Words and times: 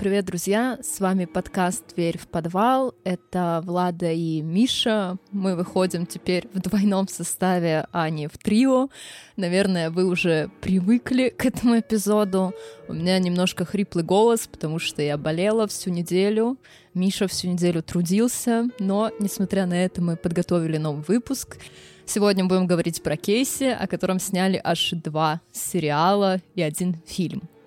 привет, 0.00 0.24
друзья! 0.24 0.78
С 0.82 0.98
вами 0.98 1.26
подкаст 1.26 1.94
«Дверь 1.94 2.16
в 2.16 2.26
подвал». 2.26 2.94
Это 3.04 3.60
Влада 3.66 4.10
и 4.10 4.40
Миша. 4.40 5.18
Мы 5.30 5.54
выходим 5.54 6.06
теперь 6.06 6.48
в 6.54 6.58
двойном 6.58 7.06
составе, 7.06 7.86
а 7.92 8.08
не 8.08 8.26
в 8.26 8.38
трио. 8.38 8.88
Наверное, 9.36 9.90
вы 9.90 10.06
уже 10.06 10.50
привыкли 10.62 11.28
к 11.28 11.44
этому 11.44 11.78
эпизоду. 11.78 12.54
У 12.88 12.94
меня 12.94 13.18
немножко 13.18 13.66
хриплый 13.66 14.02
голос, 14.02 14.48
потому 14.50 14.78
что 14.78 15.02
я 15.02 15.18
болела 15.18 15.68
всю 15.68 15.90
неделю. 15.90 16.56
Миша 16.94 17.28
всю 17.28 17.48
неделю 17.48 17.82
трудился, 17.82 18.70
но, 18.78 19.10
несмотря 19.20 19.66
на 19.66 19.84
это, 19.84 20.00
мы 20.00 20.16
подготовили 20.16 20.78
новый 20.78 21.04
выпуск. 21.06 21.58
Сегодня 22.06 22.46
будем 22.46 22.66
говорить 22.66 23.02
про 23.02 23.18
Кейси, 23.18 23.76
о 23.78 23.86
котором 23.86 24.18
сняли 24.18 24.58
аж 24.64 24.92
два 24.92 25.42
сериала 25.52 26.40
и 26.54 26.62
один 26.62 26.96
фильм— 27.06 27.42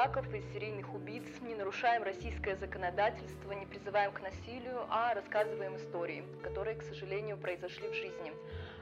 маньяков 0.00 0.32
и 0.32 0.40
серийных 0.54 0.94
убийц, 0.94 1.26
не 1.42 1.54
нарушаем 1.54 2.02
российское 2.02 2.56
законодательство, 2.56 3.52
не 3.52 3.66
призываем 3.66 4.12
к 4.12 4.22
насилию, 4.22 4.86
а 4.88 5.12
рассказываем 5.12 5.76
истории, 5.76 6.24
которые, 6.42 6.76
к 6.76 6.82
сожалению, 6.82 7.36
произошли 7.36 7.86
в 7.86 7.92
жизни. 7.92 8.32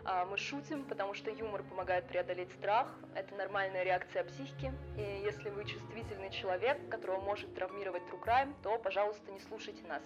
А, 0.05 0.25
мы 0.27 0.37
шутим, 0.37 0.85
потому 0.85 1.15
что 1.15 1.33
юмор 1.33 1.65
помогает 1.65 2.07
преодолеть 2.07 2.53
страх, 2.53 2.95
это 3.17 3.35
нормальная 3.35 3.83
реакция 3.83 4.23
психики, 4.23 4.73
и 4.97 5.23
если 5.25 5.51
вы 5.51 5.65
чувствительный 5.65 6.31
человек, 6.31 6.79
которого 6.89 7.21
может 7.21 7.53
травмировать 7.53 8.05
true 8.05 8.23
crime, 8.25 8.55
то, 8.63 8.79
пожалуйста, 8.79 9.33
не 9.33 9.41
слушайте 9.41 9.85
нас. 9.89 10.05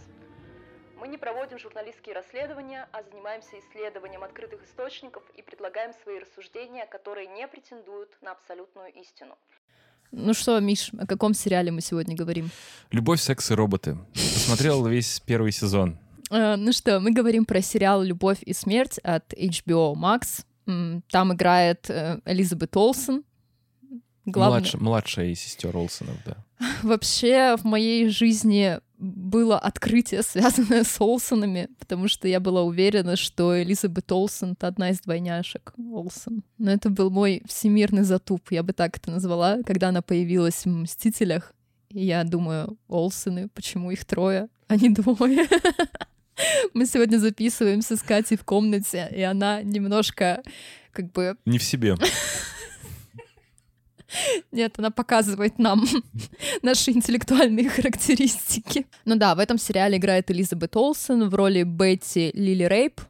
Мы 0.97 1.09
не 1.09 1.19
проводим 1.19 1.59
журналистские 1.59 2.15
расследования, 2.15 2.89
а 2.91 3.03
занимаемся 3.03 3.59
исследованием 3.59 4.25
открытых 4.25 4.65
источников 4.65 5.23
и 5.35 5.43
предлагаем 5.43 5.93
свои 5.93 6.21
рассуждения, 6.21 6.87
которые 6.87 7.27
не 7.27 7.47
претендуют 7.49 8.17
на 8.23 8.33
абсолютную 8.33 8.91
истину. 8.95 9.37
Ну 10.13 10.35
что, 10.35 10.61
Миш, 10.61 10.91
о 10.99 11.07
каком 11.07 11.33
сериале 11.33 11.73
мы 11.73 11.81
сегодня 11.81 12.15
говорим? 12.15 12.51
«Любовь, 12.91 13.21
секс 13.21 13.51
и 13.51 13.55
роботы». 13.55 13.97
Посмотрел 14.13 14.87
весь 14.87 15.21
первый 15.21 15.53
сезон. 15.53 15.97
Uh, 16.31 16.57
ну 16.57 16.73
что, 16.73 17.01
мы 17.01 17.13
говорим 17.13 17.47
про 17.47 17.63
сериал 17.63 18.03
«Любовь 18.03 18.39
и 18.43 18.53
смерть» 18.53 18.99
от 18.99 19.33
HBO 19.33 19.95
Max. 19.95 20.45
Там 21.11 21.33
играет 21.33 21.91
э, 21.91 22.21
Элизабет 22.27 22.77
Олсен. 22.77 23.25
Главный... 24.25 24.61
Младш... 24.61 24.75
Младшая 24.75 25.27
из 25.29 25.41
сестер 25.41 25.77
Олсенов, 25.77 26.17
да. 26.25 26.37
Вообще 26.83 27.57
в 27.57 27.65
моей 27.65 28.09
жизни 28.09 28.79
было 28.99 29.59
открытие, 29.59 30.23
связанное 30.23 30.85
с 30.85 31.01
Олсонами, 31.01 31.69
потому 31.79 32.09
что 32.09 32.29
я 32.29 32.41
была 32.41 32.63
уверена, 32.63 33.17
что 33.17 33.61
Элизабет 33.61 34.11
Олсен— 34.13 34.53
это 34.59 34.69
одна 34.69 34.91
из 34.91 35.01
двойняшек 35.01 35.75
Олсен. 35.77 36.45
Но 36.59 36.71
это 36.71 36.89
был 36.89 37.11
мой 37.11 37.43
всемирный 37.47 38.03
затуп, 38.03 38.53
я 38.53 38.63
бы 38.63 38.73
так 38.73 38.97
это 38.97 39.11
назвала, 39.11 39.63
когда 39.65 39.89
она 39.89 40.03
появилась 40.03 40.65
в 40.65 40.69
«Мстителях». 40.69 41.53
И 41.91 42.07
я 42.07 42.25
думаю, 42.25 42.79
Олсены, 42.89 43.49
почему 43.49 43.91
их 43.91 44.05
трое, 44.05 44.49
а 44.69 44.77
не 44.77 44.89
двое? 44.89 45.47
Мы 46.75 46.87
сегодня 46.87 47.19
записываемся 47.19 47.97
с 47.97 48.03
Катей 48.03 48.39
в 48.39 48.45
комнате, 48.45 49.09
и 49.15 49.21
она 49.21 49.63
немножко 49.63 50.43
как 50.93 51.13
бы... 51.13 51.37
Не 51.45 51.59
в 51.59 51.63
себе. 51.63 51.97
Нет, 54.51 54.75
она 54.79 54.91
показывает 54.91 55.59
нам 55.59 55.85
наши 56.63 56.91
интеллектуальные 56.91 57.69
характеристики. 57.69 58.87
Ну 59.05 59.17
да, 59.17 59.35
в 59.35 59.39
этом 59.39 59.59
сериале 59.59 59.99
играет 59.99 60.31
Элизабет 60.31 60.77
Олсен 60.77 61.29
в 61.29 61.35
роли 61.35 61.63
Бетти 61.63 62.31
Лили 62.35 62.65
Рейп. 62.65 63.01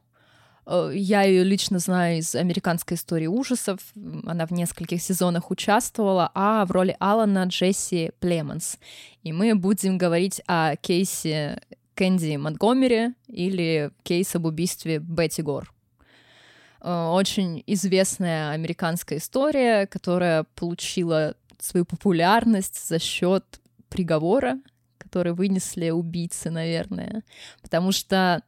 Э, 0.67 0.91
я 0.95 1.23
ее 1.23 1.45
лично 1.45 1.79
знаю 1.79 2.19
из 2.19 2.35
американской 2.35 2.97
истории 2.97 3.27
ужасов. 3.27 3.79
Она 4.27 4.47
в 4.47 4.51
нескольких 4.53 5.03
сезонах 5.03 5.51
участвовала, 5.51 6.31
а 6.35 6.65
в 6.65 6.71
роли 6.71 6.97
Алана 6.99 7.45
Джесси 7.45 8.13
Племонс. 8.21 8.79
И 9.23 9.33
мы 9.33 9.55
будем 9.55 9.99
говорить 9.99 10.43
о 10.47 10.77
кейсе 10.77 11.61
Кэнди 11.95 12.37
Монтгомери 12.37 13.15
или 13.29 13.91
кейс 14.03 14.35
об 14.35 14.47
убийстве 14.47 14.99
Бетти 14.99 15.43
Гор. 15.43 15.73
Э, 16.83 17.09
очень 17.11 17.63
известная 17.67 18.51
американская 18.51 19.19
история, 19.19 19.87
которая 19.87 20.45
получила 20.55 21.37
свою 21.59 21.85
популярность 21.85 22.89
за 22.89 22.99
счет 22.99 23.61
приговора, 23.89 24.59
который 24.99 25.33
вынесли 25.33 25.91
убийцы, 25.91 26.51
наверное. 26.51 27.23
Потому 27.63 27.93
что 27.93 28.43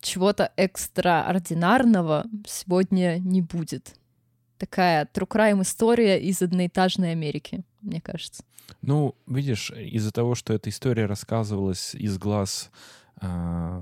чего-то 0.00 0.52
экстраординарного 0.56 2.26
сегодня 2.46 3.18
не 3.18 3.42
будет. 3.42 3.94
Такая 4.56 5.08
true 5.12 5.28
crime 5.28 5.62
история 5.62 6.20
из 6.20 6.42
одноэтажной 6.42 7.12
Америки, 7.12 7.62
мне 7.80 8.00
кажется. 8.00 8.42
Ну, 8.82 9.14
видишь, 9.26 9.70
из-за 9.70 10.10
того, 10.10 10.34
что 10.34 10.52
эта 10.52 10.68
история 10.70 11.06
рассказывалась 11.06 11.94
из 11.94 12.18
глаз 12.18 12.70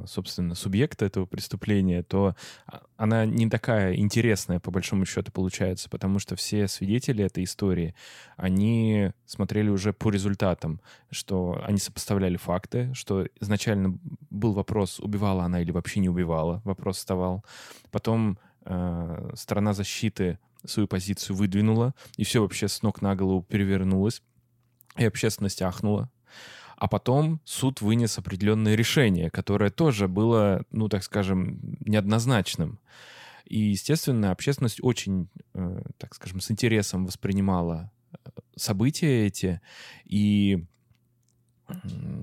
собственно, 0.06 0.54
субъекта 0.54 1.04
этого 1.04 1.26
преступления, 1.26 2.02
то 2.02 2.34
а, 2.66 2.82
она 2.96 3.26
не 3.26 3.48
такая 3.50 3.94
интересная, 3.96 4.60
по 4.60 4.70
большому 4.70 5.04
счету, 5.04 5.30
получается, 5.32 5.90
потому 5.90 6.18
что 6.18 6.36
все 6.36 6.68
свидетели 6.68 7.24
этой 7.24 7.44
истории, 7.44 7.94
они 8.36 9.10
смотрели 9.26 9.68
уже 9.68 9.92
по 9.92 10.10
результатам, 10.10 10.80
что 11.10 11.60
они 11.64 11.78
сопоставляли 11.78 12.36
факты, 12.36 12.92
что 12.94 13.26
изначально 13.40 13.98
был 14.30 14.52
вопрос, 14.52 15.00
убивала 15.00 15.44
она 15.44 15.60
или 15.60 15.70
вообще 15.70 16.00
не 16.00 16.08
убивала, 16.08 16.62
вопрос 16.64 16.96
вставал. 16.96 17.44
Потом 17.90 18.38
э, 18.64 19.30
сторона 19.34 19.72
защиты 19.74 20.38
свою 20.64 20.88
позицию 20.88 21.36
выдвинула, 21.36 21.94
и 22.16 22.24
все 22.24 22.40
вообще 22.40 22.68
с 22.68 22.82
ног 22.82 23.02
на 23.02 23.14
голову 23.14 23.42
перевернулось, 23.42 24.22
и 24.96 25.04
общественность 25.04 25.62
ахнула, 25.62 26.10
а 26.76 26.88
потом 26.88 27.40
суд 27.44 27.80
вынес 27.80 28.18
определенное 28.18 28.74
решение, 28.74 29.30
которое 29.30 29.70
тоже 29.70 30.08
было, 30.08 30.64
ну, 30.70 30.88
так 30.88 31.02
скажем, 31.02 31.58
неоднозначным. 31.80 32.78
И, 33.46 33.58
естественно, 33.58 34.30
общественность 34.30 34.82
очень, 34.82 35.28
э, 35.54 35.80
так 35.98 36.14
скажем, 36.14 36.40
с 36.40 36.50
интересом 36.50 37.06
воспринимала 37.06 37.90
э, 38.12 38.16
события 38.56 39.26
эти, 39.26 39.60
и 40.04 40.64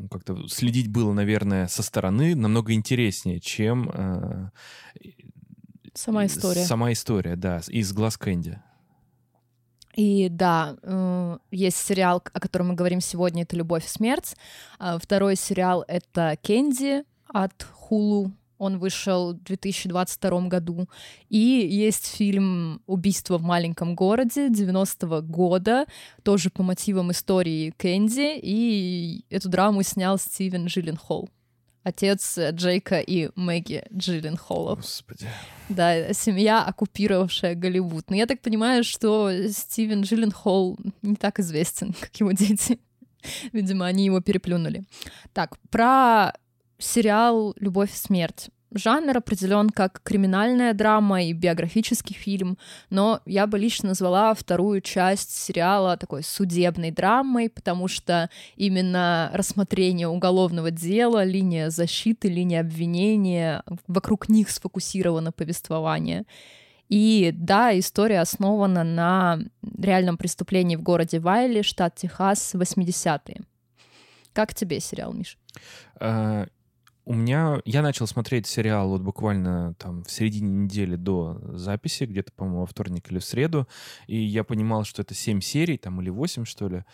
как-то 0.10 0.48
следить 0.48 0.90
было, 0.90 1.12
наверное, 1.14 1.68
со 1.68 1.84
стороны 1.84 2.36
намного 2.36 2.74
интереснее, 2.74 3.40
чем 3.40 3.90
э, 3.94 4.50
сама 5.94 6.26
история. 6.26 6.64
Сама 6.64 6.92
история, 6.94 7.36
да, 7.36 7.62
из 7.68 7.92
глаз 7.92 8.18
Кэнди. 8.18 8.62
И 9.96 10.28
да, 10.30 10.76
э, 10.82 11.38
есть 11.52 11.78
сериал, 11.78 12.24
о 12.34 12.40
котором 12.40 12.70
мы 12.70 12.74
говорим 12.74 13.02
сегодня, 13.02 13.44
это 13.44 13.56
«Любовь 13.56 13.86
и 13.86 13.90
смерть». 13.90 14.36
А 14.80 14.98
второй 14.98 15.36
сериал— 15.36 15.86
это 15.88 16.38
«Кенди» 16.42 17.04
от 17.28 17.68
Hulu. 17.90 18.32
Он 18.58 18.80
вышел 18.80 19.34
в 19.34 19.44
2022 19.44 20.48
году. 20.48 20.88
И 21.30 21.38
есть 21.38 22.08
фильм 22.08 22.82
«Убийство 22.88 23.38
в 23.38 23.44
маленьком 23.44 23.94
городе» 23.94 24.48
90-го 24.48 25.22
года, 25.22 25.86
тоже 26.24 26.50
по 26.50 26.64
мотивам 26.64 27.12
истории 27.12 27.74
Кэнди. 27.78 28.40
И 28.42 29.26
эту 29.30 29.50
драму 29.50 29.84
снял 29.84 30.18
Стивен 30.18 30.68
Джилленхол 30.68 31.30
отец 31.84 32.38
Джейка 32.38 33.00
и 33.00 33.30
Мэгги 33.36 33.84
Джилленхолов. 33.94 34.80
Господи. 34.80 35.28
Да, 35.70 36.14
семья, 36.14 36.64
оккупировавшая 36.64 37.56
Голливуд. 37.56 38.10
Но 38.10 38.16
я 38.16 38.26
так 38.26 38.42
понимаю, 38.42 38.84
что 38.84 39.30
Стивен 39.50 40.02
Джилленхол 40.02 40.78
не 41.02 41.16
так 41.16 41.40
известен, 41.40 41.94
как 42.00 42.16
его 42.20 42.32
дети. 42.32 42.80
Видимо, 43.54 43.86
они 43.86 44.06
его 44.06 44.20
переплюнули. 44.20 44.84
Так, 45.32 45.58
про 45.70 46.34
сериал 46.78 47.56
«Любовь 47.60 47.94
и 47.94 47.98
смерть». 47.98 48.50
Жанр 48.74 49.18
определен 49.18 49.70
как 49.70 50.02
криминальная 50.04 50.74
драма 50.74 51.24
и 51.24 51.34
биографический 51.34 52.16
фильм, 52.16 52.58
но 52.90 53.22
я 53.26 53.46
бы 53.46 53.60
лично 53.60 53.90
назвала 53.90 54.34
вторую 54.34 54.82
часть 54.82 55.32
сериала 55.32 55.96
такой 55.96 56.24
судебной 56.24 56.90
драмой, 56.90 57.50
потому 57.50 57.88
что 57.88 58.30
именно 58.56 59.30
рассмотрение 59.34 60.08
уголовного 60.08 60.72
дела, 60.72 61.24
линия 61.24 61.70
защиты, 61.70 62.30
линия 62.30 62.62
обвинения, 62.62 63.64
вокруг 63.88 64.28
них 64.28 64.50
сфокусировано 64.50 65.32
повествование. 65.32 66.26
И 66.90 67.32
да, 67.34 67.78
история 67.78 68.22
основана 68.22 68.84
на 68.84 69.40
реальном 69.78 70.18
преступлении 70.18 70.76
в 70.76 70.82
городе 70.82 71.20
Вайли, 71.20 71.62
штат 71.62 71.96
Техас, 71.96 72.56
80-е. 72.56 73.42
Как 74.34 74.56
тебе 74.56 74.80
сериал, 74.80 75.14
Миш? 75.14 75.38
У 77.06 77.14
меня... 77.14 77.60
Я 77.66 77.82
начал 77.82 78.08
смотреть 78.08 78.48
сериал 78.48 78.90
вот 78.90 79.02
буквально 79.02 79.74
там 79.76 80.04
в 80.04 80.12
середине 80.12 80.64
недели 80.64 80.96
до 80.96 81.40
записи, 81.54 82.06
где-то, 82.06 82.32
по-моему, 82.32 82.62
во 82.62 82.66
вторник 82.66 83.12
или 83.12 83.20
в 83.20 83.26
среду, 83.26 83.68
и 84.08 84.18
я 84.18 84.44
понимал, 84.44 84.86
что 84.86 85.02
это 85.02 85.14
7 85.14 85.42
серий, 85.42 85.78
там, 85.78 86.02
или 86.02 86.10
8, 86.10 86.46
что 86.46 86.70
ли, 86.70 86.86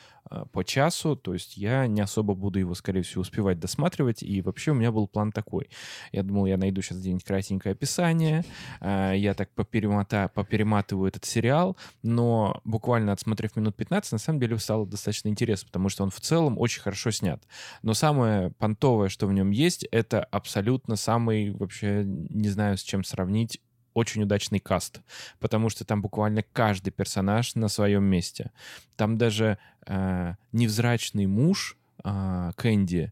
по 0.51 0.63
часу, 0.63 1.15
то 1.15 1.33
есть 1.33 1.57
я 1.57 1.87
не 1.87 2.01
особо 2.01 2.35
буду 2.35 2.59
его, 2.59 2.75
скорее 2.75 3.01
всего, 3.01 3.21
успевать 3.21 3.59
досматривать, 3.59 4.23
и 4.23 4.41
вообще 4.41 4.71
у 4.71 4.73
меня 4.75 4.91
был 4.91 5.07
план 5.07 5.31
такой. 5.31 5.69
Я 6.11 6.23
думал, 6.23 6.45
я 6.45 6.57
найду 6.57 6.81
сейчас 6.81 6.99
где-нибудь 6.99 7.23
кратенькое 7.23 7.73
описание, 7.73 8.43
а, 8.79 9.13
я 9.13 9.33
так 9.33 9.49
поперемота, 9.51 10.29
поперематываю 10.33 11.07
этот 11.07 11.25
сериал, 11.25 11.77
но 12.03 12.61
буквально 12.63 13.11
отсмотрев 13.11 13.55
минут 13.55 13.75
15, 13.75 14.11
на 14.11 14.17
самом 14.17 14.39
деле 14.39 14.57
стало 14.59 14.85
достаточно 14.85 15.29
интересно, 15.29 15.67
потому 15.67 15.89
что 15.89 16.03
он 16.03 16.11
в 16.11 16.21
целом 16.21 16.57
очень 16.57 16.81
хорошо 16.81 17.11
снят. 17.11 17.41
Но 17.81 17.93
самое 17.93 18.51
понтовое, 18.51 19.09
что 19.09 19.27
в 19.27 19.33
нем 19.33 19.51
есть, 19.51 19.83
это 19.91 20.23
абсолютно 20.23 20.95
самый, 20.95 21.51
вообще, 21.51 22.03
не 22.05 22.49
знаю, 22.49 22.77
с 22.77 22.81
чем 22.81 23.03
сравнить, 23.03 23.59
очень 23.93 24.23
удачный 24.23 24.59
каст, 24.59 25.01
потому 25.39 25.69
что 25.69 25.85
там 25.85 26.01
буквально 26.01 26.43
каждый 26.43 26.91
персонаж 26.91 27.55
на 27.55 27.67
своем 27.67 28.03
месте. 28.03 28.51
Там 28.95 29.17
даже 29.17 29.57
э, 29.89 30.35
невзрачный 30.53 31.25
муж 31.25 31.77
э, 32.03 32.51
Кэнди, 32.55 33.11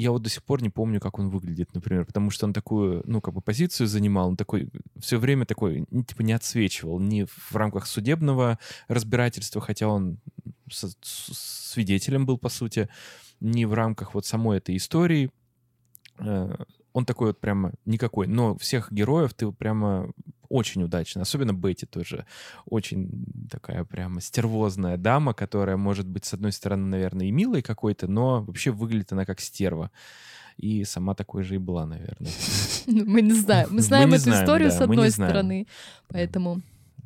я 0.00 0.12
вот 0.12 0.22
до 0.22 0.30
сих 0.30 0.42
пор 0.42 0.62
не 0.62 0.70
помню, 0.70 0.98
как 0.98 1.18
он 1.18 1.28
выглядит, 1.28 1.74
например, 1.74 2.06
потому 2.06 2.30
что 2.30 2.46
он 2.46 2.54
такую, 2.54 3.02
ну, 3.04 3.20
как 3.20 3.34
бы 3.34 3.42
позицию 3.42 3.86
занимал, 3.86 4.28
он 4.28 4.36
такой, 4.36 4.70
все 4.98 5.18
время 5.18 5.44
такой, 5.44 5.84
типа, 6.06 6.22
не 6.22 6.32
отсвечивал, 6.32 6.98
ни 6.98 7.24
в 7.24 7.54
рамках 7.54 7.86
судебного 7.86 8.58
разбирательства, 8.88 9.60
хотя 9.60 9.88
он 9.88 10.18
свидетелем 10.70 12.24
был, 12.24 12.38
по 12.38 12.48
сути, 12.48 12.88
ни 13.40 13.66
в 13.66 13.74
рамках 13.74 14.14
вот 14.14 14.24
самой 14.24 14.56
этой 14.56 14.76
истории. 14.76 15.30
Э, 16.18 16.54
он 16.94 17.04
такой 17.04 17.28
вот 17.28 17.40
прямо 17.40 17.72
никакой. 17.84 18.26
Но 18.26 18.56
всех 18.56 18.90
героев 18.90 19.34
ты 19.34 19.52
прямо 19.52 20.10
очень 20.50 20.82
удачно. 20.82 21.22
Особенно 21.22 21.54
Бетти 21.54 21.86
тоже 21.86 22.26
очень 22.66 23.08
такая 23.50 23.84
прямо 23.84 24.20
стервозная 24.20 24.98
дама, 24.98 25.32
которая 25.32 25.78
может 25.78 26.06
быть, 26.06 26.26
с 26.26 26.34
одной 26.34 26.52
стороны, 26.52 26.86
наверное, 26.86 27.26
и 27.26 27.30
милой 27.30 27.62
какой-то, 27.62 28.08
но 28.08 28.42
вообще 28.42 28.70
выглядит 28.70 29.12
она 29.12 29.24
как 29.24 29.40
стерва. 29.40 29.90
И 30.58 30.84
сама 30.84 31.14
такой 31.14 31.42
же 31.42 31.54
и 31.54 31.58
была, 31.58 31.86
наверное. 31.86 32.30
Ну, 32.86 33.04
мы 33.06 33.22
не 33.22 33.32
знаем. 33.32 33.68
Мы 33.70 33.82
знаем 33.82 34.12
эту 34.12 34.30
историю 34.30 34.70
с 34.70 34.80
одной 34.80 35.10
стороны. 35.10 35.66
Поэтому 36.08 36.60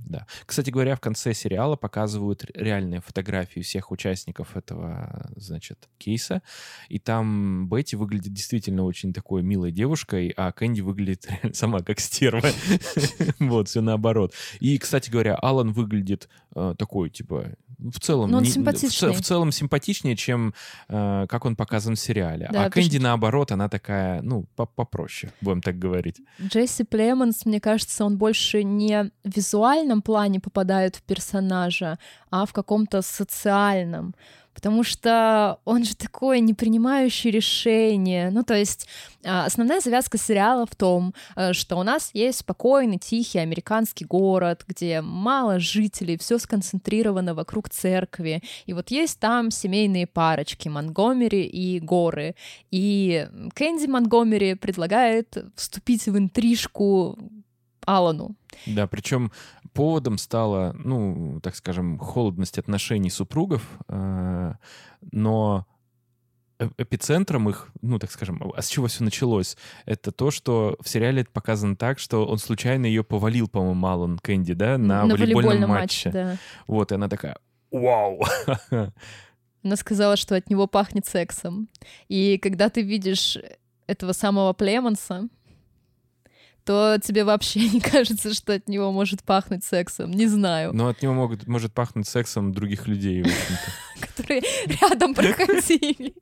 да. 0.04 0.26
Кстати 0.46 0.70
говоря, 0.70 0.96
в 0.96 1.00
конце 1.00 1.32
сериала 1.34 1.76
показывают 1.76 2.44
реальные 2.54 3.00
фотографии 3.00 3.60
всех 3.60 3.90
участников 3.90 4.56
этого, 4.56 5.30
значит, 5.36 5.88
кейса. 5.98 6.42
И 6.88 6.98
там 6.98 7.68
Бетти 7.68 7.96
выглядит 7.96 8.32
действительно 8.32 8.84
очень 8.84 9.12
такой 9.12 9.42
милой 9.42 9.72
девушкой, 9.72 10.32
а 10.36 10.52
Кэнди 10.52 10.82
выглядит 10.82 11.26
сама 11.52 11.80
как 11.80 12.00
стерва. 12.00 12.42
Вот, 13.38 13.68
все 13.68 13.80
наоборот. 13.80 14.32
И, 14.60 14.78
кстати 14.78 15.10
говоря, 15.10 15.34
Алан 15.36 15.72
выглядит 15.72 16.28
э, 16.54 16.74
такой, 16.78 17.10
типа, 17.10 17.52
в 17.78 18.00
целом, 18.00 18.30
Но 18.30 18.38
он 18.38 18.44
не. 18.44 18.50
В, 18.50 19.18
в 19.18 19.22
целом 19.22 19.52
симпатичнее, 19.52 20.16
чем 20.16 20.54
э, 20.88 21.26
как 21.28 21.44
он 21.44 21.56
показан 21.56 21.94
в 21.94 22.00
сериале. 22.00 22.48
Да, 22.52 22.64
а 22.64 22.70
Кэнди, 22.70 22.98
что... 22.98 23.04
наоборот, 23.04 23.52
она 23.52 23.68
такая, 23.68 24.22
ну, 24.22 24.46
попроще, 24.54 25.32
будем 25.40 25.62
так 25.62 25.78
говорить. 25.78 26.20
Джесси 26.40 26.84
Племонс, 26.84 27.46
мне 27.46 27.60
кажется, 27.60 28.04
он 28.04 28.18
больше 28.18 28.64
не 28.64 29.10
в 29.24 29.36
визуальном 29.36 30.02
плане 30.02 30.40
попадает 30.40 30.96
в 30.96 31.02
персонажа, 31.02 31.98
а 32.30 32.46
в 32.46 32.52
каком-то 32.52 33.02
социальном 33.02 34.14
потому 34.54 34.84
что 34.84 35.58
он 35.64 35.84
же 35.84 35.96
такой 35.96 36.40
не 36.40 36.54
принимающий 36.54 37.30
решения. 37.30 38.30
Ну, 38.30 38.44
то 38.44 38.54
есть 38.54 38.88
а, 39.24 39.46
основная 39.46 39.80
завязка 39.80 40.16
сериала 40.16 40.64
в 40.66 40.76
том, 40.76 41.12
э, 41.36 41.52
что 41.52 41.76
у 41.76 41.82
нас 41.82 42.10
есть 42.14 42.38
спокойный, 42.38 42.98
тихий 42.98 43.38
американский 43.38 44.04
город, 44.04 44.64
где 44.66 45.00
мало 45.00 45.58
жителей, 45.58 46.16
все 46.16 46.38
сконцентрировано 46.38 47.34
вокруг 47.34 47.68
церкви, 47.68 48.42
и 48.66 48.72
вот 48.72 48.90
есть 48.90 49.18
там 49.18 49.50
семейные 49.50 50.06
парочки 50.06 50.68
Монгомери 50.68 51.42
и 51.42 51.80
Горы, 51.80 52.34
и 52.70 53.28
Кэнди 53.54 53.86
Монгомери 53.86 54.54
предлагает 54.54 55.36
вступить 55.56 56.06
в 56.06 56.16
интрижку 56.16 57.18
Алану. 57.86 58.36
Да, 58.66 58.86
причем 58.86 59.32
поводом 59.74 60.16
стала, 60.16 60.74
ну, 60.78 61.40
так 61.42 61.54
скажем, 61.54 61.98
холодность 61.98 62.58
отношений 62.58 63.10
супругов, 63.10 63.62
э, 63.88 64.54
но 65.12 65.66
эпицентром 66.78 67.48
их, 67.48 67.68
ну, 67.82 67.98
так 67.98 68.10
скажем, 68.10 68.52
а 68.56 68.62
с 68.62 68.68
чего 68.68 68.86
все 68.86 69.04
началось? 69.04 69.56
Это 69.86 70.12
то, 70.12 70.30
что 70.30 70.76
в 70.80 70.88
сериале 70.88 71.22
это 71.22 71.30
показано 71.30 71.76
так, 71.76 71.98
что 71.98 72.26
он 72.26 72.38
случайно 72.38 72.86
ее 72.86 73.04
повалил, 73.04 73.48
по-моему, 73.48 73.74
Малон 73.74 74.18
Кэнди, 74.18 74.54
да, 74.54 74.78
на, 74.78 75.04
на 75.04 75.14
волейбольном, 75.14 75.34
волейбольном 75.34 75.70
матче. 75.70 76.08
матче 76.08 76.10
да. 76.10 76.36
Вот, 76.66 76.92
и 76.92 76.94
она 76.94 77.08
такая, 77.08 77.36
вау! 77.70 78.22
Она 79.64 79.76
сказала, 79.76 80.16
что 80.16 80.36
от 80.36 80.50
него 80.50 80.66
пахнет 80.66 81.06
сексом. 81.06 81.70
И 82.08 82.36
когда 82.36 82.68
ты 82.68 82.82
видишь 82.82 83.38
этого 83.86 84.12
самого 84.12 84.52
Племонса, 84.52 85.28
то 86.64 86.98
тебе 87.02 87.24
вообще 87.24 87.68
не 87.68 87.80
кажется, 87.80 88.34
что 88.34 88.54
от 88.54 88.68
него 88.68 88.90
может 88.92 89.22
пахнуть 89.22 89.64
сексом. 89.64 90.10
Не 90.10 90.26
знаю. 90.26 90.72
Но 90.72 90.88
от 90.88 91.02
него 91.02 91.14
могут, 91.14 91.46
может 91.46 91.72
пахнуть 91.72 92.08
сексом 92.08 92.52
других 92.52 92.86
людей. 92.86 93.24
Которые 94.00 94.42
рядом 94.66 95.14
проходили. 95.14 96.14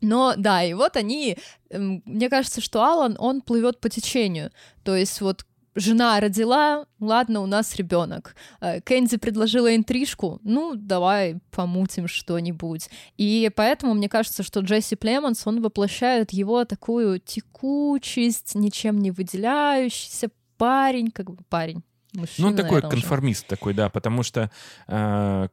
Но 0.00 0.34
да, 0.36 0.64
и 0.64 0.74
вот 0.74 0.96
они, 0.96 1.38
эм, 1.70 2.02
мне 2.04 2.28
кажется, 2.28 2.60
что 2.60 2.82
Алан, 2.82 3.16
он 3.18 3.40
плывет 3.40 3.80
по 3.80 3.88
течению. 3.88 4.50
То 4.82 4.96
есть 4.96 5.20
вот 5.20 5.46
жена 5.74 6.20
родила, 6.20 6.86
ладно, 7.00 7.40
у 7.40 7.46
нас 7.46 7.76
ребенок. 7.76 8.36
Э, 8.60 8.80
Кэнди 8.80 9.16
предложила 9.16 9.74
интрижку, 9.74 10.40
ну, 10.42 10.74
давай 10.74 11.38
помутим 11.50 12.08
что-нибудь. 12.08 12.88
И 13.16 13.50
поэтому 13.54 13.94
мне 13.94 14.08
кажется, 14.08 14.42
что 14.42 14.60
Джесси 14.60 14.96
Племонс, 14.96 15.46
он 15.46 15.62
воплощает 15.62 16.32
его 16.32 16.64
такую 16.64 17.18
текучесть, 17.18 18.54
ничем 18.54 18.98
не 18.98 19.10
выделяющийся 19.10 20.30
парень, 20.56 21.10
как 21.10 21.30
бы 21.30 21.42
парень. 21.48 21.82
Мужчина, 22.14 22.50
ну, 22.50 22.56
такой 22.56 22.82
наверное, 22.82 22.90
конформист 22.90 23.42
уже. 23.42 23.48
такой, 23.48 23.74
да, 23.74 23.88
потому 23.88 24.22
что 24.22 24.50
э, 24.86 25.48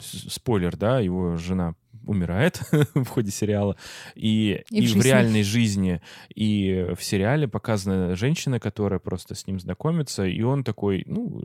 спойлер, 0.00 0.76
да, 0.76 1.00
его 1.00 1.36
жена 1.36 1.74
умирает 2.08 2.60
в 2.94 3.06
ходе 3.06 3.30
сериала. 3.30 3.76
И, 4.14 4.64
и, 4.70 4.84
и 4.84 4.86
в, 4.86 4.96
в 4.96 5.04
реальной 5.04 5.42
жизни, 5.42 6.00
и 6.34 6.86
в 6.96 7.02
сериале 7.04 7.46
показана 7.46 8.16
женщина, 8.16 8.58
которая 8.58 8.98
просто 8.98 9.34
с 9.34 9.46
ним 9.46 9.60
знакомится, 9.60 10.24
и 10.24 10.42
он 10.42 10.64
такой, 10.64 11.04
ну, 11.06 11.44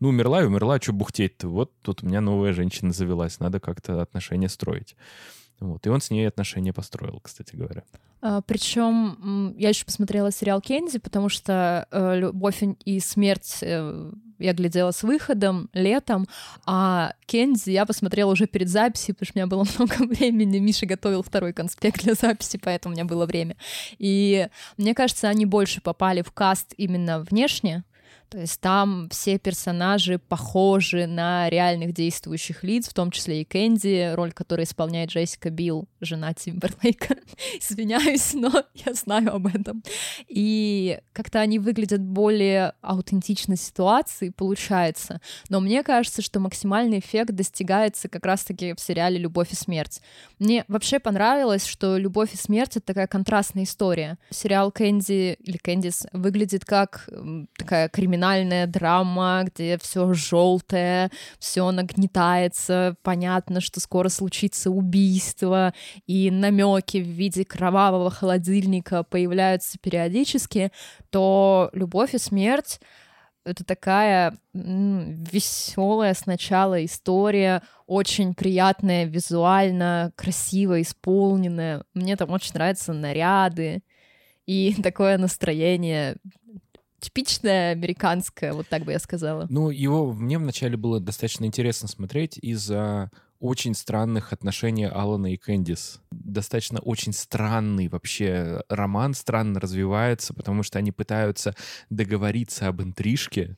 ну 0.00 0.08
умерла 0.08 0.42
и 0.42 0.46
умерла, 0.46 0.80
что 0.80 0.92
бухтеть-то? 0.92 1.48
Вот 1.48 1.72
тут 1.82 2.02
у 2.02 2.06
меня 2.06 2.20
новая 2.20 2.52
женщина 2.52 2.92
завелась, 2.92 3.40
надо 3.40 3.60
как-то 3.60 4.02
отношения 4.02 4.48
строить. 4.48 4.96
Вот. 5.60 5.86
И 5.86 5.90
он 5.90 6.00
с 6.00 6.10
ней 6.10 6.26
отношения 6.26 6.72
построил, 6.72 7.20
кстати 7.20 7.54
говоря. 7.54 7.84
А, 8.22 8.40
причем 8.42 9.54
я 9.56 9.68
еще 9.70 9.84
посмотрела 9.84 10.30
сериал 10.30 10.60
Кензи, 10.60 10.98
потому 10.98 11.28
что 11.28 11.86
э, 11.90 12.18
«Любовь 12.18 12.62
и 12.84 13.00
смерть» 13.00 13.58
э, 13.62 14.12
я 14.38 14.52
глядела 14.54 14.90
с 14.90 15.02
выходом 15.02 15.68
летом, 15.72 16.26
а 16.66 17.12
Кензи 17.26 17.70
я 17.70 17.86
посмотрела 17.86 18.32
уже 18.32 18.46
перед 18.46 18.68
записью, 18.68 19.14
потому 19.14 19.26
что 19.26 19.38
у 19.38 19.38
меня 19.38 19.46
было 19.46 19.66
много 19.78 20.14
времени. 20.14 20.58
Миша 20.58 20.86
готовил 20.86 21.22
второй 21.22 21.52
конспект 21.52 22.02
для 22.02 22.14
записи, 22.14 22.58
поэтому 22.62 22.94
у 22.94 22.96
меня 22.96 23.04
было 23.04 23.26
время. 23.26 23.56
И 23.98 24.48
мне 24.76 24.94
кажется, 24.94 25.28
они 25.28 25.46
больше 25.46 25.80
попали 25.80 26.22
в 26.22 26.32
каст 26.32 26.74
именно 26.76 27.20
внешне, 27.20 27.84
то 28.30 28.38
есть 28.38 28.60
там 28.60 29.08
все 29.10 29.38
персонажи 29.38 30.20
похожи 30.20 31.06
на 31.06 31.50
реальных 31.50 31.92
действующих 31.92 32.62
лиц, 32.62 32.88
в 32.88 32.94
том 32.94 33.10
числе 33.10 33.42
и 33.42 33.44
Кэнди, 33.44 34.14
роль 34.14 34.32
которой 34.32 34.62
исполняет 34.62 35.10
Джессика 35.10 35.50
Билл, 35.50 35.88
жена 36.00 36.32
Тимберлейка. 36.32 37.16
Извиняюсь, 37.60 38.32
но 38.34 38.52
я 38.86 38.94
знаю 38.94 39.34
об 39.34 39.48
этом. 39.48 39.82
И 40.28 41.00
как-то 41.12 41.40
они 41.40 41.58
выглядят 41.58 42.02
более 42.02 42.74
аутентично 42.82 43.56
ситуации, 43.56 44.28
получается. 44.28 45.20
Но 45.48 45.58
мне 45.58 45.82
кажется, 45.82 46.22
что 46.22 46.38
максимальный 46.38 47.00
эффект 47.00 47.34
достигается 47.34 48.08
как 48.08 48.24
раз-таки 48.24 48.74
в 48.74 48.80
сериале 48.80 49.18
«Любовь 49.18 49.50
и 49.50 49.56
смерть». 49.56 50.00
Мне 50.38 50.64
вообще 50.68 51.00
понравилось, 51.00 51.66
что 51.66 51.96
«Любовь 51.96 52.32
и 52.34 52.36
смерть»— 52.36 52.70
это 52.76 52.86
такая 52.86 53.08
контрастная 53.08 53.64
история. 53.64 54.18
Сериал 54.30 54.70
Кэнди 54.70 55.36
или 55.40 55.56
Кэндис 55.56 56.06
выглядит 56.12 56.64
как 56.64 57.08
такая 57.56 57.88
криминальная 57.88 58.19
криминальная 58.20 58.66
драма, 58.66 59.44
где 59.46 59.78
все 59.78 60.12
желтое, 60.12 61.10
все 61.38 61.70
нагнетается, 61.70 62.96
понятно, 63.02 63.60
что 63.60 63.80
скоро 63.80 64.10
случится 64.10 64.70
убийство, 64.70 65.72
и 66.06 66.30
намеки 66.30 66.98
в 66.98 67.06
виде 67.06 67.44
кровавого 67.44 68.10
холодильника 68.10 69.04
появляются 69.04 69.78
периодически, 69.78 70.70
то 71.10 71.70
любовь 71.72 72.14
и 72.14 72.18
смерть 72.18 72.80
это 73.46 73.64
такая 73.64 74.36
веселая 74.52 76.12
сначала 76.12 76.84
история, 76.84 77.62
очень 77.86 78.34
приятная 78.34 79.06
визуально, 79.06 80.12
красиво 80.14 80.82
исполненная. 80.82 81.84
Мне 81.94 82.16
там 82.16 82.30
очень 82.30 82.52
нравятся 82.52 82.92
наряды 82.92 83.82
и 84.44 84.74
такое 84.82 85.16
настроение 85.16 86.16
типичное 87.00 87.72
американское, 87.72 88.52
вот 88.52 88.68
так 88.68 88.84
бы 88.84 88.92
я 88.92 88.98
сказала. 88.98 89.46
Ну, 89.48 89.70
его 89.70 90.12
мне 90.12 90.38
вначале 90.38 90.76
было 90.76 91.00
достаточно 91.00 91.44
интересно 91.44 91.88
смотреть 91.88 92.38
из-за 92.38 93.10
очень 93.40 93.74
странных 93.74 94.34
отношений 94.34 94.84
Алана 94.84 95.32
и 95.32 95.36
Кэндис. 95.38 96.00
Достаточно 96.10 96.78
очень 96.80 97.14
странный 97.14 97.88
вообще 97.88 98.62
роман, 98.68 99.14
странно 99.14 99.58
развивается, 99.58 100.34
потому 100.34 100.62
что 100.62 100.78
они 100.78 100.92
пытаются 100.92 101.54
договориться 101.88 102.68
об 102.68 102.82
интрижке. 102.82 103.56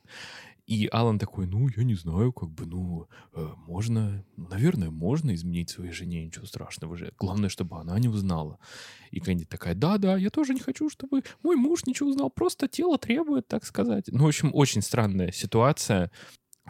И 0.72 0.88
Алан 0.90 1.18
такой, 1.18 1.46
ну, 1.46 1.68
я 1.76 1.84
не 1.84 1.94
знаю, 1.94 2.32
как 2.32 2.48
бы, 2.48 2.64
ну, 2.64 3.06
э, 3.34 3.46
можно, 3.66 4.24
наверное, 4.38 4.88
можно 4.88 5.34
изменить 5.34 5.68
своей 5.68 5.92
жене, 5.92 6.24
ничего 6.24 6.46
страшного 6.46 6.96
же. 6.96 7.12
Главное, 7.18 7.50
чтобы 7.50 7.78
она 7.78 7.98
не 7.98 8.08
узнала. 8.08 8.58
И 9.10 9.20
Кэнди 9.20 9.44
такая, 9.44 9.74
да-да, 9.74 10.16
я 10.16 10.30
тоже 10.30 10.54
не 10.54 10.60
хочу, 10.60 10.88
чтобы 10.88 11.24
мой 11.42 11.56
муж 11.56 11.84
ничего 11.84 12.08
узнал, 12.08 12.30
просто 12.30 12.68
тело 12.68 12.96
требует, 12.96 13.46
так 13.48 13.66
сказать. 13.66 14.06
Ну, 14.08 14.24
в 14.24 14.28
общем, 14.28 14.50
очень 14.54 14.80
странная 14.80 15.30
ситуация. 15.30 16.10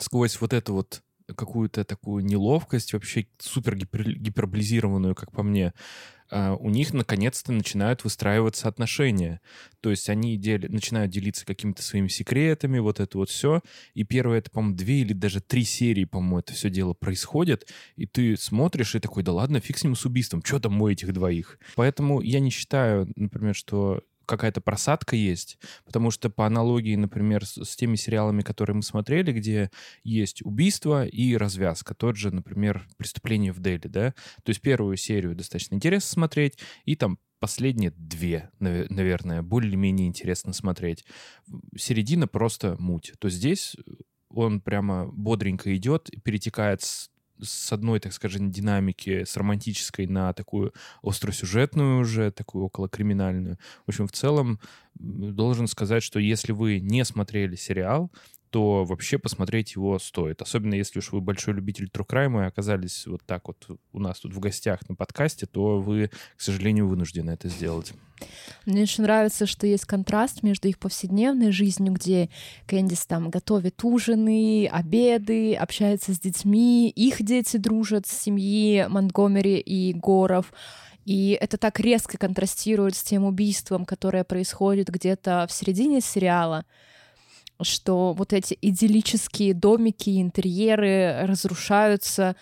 Сквозь 0.00 0.40
вот 0.40 0.52
это 0.52 0.73
вот 0.73 1.04
какую-то 1.37 1.85
такую 1.85 2.25
неловкость, 2.25 2.94
вообще 2.94 3.28
супер 3.38 3.76
гипер, 3.76 4.18
гиперболизированную, 4.18 5.14
как 5.14 5.30
по 5.30 5.44
мне, 5.44 5.75
у 6.61 6.71
них 6.71 6.95
наконец-то 6.95 7.53
начинают 7.53 8.05
выстраиваться 8.05 8.69
отношения. 8.69 9.41
То 9.81 9.91
есть 9.91 10.09
они 10.09 10.37
дели, 10.37 10.67
начинают 10.69 11.11
делиться 11.11 11.45
какими-то 11.45 11.83
своими 11.83 12.09
секретами, 12.09 12.79
вот 12.79 13.01
это 13.01 13.19
вот 13.19 13.29
все. 13.29 13.61
И 13.95 14.05
первое, 14.05 14.39
это, 14.39 14.51
по-моему, 14.51 14.77
две 14.77 15.01
или 15.01 15.12
даже 15.12 15.41
три 15.41 15.65
серии, 15.65 16.05
по-моему, 16.05 16.39
это 16.39 16.53
все 16.53 16.71
дело 16.71 16.95
происходит. 16.95 17.69
И 17.97 18.07
ты 18.07 18.37
смотришь 18.37 18.95
и 18.95 19.01
такой, 19.01 19.23
да 19.23 19.33
ладно, 19.33 19.61
фиг 19.61 19.77
с 19.77 19.85
ним 19.85 19.95
с 19.95 20.07
убийством, 20.07 20.43
что 20.45 20.61
там 20.61 20.81
у 20.81 20.89
этих 20.89 21.12
двоих. 21.12 21.59
Поэтому 21.75 22.21
я 22.21 22.41
не 22.41 22.51
считаю, 22.51 23.12
например, 23.17 23.55
что 23.55 24.03
какая-то 24.26 24.61
просадка 24.61 25.17
есть, 25.17 25.59
потому 25.85 26.11
что 26.11 26.31
по 26.31 26.47
аналогии, 26.47 26.97
например, 26.97 27.45
с, 27.45 27.64
с 27.64 27.76
теми 27.76 27.97
сериалами, 27.97 28.43
которые 28.43 28.76
мы 28.76 28.83
смотрели, 28.83 29.33
где 29.33 29.71
есть 30.05 30.43
убийство 30.45 31.07
и 31.07 31.37
развязка, 31.37 31.95
тот 31.95 32.17
же, 32.17 32.31
например, 32.31 32.87
«Преступление 32.97 33.52
в 33.52 33.61
Дели», 33.61 33.88
да, 33.88 34.14
то 34.43 34.50
есть 34.50 34.61
первую 34.61 34.97
серию 34.97 35.35
достаточно 35.35 35.75
интересно 35.75 36.11
смотреть, 36.11 36.59
и 36.85 36.97
там 36.97 37.19
последние 37.41 37.91
две, 37.91 38.50
наверное, 38.61 39.43
более-менее 39.43 40.07
интересно 40.07 40.52
смотреть. 40.52 41.05
Середина 41.76 42.29
просто 42.29 42.76
муть. 42.79 43.14
То 43.19 43.29
здесь 43.29 43.76
он 44.29 44.61
прямо 44.61 45.07
бодренько 45.07 45.75
идет, 45.76 46.09
перетекает 46.23 46.83
с 46.83 47.11
с 47.41 47.73
одной, 47.73 48.01
так 48.01 48.12
скажем, 48.12 48.51
динамики, 48.51 49.25
с 49.25 49.37
романтической 49.37 50.07
на 50.07 50.33
такую 50.33 50.73
остросюжетную 51.03 52.01
уже, 52.01 52.31
такую 52.31 52.65
около 52.65 52.89
криминальную. 52.89 53.59
В 53.87 53.91
общем, 53.91 54.07
в 54.07 54.12
целом 54.12 54.61
должен 54.95 55.67
сказать, 55.67 56.03
что 56.03 56.19
если 56.19 56.53
вы 56.53 56.81
не 56.81 57.05
смотрели 57.05 57.57
сериал, 57.57 58.11
то 58.52 58.85
вообще 58.85 59.18
посмотреть 59.18 59.75
его 59.76 59.99
стоит. 59.99 60.42
Особенно 60.42 60.75
если 60.75 60.99
уж 60.99 61.11
вы 61.11 61.23
большой 61.23 61.54
любитель 61.54 61.90
Crime 61.92 62.44
и 62.44 62.47
оказались 62.47 63.06
вот 63.06 63.23
так 63.25 63.49
вот 63.49 63.66
у 63.92 63.99
нас 63.99 64.21
тут 64.21 64.35
в 64.35 64.40
гостях 64.40 64.87
на 64.90 64.94
подкасте, 64.94 65.47
то 65.47 65.80
вы, 65.80 66.11
к 66.37 66.40
сожалению, 66.40 66.87
вынуждены 66.87 67.30
это 67.30 67.49
сделать. 67.49 67.94
Мне 68.66 68.82
очень 68.82 69.04
нравится, 69.04 69.47
что 69.47 69.66
есть 69.66 69.87
контраст 69.87 70.42
между 70.42 70.68
их 70.68 70.78
повседневной 70.78 71.50
жизнью, 71.50 71.94
где 71.94 72.28
Кэндис 72.66 73.06
там 73.06 73.30
готовит 73.30 73.82
ужины, 73.85 74.68
обеды, 74.71 75.54
общается 75.54 76.12
с 76.12 76.21
детьми, 76.21 76.90
их 76.90 77.23
дети 77.23 77.56
дружат 77.56 78.06
с 78.06 78.12
семьи 78.12 78.85
Монтгомери 78.87 79.59
и 79.59 79.94
Горов, 79.94 80.52
и 81.06 81.38
это 81.40 81.56
так 81.56 81.80
резко 81.80 82.18
контрастирует 82.18 82.97
с 82.97 83.02
тем 83.02 83.25
убийством, 83.25 83.87
которое 83.87 84.25
происходит 84.25 84.90
где-то 84.90 85.47
в 85.49 85.52
середине 85.52 86.02
сериала, 86.02 86.66
что 87.64 88.12
вот 88.12 88.33
эти 88.33 88.57
идиллические 88.61 89.54
домики, 89.54 90.21
интерьеры 90.21 91.26
разрушаются 91.26 92.37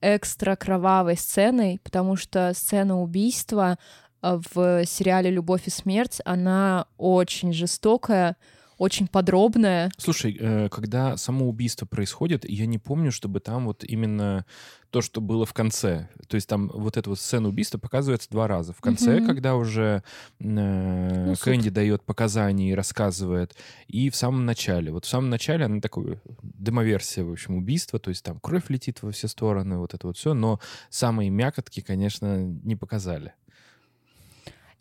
экстра 0.00 0.56
кровавой 0.56 1.16
сценой, 1.16 1.80
потому 1.82 2.16
что 2.16 2.52
сцена 2.54 3.00
убийства 3.00 3.78
э, 4.22 4.38
в 4.52 4.84
сериале 4.84 5.30
«Любовь 5.30 5.66
и 5.66 5.70
смерть», 5.70 6.20
она 6.24 6.86
очень 6.98 7.52
жестокая, 7.52 8.36
очень 8.78 9.08
подробная. 9.08 9.90
Слушай, 9.96 10.36
э, 10.38 10.68
когда 10.68 11.16
само 11.16 11.48
убийство 11.48 11.86
происходит, 11.86 12.48
я 12.48 12.66
не 12.66 12.78
помню, 12.78 13.10
чтобы 13.10 13.40
там 13.40 13.66
вот 13.66 13.84
именно 13.84 14.44
то, 14.90 15.02
что 15.02 15.20
было 15.20 15.44
в 15.44 15.52
конце. 15.52 16.08
То 16.28 16.36
есть 16.36 16.48
там 16.48 16.70
вот 16.72 16.96
эта 16.96 17.10
вот 17.10 17.18
сцена 17.18 17.48
убийства 17.48 17.78
показывается 17.78 18.30
два 18.30 18.46
раза. 18.46 18.72
В 18.72 18.80
конце, 18.80 19.18
угу. 19.18 19.26
когда 19.26 19.56
уже 19.56 20.02
э, 20.40 21.24
ну, 21.26 21.34
Кэнди 21.40 21.70
дает 21.70 22.02
показания 22.02 22.70
и 22.70 22.74
рассказывает, 22.74 23.56
и 23.88 24.10
в 24.10 24.16
самом 24.16 24.44
начале. 24.44 24.92
Вот 24.92 25.04
в 25.04 25.08
самом 25.08 25.30
начале 25.30 25.64
она 25.64 25.80
такой 25.80 26.18
демоверсия, 26.42 27.24
в 27.24 27.32
общем, 27.32 27.56
убийства, 27.56 27.98
то 27.98 28.10
есть 28.10 28.24
там 28.24 28.38
кровь 28.40 28.64
летит 28.68 29.02
во 29.02 29.10
все 29.10 29.28
стороны, 29.28 29.78
вот 29.78 29.94
это 29.94 30.06
вот 30.06 30.16
все, 30.16 30.34
но 30.34 30.60
самые 30.90 31.30
мякотки, 31.30 31.80
конечно, 31.80 32.44
не 32.44 32.76
показали. 32.76 33.34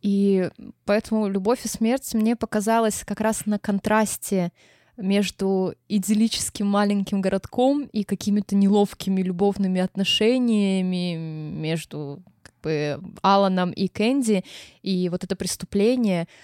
И 0.05 0.51
поэтому 0.85 1.27
«Любовь 1.27 1.65
и 1.65 1.67
смерть» 1.67 2.13
мне 2.13 2.35
показалась 2.35 3.03
как 3.03 3.21
раз 3.21 3.47
на 3.47 3.57
контрасте 3.57 4.51
между 4.97 5.74
идиллическим 5.89 6.67
маленьким 6.67 7.21
городком 7.21 7.89
и 7.91 8.03
какими-то 8.03 8.55
неловкими 8.55 9.24
любовными 9.24 9.81
отношениями 9.81 11.15
между 11.15 12.21
как 12.43 12.53
бы, 12.62 13.00
Аланом 13.24 13.71
и 13.71 13.88
Кэнди, 13.88 14.43
и 14.83 15.09
вот 15.09 15.24
это 15.24 15.35
преступление— 15.35 16.27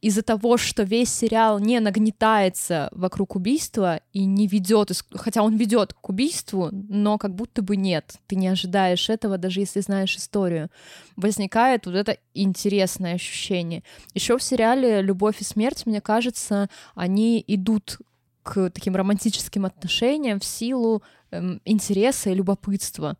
из-за 0.00 0.22
того, 0.22 0.56
что 0.56 0.82
весь 0.82 1.12
сериал 1.12 1.58
не 1.58 1.80
нагнетается 1.80 2.88
вокруг 2.92 3.36
убийства 3.36 4.00
и 4.12 4.24
не 4.24 4.46
ведет, 4.46 4.90
хотя 5.12 5.42
он 5.42 5.56
ведет 5.56 5.94
к 5.94 6.08
убийству, 6.08 6.68
но 6.72 7.18
как 7.18 7.34
будто 7.34 7.62
бы 7.62 7.76
нет, 7.76 8.16
ты 8.26 8.36
не 8.36 8.48
ожидаешь 8.48 9.08
этого, 9.10 9.38
даже 9.38 9.60
если 9.60 9.80
знаешь 9.80 10.16
историю, 10.16 10.70
возникает 11.16 11.86
вот 11.86 11.94
это 11.94 12.18
интересное 12.34 13.14
ощущение. 13.14 13.82
Еще 14.14 14.38
в 14.38 14.42
сериале 14.42 15.02
«Любовь 15.02 15.40
и 15.40 15.44
смерть», 15.44 15.86
мне 15.86 16.00
кажется, 16.00 16.68
они 16.94 17.42
идут 17.46 17.98
к 18.42 18.70
таким 18.70 18.94
романтическим 18.94 19.66
отношениям 19.66 20.38
в 20.38 20.44
силу 20.44 21.02
эм, 21.32 21.60
интереса 21.64 22.30
и 22.30 22.34
любопытства. 22.34 23.16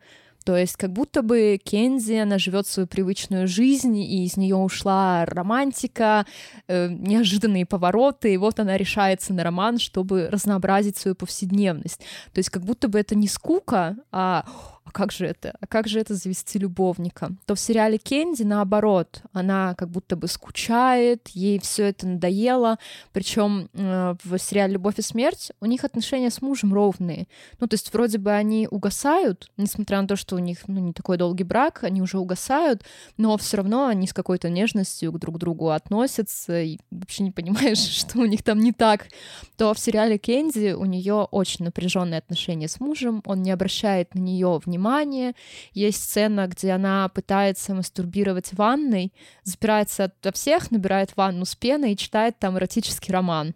То 0.46 0.56
есть 0.56 0.76
как 0.76 0.92
будто 0.92 1.22
бы 1.22 1.58
Кензи, 1.60 2.14
она 2.14 2.38
живет 2.38 2.68
свою 2.68 2.86
привычную 2.86 3.48
жизнь, 3.48 3.98
и 3.98 4.24
из 4.24 4.36
нее 4.36 4.54
ушла 4.54 5.24
романтика, 5.24 6.24
э, 6.68 6.88
неожиданные 6.88 7.66
повороты, 7.66 8.32
и 8.32 8.36
вот 8.36 8.60
она 8.60 8.76
решается 8.76 9.34
на 9.34 9.42
роман, 9.42 9.80
чтобы 9.80 10.28
разнообразить 10.30 10.96
свою 10.96 11.16
повседневность. 11.16 11.98
То 12.32 12.38
есть 12.38 12.50
как 12.50 12.62
будто 12.62 12.86
бы 12.86 13.00
это 13.00 13.16
не 13.16 13.26
скука, 13.26 13.96
а 14.12 14.44
а 14.86 14.92
как 14.92 15.10
же 15.10 15.26
это? 15.26 15.54
А 15.60 15.66
как 15.66 15.88
же 15.88 15.98
это 15.98 16.14
завести 16.14 16.60
любовника? 16.60 17.32
То 17.44 17.56
в 17.56 17.60
сериале 17.60 17.98
Кенди 17.98 18.44
наоборот, 18.44 19.22
она 19.32 19.74
как 19.74 19.90
будто 19.90 20.14
бы 20.14 20.28
скучает, 20.28 21.28
ей 21.28 21.58
все 21.58 21.88
это 21.88 22.06
надоело, 22.06 22.78
причем 23.12 23.68
э, 23.72 24.14
в 24.22 24.38
сериале 24.38 24.74
Любовь 24.74 24.98
и 24.98 25.02
смерть 25.02 25.50
у 25.60 25.66
них 25.66 25.84
отношения 25.84 26.30
с 26.30 26.40
мужем 26.40 26.72
ровные. 26.72 27.26
Ну, 27.58 27.66
то 27.66 27.74
есть 27.74 27.92
вроде 27.92 28.18
бы 28.18 28.30
они 28.30 28.68
угасают, 28.70 29.50
несмотря 29.56 30.00
на 30.00 30.06
то, 30.06 30.14
что 30.14 30.36
у 30.36 30.38
них 30.38 30.58
ну, 30.68 30.78
не 30.80 30.92
такой 30.92 31.16
долгий 31.16 31.44
брак, 31.44 31.82
они 31.82 32.00
уже 32.00 32.18
угасают, 32.18 32.84
но 33.16 33.36
все 33.38 33.56
равно 33.56 33.86
они 33.86 34.06
с 34.06 34.12
какой-то 34.12 34.50
нежностью 34.50 35.10
к 35.12 35.18
друг 35.18 35.38
другу 35.38 35.70
относятся, 35.70 36.62
и 36.62 36.78
вообще 36.92 37.24
не 37.24 37.32
понимаешь, 37.32 37.78
что 37.78 38.18
у 38.20 38.26
них 38.26 38.44
там 38.44 38.60
не 38.60 38.72
так. 38.72 39.08
То 39.56 39.74
в 39.74 39.78
сериале 39.80 40.16
Кенди 40.16 40.72
у 40.72 40.84
нее 40.84 41.26
очень 41.30 41.64
напряженные 41.64 42.18
отношения 42.18 42.68
с 42.68 42.78
мужем, 42.78 43.22
он 43.24 43.42
не 43.42 43.50
обращает 43.50 44.14
на 44.14 44.20
нее 44.20 44.60
внимания 44.64 44.75
внимание. 44.76 45.34
Есть 45.72 46.04
сцена, 46.04 46.46
где 46.46 46.72
она 46.72 47.08
пытается 47.08 47.74
мастурбировать 47.74 48.48
в 48.48 48.56
ванной, 48.56 49.12
запирается 49.42 50.12
от 50.22 50.36
всех, 50.36 50.70
набирает 50.70 51.16
ванну 51.16 51.44
с 51.44 51.54
пеной 51.54 51.92
и 51.92 51.96
читает 51.96 52.38
там 52.38 52.58
эротический 52.58 53.12
роман. 53.12 53.54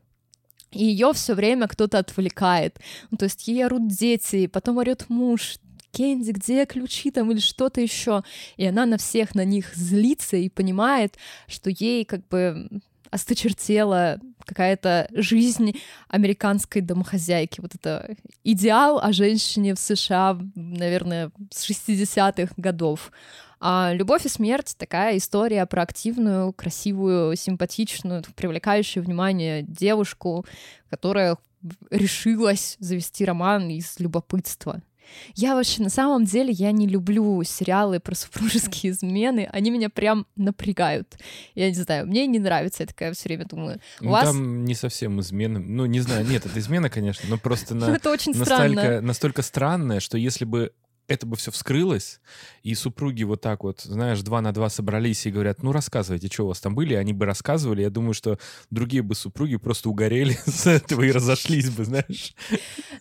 И 0.73 0.85
ее 0.85 1.13
все 1.13 1.35
время 1.35 1.67
кто-то 1.67 1.99
отвлекает. 1.99 2.79
Ну, 3.11 3.19
то 3.19 3.25
есть 3.25 3.49
ей 3.49 3.65
орут 3.65 3.89
дети, 3.89 4.47
потом 4.47 4.79
орет 4.79 5.07
муж, 5.09 5.59
Кенди, 5.93 6.31
где 6.31 6.67
ключи 6.67 7.11
там 7.11 7.33
или 7.33 7.41
что-то 7.41 7.81
еще. 7.81 8.23
И 8.57 8.65
она 8.65 8.87
на 8.87 8.97
всех 8.97 9.35
на 9.35 9.45
них 9.45 9.75
злится 9.75 10.37
и 10.37 10.49
понимает, 10.49 11.17
что 11.49 11.71
ей 11.71 12.05
как 12.05 12.27
бы 12.29 12.69
осточертела 13.11 14.19
какая-то 14.45 15.09
жизнь 15.13 15.81
американской 16.09 16.83
домохозяйки. 16.83 17.61
Вот 17.61 17.75
это 17.75 18.17
идеал 18.45 18.99
о 19.01 19.13
женщине 19.13 19.75
в 19.75 19.79
США, 19.79 20.39
наверное, 20.55 21.31
с 21.51 21.69
60-х 21.69 22.55
годов. 22.57 23.13
А 23.61 23.93
«Любовь 23.93 24.25
и 24.25 24.29
смерть»— 24.29 24.75
такая 24.79 25.19
история 25.19 25.67
про 25.67 25.83
активную, 25.83 26.53
красивую, 26.53 27.37
симпатичную, 27.37 28.23
привлекающую 28.35 29.05
внимание 29.05 29.63
девушку, 29.63 30.47
которая 30.89 31.37
решилась 31.91 32.77
завести 32.81 33.25
роман 33.25 33.69
из 33.69 33.99
любопытства. 33.99 34.81
Я 35.35 35.55
вообще, 35.55 35.83
на 35.83 35.91
самом 35.91 36.25
деле, 36.25 36.51
я 36.53 36.73
не 36.73 36.87
люблю 36.87 37.43
сериалы 37.43 38.01
про 38.01 38.15
супружеские 38.15 38.93
измены, 38.93 39.49
они 39.53 39.71
меня 39.71 39.91
прям 39.91 40.27
напрягают. 40.37 41.17
Я 41.55 41.69
не 41.69 41.75
знаю, 41.75 42.07
мне 42.07 42.27
не 42.27 42.39
нравится, 42.39 42.83
я 42.83 42.87
такая 42.87 43.13
все 43.13 43.29
время 43.29 43.47
думаю. 43.47 43.81
У 44.01 44.05
Ну, 44.05 44.11
вас... 44.11 44.25
Там 44.25 44.65
не 44.65 44.75
совсем 44.75 45.21
измена. 45.21 45.59
Ну, 45.61 45.87
не 45.87 46.01
знаю, 46.01 46.27
нет, 46.27 46.47
это 46.47 46.59
измена, 46.59 46.91
конечно, 46.91 47.29
но 47.29 47.39
просто 47.39 47.75
на... 47.75 47.85
это 47.97 48.11
очень 48.11 48.33
настолько, 48.33 48.55
странно. 48.55 49.01
настолько 49.01 49.43
странное, 49.43 50.01
что 50.01 50.19
если 50.19 50.45
бы 50.45 50.73
это 51.11 51.27
бы 51.27 51.37
все 51.37 51.51
вскрылось, 51.51 52.21
и 52.63 52.73
супруги 52.77 53.25
вот 53.25 53.41
так 53.41 53.65
вот, 53.65 53.81
знаешь, 53.81 54.23
два 54.23 54.41
на 54.41 54.53
два 54.53 54.69
собрались 54.69 55.27
и 55.27 55.33
говорят, 55.33 55.61
ну, 55.61 55.73
рассказывайте, 55.73 56.29
что 56.29 56.45
у 56.45 56.49
вас 56.49 56.61
там 56.61 56.77
были, 56.77 56.95
они 56.95 57.13
бы 57.13 57.27
рассказывали, 57.27 57.83
я 57.83 57.91
думаю, 57.91 58.15
что 58.15 58.39
другие 58.71 59.03
бы 59.03 59.17
супруги 59.17 59.57
просто 59.57 59.89
угорели 59.89 60.39
с 60.47 60.69
этого 60.69 61.03
и 61.03 61.11
разошлись 61.11 61.69
бы, 61.69 61.85
знаешь. 61.85 62.33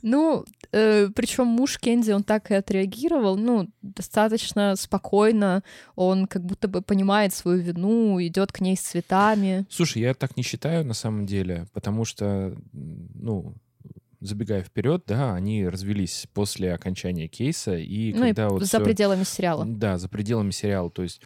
Ну, 0.01 0.44
причем 0.71 1.47
муж 1.47 1.77
Кенди, 1.79 2.11
он 2.11 2.23
так 2.23 2.51
и 2.51 2.55
отреагировал, 2.55 3.38
ну, 3.38 3.69
достаточно 3.81 4.75
спокойно, 4.75 5.63
он 5.95 6.27
как 6.27 6.43
будто 6.45 6.67
бы 6.67 6.81
понимает 6.81 7.33
свою 7.33 7.61
вину, 7.61 8.21
идет 8.21 8.51
к 8.51 8.61
ней 8.61 8.75
с 8.77 8.81
цветами. 8.81 9.65
Слушай, 9.69 10.03
я 10.03 10.13
так 10.13 10.38
не 10.38 10.43
считаю 10.43 10.85
на 10.85 10.93
самом 10.93 11.25
деле, 11.25 11.67
потому 11.73 12.05
что, 12.05 12.55
ну, 12.71 13.55
забегая 14.21 14.63
вперед, 14.63 15.03
да, 15.07 15.33
они 15.33 15.65
развелись 15.67 16.27
после 16.33 16.73
окончания 16.73 17.27
кейса, 17.27 17.77
и 17.77 18.13
ну, 18.13 18.21
когда 18.21 18.47
и 18.47 18.49
вот 18.49 18.61
за 18.61 18.67
всё- 18.67 18.83
пределами 18.83 19.23
сериала. 19.23 19.65
Да, 19.65 19.97
за 19.97 20.09
пределами 20.09 20.51
сериала. 20.51 20.91
То 20.91 21.03
есть 21.03 21.21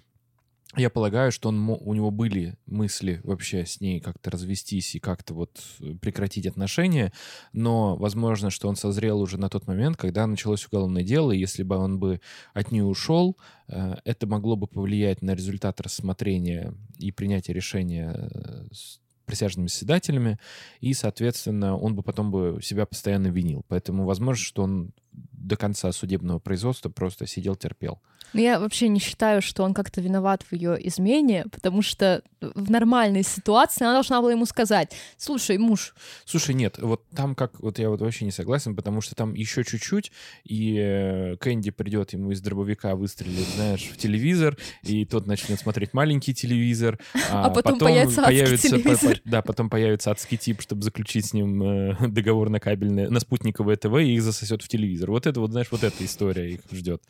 я 0.75 0.89
полагаю, 0.89 1.31
что 1.31 1.49
он, 1.49 1.69
у 1.69 1.93
него 1.93 2.09
были 2.11 2.57
мысли 2.65 3.21
вообще 3.23 3.65
с 3.65 3.79
ней 3.79 3.99
как-то 3.99 4.31
развестись 4.31 4.95
и 4.95 4.99
как-то 4.99 5.33
вот 5.33 5.61
э, 5.79 5.93
прекратить 6.01 6.47
отношения, 6.47 7.11
но 7.51 7.95
возможно, 7.95 8.49
что 8.49 8.67
он 8.67 8.75
созрел 8.75 9.21
уже 9.21 9.37
на 9.37 9.49
тот 9.49 9.67
момент, 9.67 9.97
когда 9.97 10.25
началось 10.25 10.65
уголовное 10.65 11.03
дело, 11.03 11.31
и 11.31 11.39
если 11.39 11.63
бы 11.63 11.75
он 11.77 11.99
бы 11.99 12.21
от 12.53 12.71
нее 12.71 12.85
ушел, 12.85 13.37
э, 13.67 13.95
это 14.03 14.25
могло 14.25 14.55
бы 14.55 14.67
повлиять 14.67 15.21
на 15.21 15.35
результат 15.35 15.79
рассмотрения 15.79 16.73
и 16.97 17.11
принятия 17.11 17.53
решения 17.53 18.11
э, 18.15 18.67
с 18.71 18.99
присяжными 19.25 19.67
заседателями, 19.67 20.37
и, 20.79 20.93
соответственно, 20.93 21.77
он 21.77 21.95
бы 21.95 22.03
потом 22.03 22.31
бы 22.31 22.59
себя 22.61 22.85
постоянно 22.85 23.27
винил. 23.27 23.63
Поэтому 23.67 24.05
возможно, 24.05 24.43
что 24.43 24.63
он 24.63 24.91
до 25.11 25.55
конца 25.55 25.91
судебного 25.91 26.39
производства 26.39 26.89
просто 26.89 27.27
сидел, 27.27 27.55
терпел. 27.55 28.01
Но 28.31 28.41
я 28.41 28.59
вообще 28.59 28.87
не 28.87 28.99
считаю, 28.99 29.41
что 29.41 29.63
он 29.63 29.73
как-то 29.73 30.01
виноват 30.01 30.43
в 30.49 30.53
ее 30.55 30.75
измене, 30.87 31.45
потому 31.51 31.81
что 31.81 32.23
в 32.41 32.71
нормальной 32.71 33.23
ситуации 33.23 33.83
она 33.85 33.93
должна 33.93 34.19
была 34.21 34.31
ему 34.31 34.45
сказать, 34.45 34.91
слушай, 35.17 35.57
муж, 35.57 35.93
Слушай, 36.25 36.55
нет, 36.55 36.77
вот 36.79 37.07
там 37.15 37.35
как, 37.35 37.59
вот 37.59 37.79
я 37.79 37.89
вот 37.89 38.01
вообще 38.01 38.25
не 38.25 38.31
согласен, 38.31 38.75
потому 38.75 39.01
что 39.01 39.15
там 39.15 39.33
еще 39.33 39.63
чуть-чуть, 39.63 40.11
и 40.43 40.77
э, 40.77 41.37
Кэнди 41.37 41.71
придет 41.71 42.13
ему 42.13 42.31
из 42.31 42.41
дробовика 42.41 42.95
выстрелит, 42.95 43.47
знаешь, 43.55 43.83
в 43.93 43.97
телевизор, 43.97 44.57
и 44.83 45.05
тот 45.05 45.27
начнет 45.27 45.59
смотреть 45.59 45.93
маленький 45.93 46.33
телевизор, 46.33 46.99
А 47.29 47.49
потом 47.49 47.77
появится 47.79 48.21
адский 48.25 48.69
по- 48.71 48.79
телевизор. 48.79 49.15
по- 49.23 49.29
да, 49.29 49.41
потом 49.41 49.69
появится 49.69 50.11
адский 50.11 50.37
тип, 50.37 50.61
чтобы 50.61 50.81
заключить 50.81 51.27
с 51.27 51.33
ним 51.33 51.63
э, 51.63 51.95
договор 52.07 52.49
на 52.49 52.59
кабельное, 52.59 53.09
на 53.09 53.19
спутниковое 53.19 53.75
ТВ, 53.77 53.95
и 53.99 54.15
их 54.15 54.21
засосет 54.23 54.61
в 54.63 54.67
телевизор. 54.67 55.11
Вот 55.11 55.27
это 55.27 55.39
вот, 55.39 55.51
знаешь, 55.51 55.67
вот 55.71 55.83
эта 55.83 56.03
история 56.03 56.53
их 56.53 56.61
ждет. 56.71 57.01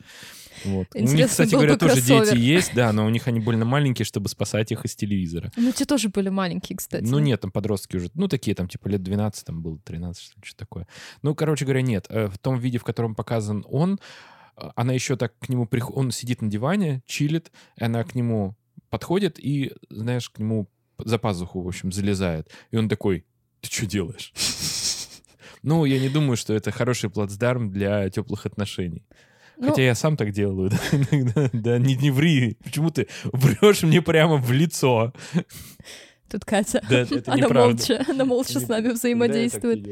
Вот. 0.64 0.86
У 1.12 1.16
них, 1.16 1.28
кстати 1.28 1.50
говоря, 1.50 1.76
тоже 1.76 1.94
кроссовер. 1.94 2.24
дети 2.26 2.36
есть, 2.38 2.74
да, 2.74 2.92
но 2.92 3.06
у 3.06 3.08
них 3.10 3.26
они 3.28 3.40
больно 3.40 3.64
маленькие, 3.64 4.04
чтобы 4.06 4.28
спасать 4.28 4.72
их 4.72 4.84
из 4.84 4.94
телевизора. 4.94 5.50
ну 5.56 5.72
те 5.72 5.84
тоже 5.84 6.08
были 6.08 6.28
маленькие, 6.28 6.76
кстати. 6.76 7.04
Ну 7.04 7.18
нет, 7.18 7.40
там 7.40 7.50
подростки 7.50 7.96
уже, 7.96 8.10
ну 8.14 8.28
такие 8.28 8.54
там 8.54 8.68
типа 8.68 8.88
лет 8.88 9.02
12, 9.02 9.44
там 9.44 9.62
было 9.62 9.78
13, 9.78 10.22
что 10.22 10.40
ли, 10.40 10.46
что 10.46 10.56
такое. 10.56 10.86
Ну, 11.22 11.34
короче 11.34 11.64
говоря, 11.64 11.82
нет. 11.82 12.06
Э, 12.08 12.28
В 12.28 12.38
том 12.38 12.58
виде, 12.58 12.78
в 12.78 12.84
котором 12.84 13.14
показан 13.14 13.64
он, 13.68 13.98
э, 14.56 14.68
она 14.76 14.92
еще 14.92 15.16
так 15.16 15.38
к 15.38 15.48
нему 15.48 15.66
приходит, 15.66 15.98
он 15.98 16.10
сидит 16.10 16.42
на 16.42 16.48
диване, 16.50 17.02
чилит, 17.06 17.52
и 17.76 17.84
она 17.84 18.04
к 18.04 18.14
нему 18.14 18.56
подходит 18.90 19.38
и, 19.38 19.72
знаешь, 19.90 20.30
к 20.30 20.38
нему 20.38 20.68
за 20.98 21.18
пазуху, 21.18 21.60
в 21.62 21.66
общем, 21.68 21.90
залезает. 21.92 22.48
И 22.70 22.76
он 22.76 22.88
такой, 22.88 23.24
ты 23.60 23.68
что 23.70 23.86
делаешь? 23.86 24.32
Ну, 25.66 25.86
я 25.86 25.98
не 25.98 26.10
думаю, 26.10 26.36
что 26.36 26.52
это 26.52 26.70
хороший 26.70 27.08
плацдарм 27.08 27.70
для 27.70 28.10
теплых 28.10 28.44
отношений. 28.44 29.06
Ну, 29.56 29.68
Хотя 29.70 29.82
я 29.82 29.94
сам 29.94 30.16
так 30.16 30.32
делаю, 30.32 30.70
да, 30.70 30.78
иногда. 30.92 31.50
Да, 31.52 31.78
не, 31.78 31.94
не 31.94 32.10
ври. 32.10 32.56
Почему 32.64 32.90
ты 32.90 33.06
врешь 33.24 33.82
мне 33.82 34.02
прямо 34.02 34.36
в 34.36 34.50
лицо? 34.52 35.12
тут 36.28 36.44
Катя, 36.44 36.82
Да, 36.88 37.00
это 37.00 37.22
она 37.32 37.36
неправда. 37.36 37.60
молча, 37.76 38.04
она 38.08 38.24
молча 38.24 38.60
с 38.60 38.68
нами 38.68 38.88
взаимодействует. 38.88 39.84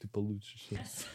Ты 0.00 0.08
получишь 0.08 0.66
сейчас. 0.68 1.06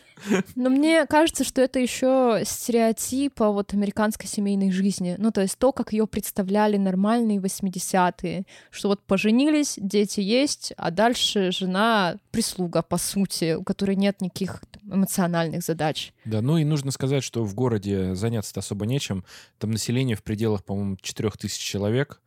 Но 0.56 0.70
мне 0.70 1.06
кажется, 1.06 1.44
что 1.44 1.62
это 1.62 1.80
еще 1.80 2.42
стереотипа 2.46 3.52
вот 3.52 3.74
американской 3.74 4.28
семейной 4.28 4.72
жизни. 4.72 5.16
Ну, 5.18 5.32
то 5.32 5.42
есть 5.42 5.58
то, 5.58 5.72
как 5.72 5.94
ее 5.94 6.08
представляли 6.08 6.78
нормальные 6.78 7.40
80-е. 7.40 8.46
Что 8.70 8.90
вот 8.90 9.02
поженились, 9.04 9.76
дети 9.78 10.20
есть, 10.20 10.74
а 10.78 10.92
дальше 10.92 11.52
жена 11.52 12.18
прислуга, 12.32 12.82
по 12.82 12.98
сути, 12.98 13.56
у 13.56 13.64
которой 13.64 13.96
нет 13.96 14.22
никаких 14.22 14.62
эмоциональных 14.84 15.64
задач. 15.64 16.14
Да, 16.26 16.42
ну 16.42 16.58
и 16.58 16.64
нужно 16.64 16.92
сказать, 16.92 17.24
что 17.24 17.44
в 17.44 17.54
городе 17.54 18.16
заняться-то 18.16 18.60
особо 18.60 18.86
нечем. 18.86 19.24
Там 19.58 19.72
население 19.72 20.16
в 20.16 20.24
пределах, 20.24 20.64
по-моему, 20.64 20.98
4000 21.02 21.60
человек. 21.60 22.22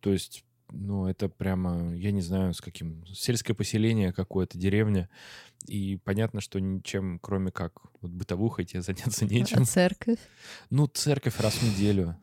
То 0.00 0.12
есть, 0.12 0.44
ну, 0.72 1.06
это 1.06 1.28
прямо, 1.28 1.94
я 1.94 2.10
не 2.12 2.20
знаю, 2.20 2.54
с 2.54 2.60
каким... 2.60 3.04
Сельское 3.06 3.54
поселение 3.54 4.12
какое-то, 4.12 4.58
деревня. 4.58 5.08
И 5.66 5.96
понятно, 6.04 6.40
что 6.40 6.60
ничем, 6.60 7.18
кроме 7.20 7.50
как 7.50 7.72
вот 8.02 8.10
бытовухой, 8.12 8.64
тебе 8.64 8.82
заняться 8.82 9.24
А 9.24 9.28
нечем. 9.28 9.64
церковь. 9.64 10.18
Ну, 10.70 10.86
церковь 10.86 11.40
раз 11.40 11.54
в 11.54 11.62
неделю. 11.62 12.16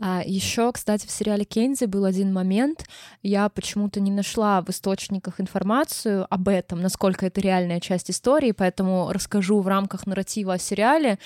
А 0.00 0.22
еще, 0.26 0.72
кстати, 0.72 1.06
в 1.06 1.10
сериале 1.10 1.44
Кензи 1.44 1.84
был 1.84 2.04
один 2.04 2.32
момент. 2.32 2.86
Я 3.22 3.48
почему-то 3.48 4.00
не 4.00 4.10
нашла 4.10 4.60
в 4.62 4.70
источниках 4.70 5.40
информацию 5.40 6.26
об 6.28 6.48
этом, 6.48 6.80
насколько 6.80 7.26
это 7.26 7.40
реальная 7.40 7.78
часть 7.80 8.10
истории, 8.10 8.50
поэтому 8.50 9.12
расскажу 9.12 9.60
в 9.60 9.68
рамках 9.68 10.06
нарратива 10.06 10.54
о 10.54 10.58
сериале, 10.58 11.18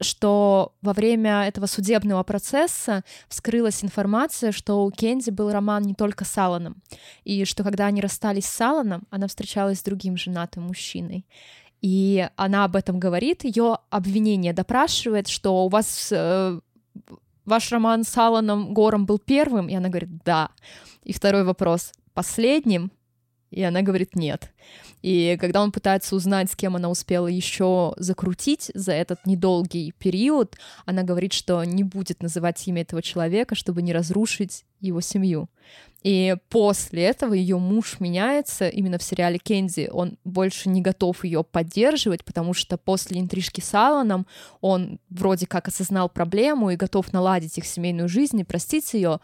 что 0.00 0.74
во 0.82 0.92
время 0.92 1.44
этого 1.46 1.66
судебного 1.66 2.22
процесса 2.22 3.02
вскрылась 3.28 3.82
информация, 3.82 4.52
что 4.52 4.84
у 4.84 4.90
Кензи 4.90 5.30
был 5.30 5.50
роман 5.50 5.84
не 5.84 5.94
только 5.94 6.24
с 6.24 6.36
Аланом, 6.36 6.82
и 7.24 7.44
что 7.44 7.64
когда 7.64 7.86
они 7.86 8.00
расстались 8.00 8.46
с 8.46 8.60
Аланом, 8.60 9.04
она 9.10 9.26
встречалась 9.28 9.78
с 9.78 9.82
другим 9.82 10.16
женатым 10.16 10.64
мужчиной. 10.64 11.24
И 11.82 12.28
она 12.36 12.64
об 12.64 12.76
этом 12.76 12.98
говорит, 12.98 13.44
ее 13.44 13.78
обвинение 13.90 14.52
допрашивает, 14.52 15.28
что 15.28 15.64
у 15.64 15.68
вас 15.68 16.08
э, 16.10 16.60
ваш 17.44 17.72
роман 17.72 18.04
с 18.04 18.16
Аланом 18.16 18.74
Гором 18.74 19.06
был 19.06 19.18
первым? 19.18 19.68
И 19.68 19.74
она 19.74 19.88
говорит, 19.88 20.22
да. 20.24 20.50
И 21.04 21.12
второй 21.12 21.44
вопрос, 21.44 21.92
последним? 22.14 22.90
И 23.50 23.62
она 23.62 23.82
говорит, 23.82 24.16
нет. 24.16 24.52
И 25.02 25.36
когда 25.40 25.62
он 25.62 25.72
пытается 25.72 26.16
узнать, 26.16 26.50
с 26.50 26.56
кем 26.56 26.76
она 26.76 26.88
успела 26.88 27.26
еще 27.26 27.94
закрутить 27.96 28.70
за 28.74 28.92
этот 28.92 29.26
недолгий 29.26 29.92
период, 29.98 30.56
она 30.84 31.02
говорит, 31.02 31.32
что 31.32 31.62
не 31.64 31.84
будет 31.84 32.22
называть 32.22 32.66
имя 32.66 32.82
этого 32.82 33.02
человека, 33.02 33.54
чтобы 33.54 33.82
не 33.82 33.92
разрушить 33.92 34.64
его 34.80 35.00
семью. 35.00 35.48
И 36.02 36.36
после 36.50 37.02
этого 37.02 37.34
ее 37.34 37.58
муж 37.58 37.96
меняется 37.98 38.68
именно 38.68 38.96
в 38.96 39.02
сериале 39.02 39.38
Кенди. 39.38 39.88
Он 39.90 40.18
больше 40.24 40.68
не 40.68 40.80
готов 40.80 41.24
ее 41.24 41.42
поддерживать, 41.42 42.24
потому 42.24 42.54
что 42.54 42.76
после 42.76 43.20
интрижки 43.20 43.60
с 43.60 43.74
Аланом 43.74 44.26
он 44.60 45.00
вроде 45.10 45.46
как 45.46 45.66
осознал 45.66 46.08
проблему 46.08 46.70
и 46.70 46.76
готов 46.76 47.12
наладить 47.12 47.58
их 47.58 47.66
семейную 47.66 48.08
жизнь 48.08 48.38
и 48.38 48.44
простить 48.44 48.94
ее. 48.94 49.18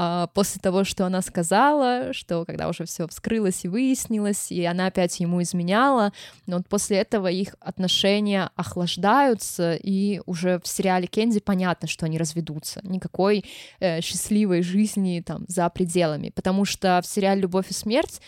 А 0.00 0.28
после 0.28 0.60
того, 0.60 0.84
что 0.84 1.06
она 1.06 1.20
сказала, 1.22 2.12
что 2.12 2.44
когда 2.44 2.68
уже 2.68 2.84
все 2.84 3.08
вскрылось 3.08 3.64
и 3.64 3.68
выяснилось, 3.68 4.52
и 4.52 4.64
она 4.64 4.86
опять 4.86 5.18
ему 5.18 5.42
изменяла, 5.42 6.12
но 6.46 6.58
вот 6.58 6.68
после 6.68 6.98
этого 6.98 7.26
их 7.26 7.56
отношения 7.58 8.48
охлаждаются, 8.54 9.74
и 9.74 10.20
уже 10.24 10.60
в 10.60 10.68
сериале 10.68 11.08
Кенди 11.08 11.40
понятно, 11.40 11.88
что 11.88 12.06
они 12.06 12.16
разведутся. 12.16 12.80
Никакой 12.84 13.44
э, 13.80 14.00
счастливой 14.00 14.62
жизни 14.62 15.20
там 15.26 15.44
за 15.48 15.68
пределами, 15.68 16.30
потому 16.30 16.64
что 16.64 17.00
в 17.02 17.06
сериале 17.08 17.40
«Любовь 17.40 17.70
и 17.70 17.74
смерть» 17.74 18.20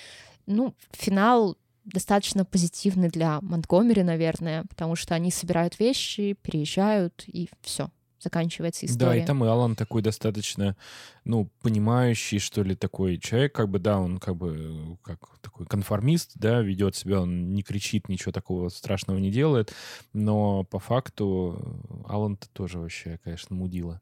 ну, 0.47 0.75
финал 0.91 1.57
достаточно 1.85 2.45
позитивный 2.45 3.11
для 3.11 3.41
Монтгомери, 3.43 4.03
наверное, 4.03 4.65
потому 4.69 4.97
что 4.97 5.15
они 5.15 5.31
собирают 5.31 5.79
вещи, 5.79 6.37
переезжают, 6.43 7.23
и 7.29 7.49
все 7.63 7.91
заканчивается 8.21 8.87
история. 8.87 9.11
Да, 9.11 9.17
и 9.17 9.27
там 9.27 9.45
и 9.45 9.49
Алан 9.49 9.75
такой 9.75 10.03
достаточно 10.03 10.77
ну, 11.25 11.51
понимающий, 11.63 12.39
что 12.39 12.63
ли, 12.63 12.75
такой 12.75 13.19
человек, 13.19 13.55
как 13.55 13.69
бы, 13.69 13.79
да, 13.79 13.99
он 13.99 14.19
как 14.19 14.37
бы 14.37 14.97
как 15.03 15.19
такой 15.41 15.67
конформист, 15.67 16.33
да, 16.35 16.61
ведет 16.61 16.97
себя, 16.97 17.21
он 17.23 17.55
не 17.55 17.63
кричит, 17.63 18.09
ничего 18.09 18.33
такого 18.33 18.69
страшного 18.69 19.19
не 19.19 19.31
делает, 19.31 19.73
но 20.13 20.65
по 20.65 20.79
факту 20.79 21.81
Алан-то 22.09 22.49
тоже 22.51 22.79
вообще, 22.79 23.19
конечно, 23.25 23.55
мудила. 23.55 24.01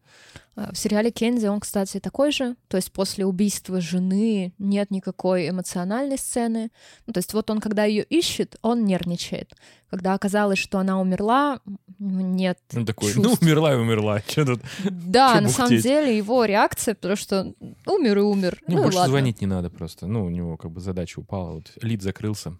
А, 0.59 0.73
в 0.73 0.77
сериале 0.79 1.13
Кензи 1.13 1.47
он, 1.47 1.61
кстати, 1.61 2.01
такой 2.01 2.33
же. 2.33 2.57
То 2.67 2.77
есть 2.77 2.91
после 2.91 3.25
убийства 3.25 3.81
жены 3.81 4.53
нет 4.59 4.91
никакой 4.91 5.49
эмоциональной 5.49 6.19
сцены. 6.19 6.71
Ну, 7.07 7.13
то 7.13 7.19
есть 7.19 7.33
вот 7.33 7.49
он, 7.51 7.61
когда 7.61 7.85
ее 7.85 8.03
ищет, 8.03 8.57
он 8.63 8.85
нервничает. 8.85 9.55
Когда 9.89 10.15
оказалось, 10.15 10.59
что 10.59 10.79
она 10.79 11.01
умерла, 11.01 11.61
нет 11.99 12.59
Он 12.75 12.85
такой, 12.85 13.13
чувств. 13.13 13.23
ну, 13.23 13.37
умерла 13.41 13.73
и 13.73 13.77
умерла. 13.77 14.21
Че 14.21 14.45
тут? 14.45 14.61
Да, 14.85 15.35
чё 15.35 15.41
на 15.43 15.49
самом 15.49 15.79
деле 15.79 16.17
его 16.17 16.45
реакция, 16.45 16.95
потому 16.95 17.17
что 17.19 17.53
умер 17.87 18.19
и 18.19 18.23
умер. 18.23 18.61
Ну, 18.67 18.77
Ну, 18.77 18.83
больше 18.85 18.99
ладно. 18.99 19.11
звонить 19.11 19.41
не 19.41 19.47
надо 19.47 19.71
просто. 19.71 20.07
Ну, 20.07 20.25
у 20.25 20.31
него 20.31 20.57
как 20.57 20.71
бы 20.71 20.81
задача 20.81 21.19
упала, 21.21 21.53
вот 21.53 21.73
лид 21.83 22.03
закрылся. 22.03 22.57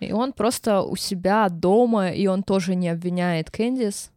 И 0.00 0.12
он 0.12 0.32
просто 0.32 0.82
у 0.82 0.96
себя 0.96 1.48
дома, 1.48 2.10
и 2.10 2.26
он 2.26 2.42
тоже 2.42 2.74
не 2.74 2.88
обвиняет 2.88 3.50
Кэндис. 3.50 4.10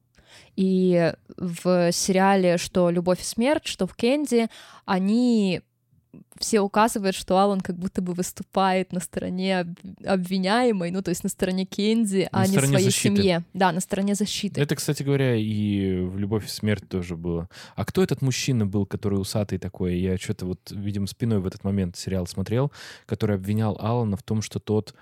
И 0.55 1.13
в 1.37 1.91
сериале 1.91 2.57
что 2.57 2.89
«Любовь 2.89 3.21
и 3.21 3.23
смерть», 3.23 3.65
что 3.65 3.87
в 3.87 3.95
Кэнди, 3.95 4.47
они 4.85 5.61
все 6.39 6.61
указывают, 6.61 7.15
что 7.15 7.37
Алан 7.37 7.61
как 7.61 7.77
будто 7.77 8.01
бы 8.01 8.13
выступает 8.13 8.91
на 8.91 8.99
стороне 8.99 9.59
об- 9.59 9.77
обвиняемой, 10.05 10.91
ну, 10.91 11.01
то 11.01 11.09
есть 11.09 11.23
на 11.23 11.29
стороне 11.29 11.65
Кенди, 11.65 12.27
На 12.31 12.41
а 12.41 12.45
не 12.45 12.51
стороне 12.51 12.71
своей 12.73 12.85
защиты. 12.85 13.15
семье. 13.17 13.43
Да, 13.53 13.71
на 13.71 13.79
стороне 13.79 14.15
защиты. 14.15 14.61
Это, 14.61 14.75
кстати 14.75 15.03
говоря, 15.03 15.35
и 15.35 15.99
в 16.01 16.17
«Любовь 16.17 16.45
и 16.45 16.49
смерть» 16.49 16.87
тоже 16.89 17.15
было. 17.15 17.49
А 17.75 17.85
кто 17.85 18.03
этот 18.03 18.21
мужчина 18.21 18.65
был, 18.65 18.85
который 18.85 19.15
усатый 19.19 19.57
такой? 19.57 19.97
Я 19.97 20.17
что-то 20.17 20.45
вот, 20.45 20.59
видимо, 20.71 21.07
спиной 21.07 21.39
в 21.39 21.47
этот 21.47 21.63
момент 21.63 21.95
сериал 21.97 22.27
смотрел, 22.27 22.71
который 23.05 23.35
обвинял 23.35 23.77
Алана 23.79 24.17
в 24.17 24.23
том, 24.23 24.41
что 24.41 24.59
тот 24.59 24.93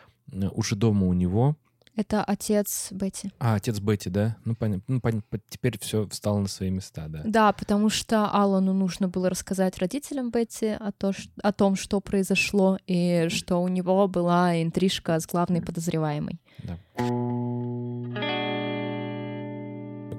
уже 0.53 0.75
дома 0.75 1.07
у 1.07 1.13
него. 1.13 1.55
Это 1.95 2.23
отец 2.23 2.87
Бетти. 2.91 3.29
А, 3.37 3.53
отец 3.55 3.79
Бетти, 3.79 4.09
да? 4.09 4.35
Ну, 4.45 4.55
понятно. 4.55 4.83
Ну, 4.95 4.99
пон- 4.99 5.21
по- 5.29 5.37
теперь 5.49 5.77
все 5.79 6.07
встало 6.09 6.39
на 6.39 6.47
свои 6.47 6.71
места, 6.71 7.05
да. 7.07 7.21
Да, 7.23 7.53
потому 7.53 7.89
что 7.89 8.27
Алану 8.31 8.73
нужно 8.73 9.07
было 9.07 9.29
рассказать 9.29 9.77
родителям 9.77 10.31
Бетти 10.31 10.69
о, 10.69 10.91
то, 10.91 11.13
ш- 11.13 11.29
о 11.43 11.53
том, 11.53 11.75
что 11.75 11.99
произошло, 12.01 12.79
и 12.87 13.27
что 13.29 13.57
у 13.61 13.67
него 13.67 14.07
была 14.07 14.59
интрижка 14.63 15.19
с 15.19 15.27
главной 15.27 15.61
подозреваемой. 15.61 16.41
Да. 16.63 16.77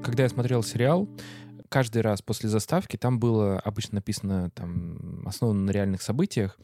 Когда 0.05 0.23
я 0.25 0.29
смотрел 0.29 0.63
сериал, 0.63 1.09
каждый 1.69 2.03
раз 2.03 2.23
после 2.23 2.49
заставки 2.49 2.97
там 2.97 3.19
было 3.19 3.59
обычно 3.59 3.97
написано 3.97 4.51
там 4.51 5.27
основано 5.27 5.61
на 5.63 5.71
реальных 5.73 6.03
событиях. 6.03 6.57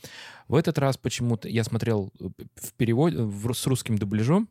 В 0.46 0.54
этот 0.54 0.78
раз 0.78 0.96
почему-то 0.98 1.48
я 1.48 1.64
смотрел 1.64 2.12
э, 2.20 2.28
в 2.54 2.72
переводе 2.74 3.16
в, 3.18 3.52
с 3.52 3.66
русским 3.66 3.96
дубляжом, 3.98 4.48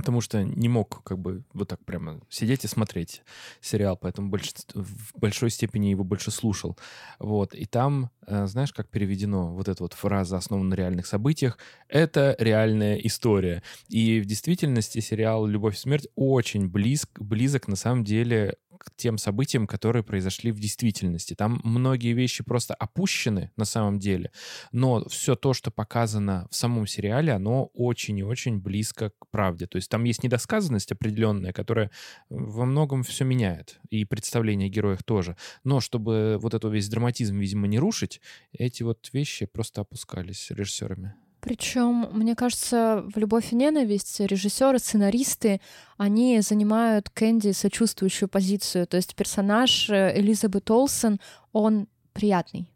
потому 0.00 0.20
что 0.20 0.42
не 0.42 0.68
мог 0.68 1.02
как 1.04 1.18
бы 1.18 1.44
вот 1.52 1.68
так 1.68 1.84
прямо 1.84 2.20
сидеть 2.28 2.64
и 2.64 2.68
смотреть 2.68 3.22
сериал, 3.60 3.96
поэтому 3.96 4.30
больш- 4.30 4.66
в 4.74 5.18
большой 5.18 5.50
степени 5.50 5.88
его 5.88 6.04
больше 6.04 6.30
слушал. 6.30 6.76
Вот. 7.18 7.54
И 7.54 7.66
там, 7.66 8.10
э, 8.26 8.46
знаешь, 8.46 8.72
как 8.72 8.88
переведено 8.88 9.54
вот 9.54 9.68
эта 9.68 9.82
вот 9.82 9.92
фраза 9.92 10.36
«основана 10.36 10.70
на 10.70 10.74
реальных 10.74 11.06
событиях», 11.06 11.58
это 11.88 12.36
реальная 12.38 12.96
история. 12.96 13.62
И 13.88 14.20
в 14.20 14.26
действительности 14.26 15.00
сериал 15.00 15.46
«Любовь 15.46 15.76
и 15.76 15.78
смерть» 15.78 16.08
очень 16.16 16.68
близк, 16.68 17.20
близок 17.20 17.68
на 17.68 17.76
самом 17.76 18.04
деле 18.04 18.56
к 18.80 18.90
тем 18.96 19.18
событиям, 19.18 19.66
которые 19.66 20.02
произошли 20.02 20.50
в 20.52 20.58
действительности. 20.58 21.34
Там 21.34 21.60
многие 21.64 22.14
вещи 22.14 22.42
просто 22.42 22.74
опущены 22.74 23.50
на 23.56 23.66
самом 23.66 23.98
деле, 23.98 24.32
но 24.72 25.06
все 25.08 25.36
то, 25.36 25.52
что 25.52 25.70
показано 25.70 26.48
в 26.50 26.56
самом 26.56 26.86
сериале, 26.86 27.32
оно 27.32 27.66
очень 27.74 28.18
и 28.18 28.22
очень 28.22 28.58
близко 28.58 29.10
к 29.10 29.28
правде. 29.30 29.66
То 29.66 29.76
есть 29.76 29.90
там 29.90 30.04
есть 30.04 30.24
недосказанность 30.24 30.92
определенная, 30.92 31.52
которая 31.52 31.90
во 32.30 32.64
многом 32.64 33.02
все 33.02 33.24
меняет, 33.24 33.78
и 33.90 34.04
представление 34.04 34.68
о 34.68 34.70
героях 34.70 35.02
тоже. 35.02 35.36
Но 35.62 35.80
чтобы 35.80 36.38
вот 36.40 36.54
эту 36.54 36.70
весь 36.70 36.88
драматизм, 36.88 37.38
видимо, 37.38 37.66
не 37.66 37.78
рушить, 37.78 38.20
эти 38.52 38.82
вот 38.82 39.10
вещи 39.12 39.46
просто 39.46 39.82
опускались 39.82 40.50
режиссерами. 40.50 41.14
Причем, 41.40 42.08
мне 42.12 42.34
кажется, 42.34 43.04
в 43.12 43.16
«Любовь 43.18 43.52
и 43.52 43.56
ненависть» 43.56 44.20
режиссеры, 44.20 44.78
сценаристы, 44.78 45.60
они 45.96 46.40
занимают 46.40 47.08
Кэнди 47.10 47.52
сочувствующую 47.52 48.28
позицию. 48.28 48.86
То 48.86 48.96
есть 48.96 49.14
персонаж 49.14 49.88
э, 49.88 50.18
Элизабет 50.18 50.70
Олсен, 50.70 51.18
он 51.52 51.88
приятный. 52.12 52.68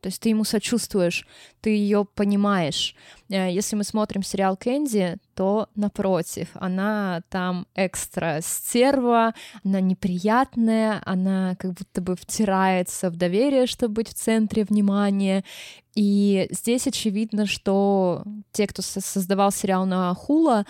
То 0.00 0.08
есть 0.08 0.20
ты 0.20 0.30
ему 0.30 0.44
сочувствуешь, 0.44 1.26
ты 1.60 1.70
ее 1.70 2.06
понимаешь. 2.14 2.94
Э, 3.28 3.50
Если 3.52 3.76
мы 3.76 3.84
смотрим 3.84 4.22
сериал 4.22 4.56
Кэнди, 4.56 5.16
то 5.34 5.68
напротив, 5.74 6.48
она 6.54 7.22
там 7.28 7.66
экстра 7.74 8.40
стерва, 8.42 9.34
она 9.64 9.80
неприятная, 9.80 11.02
она 11.04 11.54
как 11.58 11.72
будто 11.74 12.00
бы 12.00 12.16
втирается 12.16 13.10
в 13.10 13.16
доверие, 13.16 13.66
чтобы 13.66 13.94
быть 13.94 14.08
в 14.08 14.14
центре 14.14 14.64
внимания. 14.64 15.44
И 15.94 16.46
здесь 16.50 16.86
очевидно, 16.86 17.46
что 17.46 18.24
те, 18.52 18.66
кто 18.66 18.80
со- 18.82 19.00
создавал 19.00 19.52
сериал 19.52 19.86
на 19.86 20.14
Хула, 20.14 20.64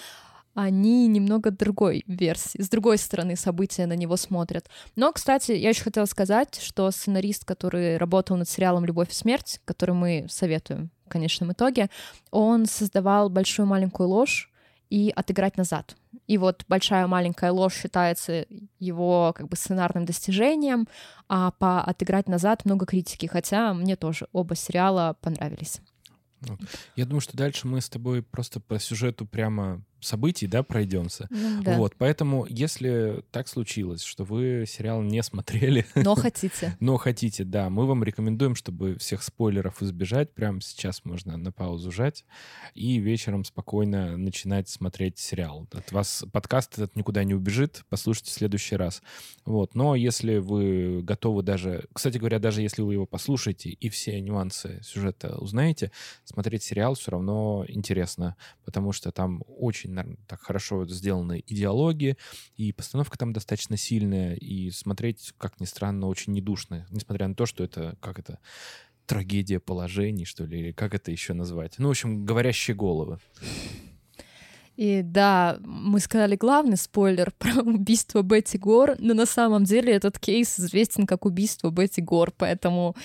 они 0.61 1.07
немного 1.09 1.51
другой 1.51 2.05
версии, 2.07 2.61
с 2.61 2.69
другой 2.69 2.99
стороны 2.99 3.35
события 3.37 3.87
на 3.87 3.95
него 3.95 4.17
смотрят. 4.17 4.69
Но, 4.95 5.13
кстати, 5.13 5.53
я 5.53 5.71
еще 5.71 5.85
хотела 5.85 6.05
сказать, 6.05 6.61
что 6.61 6.91
сценарист, 6.91 7.45
который 7.45 7.97
работал 7.97 8.37
над 8.37 8.49
сериалом 8.49 8.85
«Любовь 8.85 9.11
и 9.11 9.15
смерть», 9.15 9.61
который 9.65 9.95
мы 9.95 10.27
советуем 10.29 10.91
в 11.07 11.09
конечном 11.09 11.53
итоге, 11.53 11.89
он 12.31 12.67
создавал 12.67 13.31
«Большую 13.31 13.67
маленькую 13.67 14.09
ложь» 14.11 14.51
и 14.91 15.13
«Отыграть 15.17 15.57
назад». 15.57 15.97
И 16.27 16.37
вот 16.37 16.65
«Большая 16.69 17.07
маленькая 17.07 17.53
ложь» 17.53 17.81
считается 17.81 18.45
его 18.79 19.33
как 19.35 19.49
бы 19.49 19.57
сценарным 19.57 20.05
достижением, 20.05 20.89
а 21.29 21.53
по 21.53 21.81
«Отыграть 21.81 22.29
назад» 22.29 22.67
много 22.67 22.85
критики, 22.85 23.27
хотя 23.27 23.73
мне 23.73 23.97
тоже 23.97 24.29
оба 24.33 24.55
сериала 24.55 25.17
понравились. 25.23 25.81
Я 26.97 27.05
думаю, 27.05 27.21
что 27.21 27.37
дальше 27.37 27.67
мы 27.67 27.81
с 27.81 27.89
тобой 27.89 28.23
просто 28.23 28.61
по 28.61 28.79
сюжету 28.79 29.27
прямо 29.27 29.83
событий, 30.01 30.47
да, 30.47 30.63
пройдемся. 30.63 31.27
Ну 31.31 31.63
да. 31.63 31.77
Вот, 31.77 31.95
поэтому, 31.97 32.47
если 32.49 33.23
так 33.31 33.49
случилось, 33.49 34.03
что 34.03 34.25
вы 34.25 34.65
сериал 34.67 35.03
не 35.03 35.23
смотрели, 35.23 35.87
Но 35.95 36.15
хотите. 36.15 36.77
но 36.81 36.97
хотите, 36.97 37.45
да, 37.45 37.71
мы 37.71 37.87
вам 37.87 38.05
рекомендуем, 38.05 38.55
чтобы 38.55 38.97
всех 38.99 39.23
спойлеров 39.23 39.83
избежать, 39.83 40.33
прямо 40.33 40.61
сейчас 40.61 41.05
можно 41.05 41.37
на 41.37 41.53
паузу 41.53 41.91
жать 41.91 42.25
и 42.75 42.99
вечером 42.99 43.45
спокойно 43.45 44.17
начинать 44.17 44.69
смотреть 44.69 45.19
сериал. 45.19 45.67
От 45.73 45.93
вас 45.93 46.25
подкаст 46.33 46.75
этот 46.75 46.97
никуда 46.97 47.25
не 47.25 47.35
убежит, 47.35 47.85
послушайте 47.89 48.31
в 48.31 48.35
следующий 48.35 48.77
раз. 48.77 49.03
Вот, 49.45 49.75
но 49.75 49.95
если 49.95 50.39
вы 50.39 51.03
готовы 51.03 51.43
даже, 51.43 51.87
кстати 51.93 52.19
говоря, 52.19 52.39
даже 52.39 52.63
если 52.63 52.83
вы 52.83 52.95
его 52.95 53.07
послушаете 53.07 53.71
и 53.71 53.89
все 53.89 54.21
нюансы 54.21 54.81
сюжета 54.83 55.37
узнаете, 55.39 55.91
смотреть 56.25 56.63
сериал 56.63 56.95
все 56.95 57.13
равно 57.13 57.65
интересно, 57.69 58.37
потому 58.65 58.93
что 58.93 59.13
там 59.13 59.43
очень 59.47 59.90
наверно, 59.91 60.17
так 60.27 60.41
хорошо 60.41 60.87
сделаны 60.87 61.41
и 61.41 61.55
диалоги, 61.55 62.17
и 62.57 62.73
постановка 62.73 63.19
там 63.19 63.33
достаточно 63.33 63.77
сильная, 63.77 64.35
и 64.35 64.71
смотреть, 64.71 65.33
как 65.39 65.61
ни 65.61 65.65
странно, 65.65 66.07
очень 66.07 66.33
недушно, 66.33 66.87
несмотря 66.91 67.29
на 67.29 67.35
то, 67.35 67.47
что 67.47 67.65
это, 67.65 67.97
как 68.01 68.19
это, 68.19 68.39
трагедия 69.07 69.59
положений, 69.59 70.25
что 70.25 70.45
ли, 70.45 70.61
или 70.61 70.73
как 70.73 70.95
это 70.95 71.11
еще 71.11 71.33
назвать. 71.33 71.75
Ну, 71.79 71.89
в 71.89 71.91
общем, 71.91 72.25
говорящие 72.25 72.77
головы. 72.77 73.19
И 74.81 75.03
да, 75.03 75.59
мы 75.63 76.01
сказали 76.01 76.37
главный 76.37 76.79
спойлер 76.79 77.35
про 77.39 77.61
убийство 77.61 78.23
Бетти 78.23 78.57
Гор, 78.57 78.97
но 78.99 79.13
на 79.13 79.27
самом 79.27 79.65
деле 79.65 79.93
этот 79.93 80.19
кейс 80.19 80.59
известен 80.59 81.07
как 81.07 81.27
убийство 81.27 81.69
Бетти 81.69 82.01
Гор, 82.01 82.33
поэтому 82.35 82.97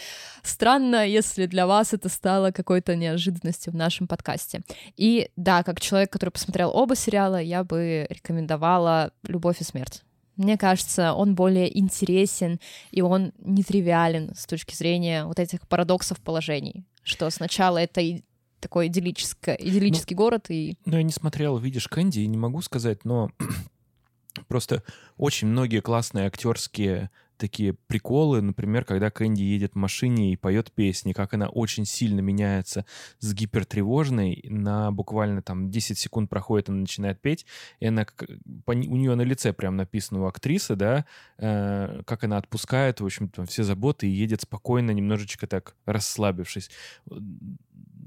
странно, 0.42 1.06
если 1.06 1.48
для 1.48 1.68
вас 1.68 1.94
это 1.94 2.08
стало 2.08 2.52
какой-то 2.52 2.96
неожиданностью 2.96 3.74
в 3.74 3.76
нашем 3.76 4.08
подкасте. 4.08 4.62
И 4.96 5.30
да, 5.36 5.64
как 5.64 5.82
человек, 5.82 6.14
который 6.14 6.30
посмотрел 6.30 6.72
оба 6.74 6.96
сериала, 6.96 7.42
я 7.42 7.66
бы 7.66 8.08
рекомендовала 8.10 9.12
«Любовь 9.28 9.60
и 9.60 9.66
смерть». 9.66 10.02
Мне 10.38 10.58
кажется, 10.58 11.12
он 11.12 11.36
более 11.36 11.78
интересен, 11.78 12.62
и 12.92 13.02
он 13.02 13.34
нетривиален 13.40 14.34
с 14.34 14.46
точки 14.46 14.74
зрения 14.74 15.26
вот 15.26 15.40
этих 15.40 15.68
парадоксов 15.68 16.22
положений, 16.22 16.86
что 17.04 17.30
сначала 17.30 17.80
это 17.80 18.00
такой 18.60 18.88
идиллический, 18.88 19.56
идиллический 19.58 20.16
город, 20.16 20.46
и 20.50 20.78
Ну, 20.86 20.98
я 20.98 21.04
не 21.04 21.12
смотрел, 21.12 21.58
видишь, 21.58 21.88
Кэнди, 21.88 22.20
и 22.20 22.28
не 22.28 22.38
могу 22.38 22.62
сказать, 22.62 23.06
но 23.06 23.32
просто 24.48 24.84
очень 25.18 25.48
многие 25.48 25.82
классные 25.82 26.28
актерские 26.28 27.10
такие 27.38 27.74
приколы, 27.74 28.42
например, 28.42 28.86
когда 28.86 29.10
Кэнди 29.10 29.42
едет 29.42 29.74
в 29.74 29.78
машине 29.78 30.34
и 30.34 30.36
поет 30.36 30.72
песни, 30.72 31.14
как 31.14 31.34
она 31.34 31.48
очень 31.48 31.86
сильно 31.86 32.22
меняется 32.22 32.86
с 33.20 33.34
гипертревожной 33.34 34.44
на 34.48 34.92
буквально 34.92 35.42
там 35.42 35.70
10 35.70 35.98
секунд 35.98 36.30
проходит, 36.30 36.70
она 36.70 36.80
начинает 36.80 37.22
петь, 37.22 37.46
и 37.80 37.88
она, 37.88 38.06
у 38.66 38.74
нее 38.74 39.16
на 39.16 39.24
лице 39.24 39.54
прям 39.54 39.76
написано 39.76 40.22
у 40.22 40.28
актрисы, 40.28 40.76
да, 40.76 41.06
э, 41.38 42.02
как 42.06 42.24
она 42.24 42.38
отпускает, 42.38 43.02
в 43.02 43.06
общем-то, 43.06 43.46
все 43.46 43.64
заботы 43.64 44.08
и 44.08 44.12
едет 44.12 44.42
спокойно, 44.42 44.92
немножечко 44.92 45.48
так 45.48 45.76
расслабившись 45.86 46.70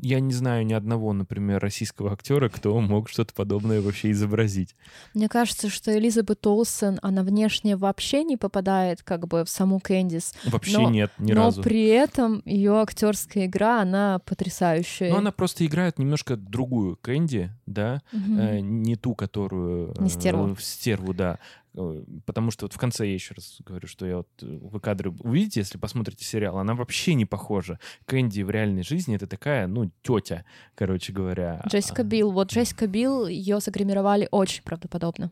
я 0.01 0.21
не 0.21 0.33
знаю 0.33 0.65
ни 0.65 0.73
одного, 0.73 1.13
например, 1.13 1.61
российского 1.61 2.13
актера, 2.13 2.49
кто 2.49 2.79
мог 2.81 3.09
что-то 3.09 3.35
подобное 3.35 3.81
вообще 3.81 4.11
изобразить. 4.13 4.75
Мне 5.15 5.29
кажется, 5.29 5.69
что 5.69 5.97
Элизабет 5.97 6.47
Олсен, 6.47 6.99
она 7.03 7.23
внешне 7.23 7.77
вообще 7.77 8.25
не 8.25 8.37
попадает 8.37 9.03
как 9.03 9.27
бы 9.27 9.45
в 9.45 9.49
саму 9.49 9.81
Кэндис. 9.81 10.35
Вообще 10.45 10.79
но, 10.79 10.91
нет, 10.91 11.13
ни 11.19 11.33
но 11.33 11.47
разу. 11.47 11.59
Но 11.59 11.65
при 11.65 11.87
этом 11.87 12.43
ее 12.45 12.81
актерская 12.81 13.47
игра, 13.47 13.83
она 13.83 14.21
потрясающая. 14.21 15.11
Ну, 15.11 15.19
она 15.19 15.33
просто 15.33 15.67
играет 15.67 15.99
немножко 15.99 16.37
другую 16.37 16.97
Кэнди, 16.97 17.51
да, 17.67 18.03
угу. 18.13 18.39
э, 18.39 18.61
не 18.61 18.97
ту, 18.97 19.15
которую... 19.15 19.95
Не 19.99 20.11
стерву. 20.11 20.53
Э, 20.53 20.57
стерву, 20.61 21.15
да. 21.15 21.39
Э, 21.75 22.05
потому 22.27 22.51
что 22.51 22.67
вот 22.67 22.73
в 22.73 22.79
конце 22.79 23.07
я 23.07 23.15
еще 23.15 23.35
раз 23.35 23.59
говорю, 23.65 23.87
что 23.87 24.07
я 24.07 24.19
вот 24.19 24.29
э, 24.43 24.47
вы 24.47 24.81
кадры 24.81 25.11
увидите, 25.21 25.61
если 25.61 25.79
посмотрите 25.79 26.25
сериал, 26.25 26.59
она 26.59 26.75
вообще 26.75 27.15
не 27.15 27.25
похожа. 27.25 27.79
Кэнди 28.07 28.43
в 28.43 28.51
реальной 28.51 28.83
жизни 28.83 29.17
это 29.17 29.27
такая, 29.27 29.67
ну, 29.67 29.91
тетя, 30.03 30.45
короче 30.75 31.13
говоря. 31.13 31.63
Джессика 31.69 32.03
Билл. 32.05 32.33
Вот 32.33 32.53
Джессика 32.53 32.87
Билл, 32.87 33.27
ее 33.27 33.61
загримировали 33.61 34.29
очень 34.31 34.63
правдоподобно. 34.63 35.31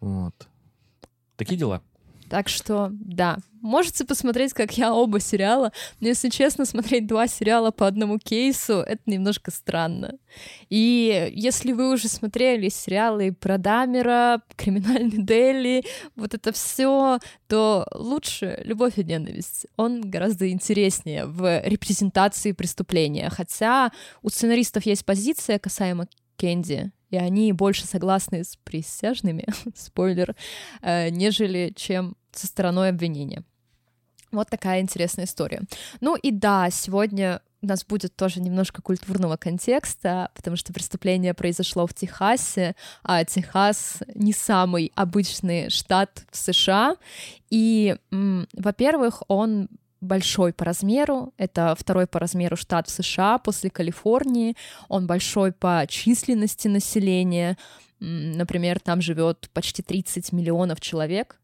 Вот. 0.00 0.48
Такие 1.36 1.56
дела. 1.56 1.82
Так 2.34 2.48
что, 2.48 2.88
да, 2.90 3.38
можете 3.60 4.04
посмотреть, 4.04 4.54
как 4.54 4.76
я 4.76 4.92
оба 4.92 5.20
сериала. 5.20 5.70
Но, 6.00 6.08
если 6.08 6.30
честно, 6.30 6.64
смотреть 6.64 7.06
два 7.06 7.28
сериала 7.28 7.70
по 7.70 7.86
одному 7.86 8.18
кейсу— 8.18 8.72
это 8.88 9.02
немножко 9.06 9.52
странно. 9.52 10.18
И 10.68 11.30
если 11.32 11.70
вы 11.70 11.92
уже 11.92 12.08
смотрели 12.08 12.70
сериалы 12.70 13.30
про 13.30 13.56
Дамера, 13.56 14.42
Криминальный 14.56 15.22
Дели, 15.22 15.84
вот 16.16 16.34
это 16.34 16.50
все, 16.50 17.20
то 17.46 17.86
лучше 17.94 18.60
«Любовь 18.64 18.98
и 18.98 19.04
ненависть». 19.04 19.68
Он 19.76 20.00
гораздо 20.00 20.50
интереснее 20.50 21.26
в 21.26 21.64
репрезентации 21.64 22.50
преступления. 22.50 23.30
Хотя 23.30 23.92
у 24.22 24.28
сценаристов 24.28 24.86
есть 24.86 25.04
позиция 25.06 25.60
касаемо 25.60 26.08
Кенди, 26.36 26.90
и 27.14 27.16
они 27.16 27.52
больше 27.52 27.86
согласны 27.86 28.42
с 28.42 28.56
присяжными, 28.64 29.46
спойлер, 29.76 30.34
э, 30.82 31.10
нежели 31.10 31.72
чем 31.76 32.16
со 32.32 32.48
стороной 32.48 32.88
обвинения. 32.88 33.44
Вот 34.32 34.50
такая 34.50 34.80
интересная 34.80 35.26
история. 35.26 35.62
Ну 36.00 36.16
и 36.16 36.32
да, 36.32 36.68
сегодня 36.70 37.40
у 37.62 37.66
нас 37.66 37.84
будет 37.84 38.16
тоже 38.16 38.40
немножко 38.40 38.82
культурного 38.82 39.36
контекста, 39.36 40.30
потому 40.34 40.56
что 40.56 40.72
преступление 40.72 41.34
произошло 41.34 41.86
в 41.86 41.94
Техасе, 41.94 42.74
а 43.04 43.24
Техас 43.24 44.02
не 44.16 44.32
самый 44.32 44.90
обычный 44.96 45.70
штат 45.70 46.24
в 46.32 46.36
США. 46.36 46.96
И, 47.48 47.96
во-первых, 48.10 49.22
он 49.28 49.68
большой 50.04 50.52
по 50.52 50.64
размеру. 50.64 51.32
Это 51.36 51.74
второй 51.78 52.06
по 52.06 52.18
размеру 52.18 52.56
штат 52.56 52.88
в 52.88 52.90
США 52.90 53.38
после 53.38 53.70
Калифорнии. 53.70 54.56
Он 54.88 55.06
большой 55.06 55.52
по 55.52 55.84
численности 55.88 56.68
населения. 56.68 57.56
Например, 58.00 58.80
там 58.80 59.00
живет 59.00 59.48
почти 59.52 59.82
30 59.82 60.32
миллионов 60.32 60.80
человек. 60.80 61.40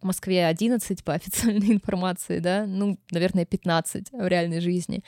В 0.00 0.06
Москве 0.06 0.46
11 0.46 1.04
по 1.04 1.12
официальной 1.12 1.72
информации, 1.72 2.38
да, 2.38 2.64
ну, 2.66 2.98
наверное, 3.10 3.44
15 3.44 4.12
в 4.12 4.26
реальной 4.26 4.60
жизни. 4.60 5.02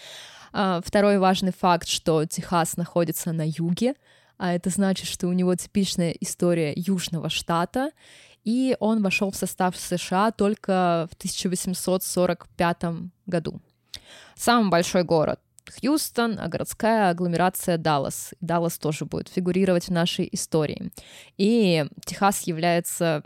А, 0.53 0.81
второй 0.85 1.19
важный 1.19 1.53
факт, 1.53 1.89
что 1.89 2.25
Техас 2.27 2.77
находится 2.77 3.33
на 3.33 3.47
юге, 3.47 3.95
а 4.39 4.55
это 4.55 4.71
значит, 4.71 5.07
что 5.07 5.29
у 5.29 5.33
него 5.33 5.55
типичная 5.55 6.11
история 6.21 6.73
южного 6.77 7.31
штата, 7.31 7.91
и 8.47 8.77
он 8.79 9.03
вошел 9.03 9.33
в 9.33 9.37
состав 9.37 9.77
США 9.77 10.31
только 10.31 11.09
в 11.11 11.15
1845 11.17 12.83
году. 13.27 13.61
Самый 14.37 14.71
большой 14.71 15.03
город 15.03 15.41
Хьюстон, 15.69 16.39
а 16.39 16.47
городская 16.47 17.11
агломерация 17.11 17.77
Даллас. 17.77 18.35
Даллас 18.41 18.79
тоже 18.79 19.05
будет 19.05 19.29
фигурировать 19.29 19.89
в 19.89 19.93
нашей 19.93 20.29
истории. 20.31 20.93
И 21.37 21.87
Техас 22.05 22.43
является 22.43 23.25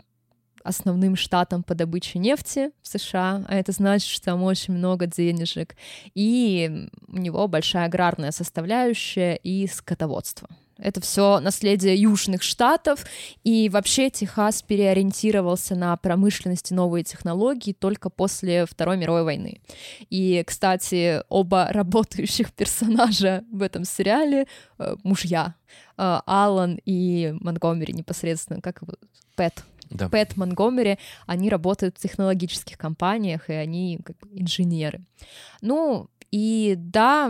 основным 0.63 1.15
штатом 1.15 1.63
по 1.63 1.75
добыче 1.75 2.19
нефти 2.19 2.71
в 2.81 2.87
США, 2.87 3.43
а 3.47 3.55
это 3.55 3.71
значит, 3.71 4.09
что 4.09 4.25
там 4.25 4.43
очень 4.43 4.73
много 4.73 5.05
денежек, 5.05 5.75
и 6.13 6.87
у 7.07 7.17
него 7.17 7.47
большая 7.47 7.85
аграрная 7.85 8.31
составляющая 8.31 9.35
и 9.35 9.67
скотоводство. 9.67 10.49
Это 10.81 10.99
все 10.99 11.39
наследие 11.39 11.95
южных 11.95 12.41
штатов, 12.41 13.05
и 13.43 13.69
вообще 13.69 14.09
Техас 14.09 14.63
переориентировался 14.63 15.75
на 15.75 15.95
промышленность 15.95 16.71
и 16.71 16.73
новые 16.73 17.03
технологии 17.03 17.71
только 17.71 18.09
после 18.09 18.65
Второй 18.65 18.97
мировой 18.97 19.23
войны. 19.23 19.61
И, 20.09 20.43
кстати, 20.45 21.21
оба 21.29 21.67
работающих 21.71 22.51
персонажа 22.51 23.43
в 23.51 23.61
этом 23.61 23.85
сериале 23.85 24.47
э, 24.79 24.95
мужья. 25.03 25.53
Э, 25.97 26.21
Алан 26.25 26.79
и 26.83 27.35
Монгомери 27.39 27.93
непосредственно, 27.93 28.59
как 28.59 28.81
его? 28.81 28.95
Пэт. 29.35 29.63
Да. 29.91 30.09
Пэт 30.09 30.37
Монгомери, 30.37 30.97
они 31.27 31.49
работают 31.49 31.97
в 31.97 32.01
технологических 32.01 32.77
компаниях, 32.77 33.49
и 33.49 33.53
они 33.53 33.99
как 34.03 34.15
инженеры. 34.31 35.01
Ну, 35.61 36.09
и 36.31 36.75
да, 36.77 37.29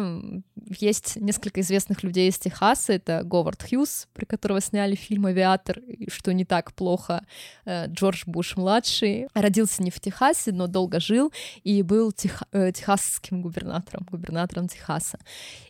есть 0.80 1.16
несколько 1.16 1.62
известных 1.62 2.04
людей 2.04 2.30
из 2.30 2.38
Техаса. 2.38 2.94
Это 2.94 3.24
Говард 3.24 3.64
Хьюз, 3.68 4.08
про 4.14 4.26
которого 4.28 4.62
сняли 4.62 4.94
фильм 4.94 5.26
«Авиатор», 5.26 5.82
что 6.08 6.32
не 6.34 6.46
так 6.46 6.74
плохо. 6.74 7.26
Э, 7.66 7.88
Джордж 7.88 8.24
Буш-младший 8.28 9.28
родился 9.34 9.82
не 9.82 9.90
в 9.90 10.00
Техасе, 10.00 10.52
но 10.52 10.68
долго 10.68 11.00
жил 11.00 11.34
и 11.64 11.82
был 11.82 12.12
тех, 12.12 12.44
э, 12.52 12.72
техасским 12.72 13.42
губернатором, 13.42 14.06
губернатором 14.10 14.68
Техаса. 14.68 15.18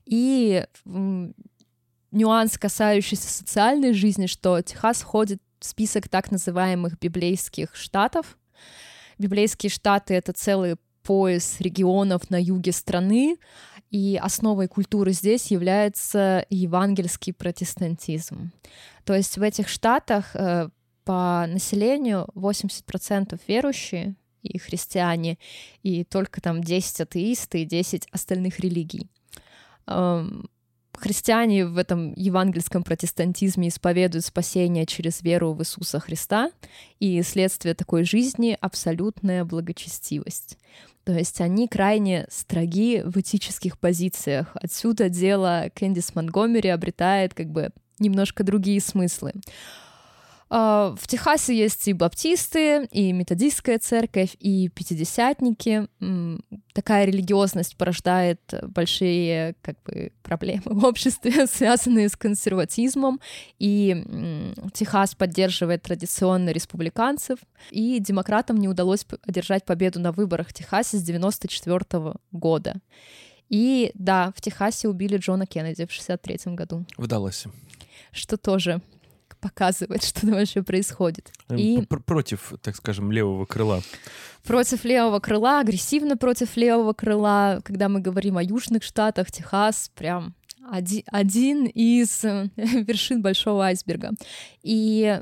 И 0.06 0.66
нюанс, 2.12 2.58
касающийся 2.58 3.30
социальной 3.30 3.94
жизни, 3.94 4.26
что 4.26 4.62
Техас 4.62 5.02
входит 5.02 5.42
в 5.42 5.51
список 5.64 6.10
так 6.10 6.32
называемых 6.32 7.00
библейских 7.00 7.76
штатов. 7.76 8.38
Библейские 9.18 9.70
штаты— 9.70 10.14
это 10.16 10.34
целые 10.34 10.78
пояс 11.04 11.60
регионов 11.60 12.30
на 12.30 12.42
юге 12.42 12.72
страны, 12.72 13.38
и 13.90 14.18
основой 14.22 14.68
культуры 14.68 15.12
здесь 15.12 15.48
является 15.48 16.46
евангельский 16.50 17.34
протестантизм. 17.34 18.52
То 19.04 19.16
есть 19.16 19.38
в 19.38 19.42
этих 19.42 19.68
штатах 19.68 20.36
э, 20.36 20.70
по 21.04 21.46
населению 21.48 22.28
80% 22.36 23.40
верующие 23.48 24.16
и 24.42 24.58
христиане, 24.58 25.38
и 25.84 26.04
только 26.04 26.42
там 26.42 26.64
10 26.64 27.02
атеисты 27.02 27.64
и 27.64 27.66
10 27.66 28.08
остальных 28.12 28.60
религий. 28.60 29.10
Христиане 31.02 31.66
в 31.66 31.78
этом 31.78 32.14
евангельском 32.16 32.84
протестантизме 32.84 33.70
исповедуют 33.70 34.24
спасение 34.24 34.86
через 34.86 35.24
веру 35.24 35.54
в 35.54 35.62
Иисуса 35.62 36.00
Христа, 36.00 36.52
и 37.00 37.22
следствие 37.24 37.74
такой 37.74 38.04
жизни— 38.04 38.56
абсолютная 38.62 39.44
благочестивость. 39.44 40.60
То 41.04 41.14
есть 41.14 41.42
они 41.42 41.68
крайне 41.68 42.28
строги 42.30 43.02
в 43.04 43.18
этических 43.18 43.80
позициях. 43.80 44.52
Отсюда 44.54 45.10
дело 45.10 45.72
Кэндис 45.74 46.14
Монгомери 46.14 46.70
обретает 46.70 47.34
как 47.34 47.48
бы 47.48 47.72
немножко 47.98 48.44
другие 48.44 48.80
смыслы. 48.80 49.34
А, 50.54 50.94
в 51.00 51.08
Техасе 51.08 51.58
есть 51.58 51.88
и 51.88 51.94
баптисты, 51.94 52.86
и 52.92 53.14
методистская 53.14 53.80
церковь, 53.80 54.36
и 54.38 54.68
пятидесятники. 54.68 55.88
Такая 56.74 57.06
религиозность 57.06 57.78
порождает 57.78 58.42
большие 58.64 59.56
как 59.62 59.82
бы, 59.84 60.12
проблемы 60.24 60.64
в 60.66 60.84
обществе, 60.84 61.48
связанные 61.52 62.10
с 62.10 62.18
консерватизмом. 62.18 63.22
И 63.60 64.54
Техас 64.74 65.16
поддерживает 65.16 65.84
традиционно 65.84 66.50
республиканцев. 66.50 67.40
И 67.70 68.00
демократам 68.00 68.58
не 68.58 68.68
удалось 68.68 69.06
одержать 69.26 69.64
победу 69.64 70.02
на 70.02 70.12
выборах 70.12 70.50
в 70.50 70.54
Техасе 70.54 70.98
с 70.98 71.04
1994 71.04 72.16
года. 72.34 72.76
И 73.48 73.92
да, 73.94 74.34
в 74.36 74.42
Техасе 74.42 74.90
убили 74.90 75.16
Джона 75.16 75.46
Кеннеди 75.46 75.86
в 75.86 75.94
63 75.94 76.56
году. 76.56 76.86
В 76.98 77.08
Далласе. 77.08 77.50
Что 78.12 78.36
тоже 78.36 78.82
показывает, 79.42 80.04
что 80.06 80.22
там 80.22 80.32
вообще 80.32 80.64
происходит. 80.64 81.32
Эм, 81.50 81.58
и... 81.58 81.86
Против, 81.86 82.54
так 82.62 82.76
скажем, 82.76 83.12
левого 83.12 83.46
крыла. 83.46 83.82
Против 84.44 84.86
левого 84.86 85.20
крыла, 85.20 85.60
агрессивно 85.60 86.16
против 86.18 86.56
левого 86.56 86.94
крыла. 86.94 87.60
Когда 87.64 87.90
мы 87.90 88.00
говорим 88.00 88.38
о 88.38 88.44
южных 88.44 88.84
штатах, 88.84 89.32
Техас 89.32 89.92
прям 89.96 90.36
один, 90.70 91.04
один 91.08 91.66
из 91.66 92.24
вершин 92.56 93.22
большого 93.22 93.66
айсберга. 93.66 94.12
И 94.64 95.20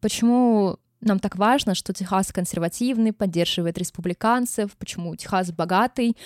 почему 0.00 0.78
нам 1.00 1.18
так 1.18 1.36
важно, 1.36 1.74
что 1.74 1.92
Техас 1.92 2.32
консервативный, 2.32 3.12
поддерживает 3.12 3.78
республиканцев, 3.78 4.76
почему 4.76 5.14
Техас 5.16 5.52
богатый. 5.52 6.16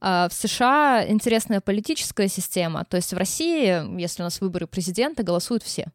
А 0.00 0.28
в 0.28 0.34
США 0.34 1.06
интересная 1.08 1.60
политическая 1.60 2.28
система, 2.28 2.84
то 2.84 2.96
есть 2.96 3.12
в 3.12 3.16
России, 3.16 3.98
если 3.98 4.22
у 4.22 4.24
нас 4.24 4.40
выборы 4.40 4.66
президента, 4.66 5.22
голосуют 5.22 5.62
все. 5.62 5.86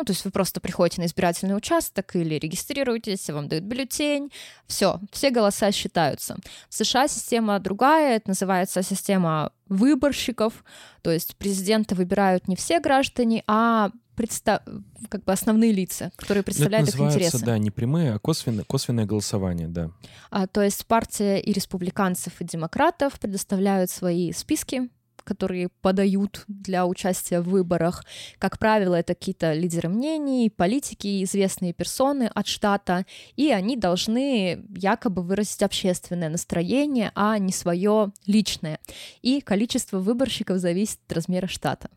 Ну, 0.00 0.04
то 0.04 0.12
есть 0.12 0.24
вы 0.24 0.30
просто 0.30 0.60
приходите 0.60 1.02
на 1.02 1.04
избирательный 1.04 1.54
участок 1.54 2.16
или 2.16 2.36
регистрируетесь, 2.36 3.28
вам 3.28 3.48
дают 3.48 3.64
бюллетень, 3.64 4.32
все, 4.66 4.98
все 5.12 5.28
голоса 5.28 5.70
считаются. 5.72 6.38
В 6.70 6.74
США 6.74 7.06
система 7.06 7.58
другая, 7.58 8.16
это 8.16 8.30
называется 8.30 8.82
система 8.82 9.52
выборщиков, 9.68 10.64
то 11.02 11.10
есть 11.10 11.36
президента 11.36 11.94
выбирают 11.94 12.48
не 12.48 12.56
все 12.56 12.80
граждане, 12.80 13.44
а 13.46 13.90
представ... 14.14 14.62
как 15.10 15.22
бы 15.24 15.32
основные 15.32 15.72
лица, 15.72 16.12
которые 16.16 16.44
представляют 16.44 16.88
это 16.88 16.96
их 16.96 17.04
интересы. 17.04 17.44
да, 17.44 17.58
не 17.58 17.70
прямые, 17.70 18.14
а 18.14 18.18
косвенное, 18.18 18.64
косвенное 18.64 19.04
голосование, 19.04 19.68
да. 19.68 19.90
А, 20.30 20.46
то 20.46 20.62
есть 20.62 20.86
партия 20.86 21.38
и 21.38 21.52
республиканцев, 21.52 22.40
и 22.40 22.44
демократов 22.44 23.20
предоставляют 23.20 23.90
свои 23.90 24.32
списки 24.32 24.88
которые 25.30 25.68
подают 25.68 26.42
для 26.48 26.86
участия 26.86 27.40
в 27.40 27.50
выборах. 27.50 28.04
Как 28.40 28.58
правило, 28.58 28.96
это 28.96 29.14
какие-то 29.14 29.52
лидеры 29.52 29.88
мнений, 29.88 30.50
политики, 30.50 31.22
известные 31.22 31.72
персоны 31.72 32.28
от 32.34 32.48
штата, 32.48 33.06
и 33.36 33.52
они 33.52 33.76
должны 33.76 34.64
якобы 34.76 35.22
выразить 35.22 35.62
общественное 35.62 36.28
настроение, 36.28 37.12
а 37.14 37.38
не 37.38 37.52
свое 37.52 38.10
личное. 38.26 38.80
И 39.22 39.40
количество 39.40 40.00
выборщиков 40.00 40.58
зависит 40.58 40.98
от 41.06 41.12
размера 41.12 41.46
штата. 41.46 41.90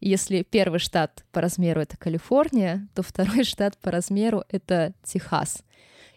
Если 0.00 0.44
первый 0.44 0.78
штат 0.78 1.24
по 1.32 1.40
размеру 1.40 1.80
это 1.80 1.96
Калифорния, 1.96 2.86
то 2.94 3.02
второй 3.02 3.42
штат 3.52 3.76
по 3.78 3.90
размеру 3.90 4.44
это 4.48 4.94
Техас 5.02 5.64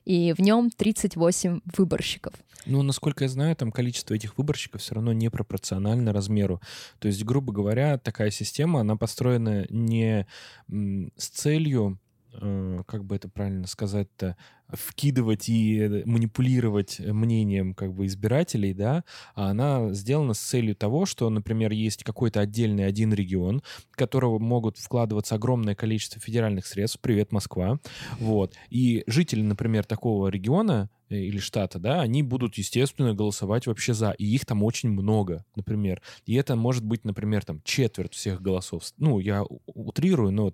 и 0.05 0.33
в 0.33 0.41
нем 0.41 0.69
38 0.69 1.61
выборщиков. 1.77 2.33
Ну, 2.65 2.81
насколько 2.83 3.23
я 3.23 3.29
знаю, 3.29 3.55
там 3.55 3.71
количество 3.71 4.13
этих 4.13 4.37
выборщиков 4.37 4.81
все 4.81 4.95
равно 4.95 5.13
не 5.13 5.29
пропорционально 5.29 6.13
размеру. 6.13 6.61
То 6.99 7.07
есть, 7.07 7.23
грубо 7.23 7.53
говоря, 7.53 7.97
такая 7.97 8.31
система, 8.31 8.81
она 8.81 8.95
построена 8.95 9.65
не 9.69 10.27
с 10.69 11.29
целью 11.29 11.99
Э, 12.33 12.83
как 12.85 13.05
бы 13.05 13.15
это 13.15 13.27
правильно 13.27 13.67
сказать-то, 13.67 14.37
вкидывать 14.71 15.49
и 15.49 16.03
манипулировать 16.05 16.99
мнением 16.99 17.73
как 17.73 17.93
бы 17.93 18.05
избирателей, 18.05 18.73
да, 18.73 19.03
а 19.35 19.49
она 19.49 19.93
сделана 19.93 20.33
с 20.33 20.39
целью 20.39 20.75
того, 20.75 21.05
что, 21.05 21.29
например, 21.29 21.71
есть 21.71 22.03
какой-то 22.03 22.39
отдельный 22.39 22.85
один 22.85 23.13
регион, 23.13 23.61
в 23.91 23.95
которого 23.95 24.39
могут 24.39 24.77
вкладываться 24.77 25.35
огромное 25.35 25.75
количество 25.75 26.21
федеральных 26.21 26.65
средств, 26.65 26.99
привет, 27.01 27.31
Москва, 27.31 27.79
вот, 28.19 28.55
и 28.69 29.03
жители, 29.07 29.41
например, 29.41 29.85
такого 29.85 30.27
региона 30.27 30.89
э, 31.09 31.15
или 31.15 31.39
штата, 31.39 31.79
да, 31.79 32.01
они 32.01 32.21
будут, 32.21 32.55
естественно, 32.55 33.13
голосовать 33.13 33.65
вообще 33.67 33.93
за, 33.93 34.11
и 34.11 34.25
их 34.25 34.45
там 34.45 34.63
очень 34.63 34.89
много, 34.89 35.45
например, 35.55 36.01
и 36.25 36.35
это 36.35 36.55
может 36.55 36.85
быть, 36.85 37.05
например, 37.05 37.43
там 37.43 37.61
четверть 37.63 38.13
всех 38.13 38.41
голосов, 38.41 38.83
ну, 38.97 39.19
я 39.19 39.43
утрирую, 39.65 40.31
но 40.31 40.53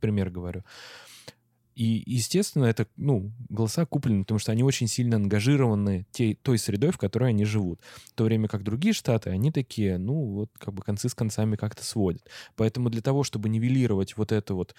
пример 0.00 0.30
говорю, 0.30 0.64
и, 1.80 2.02
естественно, 2.04 2.66
это, 2.66 2.86
ну, 2.98 3.32
голоса 3.48 3.86
куплены, 3.86 4.24
потому 4.24 4.38
что 4.38 4.52
они 4.52 4.62
очень 4.62 4.86
сильно 4.86 5.16
ангажированы 5.16 6.06
те, 6.10 6.34
той 6.34 6.58
средой, 6.58 6.90
в 6.90 6.98
которой 6.98 7.30
они 7.30 7.46
живут. 7.46 7.80
В 8.10 8.12
то 8.12 8.24
время 8.24 8.48
как 8.48 8.64
другие 8.64 8.92
штаты, 8.92 9.30
они 9.30 9.50
такие, 9.50 9.96
ну, 9.96 10.12
вот 10.12 10.50
как 10.58 10.74
бы 10.74 10.82
концы 10.82 11.08
с 11.08 11.14
концами 11.14 11.56
как-то 11.56 11.82
сводят. 11.82 12.28
Поэтому 12.54 12.90
для 12.90 13.00
того, 13.00 13.24
чтобы 13.24 13.48
нивелировать 13.48 14.14
вот 14.18 14.30
эту 14.30 14.56
вот 14.56 14.74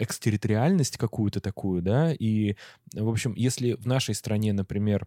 экстерриториальность 0.00 0.96
какую-то 0.96 1.40
такую, 1.40 1.80
да, 1.80 2.12
и, 2.12 2.56
в 2.92 3.08
общем, 3.08 3.34
если 3.36 3.74
в 3.74 3.86
нашей 3.86 4.16
стране, 4.16 4.52
например, 4.52 5.06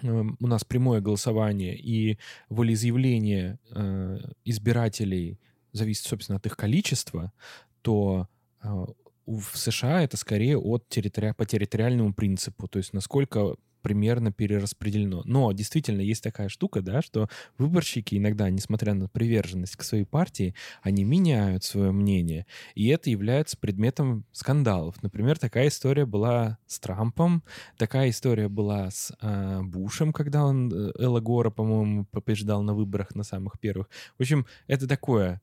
эм, 0.00 0.38
у 0.40 0.46
нас 0.46 0.64
прямое 0.64 1.02
голосование 1.02 1.76
и 1.76 2.18
волеизъявление 2.48 3.58
э, 3.70 4.18
избирателей 4.46 5.38
зависит, 5.72 6.06
собственно, 6.06 6.38
от 6.38 6.46
их 6.46 6.56
количества, 6.56 7.34
то 7.82 8.28
э, 8.62 8.86
в 9.36 9.56
США 9.56 10.02
это 10.02 10.16
скорее 10.16 10.56
от 10.58 10.88
территори... 10.88 11.32
по 11.36 11.44
территориальному 11.44 12.14
принципу, 12.14 12.68
то 12.68 12.78
есть 12.78 12.92
насколько 12.92 13.56
примерно 13.82 14.32
перераспределено. 14.32 15.22
Но 15.24 15.52
действительно 15.52 16.00
есть 16.00 16.22
такая 16.22 16.48
штука, 16.48 16.82
да, 16.82 17.02
что 17.02 17.28
выборщики 17.58 18.16
иногда, 18.16 18.50
несмотря 18.50 18.94
на 18.94 19.08
приверженность 19.08 19.76
к 19.76 19.82
своей 19.82 20.04
партии, 20.04 20.54
они 20.82 21.04
меняют 21.04 21.64
свое 21.64 21.92
мнение, 21.92 22.46
и 22.74 22.88
это 22.88 23.10
является 23.10 23.56
предметом 23.56 24.24
скандалов. 24.32 25.02
Например, 25.02 25.38
такая 25.38 25.68
история 25.68 26.06
была 26.06 26.58
с 26.66 26.80
Трампом, 26.80 27.42
такая 27.76 28.10
история 28.10 28.48
была 28.48 28.90
с 28.90 29.12
э, 29.20 29.60
Бушем, 29.62 30.12
когда 30.12 30.44
он 30.44 30.72
э, 30.72 30.92
Элла 30.98 31.20
Гора, 31.20 31.50
по-моему, 31.50 32.06
побеждал 32.06 32.62
на 32.62 32.74
выборах 32.74 33.14
на 33.14 33.22
самых 33.22 33.58
первых. 33.60 33.88
В 34.18 34.22
общем, 34.22 34.46
это 34.66 34.88
такое 34.88 35.40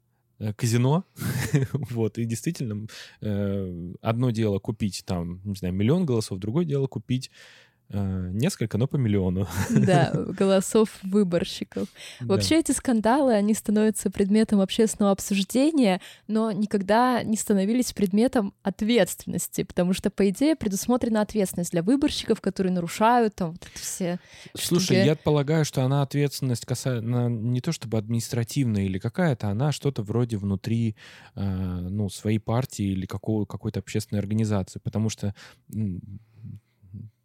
казино, 0.58 1.06
вот, 1.74 2.18
и 2.18 2.26
действительно, 2.26 2.88
э, 3.22 3.94
одно 4.02 4.32
дело 4.32 4.60
купить 4.60 5.04
там, 5.06 5.42
не 5.44 5.56
знаю, 5.56 5.74
миллион 5.74 6.06
голосов, 6.06 6.40
другое 6.40 6.66
дело 6.66 6.88
купить 6.88 7.30
Э, 7.30 7.65
несколько, 7.90 8.78
но 8.78 8.88
по 8.88 8.96
миллиону. 8.98 9.48
Да, 9.70 10.12
голосов 10.38 10.90
выборщиков. 11.04 11.88
Вообще 12.20 12.60
эти 12.60 12.72
скандалы, 12.72 13.34
они 13.34 13.54
становятся 13.54 14.10
предметом 14.10 14.60
общественного 14.62 15.12
обсуждения, 15.12 16.02
но 16.28 16.52
никогда 16.52 17.24
не 17.24 17.38
становились 17.38 17.94
предметом 17.94 18.54
ответственности, 18.64 19.64
потому 19.64 19.94
что, 19.94 20.10
по 20.10 20.28
идее, 20.30 20.56
предусмотрена 20.56 21.22
ответственность 21.22 21.72
для 21.72 21.84
выборщиков, 21.84 22.42
которые 22.42 22.74
нарушают 22.74 23.36
там 23.36 23.52
вот 23.52 23.64
все... 23.76 24.20
Слушай, 24.56 24.84
штуки. 24.86 25.06
я 25.06 25.16
полагаю, 25.16 25.66
что 25.66 25.84
она 25.84 26.02
ответственность 26.02 26.66
касается 26.66 27.06
не 27.30 27.62
то 27.62 27.72
чтобы 27.72 27.98
административная 27.98 28.84
или 28.84 29.00
какая-то, 29.00 29.50
она 29.50 29.72
что-то 29.72 30.02
вроде 30.04 30.38
внутри 30.38 30.96
э, 31.36 31.42
ну, 31.44 32.10
своей 32.10 32.40
партии 32.40 32.86
или 32.86 33.06
какого, 33.06 33.46
какой-то 33.46 33.80
общественной 33.80 34.20
организации, 34.20 34.80
потому 34.80 35.10
что 35.10 35.34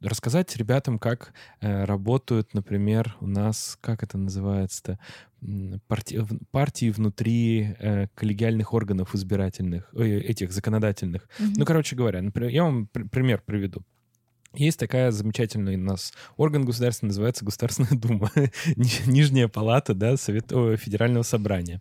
рассказать 0.01 0.57
ребятам, 0.57 0.99
как 0.99 1.33
э, 1.61 1.85
работают, 1.85 2.55
например, 2.55 3.17
у 3.21 3.27
нас, 3.27 3.79
как 3.81 4.03
это 4.03 4.19
называется-то, 4.19 4.99
партии, 5.89 6.27
партии 6.51 6.91
внутри 6.91 7.75
э, 7.79 8.09
коллегиальных 8.15 8.73
органов 8.73 9.15
избирательных, 9.15 9.89
э, 9.95 10.19
этих 10.21 10.53
законодательных. 10.53 11.23
Mm-hmm. 11.23 11.53
Ну, 11.57 11.65
короче 11.65 11.97
говоря, 11.97 12.23
например, 12.23 12.51
я 12.51 12.65
вам 12.65 12.87
пр- 12.87 13.09
пример 13.09 13.43
приведу. 13.45 13.83
Есть 14.55 14.81
такая 14.81 15.13
замечательная 15.13 15.77
у 15.77 15.81
нас 15.81 16.13
орган 16.37 16.65
государственный, 16.65 17.09
называется 17.09 17.45
Государственная 17.45 17.97
Дума, 17.97 18.33
Нижняя 19.07 19.47
палата, 19.47 19.95
да, 19.95 20.17
Совет, 20.17 20.53
о, 20.53 20.77
Федерального 20.77 21.23
собрания. 21.23 21.81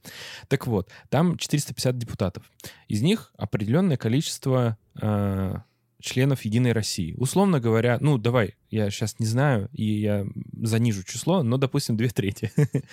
Так 0.50 0.68
вот, 0.68 0.90
там 1.10 1.38
450 1.38 1.98
депутатов. 1.98 2.44
Из 2.88 3.02
них 3.02 3.34
определенное 3.38 3.98
количество 3.98 4.78
э, 5.02 5.56
членов 6.00 6.44
Единой 6.44 6.72
России. 6.72 7.14
Условно 7.18 7.60
говоря, 7.60 7.98
ну, 8.00 8.18
давай, 8.18 8.56
я 8.70 8.90
сейчас 8.90 9.20
не 9.20 9.26
знаю, 9.26 9.70
и 9.74 9.84
я 9.84 10.26
занижу 10.62 11.04
число, 11.04 11.44
но, 11.44 11.58
допустим, 11.58 11.98
две 11.98 12.10
трети. 12.10 12.52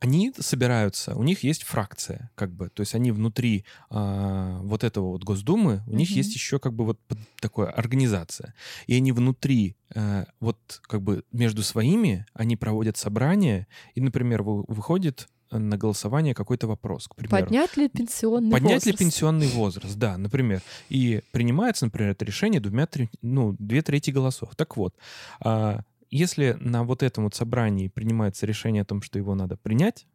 Они 0.00 0.32
собираются, 0.38 1.14
у 1.14 1.22
них 1.22 1.44
есть 1.44 1.62
фракция, 1.62 2.30
как 2.34 2.54
бы, 2.54 2.70
то 2.70 2.80
есть 2.80 2.94
они 2.94 3.12
внутри 3.12 3.66
э, 3.90 4.58
вот 4.62 4.82
этого 4.82 5.08
вот 5.08 5.24
Госдумы, 5.24 5.82
у 5.86 5.90
mm-hmm. 5.90 5.94
них 5.94 6.10
есть 6.12 6.34
еще 6.34 6.58
как 6.58 6.72
бы 6.72 6.86
вот 6.86 6.98
такая 7.38 7.66
организация, 7.66 8.54
и 8.86 8.96
они 8.96 9.12
внутри 9.12 9.76
э, 9.94 10.24
вот 10.40 10.80
как 10.84 11.02
бы 11.02 11.22
между 11.32 11.62
своими 11.62 12.24
они 12.32 12.56
проводят 12.56 12.96
собрания, 12.96 13.66
и, 13.94 14.00
например, 14.00 14.42
выходит 14.42 15.28
на 15.50 15.76
голосование 15.76 16.34
какой-то 16.34 16.66
вопрос, 16.66 17.08
к 17.08 17.14
примеру. 17.16 17.44
Поднять 17.44 17.76
ли 17.76 17.88
пенсионный 17.88 18.50
Поднять 18.50 18.84
возраст? 18.84 18.86
ли 18.86 18.92
пенсионный 18.92 19.46
возраст, 19.48 19.96
да, 19.96 20.16
например. 20.16 20.62
И 20.88 21.22
принимается, 21.32 21.86
например, 21.86 22.12
это 22.12 22.24
решение 22.24 22.60
двумя, 22.60 22.88
ну, 23.22 23.56
две 23.58 23.82
трети 23.82 24.10
голосов. 24.10 24.54
Так 24.56 24.76
вот, 24.76 24.94
а, 25.40 25.80
если 26.10 26.56
на 26.60 26.84
вот 26.84 27.02
этом 27.02 27.24
вот 27.24 27.34
собрании 27.34 27.88
принимается 27.88 28.46
решение 28.46 28.82
о 28.82 28.86
том, 28.86 29.02
что 29.02 29.18
его 29.18 29.34
надо 29.34 29.56
принять, 29.56 30.06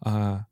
а, 0.00 0.46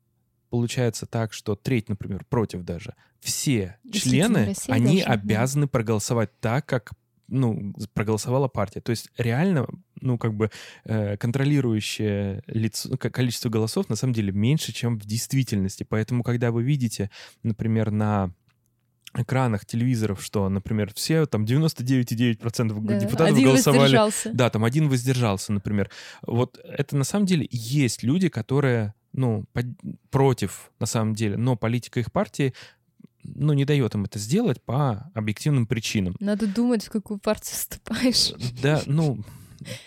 получается 0.49 1.05
так, 1.05 1.33
что 1.33 1.55
треть, 1.55 1.89
например, 1.89 2.25
против 2.29 2.63
даже, 2.63 2.95
все 3.19 3.77
члены, 3.91 4.55
они 4.67 5.01
обязаны 5.01 5.67
проголосовать 5.67 6.31
так, 6.39 6.65
как 6.65 6.93
ну, 7.29 7.73
проголосовала 7.93 8.47
партия. 8.47 8.81
То 8.81 8.91
есть 8.91 9.09
реально, 9.17 9.67
ну, 10.01 10.17
как 10.17 10.33
бы 10.33 10.51
э, 10.85 11.17
контролирующее 11.17 12.43
лицо, 12.47 12.97
количество 12.97 13.49
голосов 13.49 13.89
на 13.89 13.95
самом 13.95 14.13
деле 14.13 14.31
меньше, 14.31 14.71
чем 14.71 14.99
в 14.99 15.05
действительности. 15.05 15.85
Поэтому, 15.87 16.23
когда 16.23 16.51
вы 16.51 16.63
видите, 16.63 17.09
например, 17.43 17.91
на 17.91 18.31
экранах 19.15 19.65
телевизоров, 19.65 20.23
что, 20.23 20.47
например, 20.49 20.91
все 20.93 21.25
там 21.25 21.43
99,9% 21.45 22.85
да. 22.85 22.99
депутатов 22.99 23.35
один 23.35 23.47
голосовали. 23.49 23.81
Воздержался. 23.81 24.31
Да, 24.33 24.49
там 24.49 24.63
один 24.63 24.89
воздержался, 24.89 25.51
например. 25.53 25.89
Вот 26.21 26.59
это 26.63 26.95
на 26.95 27.03
самом 27.03 27.25
деле 27.25 27.47
есть 27.49 28.03
люди, 28.03 28.29
которые, 28.29 28.93
ну, 29.13 29.45
под, 29.53 29.65
против, 30.11 30.71
на 30.79 30.85
самом 30.85 31.15
деле, 31.15 31.37
но 31.37 31.55
политика 31.55 31.99
их 31.99 32.11
партии 32.11 32.53
ну, 33.23 33.53
не 33.53 33.65
дает 33.65 33.95
им 33.95 34.05
это 34.05 34.19
сделать 34.19 34.61
по 34.61 35.11
объективным 35.13 35.67
причинам. 35.67 36.15
Надо 36.19 36.47
думать, 36.47 36.85
в 36.85 36.89
какую 36.89 37.19
партию 37.19 37.55
вступаешь. 37.55 38.33
Да, 38.61 38.81
ну, 38.85 39.23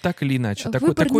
так 0.02 0.22
или 0.22 0.36
иначе. 0.36 0.68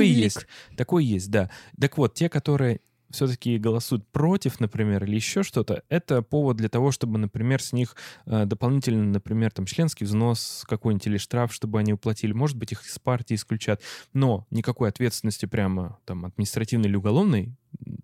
Невелик. 0.04 0.24
есть. 0.24 0.46
Такой 0.76 1.04
есть, 1.04 1.30
да. 1.30 1.50
Так 1.78 1.98
вот, 1.98 2.14
те, 2.14 2.28
которые 2.28 2.80
все-таки 3.12 3.58
голосуют 3.58 4.06
против, 4.10 4.58
например, 4.60 5.04
или 5.04 5.14
еще 5.14 5.42
что-то, 5.42 5.82
это 5.88 6.22
повод 6.22 6.56
для 6.56 6.68
того, 6.68 6.90
чтобы, 6.90 7.18
например, 7.18 7.62
с 7.62 7.72
них 7.72 7.94
э, 8.26 8.44
дополнительно, 8.46 9.04
например, 9.04 9.50
там 9.52 9.66
членский 9.66 10.04
взнос 10.04 10.64
какой-нибудь 10.68 11.06
или 11.06 11.16
штраф, 11.18 11.52
чтобы 11.52 11.78
они 11.78 11.92
уплатили. 11.92 12.32
Может 12.32 12.56
быть, 12.56 12.72
их 12.72 12.84
из 12.86 12.98
партии 12.98 13.34
исключат. 13.34 13.80
Но 14.12 14.46
никакой 14.50 14.88
ответственности 14.88 15.46
прямо 15.46 15.98
там 16.04 16.24
административной 16.24 16.88
или 16.88 16.96
уголовной 16.96 17.54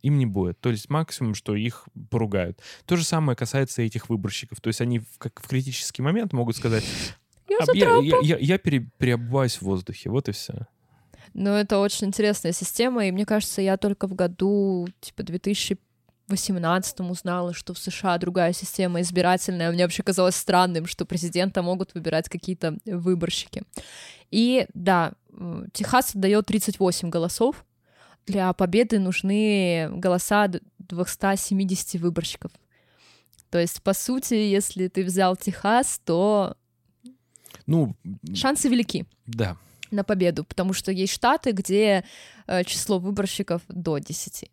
им 0.03 0.19
не 0.19 0.27
будет. 0.27 0.61
То 0.61 0.71
есть 0.71 0.89
максимум, 0.89 1.35
что 1.35 1.55
их 1.55 1.87
поругают. 2.11 2.61
То 2.87 2.97
же 2.97 3.05
самое 3.05 3.37
касается 3.37 3.83
этих 3.83 4.09
выборщиков. 4.09 4.61
То 4.61 4.69
есть 4.69 4.81
они 4.81 5.01
в, 5.01 5.19
как 5.19 5.41
в 5.41 5.49
критический 5.49 6.03
момент 6.03 6.33
могут 6.33 6.57
сказать, 6.57 6.85
Я 7.49 7.59
«А, 7.61 7.65
за 7.67 7.73
я, 7.73 7.97
я, 7.99 8.19
я- 8.23 8.39
я 8.39 8.59
пере- 8.59 8.91
переобуваюсь 8.99 9.57
в 9.57 9.63
воздухе. 9.63 10.11
Вот 10.11 10.29
и 10.29 10.33
все. 10.33 10.67
Ну, 11.41 11.51
это 11.51 11.79
очень 11.79 12.09
интересная 12.09 12.51
система, 12.51 13.07
и 13.07 13.13
мне 13.13 13.25
кажется, 13.25 13.63
я 13.63 13.77
только 13.77 14.09
в 14.09 14.15
году, 14.15 14.89
типа, 15.01 15.23
2018 15.23 17.01
узнала, 17.01 17.55
что 17.55 17.75
в 17.75 17.79
США 17.79 18.19
другая 18.19 18.53
система 18.53 19.01
избирательная. 19.03 19.71
Мне 19.71 19.85
вообще 19.85 20.03
казалось 20.03 20.35
странным, 20.35 20.87
что 20.87 21.05
президента 21.07 21.63
могут 21.63 21.95
выбирать 21.95 22.29
какие-то 22.29 22.79
выборщики. 22.85 23.63
И 24.33 24.67
да, 24.75 25.13
Техас 25.73 26.13
отдает 26.17 26.47
38 26.47 27.09
голосов. 27.09 27.65
Для 28.27 28.53
победы 28.53 28.99
нужны 28.99 29.89
голоса 29.93 30.49
д- 30.49 30.61
270 30.79 32.01
выборщиков. 32.01 32.51
То 33.49 33.59
есть, 33.61 33.81
по 33.85 33.95
сути, 33.95 34.35
если 34.35 34.89
ты 34.89 35.05
взял 35.05 35.37
Техас, 35.37 36.01
то 36.05 36.57
Ну, 37.65 37.95
шансы 38.35 38.69
велики 38.69 39.07
да. 39.27 39.57
На 39.91 40.05
победу, 40.05 40.45
потому 40.45 40.73
что 40.73 40.93
есть 40.93 41.13
штаты, 41.13 41.53
где 41.53 42.05
э, 42.47 42.65
число 42.65 42.99
выборщиков 42.99 43.63
до 43.69 43.99
10. 43.99 44.51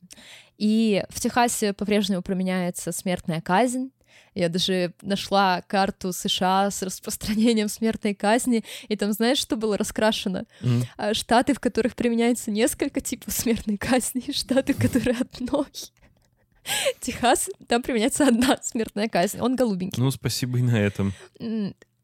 И 0.57 1.03
в 1.09 1.19
Техасе 1.19 1.73
по-прежнему 1.73 2.21
применяется 2.21 2.91
смертная 2.91 3.41
казнь. 3.41 3.91
Я 4.33 4.49
даже 4.49 4.93
нашла 5.01 5.61
карту 5.61 6.11
США 6.11 6.69
с 6.69 6.81
распространением 6.81 7.69
смертной 7.69 8.13
казни, 8.13 8.65
и 8.89 8.97
там 8.97 9.13
знаешь, 9.13 9.38
что 9.38 9.55
было 9.55 9.77
раскрашено? 9.77 10.45
А, 10.97 11.13
Штаты, 11.13 11.53
в 11.53 11.59
которых 11.61 11.95
применяется 11.95 12.51
несколько 12.51 12.99
типов 12.99 13.33
смертной 13.33 13.77
казни, 13.77 14.21
и 14.27 14.33
штаты, 14.33 14.73
в 14.73 14.77
которых 14.77 15.21
одной. 15.21 15.65
Техас, 16.99 17.49
там 17.67 17.81
применяется 17.81 18.27
одна 18.27 18.57
смертная 18.61 19.07
казнь, 19.07 19.39
он 19.39 19.55
голубенький. 19.55 20.01
Ну, 20.01 20.11
спасибо 20.11 20.57
и 20.57 20.61
на 20.61 20.79
этом. 20.79 21.13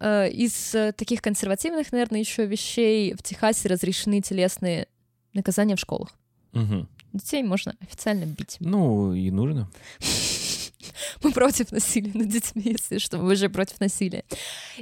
Э, 0.01 0.27
Из 0.29 0.73
э, 0.73 0.93
таких 0.93 1.21
консервативных, 1.21 1.91
наверное, 1.91 2.19
еще 2.19 2.45
вещей 2.47 3.13
в 3.13 3.21
Техасе 3.21 3.69
разрешены 3.69 4.19
телесные 4.21 4.87
наказания 5.33 5.75
в 5.75 5.79
школах. 5.79 6.09
Мгм. 6.53 6.89
Детей 7.13 7.43
можно 7.43 7.75
официально 7.81 8.25
бить. 8.25 8.57
Ну, 8.59 9.13
и 9.13 9.29
нужно. 9.29 9.69
Мы 11.23 11.31
против 11.31 11.71
насилия 11.71 12.11
над 12.15 12.29
детьми, 12.29 12.63
если 12.65 12.97
что, 12.97 13.19
мы 13.19 13.35
же 13.35 13.49
против 13.49 13.79
насилия. 13.79 14.23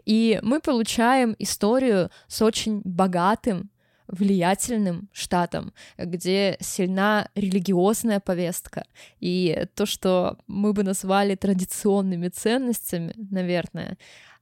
И 0.06 0.40
мы 0.42 0.62
получаем 0.62 1.36
историю 1.38 2.10
с 2.28 2.42
очень 2.42 2.82
богатым, 2.86 3.70
влиятельным 4.08 5.10
штатом, 5.12 5.74
где 5.98 6.58
сильна 6.62 7.30
религиозная 7.36 8.20
повестка. 8.20 8.86
И 9.20 9.66
то, 9.76 9.86
что 9.86 10.38
мы 10.48 10.74
бы 10.74 10.84
назвали 10.84 11.36
традиционными 11.36 12.30
ценностями, 12.30 13.14
наверное, 13.30 13.98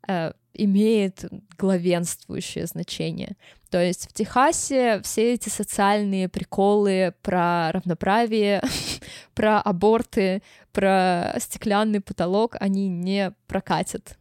э, 0.08 0.32
имеет 0.54 1.26
главенствующее 1.58 2.66
значение. 2.66 3.36
То 3.70 3.82
есть 3.84 4.10
в 4.10 4.14
Техасе 4.14 5.02
все 5.04 5.34
эти 5.34 5.50
социальные 5.50 6.30
приколы 6.30 7.14
про 7.22 7.72
равноправие, 7.72 8.64
про 9.36 9.62
аборты, 9.62 10.42
про 10.72 11.36
стеклянный 11.40 12.02
потолок, 12.02 12.56
они 12.60 12.88
не 12.88 13.34
прокатят. 13.48 14.18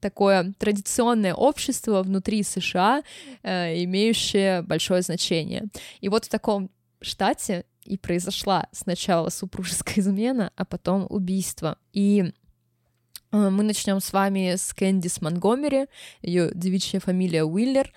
Такое 0.00 0.52
традиционное 0.58 1.34
общество 1.34 2.02
внутри 2.02 2.42
США, 2.42 3.02
э, 3.42 3.82
имеющее 3.84 4.62
большое 4.62 5.00
значение. 5.00 5.64
И 6.00 6.08
вот 6.08 6.26
в 6.26 6.28
таком 6.28 6.70
штате 7.00 7.64
и 7.84 7.96
произошла 7.96 8.66
сначала 8.72 9.30
супружеская 9.30 9.94
измена, 9.96 10.52
а 10.56 10.64
потом 10.64 11.06
убийство. 11.08 11.78
И 11.92 12.32
мы 13.34 13.64
начнем 13.64 13.98
с 14.00 14.12
вами 14.12 14.54
с 14.54 14.72
Кэндис 14.72 15.20
Монгомери, 15.20 15.86
ее 16.22 16.52
девичья 16.54 17.00
фамилия 17.00 17.44
Уиллер. 17.44 17.92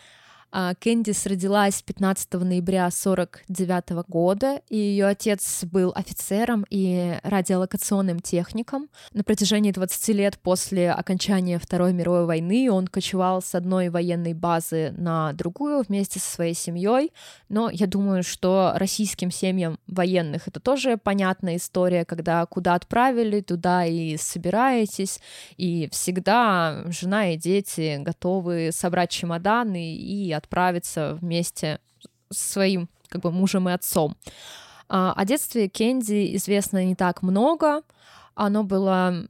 А, 0.49 0.73
Кэндис 0.75 1.25
родилась 1.25 1.81
15 1.81 2.33
ноября 2.35 2.89
49 2.89 4.05
года, 4.07 4.61
и 4.69 4.77
ее 4.77 5.07
отец 5.07 5.65
был 5.65 5.91
офицером 5.93 6.65
и 6.69 7.19
радиолокационным 7.23 8.21
техником. 8.21 8.87
На 9.11 9.25
протяжении 9.25 9.71
20 9.71 10.07
лет 10.15 10.39
после 10.39 10.91
окончания 10.91 11.59
Второй 11.59 11.91
мировой 11.91 12.25
войны 12.25 12.71
он 12.71 12.87
кочевал 12.87 13.41
с 13.41 13.55
одной 13.55 13.89
военной 13.89 14.33
базы 14.33 14.93
на 14.97 15.33
другую 15.33 15.83
вместе 15.85 16.19
со 16.19 16.31
своей 16.31 16.53
семьей. 16.53 17.11
Но 17.49 17.69
я 17.69 17.85
думаю, 17.85 18.23
что 18.23 18.71
российским 18.75 19.31
семьям 19.31 19.79
военных 19.87 20.47
это 20.47 20.61
тоже 20.61 20.97
понятная 20.97 21.57
история, 21.57 22.05
когда 22.05 22.45
куда 22.45 22.75
отправили, 22.75 23.41
туда 23.41 23.85
и 23.85 24.15
собираетесь, 24.15 25.19
и 25.57 25.89
всегда 25.91 26.85
жена 26.87 27.33
и 27.33 27.37
дети 27.37 27.97
готовы 27.99 28.69
собрать 28.71 29.09
чемоданы 29.09 29.93
и 29.93 30.36
отправиться 30.37 31.17
вместе 31.21 31.79
с 32.31 32.37
своим 32.37 32.89
как 33.09 33.21
бы 33.21 33.31
мужем 33.31 33.69
и 33.69 33.73
отцом. 33.73 34.15
А, 34.89 35.13
О 35.13 35.25
детстве 35.25 35.67
Кенди 35.67 36.35
известно 36.35 36.85
не 36.85 36.95
так 36.95 37.21
много. 37.21 37.81
Оно 38.39 38.63
было 38.63 39.27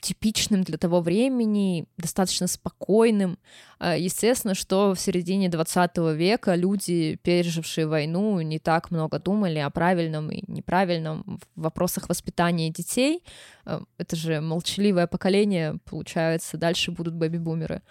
типичным 0.00 0.62
для 0.62 0.78
того 0.78 1.02
времени, 1.02 1.84
достаточно 1.98 2.46
спокойным. 2.46 3.38
А, 3.78 3.94
Естественно, 3.94 4.54
что 4.54 4.94
в 4.94 5.00
середине 5.00 5.50
20 5.50 5.98
века 6.14 6.54
люди, 6.54 7.18
пережившие 7.22 7.86
войну, 7.86 8.40
не 8.40 8.58
так 8.58 8.90
много 8.90 9.18
думали 9.18 9.58
о 9.58 9.68
правильном 9.68 10.30
и 10.30 10.42
неправильном 10.50 11.40
в 11.54 11.60
вопросах 11.60 12.08
воспитания 12.08 12.70
детей. 12.70 13.22
А, 13.66 13.82
Это 13.98 14.16
же 14.16 14.40
молчаливое 14.40 15.06
поколение, 15.06 15.78
получается, 15.84 16.56
дальше 16.56 16.90
будут 16.90 17.14
бэби-бумеры. 17.14 17.82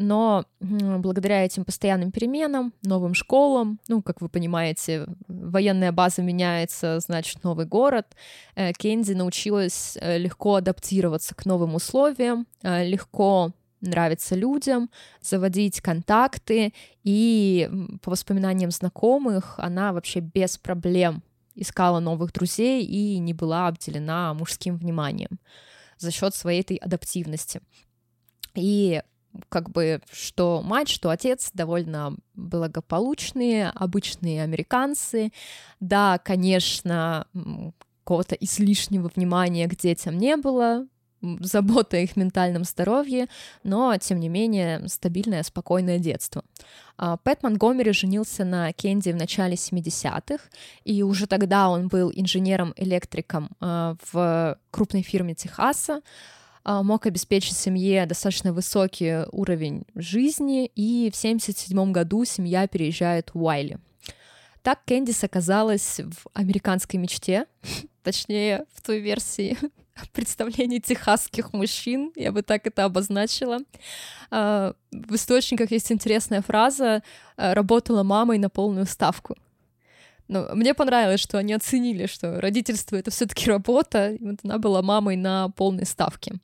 Но 0.00 0.46
благодаря 0.60 1.44
этим 1.44 1.66
постоянным 1.66 2.10
переменам, 2.10 2.72
новым 2.82 3.12
школам, 3.12 3.78
ну, 3.86 4.00
как 4.00 4.22
вы 4.22 4.30
понимаете, 4.30 5.06
военная 5.28 5.92
база 5.92 6.22
меняется, 6.22 7.00
значит, 7.00 7.44
новый 7.44 7.66
город, 7.66 8.06
э, 8.54 8.72
Кенди 8.72 9.12
научилась 9.12 9.98
э, 10.00 10.16
легко 10.16 10.54
адаптироваться 10.54 11.34
к 11.34 11.44
новым 11.44 11.74
условиям, 11.74 12.46
э, 12.62 12.86
легко 12.86 13.52
нравиться 13.82 14.34
людям, 14.34 14.88
заводить 15.20 15.82
контакты, 15.82 16.72
и 17.04 17.70
по 18.02 18.10
воспоминаниям 18.10 18.70
знакомых 18.70 19.54
она 19.58 19.92
вообще 19.92 20.20
без 20.20 20.56
проблем 20.56 21.22
искала 21.54 22.00
новых 22.00 22.32
друзей 22.32 22.84
и 22.84 23.18
не 23.18 23.34
была 23.34 23.68
обделена 23.68 24.32
мужским 24.32 24.78
вниманием 24.78 25.38
за 25.98 26.10
счет 26.10 26.34
своей 26.34 26.62
этой 26.62 26.76
адаптивности. 26.78 27.60
И 28.54 29.02
как 29.48 29.70
бы 29.70 30.00
что 30.10 30.62
мать, 30.62 30.88
что 30.88 31.10
отец 31.10 31.50
довольно 31.54 32.16
благополучные, 32.34 33.70
обычные 33.70 34.42
американцы. 34.42 35.32
Да, 35.78 36.18
конечно, 36.18 37.26
какого-то 38.04 38.34
излишнего 38.34 39.10
внимания 39.14 39.68
к 39.68 39.76
детям 39.76 40.18
не 40.18 40.36
было, 40.36 40.86
забота 41.40 41.96
о 41.96 42.00
их 42.00 42.16
ментальном 42.16 42.64
здоровье, 42.64 43.28
но, 43.62 43.96
тем 43.98 44.20
не 44.20 44.28
менее, 44.28 44.86
стабильное, 44.88 45.42
спокойное 45.42 45.98
детство. 45.98 46.44
А, 46.96 47.16
Пэт 47.16 47.42
Монгомери 47.42 47.92
женился 47.92 48.44
на 48.44 48.72
Кенди 48.72 49.10
в 49.10 49.16
начале 49.16 49.54
70-х, 49.54 50.44
и 50.84 51.02
уже 51.02 51.26
тогда 51.26 51.68
он 51.68 51.88
был 51.88 52.10
инженером-электриком 52.14 53.50
а, 53.60 53.96
в 54.12 54.58
крупной 54.70 55.02
фирме 55.02 55.34
Техаса, 55.34 56.02
мог 56.64 57.06
обеспечить 57.06 57.56
семье 57.56 58.06
достаточно 58.06 58.52
высокий 58.52 59.26
уровень 59.32 59.84
жизни, 59.94 60.66
и 60.66 61.10
в 61.10 61.16
1977 61.16 61.92
году 61.92 62.24
семья 62.24 62.66
переезжает 62.66 63.30
в 63.34 63.42
Уайли. 63.42 63.78
Так 64.62 64.84
Кэндис 64.84 65.24
оказалась 65.24 66.00
в 66.00 66.28
американской 66.34 67.00
мечте, 67.00 67.46
точнее, 68.02 68.66
в 68.74 68.82
той 68.82 69.00
версии 69.00 69.56
представлений 70.12 70.80
техасских 70.80 71.52
мужчин, 71.52 72.12
я 72.14 72.30
бы 72.32 72.42
так 72.42 72.66
это 72.66 72.84
обозначила. 72.84 73.58
А, 74.30 74.74
В 74.90 75.14
источниках 75.14 75.70
есть 75.70 75.90
интересная 75.90 76.42
фраза 76.42 77.02
«А, 77.36 77.54
«работала 77.54 78.02
мамой 78.02 78.38
на 78.38 78.50
полную 78.50 78.86
ставку». 78.86 79.36
Но 80.30 80.48
мне 80.54 80.74
понравилось, 80.74 81.18
что 81.18 81.38
они 81.38 81.52
оценили, 81.52 82.06
что 82.06 82.40
родительство— 82.40 82.94
это 82.96 83.10
все 83.10 83.26
таки 83.26 83.50
работа, 83.50 84.12
и 84.12 84.24
вот 84.24 84.38
она 84.44 84.58
была 84.58 84.80
мамой 84.80 85.16
на 85.16 85.48
полной 85.48 85.84
ставке. 85.84 86.34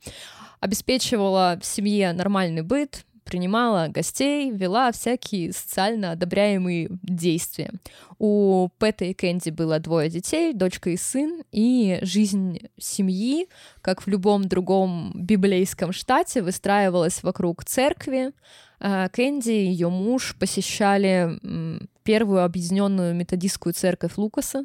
Обеспечивала 0.59 1.57
в 1.63 1.65
семье 1.65 2.13
нормальный 2.13 2.63
быт, 2.63 3.05
принимала 3.25 3.87
гостей, 3.87 4.51
вела 4.51 4.91
всякие 4.91 5.53
социально 5.53 6.11
одобряемые 6.11 6.89
действия. 7.05 7.75
У 8.19 8.71
Пэта 8.79 9.05
и 9.05 9.15
Кэнди 9.15 9.51
было 9.51 9.79
двое 9.79 10.11
детей, 10.11 10.53
дочка 10.53 10.91
и 10.91 10.97
сын, 10.97 11.45
и 11.53 12.01
жизнь 12.03 12.59
семьи, 12.81 13.47
как 13.83 14.03
в 14.03 14.09
любом 14.09 14.49
другом 14.49 15.13
библейском 15.15 15.93
штате, 15.93 16.43
выстраивалась 16.43 17.23
вокруг 17.23 17.65
церкви. 17.65 18.33
А 18.81 19.09
Кэнди 19.11 19.51
и 19.51 19.67
ее 19.67 19.91
муж 19.91 20.35
посещали 20.41 21.39
первую 22.07 22.45
объединенную 22.45 23.15
методистскую 23.15 23.75
церковь 23.75 24.17
Лукаса, 24.17 24.65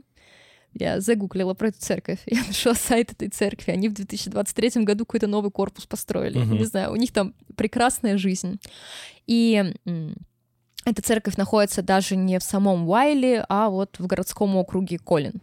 я 0.74 1.02
загуглила 1.02 1.54
про 1.56 1.70
эту 1.70 1.80
церковь, 1.80 2.20
я 2.28 2.44
нашла 2.46 2.76
сайт 2.76 3.12
этой 3.12 3.30
церкви. 3.30 3.72
Они 3.72 3.90
в 3.90 3.94
2023 3.94 4.84
году 4.84 5.06
какой-то 5.06 5.28
новый 5.28 5.52
корпус 5.52 5.86
построили. 5.88 6.40
Uh-huh. 6.40 6.58
Не 6.58 6.66
знаю, 6.66 6.92
у 6.94 6.96
них 6.96 7.12
там 7.12 7.34
прекрасная 7.58 8.18
жизнь. 8.18 8.62
И 9.26 9.74
эта 10.86 11.02
церковь 11.02 11.36
находится 11.36 11.82
даже 11.82 12.16
не 12.16 12.40
в 12.40 12.44
самом 12.44 12.88
Уайле, 12.88 13.44
а 13.50 13.70
вот 13.70 13.98
в 14.00 14.06
городском 14.06 14.56
округе 14.56 15.00
Колин. 15.00 15.42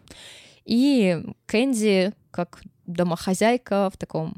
И 0.64 1.20
Кэнди, 1.46 2.12
как 2.30 2.62
домохозяйка 2.86 3.90
в 3.92 3.96
таком 3.96 4.36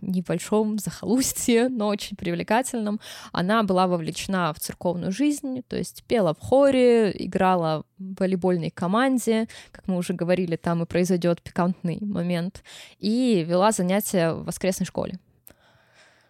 небольшом 0.00 0.78
захолустье, 0.78 1.68
но 1.68 1.88
очень 1.88 2.16
привлекательном. 2.16 3.00
Она 3.32 3.62
была 3.62 3.86
вовлечена 3.86 4.52
в 4.52 4.60
церковную 4.60 5.12
жизнь, 5.12 5.62
то 5.68 5.76
есть 5.76 6.04
пела 6.04 6.34
в 6.34 6.40
хоре, 6.40 7.12
играла 7.14 7.84
в 7.98 8.20
волейбольной 8.20 8.70
команде, 8.70 9.48
как 9.72 9.88
мы 9.88 9.96
уже 9.96 10.12
говорили, 10.12 10.56
там 10.56 10.82
и 10.82 10.86
произойдет 10.86 11.42
пикантный 11.42 11.98
момент, 12.00 12.62
и 12.98 13.44
вела 13.46 13.72
занятия 13.72 14.32
в 14.32 14.44
воскресной 14.44 14.86
школе. 14.86 15.18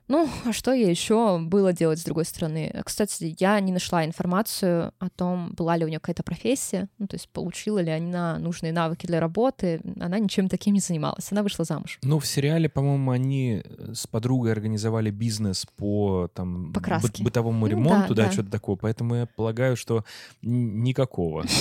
Ну, 0.06 0.28
а 0.44 0.52
что 0.52 0.72
ей 0.72 0.90
еще 0.90 1.38
было 1.38 1.72
делать 1.72 1.98
с 1.98 2.04
другой 2.04 2.26
стороны? 2.26 2.74
Кстати, 2.84 3.34
я 3.38 3.58
не 3.60 3.72
нашла 3.72 4.04
информацию 4.04 4.92
о 4.98 5.08
том, 5.08 5.52
была 5.54 5.76
ли 5.76 5.84
у 5.84 5.88
нее 5.88 5.98
какая-то 5.98 6.22
профессия, 6.22 6.88
ну, 6.98 7.06
то 7.06 7.16
есть 7.16 7.28
получила 7.30 7.78
ли 7.78 7.90
она 7.90 8.38
нужные 8.38 8.72
навыки 8.72 9.06
для 9.06 9.18
работы. 9.18 9.80
Она 9.98 10.18
ничем 10.18 10.48
таким 10.48 10.74
не 10.74 10.80
занималась, 10.80 11.32
она 11.32 11.42
вышла 11.42 11.64
замуж. 11.64 11.98
Ну, 12.02 12.18
в 12.18 12.26
сериале, 12.26 12.68
по-моему, 12.68 13.10
они 13.12 13.62
с 13.92 14.06
подругой 14.06 14.52
организовали 14.52 15.10
бизнес 15.10 15.66
по 15.76 16.28
там 16.34 16.72
Покраске. 16.72 17.22
Бы- 17.22 17.24
бытовому 17.24 17.66
ремонту, 17.66 18.14
да, 18.14 18.24
да, 18.24 18.28
да, 18.28 18.32
что-то 18.32 18.50
такое, 18.50 18.76
поэтому 18.76 19.14
я 19.14 19.26
полагаю, 19.26 19.76
что 19.76 20.04
никакого. 20.42 21.44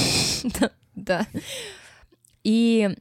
Да. 0.96 1.26
И 2.44 2.96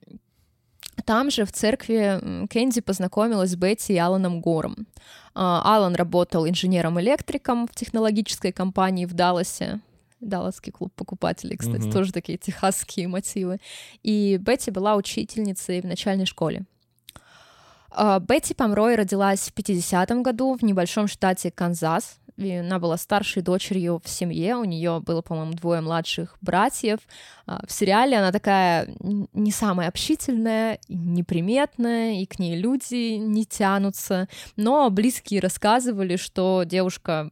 там 1.04 1.30
же 1.30 1.44
в 1.44 1.52
церкви 1.52 2.46
Кэнди 2.48 2.80
познакомилась 2.80 3.50
с 3.50 3.56
Бетти 3.56 3.94
и 3.94 3.98
Аланом 3.98 4.40
Гором. 4.40 4.86
А, 5.34 5.76
Алан 5.76 5.94
работал 5.94 6.46
инженером-электриком 6.48 7.66
в 7.66 7.74
технологической 7.74 8.52
компании 8.52 9.06
в 9.06 9.14
Далласе. 9.14 9.80
Далласский 10.20 10.70
клуб 10.70 10.92
покупателей, 10.94 11.56
кстати, 11.56 11.82
mm-hmm. 11.82 11.92
тоже 11.92 12.12
такие 12.12 12.38
техасские 12.38 13.08
мотивы. 13.08 13.58
И 14.02 14.38
Бетти 14.40 14.70
была 14.70 14.94
учительницей 14.94 15.80
в 15.80 15.84
начальной 15.84 16.26
школе. 16.26 16.64
А, 17.90 18.20
Бетти 18.20 18.54
Помрой 18.54 18.94
родилась 18.94 19.50
в 19.50 19.54
50-м 19.54 20.22
году 20.22 20.56
в 20.56 20.62
небольшом 20.62 21.08
штате 21.08 21.50
Канзас, 21.50 22.18
и 22.36 22.52
она 22.52 22.78
была 22.78 22.96
старшей 22.96 23.42
дочерью 23.42 24.00
в 24.04 24.08
семье, 24.08 24.56
у 24.56 24.64
нее 24.64 25.00
было, 25.00 25.22
по-моему, 25.22 25.52
двое 25.52 25.80
младших 25.80 26.36
братьев. 26.40 27.00
А, 27.46 27.64
в 27.66 27.72
сериале 27.72 28.16
она 28.16 28.32
такая 28.32 28.88
не 29.00 29.50
самая 29.50 29.88
общительная, 29.88 30.78
неприметная, 30.88 32.20
и 32.20 32.26
к 32.26 32.38
ней 32.38 32.56
люди 32.56 33.16
не 33.16 33.44
тянутся, 33.44 34.28
но 34.56 34.88
близкие 34.90 35.40
рассказывали, 35.40 36.16
что 36.16 36.64
девушка 36.64 37.30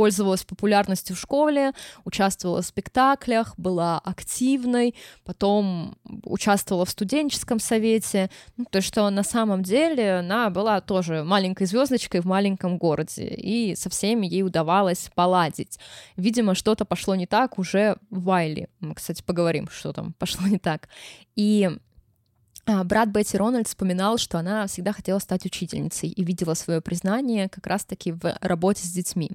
пользовалась 0.00 0.44
популярностью 0.44 1.14
в 1.14 1.18
школе, 1.20 1.72
участвовала 2.06 2.62
в 2.62 2.66
спектаклях, 2.66 3.52
была 3.58 3.98
активной, 3.98 4.94
потом 5.26 5.94
участвовала 6.24 6.86
в 6.86 6.90
студенческом 6.90 7.60
совете. 7.60 8.30
Ну, 8.56 8.64
то 8.70 8.80
что 8.80 9.10
на 9.10 9.22
самом 9.22 9.62
деле 9.62 10.20
она 10.20 10.48
была 10.48 10.80
тоже 10.80 11.22
маленькой 11.22 11.66
звездочкой 11.66 12.22
в 12.22 12.24
маленьком 12.24 12.78
городе, 12.78 13.26
и 13.26 13.74
со 13.76 13.90
всеми 13.90 14.26
ей 14.26 14.42
удавалось 14.42 15.10
поладить. 15.14 15.78
Видимо, 16.16 16.54
что-то 16.54 16.86
пошло 16.86 17.14
не 17.14 17.26
так 17.26 17.58
уже 17.58 17.96
в 18.08 18.22
Вайли. 18.22 18.70
Мы, 18.80 18.94
кстати, 18.94 19.22
поговорим, 19.22 19.68
что 19.70 19.92
там 19.92 20.14
пошло 20.14 20.46
не 20.46 20.58
так. 20.58 20.88
И 21.36 21.70
брат 22.66 23.08
Бетти 23.08 23.36
Рональд 23.36 23.68
вспоминал, 23.68 24.18
что 24.18 24.38
она 24.38 24.66
всегда 24.66 24.92
хотела 24.92 25.18
стать 25.18 25.44
учительницей 25.46 26.08
и 26.08 26.24
видела 26.24 26.54
свое 26.54 26.80
признание 26.80 27.48
как 27.48 27.66
раз-таки 27.66 28.12
в 28.12 28.36
работе 28.40 28.86
с 28.86 28.90
детьми. 28.90 29.30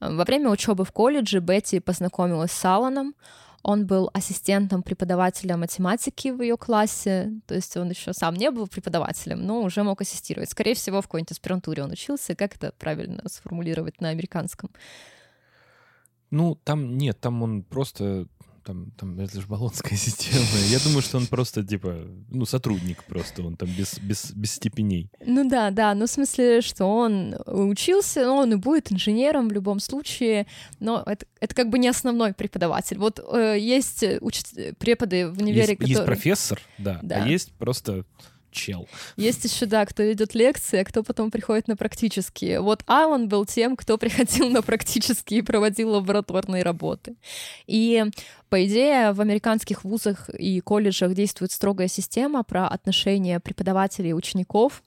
А, 0.00 0.12
во 0.12 0.24
время 0.24 0.50
учебы 0.50 0.84
в 0.84 0.92
колледже 0.92 1.40
Бетти 1.40 1.80
познакомилась 1.80 2.52
с 2.52 2.64
Алланом, 2.64 3.14
он 3.62 3.86
был 3.86 4.08
ассистентом 4.14 4.82
преподавателя 4.82 5.56
математики 5.56 6.28
в 6.28 6.40
ее 6.42 6.56
классе, 6.56 7.32
то 7.46 7.54
есть 7.54 7.76
он 7.76 7.90
еще 7.90 8.12
сам 8.12 8.34
не 8.34 8.50
был 8.50 8.68
преподавателем, 8.68 9.44
но 9.44 9.62
уже 9.62 9.82
мог 9.82 10.00
ассистировать. 10.00 10.50
Скорее 10.50 10.74
всего, 10.74 11.02
в 11.02 11.06
какой-нибудь 11.06 11.32
аспирантуре 11.32 11.82
он 11.82 11.90
учился. 11.90 12.36
Как 12.36 12.54
это 12.54 12.72
правильно 12.78 13.22
сформулировать 13.28 14.00
на 14.00 14.10
американском? 14.10 14.70
Ну, 16.30 16.54
там 16.54 16.96
нет, 16.96 17.20
там 17.20 17.42
он 17.42 17.62
просто 17.62 18.26
там, 18.68 18.90
там 18.98 19.18
это 19.18 19.40
же 19.40 19.46
баллонская 19.46 19.96
система. 19.98 20.44
Я 20.68 20.78
думаю, 20.80 21.00
что 21.00 21.16
он 21.16 21.26
просто, 21.26 21.64
типа, 21.64 22.04
ну, 22.28 22.44
сотрудник 22.44 23.02
просто, 23.04 23.42
он 23.42 23.56
там 23.56 23.68
без, 23.70 23.98
без, 23.98 24.30
без 24.32 24.52
степеней. 24.52 25.10
Ну 25.24 25.48
да, 25.48 25.70
да, 25.70 25.94
ну 25.94 26.04
в 26.04 26.10
смысле, 26.10 26.60
что 26.60 26.84
он 26.84 27.34
учился, 27.46 28.26
но 28.26 28.36
он 28.36 28.52
и 28.52 28.56
будет 28.56 28.92
инженером 28.92 29.48
в 29.48 29.52
любом 29.52 29.80
случае, 29.80 30.46
но 30.80 31.02
это, 31.06 31.24
это 31.40 31.54
как 31.54 31.70
бы 31.70 31.78
не 31.78 31.88
основной 31.88 32.34
преподаватель. 32.34 32.98
Вот 32.98 33.20
э, 33.20 33.56
есть 33.58 34.04
уч... 34.20 34.42
преподы 34.78 35.30
в 35.30 35.38
универе, 35.38 35.60
есть, 35.60 35.78
которые... 35.78 35.94
Есть 35.94 36.04
профессор, 36.04 36.60
да, 36.76 37.00
да, 37.02 37.24
а 37.24 37.26
есть 37.26 37.52
просто 37.52 38.04
чел. 38.50 38.88
Есть 39.16 39.44
еще, 39.44 39.66
да, 39.66 39.84
кто 39.86 40.02
ведет 40.02 40.34
лекции, 40.34 40.80
а 40.80 40.84
кто 40.84 41.02
потом 41.02 41.30
приходит 41.30 41.68
на 41.68 41.76
практические. 41.76 42.60
Вот 42.60 42.82
Алан 42.86 43.28
был 43.28 43.44
тем, 43.46 43.76
кто 43.76 43.98
приходил 43.98 44.50
на 44.50 44.62
практические 44.62 45.40
и 45.40 45.42
проводил 45.42 45.90
лабораторные 45.90 46.62
работы. 46.62 47.16
И, 47.66 48.04
по 48.48 48.64
идее, 48.64 49.12
в 49.12 49.20
американских 49.20 49.84
вузах 49.84 50.28
и 50.30 50.60
колледжах 50.60 51.14
действует 51.14 51.52
строгая 51.52 51.88
система 51.88 52.42
про 52.42 52.68
отношения 52.68 53.40
преподавателей 53.40 54.10
и 54.10 54.14
учеников, 54.14 54.82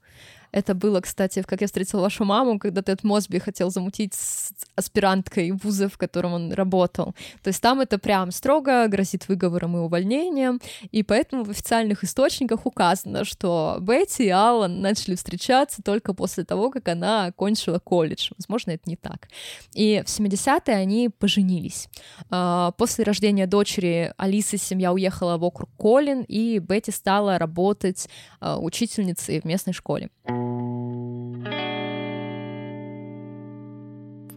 это 0.52 0.74
было, 0.74 1.00
кстати, 1.00 1.42
как 1.42 1.62
я 1.62 1.66
встретила 1.66 2.02
вашу 2.02 2.24
маму, 2.24 2.58
когда 2.58 2.82
Тед 2.82 3.02
Мосби 3.04 3.38
хотел 3.38 3.70
замутить 3.70 4.14
с 4.14 4.52
аспиранткой 4.76 5.52
вуза, 5.52 5.88
в 5.88 5.96
котором 5.96 6.34
он 6.34 6.52
работал. 6.52 7.14
То 7.42 7.48
есть 7.48 7.60
там 7.62 7.80
это 7.80 7.98
прям 7.98 8.30
строго 8.30 8.86
грозит 8.88 9.28
выговором 9.28 9.76
и 9.76 9.80
увольнением, 9.80 10.60
и 10.90 11.02
поэтому 11.02 11.44
в 11.44 11.50
официальных 11.50 12.04
источниках 12.04 12.66
указано, 12.66 13.24
что 13.24 13.78
Бетти 13.80 14.26
и 14.26 14.28
Аллан 14.28 14.80
начали 14.80 15.14
встречаться 15.14 15.82
только 15.82 16.12
после 16.12 16.44
того, 16.44 16.70
как 16.70 16.88
она 16.88 17.26
окончила 17.26 17.78
колледж. 17.78 18.30
Возможно, 18.36 18.72
это 18.72 18.82
не 18.86 18.96
так. 18.96 19.28
И 19.72 20.02
в 20.04 20.08
70-е 20.08 20.76
они 20.76 21.08
поженились. 21.08 21.88
А, 22.30 22.72
после 22.72 23.04
рождения 23.04 23.46
дочери 23.46 24.12
Алисы 24.18 24.58
семья 24.58 24.92
уехала 24.92 25.38
в 25.38 25.44
округ 25.44 25.70
Колин, 25.78 26.22
и 26.28 26.58
Бетти 26.58 26.92
стала 26.92 27.38
работать 27.38 28.08
а, 28.40 28.58
учительницей 28.58 29.40
в 29.40 29.44
местной 29.44 29.72
школе. 29.72 30.10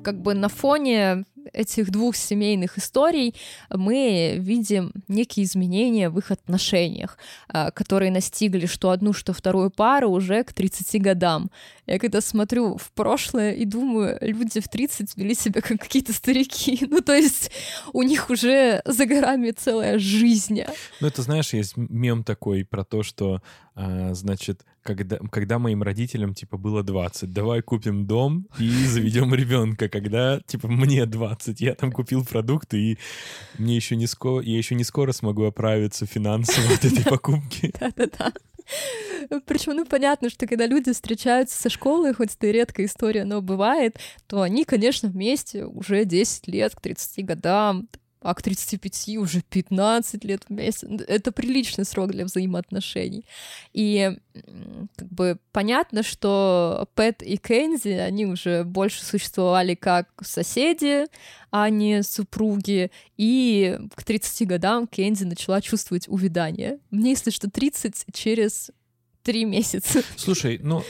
Как 0.03 0.21
бы 0.21 0.35
на 0.35 0.49
фоне 0.49 1.25
этих 1.53 1.91
двух 1.91 2.15
семейных 2.15 2.77
историй 2.77 3.35
мы 3.69 4.35
видим 4.39 4.91
некие 5.07 5.45
изменения 5.45 6.09
в 6.09 6.19
их 6.19 6.31
отношениях, 6.31 7.17
а, 7.47 7.71
которые 7.71 8.11
настигли 8.11 8.65
что 8.65 8.89
одну, 8.89 9.13
что 9.13 9.33
вторую 9.33 9.71
пару 9.71 10.09
уже 10.09 10.43
к 10.43 10.53
30 10.53 11.01
годам. 11.01 11.49
Я 11.85 11.99
когда 11.99 12.21
смотрю 12.21 12.77
в 12.77 12.91
прошлое 12.91 13.53
и 13.53 13.65
думаю, 13.65 14.17
люди 14.21 14.59
в 14.59 14.67
30 14.67 15.15
вели 15.17 15.35
себя 15.35 15.61
как 15.61 15.79
какие-то 15.79 16.13
старики. 16.13 16.87
Ну, 16.95 17.01
то 17.01 17.13
есть 17.13 17.51
у 17.91 18.03
них 18.03 18.29
уже 18.29 18.81
за 18.85 19.05
горами 19.05 19.51
целая 19.51 19.99
жизнь. 19.99 20.61
Ну, 21.01 21.07
это, 21.07 21.21
знаешь, 21.23 21.53
есть 21.53 21.75
мем 21.75 22.23
такой 22.23 22.63
про 22.63 22.85
то, 22.85 23.03
что, 23.03 23.41
а, 23.75 24.13
значит, 24.13 24.63
когда, 24.85 25.17
когда 25.31 25.57
моим 25.57 25.81
родителям, 25.81 26.35
типа, 26.35 26.57
было 26.57 26.83
20, 26.83 27.33
давай 27.33 27.61
купим 27.61 28.05
дом 28.05 28.47
и 28.59 28.69
заведем 28.85 29.33
ребенка, 29.33 29.89
когда, 29.89 30.39
типа, 30.45 30.67
мне 30.67 31.05
20, 31.05 31.59
я 31.59 31.73
там 31.73 31.91
купил 31.91 32.23
продукты, 32.23 32.77
и 32.77 32.99
мне 33.57 33.75
еще 33.75 33.95
не 33.95 34.05
скоро, 34.05 34.43
я 34.43 34.57
еще 34.57 34.75
не 34.75 34.83
скоро 34.83 35.11
смогу 35.11 35.43
оправиться 35.43 36.05
финансово 36.05 36.75
от 36.75 36.85
этой 36.85 37.03
покупки. 37.03 37.73
Да-да-да. 37.79 38.31
Причем, 39.45 39.75
ну, 39.75 39.85
понятно, 39.85 40.29
что 40.29 40.47
когда 40.47 40.67
люди 40.67 40.93
встречаются 40.93 41.59
со 41.59 41.69
школы, 41.69 42.13
хоть 42.13 42.35
это 42.35 42.47
и 42.47 42.51
редкая 42.51 42.85
история, 42.85 43.25
но 43.25 43.41
бывает, 43.41 43.99
то 44.27 44.41
они, 44.41 44.65
конечно, 44.65 45.09
вместе 45.09 45.65
уже 45.65 46.05
10 46.05 46.47
лет, 46.47 46.75
к 46.75 46.81
30 46.81 47.25
годам, 47.25 47.87
а 48.25 48.33
к 48.33 48.41
35 48.41 49.17
уже 49.17 49.41
15 49.41 50.23
лет 50.23 50.43
вместе. 50.49 50.87
Это 51.07 51.31
приличный 51.31 51.85
срок 51.85 52.11
для 52.11 52.25
взаимоотношений. 52.25 53.25
И 53.71 54.17
как 54.95 55.07
бы 55.09 55.37
понятно, 55.51 56.01
что 56.01 56.89
Пэт 56.95 57.21
и 57.21 57.37
Кензи, 57.37 57.89
они 57.89 58.25
уже 58.25 58.63
больше 58.63 59.05
существовали 59.05 59.75
как 59.75 60.09
соседи, 60.23 61.05
а 61.51 61.69
не 61.69 62.01
супруги. 62.01 62.89
И 63.15 63.77
к 63.93 64.03
30 64.03 64.47
годам 64.47 64.87
Кензи 64.87 65.25
начала 65.25 65.61
чувствовать 65.61 66.07
увядание. 66.07 66.79
Мне, 66.89 67.11
если 67.11 67.29
что, 67.29 67.49
30 67.49 68.05
через 68.11 68.71
три 69.21 69.45
месяца. 69.45 70.01
Слушай, 70.17 70.59
ну, 70.63 70.83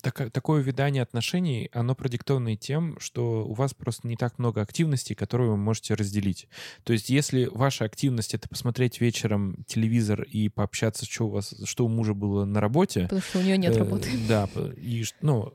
так, 0.00 0.30
такое 0.30 0.62
видание 0.62 1.02
отношений, 1.02 1.70
оно 1.72 1.94
продиктовано 1.94 2.56
тем, 2.56 2.98
что 3.00 3.44
у 3.44 3.54
вас 3.54 3.74
просто 3.74 4.06
не 4.06 4.16
так 4.16 4.38
много 4.38 4.60
активностей, 4.62 5.14
которые 5.14 5.50
вы 5.50 5.56
можете 5.56 5.94
разделить. 5.94 6.48
То 6.84 6.92
есть 6.92 7.10
если 7.10 7.46
ваша 7.46 7.84
активность— 7.84 8.34
это 8.34 8.48
посмотреть 8.48 9.00
вечером 9.00 9.64
телевизор 9.66 10.22
и 10.22 10.48
пообщаться, 10.48 11.04
что 11.04 11.26
у 11.26 11.30
вас, 11.30 11.54
что 11.64 11.84
у 11.84 11.88
мужа 11.88 12.14
было 12.14 12.44
на 12.44 12.60
работе... 12.60 13.02
Потому 13.02 13.22
что 13.22 13.38
у 13.38 13.42
нее 13.42 13.58
нет 13.58 13.76
э, 13.76 13.78
работы. 13.78 14.08
Да, 14.28 14.48
и, 14.76 15.04
ну, 15.20 15.54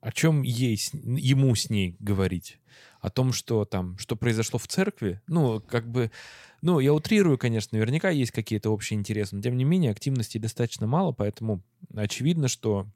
о 0.00 0.12
чем 0.12 0.42
ей, 0.42 0.78
ему 0.92 1.54
с 1.54 1.68
ней 1.68 1.96
говорить? 1.98 2.58
О 3.00 3.10
том, 3.10 3.32
что 3.32 3.64
там, 3.64 3.98
что 3.98 4.16
произошло 4.16 4.58
в 4.58 4.66
церкви? 4.66 5.20
Ну, 5.26 5.60
как 5.60 5.90
бы... 5.90 6.10
Ну, 6.62 6.80
я 6.80 6.92
утрирую, 6.92 7.38
конечно, 7.38 7.76
наверняка 7.76 8.10
есть 8.10 8.32
какие-то 8.32 8.70
общие 8.70 8.98
интересы, 8.98 9.36
но 9.36 9.42
тем 9.42 9.56
не 9.56 9.64
менее 9.64 9.92
активностей 9.92 10.40
достаточно 10.40 10.86
мало, 10.86 11.12
поэтому 11.12 11.62
очевидно, 11.94 12.48
что 12.48 12.88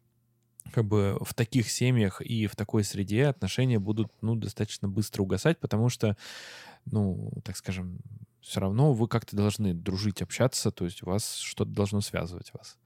как 0.72 0.84
бы 0.84 1.18
в 1.20 1.34
таких 1.34 1.70
семьях 1.70 2.20
и 2.20 2.46
в 2.46 2.56
такой 2.56 2.84
среде 2.84 3.26
отношения 3.26 3.78
будут, 3.78 4.12
ну, 4.20 4.34
достаточно 4.34 4.88
быстро 4.88 5.22
угасать, 5.22 5.58
потому 5.58 5.88
что, 5.88 6.16
ну, 6.84 7.32
так 7.44 7.56
скажем, 7.56 7.98
все 8.40 8.60
равно 8.60 8.92
вы 8.92 9.08
как-то 9.08 9.36
должны 9.36 9.74
дружить, 9.74 10.22
общаться, 10.22 10.70
то 10.70 10.84
есть 10.84 11.02
у 11.02 11.06
вас 11.06 11.36
что-то 11.36 11.70
должно 11.70 12.00
связывать 12.00 12.52
вас. 12.52 12.76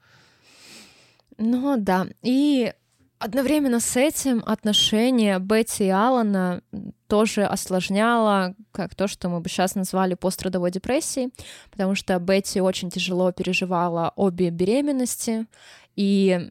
Ну, 1.39 1.77
да. 1.79 2.07
И 2.23 2.73
одновременно 3.19 3.81
с 3.81 3.97
этим 3.97 4.43
отношения 4.47 5.39
Бетти 5.39 5.87
и 5.87 5.91
Алана 5.91 6.63
тоже 7.07 7.45
осложняло, 7.45 8.55
как 8.73 8.95
то, 8.95 9.09
что 9.09 9.29
мы 9.29 9.41
бы 9.41 9.49
сейчас 9.49 9.75
назвали 9.75 10.15
пострадовой 10.15 10.71
депрессией, 10.71 11.33
потому 11.71 11.95
что 11.95 12.19
Бетти 12.19 12.61
очень 12.61 12.91
тяжело 12.91 13.33
переживала 13.33 14.13
обе 14.17 14.51
беременности, 14.51 15.47
и 15.97 16.51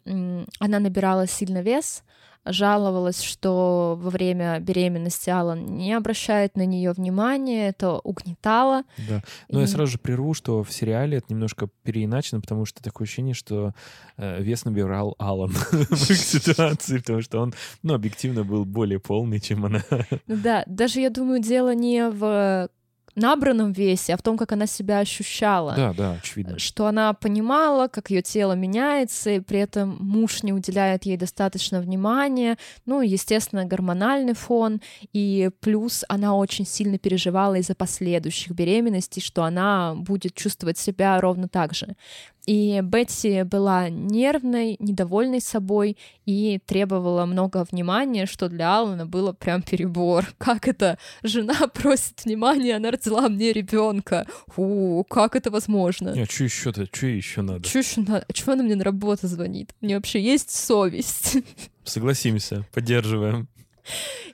она 0.59 0.79
набирала 0.79 1.27
сильно 1.27 1.61
вес, 1.61 2.03
жаловалась, 2.45 3.21
что 3.21 3.97
во 3.99 4.09
время 4.09 4.59
беременности 4.59 5.29
Алан 5.29 5.65
не 5.65 5.93
обращает 5.93 6.55
на 6.55 6.65
нее 6.65 6.91
внимания, 6.91 7.69
это 7.69 7.97
угнетало. 7.99 8.83
Да. 9.09 9.23
Но 9.49 9.59
и... 9.59 9.61
я 9.61 9.67
сразу 9.67 9.93
же 9.93 9.97
прерву, 9.97 10.33
что 10.33 10.63
в 10.63 10.71
сериале 10.71 11.17
это 11.17 11.27
немножко 11.29 11.69
переиначено, 11.83 12.41
потому 12.41 12.65
что 12.65 12.83
такое 12.83 13.05
ощущение, 13.05 13.33
что 13.33 13.73
э, 14.17 14.41
вес 14.41 14.63
набирал 14.65 15.15
Алан 15.17 15.49
в 15.71 16.09
их 16.09 16.17
ситуации, 16.17 16.99
потому 16.99 17.21
что 17.21 17.39
он, 17.39 17.53
ну, 17.81 17.95
объективно 17.95 18.43
был 18.43 18.65
более 18.65 18.99
полный, 18.99 19.39
чем 19.39 19.65
она. 19.65 19.81
Да, 20.27 20.63
даже, 20.67 20.99
я 20.99 21.09
думаю, 21.09 21.41
дело 21.41 21.73
не 21.73 22.09
в 22.09 22.69
набранном 23.15 23.71
весе, 23.71 24.13
а 24.13 24.17
в 24.17 24.21
том, 24.21 24.37
как 24.37 24.51
она 24.51 24.67
себя 24.67 24.99
ощущала. 24.99 25.73
Да, 25.75 25.93
да, 25.93 26.11
очевидно. 26.13 26.59
Что 26.59 26.87
она 26.87 27.13
понимала, 27.13 27.87
как 27.87 28.09
ее 28.09 28.21
тело 28.21 28.53
меняется, 28.53 29.31
и 29.31 29.39
при 29.39 29.59
этом 29.59 29.97
муж 29.99 30.43
не 30.43 30.53
уделяет 30.53 31.05
ей 31.05 31.17
достаточно 31.17 31.79
внимания. 31.79 32.57
Ну, 32.85 33.01
естественно, 33.01 33.65
гормональный 33.65 34.33
фон. 34.33 34.81
И 35.13 35.49
плюс 35.59 36.03
она 36.09 36.35
очень 36.35 36.65
сильно 36.65 36.97
переживала 36.97 37.55
из-за 37.55 37.75
последующих 37.75 38.51
беременностей, 38.51 39.21
что 39.21 39.43
она 39.43 39.95
будет 39.95 40.33
чувствовать 40.33 40.77
себя 40.77 41.19
ровно 41.19 41.47
так 41.47 41.73
же. 41.73 41.95
И 42.45 42.81
Бетси 42.83 43.43
была 43.43 43.89
нервной, 43.89 44.75
недовольной 44.79 45.41
собой 45.41 45.97
и 46.25 46.59
требовала 46.65 47.25
много 47.25 47.65
внимания, 47.69 48.25
что 48.25 48.49
для 48.49 48.77
Алана 48.77 49.05
было 49.05 49.33
прям 49.33 49.61
перебор. 49.61 50.25
Как 50.37 50.67
это? 50.67 50.97
Жена 51.23 51.67
просит 51.73 52.23
внимания, 52.23 52.75
она 52.75 52.91
родила 53.05 53.29
мне 53.29 53.53
ребенка. 53.53 54.25
Фу, 54.47 55.05
как 55.09 55.35
это 55.35 55.51
возможно? 55.51 56.11
А 56.11 56.25
что 56.25 56.43
еще-то? 56.43 56.87
Что 56.91 57.07
еще 57.07 57.41
надо? 57.41 57.67
Что 57.67 57.79
еще 57.79 58.01
надо? 58.01 58.25
Чего 58.33 58.53
она 58.53 58.63
мне 58.63 58.75
на 58.75 58.83
работу 58.83 59.27
звонит? 59.27 59.73
У 59.81 59.85
нее 59.85 59.97
вообще 59.97 60.21
есть 60.21 60.51
совесть? 60.51 61.37
Согласимся, 61.83 62.65
поддерживаем. 62.73 63.47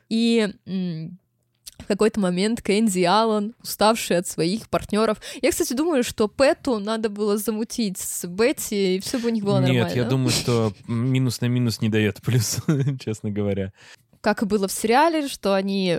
И 0.10 0.50
в 0.66 1.86
какой-то 1.88 2.20
момент 2.20 2.62
Кэнди 2.62 3.00
и 3.00 3.04
Аллан, 3.04 3.56
уставшие 3.62 4.20
от 4.20 4.28
своих 4.28 4.70
партнеров. 4.70 5.18
Я, 5.42 5.50
кстати, 5.50 5.74
думаю, 5.74 6.04
что 6.04 6.28
Пэту 6.28 6.80
надо 6.80 7.10
было 7.10 7.38
замутить 7.38 7.98
с 7.98 8.26
Бетти, 8.28 8.98
и 8.98 9.00
все 9.00 9.18
бы 9.18 9.28
у 9.28 9.32
них 9.32 9.44
было 9.44 9.58
Нет, 9.58 9.68
нормально. 9.68 9.88
Нет, 9.88 9.96
я 9.96 10.04
думаю, 10.06 10.30
что 10.30 10.74
минус 10.88 11.42
на 11.42 11.48
минус 11.48 11.82
не 11.82 11.90
дает 11.90 12.22
плюс, 12.22 12.60
честно 13.04 13.32
говоря. 13.32 13.74
Как 14.22 14.44
и 14.44 14.46
было 14.46 14.68
в 14.68 14.72
сериале, 14.72 15.28
что 15.28 15.56
они 15.56 15.98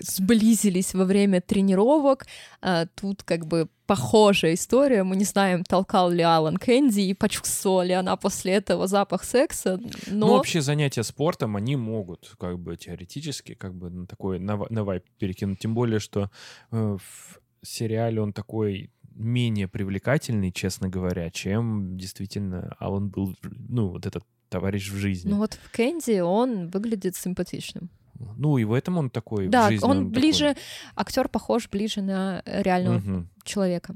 сблизились 0.00 0.94
во 0.94 1.04
время 1.04 1.40
тренировок. 1.40 2.26
А, 2.60 2.86
тут 2.86 3.22
как 3.22 3.46
бы 3.46 3.68
похожая 3.86 4.54
история. 4.54 5.02
Мы 5.02 5.16
не 5.16 5.24
знаем, 5.24 5.64
толкал 5.64 6.10
ли 6.10 6.22
Алан 6.22 6.56
Кэнди 6.56 7.00
и 7.00 7.14
почувствовала 7.14 7.82
ли 7.82 7.92
она 7.92 8.16
после 8.16 8.52
этого 8.52 8.86
запах 8.86 9.24
секса. 9.24 9.80
Но... 10.06 10.26
Ну, 10.26 10.32
вообще 10.34 10.60
занятия 10.60 11.02
спортом, 11.02 11.56
они 11.56 11.76
могут 11.76 12.34
как 12.38 12.58
бы 12.58 12.76
теоретически 12.76 13.54
как 13.54 13.74
бы 13.74 13.90
на 13.90 14.06
такой 14.06 14.38
на, 14.38 14.64
на 14.70 14.84
вайп 14.84 15.04
перекинуть. 15.18 15.58
Тем 15.58 15.74
более, 15.74 15.98
что 15.98 16.30
э, 16.70 16.98
в 17.00 17.66
сериале 17.66 18.20
он 18.20 18.32
такой 18.32 18.90
менее 19.14 19.68
привлекательный, 19.68 20.52
честно 20.52 20.88
говоря, 20.88 21.30
чем 21.30 21.96
действительно 21.96 22.76
Алан 22.78 23.08
был, 23.08 23.36
ну, 23.42 23.88
вот 23.88 24.06
этот 24.06 24.24
товарищ 24.48 24.90
в 24.90 24.96
жизни. 24.96 25.30
Ну 25.30 25.36
вот 25.38 25.54
в 25.54 25.70
Кэнди 25.70 26.20
он 26.20 26.68
выглядит 26.68 27.16
симпатичным. 27.16 27.88
Ну, 28.36 28.58
и 28.58 28.64
в 28.64 28.72
этом 28.72 28.98
он 28.98 29.10
такой. 29.10 29.48
Да, 29.48 29.70
он, 29.82 29.90
он 29.90 30.10
ближе, 30.10 30.48
такой... 30.48 30.62
актер 30.96 31.28
похож 31.28 31.68
ближе 31.68 32.02
на 32.02 32.42
реального 32.44 32.98
угу. 32.98 33.26
человека. 33.44 33.94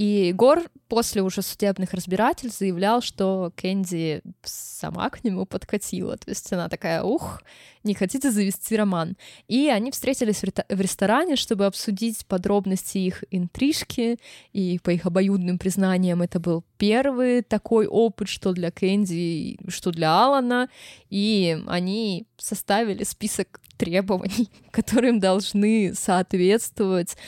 И 0.00 0.32
Гор 0.32 0.62
после 0.88 1.20
уже 1.20 1.42
судебных 1.42 1.92
разбирательств 1.92 2.60
заявлял, 2.60 3.02
что 3.02 3.52
Кэнди 3.54 4.22
сама 4.42 5.10
к 5.10 5.22
нему 5.24 5.44
подкатила. 5.44 6.16
То 6.16 6.30
есть 6.30 6.50
она 6.54 6.70
такая, 6.70 7.02
ух, 7.02 7.42
не 7.84 7.92
хотите 7.92 8.30
завести 8.30 8.78
роман. 8.78 9.18
И 9.46 9.68
они 9.68 9.90
встретились 9.90 10.40
в 10.40 10.80
ресторане, 10.80 11.36
чтобы 11.36 11.66
обсудить 11.66 12.24
подробности 12.24 12.96
их 12.96 13.24
интрижки. 13.30 14.16
И 14.54 14.78
по 14.82 14.88
их 14.88 15.04
обоюдным 15.04 15.58
признаниям 15.58 16.22
это 16.22 16.40
был 16.40 16.64
первый 16.78 17.42
такой 17.42 17.86
опыт, 17.86 18.28
что 18.28 18.54
для 18.54 18.70
Кэнди, 18.70 19.58
что 19.68 19.90
для 19.90 20.18
Алана. 20.24 20.70
И 21.10 21.62
они 21.66 22.26
составили 22.38 23.04
список 23.04 23.60
требований, 23.76 24.50
которым 24.70 25.20
должны 25.20 25.92
соответствовать 25.94 27.18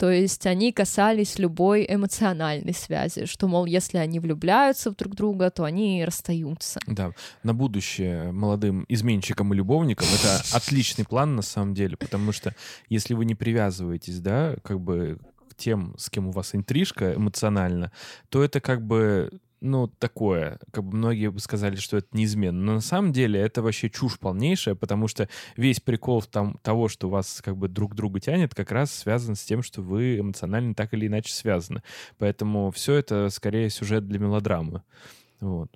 то 0.00 0.10
есть 0.10 0.46
они 0.46 0.72
касались 0.72 1.38
любой 1.38 1.84
эмоциональной 1.86 2.72
связи, 2.72 3.26
что, 3.26 3.46
мол, 3.48 3.66
если 3.66 3.98
они 3.98 4.18
влюбляются 4.18 4.90
в 4.90 4.96
друг 4.96 5.14
друга, 5.14 5.50
то 5.50 5.64
они 5.64 6.02
расстаются. 6.06 6.80
Да, 6.86 7.12
на 7.42 7.52
будущее 7.52 8.32
молодым 8.32 8.86
изменщикам 8.88 9.52
и 9.52 9.56
любовникам 9.58 10.08
это 10.14 10.42
отличный 10.56 11.04
план 11.04 11.36
на 11.36 11.42
самом 11.42 11.74
деле, 11.74 11.98
потому 11.98 12.32
что 12.32 12.54
если 12.88 13.12
вы 13.12 13.26
не 13.26 13.34
привязываетесь, 13.34 14.20
да, 14.20 14.56
как 14.62 14.80
бы 14.80 15.18
к 15.50 15.54
тем, 15.54 15.94
с 15.98 16.08
кем 16.08 16.28
у 16.28 16.30
вас 16.30 16.54
интрижка 16.54 17.12
эмоционально, 17.12 17.92
то 18.30 18.42
это 18.42 18.62
как 18.62 18.80
бы 18.80 19.30
ну, 19.60 19.88
такое. 19.88 20.58
Как 20.70 20.84
бы 20.84 20.96
многие 20.96 21.30
бы 21.30 21.38
сказали, 21.40 21.76
что 21.76 21.98
это 21.98 22.08
неизменно. 22.12 22.60
Но 22.60 22.74
на 22.74 22.80
самом 22.80 23.12
деле 23.12 23.40
это 23.40 23.62
вообще 23.62 23.90
чушь 23.90 24.18
полнейшая, 24.18 24.74
потому 24.74 25.06
что 25.08 25.28
весь 25.56 25.80
прикол 25.80 26.22
там, 26.22 26.58
того, 26.62 26.88
что 26.88 27.08
вас 27.08 27.42
как 27.44 27.56
бы 27.56 27.68
друг 27.68 27.94
друга 27.94 28.20
тянет, 28.20 28.54
как 28.54 28.72
раз 28.72 28.92
связан 28.92 29.36
с 29.36 29.44
тем, 29.44 29.62
что 29.62 29.82
вы 29.82 30.18
эмоционально 30.18 30.74
так 30.74 30.94
или 30.94 31.06
иначе 31.06 31.32
связаны. 31.32 31.82
Поэтому 32.18 32.70
все 32.70 32.94
это 32.94 33.28
скорее 33.30 33.68
сюжет 33.70 34.08
для 34.08 34.18
мелодрамы. 34.18 34.82
Вот. 35.40 35.70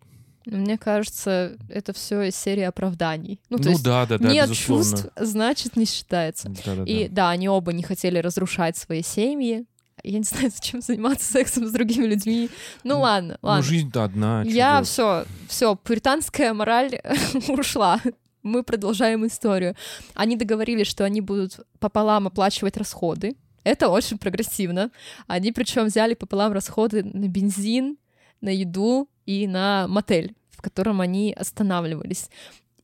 Мне 0.46 0.76
кажется, 0.76 1.56
это 1.70 1.92
все 1.94 2.22
из 2.22 2.36
серии 2.36 2.64
оправданий. 2.64 3.40
Ну, 3.48 3.56
то 3.56 3.64
ну 3.64 3.70
есть 3.70 3.84
да, 3.84 4.04
да, 4.06 4.18
да, 4.18 4.30
нет 4.30 4.48
безусловно. 4.50 4.84
чувств, 4.84 5.08
значит, 5.16 5.76
не 5.76 5.86
считается. 5.86 6.50
Да, 6.50 6.76
да, 6.76 6.82
и 6.84 7.08
да. 7.08 7.14
да, 7.14 7.30
они 7.30 7.48
оба 7.48 7.72
не 7.72 7.82
хотели 7.82 8.18
разрушать 8.18 8.76
свои 8.76 9.02
семьи, 9.02 9.64
я 10.04 10.18
не 10.18 10.24
знаю, 10.24 10.50
зачем 10.54 10.80
заниматься 10.80 11.30
сексом 11.30 11.66
с 11.66 11.70
другими 11.72 12.06
людьми. 12.06 12.50
Ну 12.84 13.00
ладно, 13.00 13.38
ладно. 13.42 13.62
Ну, 13.62 13.68
жизнь-то 13.68 14.04
одна. 14.04 14.42
Я 14.44 14.82
все, 14.82 15.24
все, 15.48 15.74
пуританская 15.74 16.52
мораль 16.54 17.00
ушла. 17.48 18.00
Мы 18.42 18.62
продолжаем 18.62 19.26
историю. 19.26 19.74
Они 20.14 20.36
договорились, 20.36 20.86
что 20.86 21.04
они 21.04 21.22
будут 21.22 21.60
пополам 21.80 22.26
оплачивать 22.26 22.76
расходы. 22.76 23.36
Это 23.64 23.88
очень 23.88 24.18
прогрессивно. 24.18 24.90
Они 25.26 25.50
причем 25.50 25.86
взяли 25.86 26.12
пополам 26.12 26.52
расходы 26.52 27.02
на 27.02 27.26
бензин, 27.26 27.96
на 28.42 28.50
еду 28.50 29.08
и 29.24 29.46
на 29.46 29.88
мотель, 29.88 30.34
в 30.50 30.60
котором 30.60 31.00
они 31.00 31.32
останавливались. 31.32 32.28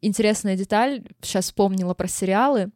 Интересная 0.00 0.56
деталь, 0.56 1.04
сейчас 1.20 1.44
вспомнила 1.46 1.92
про 1.92 2.08
сериалы. 2.08 2.70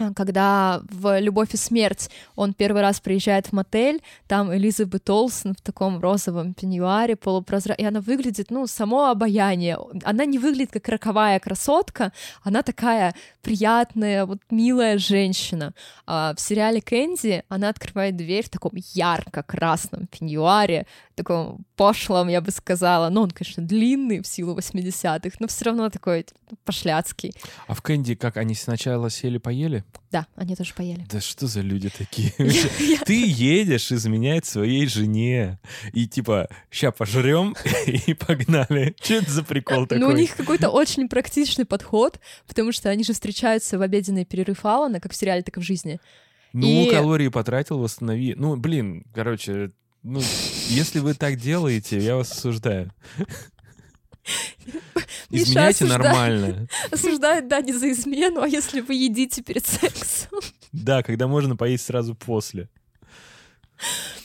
Э, 0.00 0.12
когда 0.14 0.82
в 0.90 1.20
«Любовь 1.20 1.54
и 1.54 1.56
смерть» 1.56 2.10
он 2.34 2.54
первый 2.54 2.82
раз 2.82 3.00
приезжает 3.00 3.46
в 3.46 3.52
мотель, 3.52 4.02
там 4.26 4.52
Элизабет 4.54 5.08
Олсен 5.08 5.54
в 5.54 5.60
таком 5.60 6.00
розовом 6.00 6.54
пеньюаре 6.54 7.16
полупрозрачном, 7.16 7.84
и 7.84 7.88
она 7.88 8.00
выглядит, 8.00 8.50
ну, 8.50 8.66
само 8.66 9.06
обаяние. 9.06 9.78
Она 10.04 10.24
не 10.24 10.38
выглядит 10.38 10.72
как 10.72 10.88
роковая 10.88 11.38
красотка, 11.38 12.12
она 12.42 12.62
такая 12.62 13.14
приятная, 13.42 14.26
вот 14.26 14.40
милая 14.50 14.98
женщина. 14.98 15.74
А 16.06 16.34
в 16.34 16.40
сериале 16.40 16.80
«Кэнди» 16.80 17.44
она 17.48 17.68
открывает 17.68 18.16
дверь 18.16 18.44
в 18.44 18.50
таком 18.50 18.72
ярко-красном 18.74 20.06
пеньюаре, 20.06 20.86
таком 21.22 21.64
пошлом, 21.76 22.28
я 22.28 22.40
бы 22.40 22.50
сказала. 22.50 23.10
Ну, 23.10 23.22
он, 23.22 23.30
конечно, 23.30 23.62
длинный 23.62 24.20
в 24.22 24.26
силу 24.26 24.56
80-х, 24.56 25.36
но 25.38 25.46
все 25.46 25.66
равно 25.66 25.90
такой 25.90 26.26
пошляцкий. 26.64 27.32
А 27.66 27.74
в 27.74 27.82
Кэнди 27.82 28.14
как, 28.14 28.36
они 28.36 28.54
сначала 28.54 29.10
сели-поели? 29.10 29.84
Да, 30.10 30.26
они 30.36 30.56
тоже 30.56 30.74
поели. 30.74 31.06
Да 31.10 31.20
что 31.20 31.46
за 31.46 31.60
люди 31.60 31.90
такие? 31.90 32.32
Ты 33.06 33.24
едешь 33.26 33.92
изменять 33.92 34.46
своей 34.46 34.86
жене, 34.86 35.58
и 35.92 36.06
типа, 36.06 36.48
ща 36.70 36.90
пожрем 36.90 37.54
и 37.86 38.14
погнали. 38.14 38.94
Что 39.02 39.14
это 39.14 39.30
за 39.30 39.42
прикол 39.42 39.86
такой? 39.86 39.98
Ну, 39.98 40.08
у 40.08 40.16
них 40.16 40.36
какой-то 40.36 40.70
очень 40.70 41.08
практичный 41.08 41.64
подход, 41.64 42.20
потому 42.46 42.72
что 42.72 42.90
они 42.90 43.04
же 43.04 43.12
встречаются 43.12 43.78
в 43.78 43.82
обеденный 43.82 44.24
перерыв 44.24 44.64
Алана, 44.64 45.00
как 45.00 45.12
в 45.12 45.16
сериале, 45.16 45.42
так 45.42 45.56
и 45.56 45.60
в 45.60 45.64
жизни. 45.64 46.00
Ну, 46.52 46.66
и... 46.66 46.90
калории 46.90 47.28
потратил, 47.28 47.78
восстанови. 47.78 48.34
Ну, 48.36 48.56
блин, 48.56 49.04
короче, 49.14 49.72
ну, 50.02 50.20
если 50.68 50.98
вы 50.98 51.14
так 51.14 51.36
делаете, 51.36 51.98
я 51.98 52.16
вас 52.16 52.32
осуждаю. 52.32 52.92
Изменяйте 55.30 55.84
нормально. 55.84 56.68
Осуждают, 56.90 57.48
да, 57.48 57.60
не 57.60 57.72
за 57.72 57.90
измену, 57.90 58.42
а 58.42 58.48
если 58.48 58.80
вы 58.80 58.94
едите 58.94 59.42
перед 59.42 59.64
сексом. 59.64 60.40
Да, 60.72 61.02
когда 61.02 61.26
можно 61.26 61.56
поесть 61.56 61.86
сразу 61.86 62.14
после. 62.14 62.68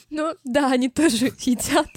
Ну, 0.10 0.36
да, 0.44 0.72
они 0.72 0.90
тоже 0.90 1.26
едят. 1.40 1.88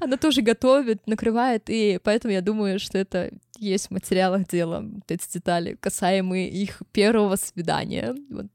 Она 0.00 0.16
тоже 0.16 0.42
готовит, 0.42 1.06
накрывает, 1.06 1.64
и 1.68 1.98
поэтому 2.02 2.32
я 2.32 2.40
думаю, 2.40 2.78
что 2.78 2.98
это 2.98 3.30
есть 3.58 3.88
в 3.88 3.90
материалах 3.90 4.46
дела, 4.46 4.84
эти 5.08 5.32
детали, 5.32 5.76
касаемые 5.80 6.48
их 6.48 6.82
первого 6.92 7.36
свидания. 7.36 8.14
Вот 8.30 8.46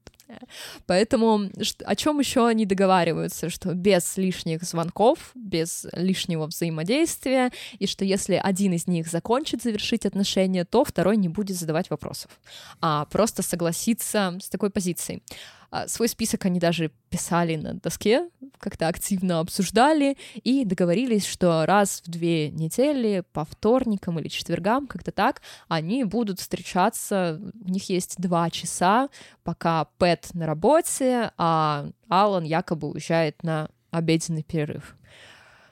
Поэтому 0.86 1.50
о 1.84 1.96
чем 1.96 2.18
еще 2.18 2.46
они 2.46 2.66
договариваются, 2.66 3.50
что 3.50 3.74
без 3.74 4.16
лишних 4.16 4.62
звонков, 4.62 5.30
без 5.34 5.86
лишнего 5.92 6.46
взаимодействия, 6.46 7.50
и 7.78 7.86
что 7.86 8.04
если 8.04 8.40
один 8.42 8.72
из 8.72 8.86
них 8.86 9.08
закончит 9.08 9.62
завершить 9.62 10.06
отношения, 10.06 10.64
то 10.64 10.84
второй 10.84 11.16
не 11.16 11.28
будет 11.28 11.56
задавать 11.56 11.90
вопросов, 11.90 12.30
а 12.80 13.04
просто 13.06 13.42
согласиться 13.42 14.38
с 14.40 14.48
такой 14.48 14.70
позицией. 14.70 15.22
А, 15.70 15.86
свой 15.86 16.08
список 16.08 16.44
они 16.46 16.58
даже 16.58 16.90
писали 17.10 17.56
на 17.56 17.74
доске, 17.74 18.28
как-то 18.58 18.88
активно 18.88 19.40
обсуждали 19.40 20.16
и 20.34 20.64
договорились, 20.64 21.26
что 21.26 21.64
раз 21.66 22.02
в 22.04 22.10
две 22.10 22.50
недели 22.50 23.22
по 23.32 23.44
вторникам 23.44 24.18
или 24.18 24.28
четвергам, 24.28 24.86
как-то 24.86 25.12
так, 25.12 25.42
они 25.68 26.04
будут 26.04 26.40
встречаться, 26.40 27.40
у 27.64 27.68
них 27.68 27.88
есть 27.88 28.16
два 28.18 28.50
часа, 28.50 29.08
пока 29.44 29.86
Пэт 29.98 30.30
на 30.34 30.46
работе, 30.46 31.30
а 31.36 31.88
Алан 32.08 32.44
якобы 32.44 32.90
уезжает 32.90 33.42
на 33.42 33.70
обеденный 33.90 34.42
перерыв 34.42 34.96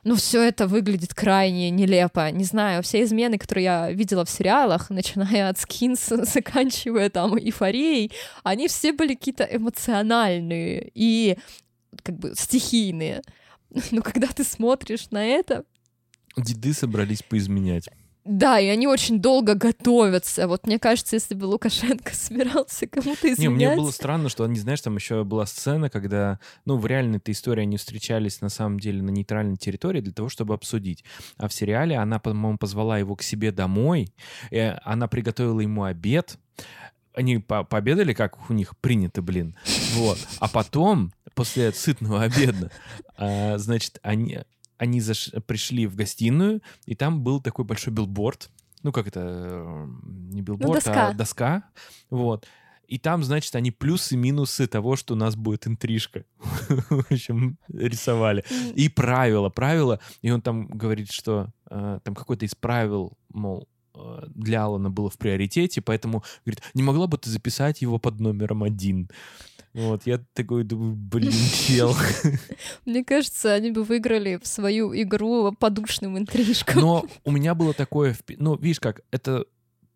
ну, 0.04 0.16
все 0.16 0.42
это 0.42 0.66
выглядит 0.66 1.14
крайне 1.14 1.70
нелепо. 1.70 2.30
Не 2.30 2.44
знаю, 2.44 2.82
все 2.82 3.02
измены, 3.02 3.38
которые 3.38 3.64
я 3.64 3.90
видела 3.90 4.24
в 4.24 4.30
сериалах, 4.30 4.90
начиная 4.90 5.48
от 5.48 5.58
Скинс, 5.58 6.08
заканчивая 6.08 7.10
там 7.10 7.38
эйфорией, 7.38 8.12
они 8.42 8.68
все 8.68 8.92
были 8.92 9.14
какие-то 9.14 9.44
эмоциональные 9.44 10.90
и 10.94 11.38
как 12.02 12.16
бы 12.18 12.32
стихийные. 12.36 13.22
Но 13.90 14.02
когда 14.02 14.28
ты 14.28 14.44
смотришь 14.44 15.10
на 15.10 15.24
это... 15.24 15.64
Деды 16.36 16.72
собрались 16.72 17.22
поизменять. 17.22 17.88
Да, 18.28 18.60
и 18.60 18.66
они 18.66 18.86
очень 18.86 19.22
долго 19.22 19.54
готовятся. 19.54 20.48
Вот 20.48 20.66
мне 20.66 20.78
кажется, 20.78 21.16
если 21.16 21.34
бы 21.34 21.46
Лукашенко 21.46 22.10
собирался 22.14 22.86
кому-то 22.86 23.32
изменять... 23.32 23.38
Не, 23.38 23.48
мне 23.48 23.74
было 23.74 23.90
странно, 23.90 24.28
что, 24.28 24.46
не 24.46 24.58
знаешь, 24.58 24.82
там 24.82 24.96
еще 24.96 25.24
была 25.24 25.46
сцена, 25.46 25.88
когда, 25.88 26.38
ну, 26.66 26.76
в 26.76 26.86
реальной 26.86 27.16
этой 27.16 27.32
истории 27.32 27.62
они 27.62 27.78
встречались, 27.78 28.42
на 28.42 28.50
самом 28.50 28.80
деле, 28.80 29.00
на 29.00 29.08
нейтральной 29.08 29.56
территории 29.56 30.02
для 30.02 30.12
того, 30.12 30.28
чтобы 30.28 30.52
обсудить. 30.52 31.04
А 31.38 31.48
в 31.48 31.54
сериале 31.54 31.96
она, 31.96 32.18
по-моему, 32.18 32.58
позвала 32.58 32.98
его 32.98 33.16
к 33.16 33.22
себе 33.22 33.50
домой, 33.50 34.12
и 34.50 34.74
она 34.84 35.08
приготовила 35.08 35.60
ему 35.60 35.84
обед, 35.84 36.36
они 37.14 37.38
по 37.38 37.64
пообедали, 37.64 38.12
как 38.12 38.50
у 38.50 38.52
них 38.52 38.76
принято, 38.76 39.22
блин. 39.22 39.56
Вот. 39.94 40.18
А 40.38 40.48
потом, 40.48 41.14
после 41.34 41.72
сытного 41.72 42.22
обеда, 42.24 42.70
а, 43.16 43.56
значит, 43.56 43.98
они, 44.02 44.40
они 44.78 45.00
заш... 45.00 45.30
пришли 45.46 45.86
в 45.86 45.94
гостиную, 45.96 46.62
и 46.86 46.94
там 46.94 47.22
был 47.22 47.40
такой 47.40 47.64
большой 47.64 47.92
билборд. 47.92 48.50
Ну, 48.82 48.92
как 48.92 49.08
это? 49.08 49.86
Не 50.32 50.40
билборд, 50.40 50.68
ну, 50.68 50.74
доска. 50.74 51.08
а 51.08 51.12
доска. 51.12 51.62
Вот. 52.10 52.46
И 52.86 52.98
там, 52.98 53.22
значит, 53.22 53.54
они 53.54 53.70
плюсы 53.70 54.14
и 54.14 54.16
минусы 54.16 54.66
того, 54.66 54.96
что 54.96 55.12
у 55.12 55.16
нас 55.16 55.36
будет 55.36 55.66
интрижка. 55.66 56.24
В 56.38 57.04
общем, 57.10 57.58
рисовали. 57.68 58.44
И 58.74 58.88
правила, 58.88 59.50
правила. 59.50 60.00
И 60.22 60.30
он 60.30 60.40
там 60.40 60.66
говорит, 60.68 61.12
что 61.12 61.50
э, 61.70 62.00
там 62.02 62.14
какой-то 62.14 62.46
из 62.46 62.54
правил, 62.54 63.12
мол, 63.28 63.68
э, 63.94 64.24
для 64.28 64.64
Алана 64.64 64.88
было 64.88 65.10
в 65.10 65.18
приоритете, 65.18 65.82
поэтому, 65.82 66.24
говорит, 66.46 66.62
не 66.72 66.82
могла 66.82 67.06
бы 67.08 67.18
ты 67.18 67.28
записать 67.28 67.82
его 67.82 67.98
под 67.98 68.20
номером 68.20 68.62
один? 68.62 69.10
Вот, 69.78 70.06
я 70.06 70.18
такой 70.34 70.64
думаю, 70.64 70.96
блин, 70.96 71.30
чел. 71.52 71.94
Мне 72.84 73.04
кажется, 73.04 73.54
они 73.54 73.70
бы 73.70 73.84
выиграли 73.84 74.40
в 74.42 74.46
свою 74.46 74.92
игру 74.92 75.52
подушным 75.52 76.18
интрижкам. 76.18 76.80
Но 76.80 77.06
у 77.24 77.30
меня 77.30 77.54
было 77.54 77.72
такое... 77.72 78.16
Ну, 78.38 78.56
видишь 78.56 78.80
как, 78.80 79.02
это 79.12 79.44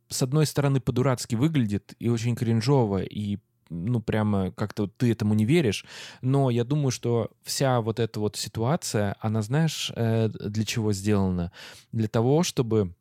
с 0.09 0.23
одной 0.23 0.47
стороны 0.47 0.81
по-дурацки 0.81 1.35
выглядит 1.35 1.95
и 1.99 2.09
очень 2.09 2.37
кринжово, 2.37 3.03
и 3.03 3.39
ну, 3.71 4.01
прямо 4.01 4.53
как-то 4.53 4.87
ты 4.87 5.11
этому 5.11 5.35
не 5.35 5.47
веришь. 5.47 5.85
Но 6.21 6.49
я 6.51 6.63
думаю, 6.63 6.93
что 6.93 7.33
вся 7.43 7.81
вот 7.81 7.99
эта 7.99 8.21
вот 8.21 8.37
ситуация, 8.37 9.17
она, 9.19 9.43
знаешь, 9.43 9.91
э, 9.97 10.29
для 10.29 10.65
чего 10.65 10.93
сделана? 10.93 11.51
Для 11.91 12.07
того, 12.07 12.45
чтобы 12.45 12.95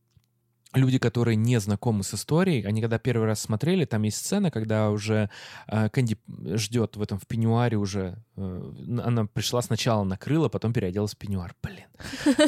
люди, 0.74 0.99
которые 0.99 1.36
не 1.36 1.59
знакомы 1.59 2.03
с 2.03 2.13
историей, 2.13 2.63
они 2.63 2.82
когда 2.82 2.97
первый 2.97 3.28
раз 3.28 3.41
смотрели, 3.41 3.86
там 3.86 4.03
есть 4.03 4.17
сцена, 4.17 4.51
когда 4.51 4.89
уже 4.89 5.30
э, 5.67 5.89
Кэнди 5.89 6.17
ждет 6.55 6.95
в 6.95 7.01
этом 7.01 7.19
в 7.19 7.28
пеньюаре 7.28 7.78
уже. 7.78 8.17
Э, 8.38 8.74
она 9.03 9.26
пришла 9.26 9.61
сначала 9.61 10.03
накрыла, 10.03 10.49
потом 10.49 10.74
переоделась 10.74 11.13
в 11.13 11.17
пеньюар. 11.17 11.55
Блин. 11.61 11.88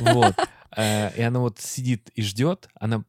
Вот. 0.13 0.36
Э, 0.76 1.15
и 1.15 1.21
она 1.21 1.39
вот 1.39 1.59
сидит 1.59 2.09
и 2.15 2.21
ждет. 2.21 2.69
Она 2.80 3.03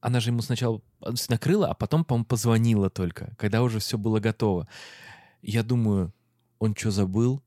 она 0.00 0.18
же 0.18 0.30
ему 0.30 0.42
сначала 0.42 0.82
накрыла, 1.28 1.68
а 1.68 1.74
потом, 1.74 2.04
по-моему, 2.04 2.24
позвонила 2.24 2.90
только, 2.90 3.34
когда 3.38 3.62
уже 3.62 3.78
все 3.78 3.96
было 3.96 4.18
готово. 4.18 4.66
Я 5.42 5.62
думаю, 5.62 6.12
он 6.58 6.74
что 6.74 6.90
забыл? 6.90 7.40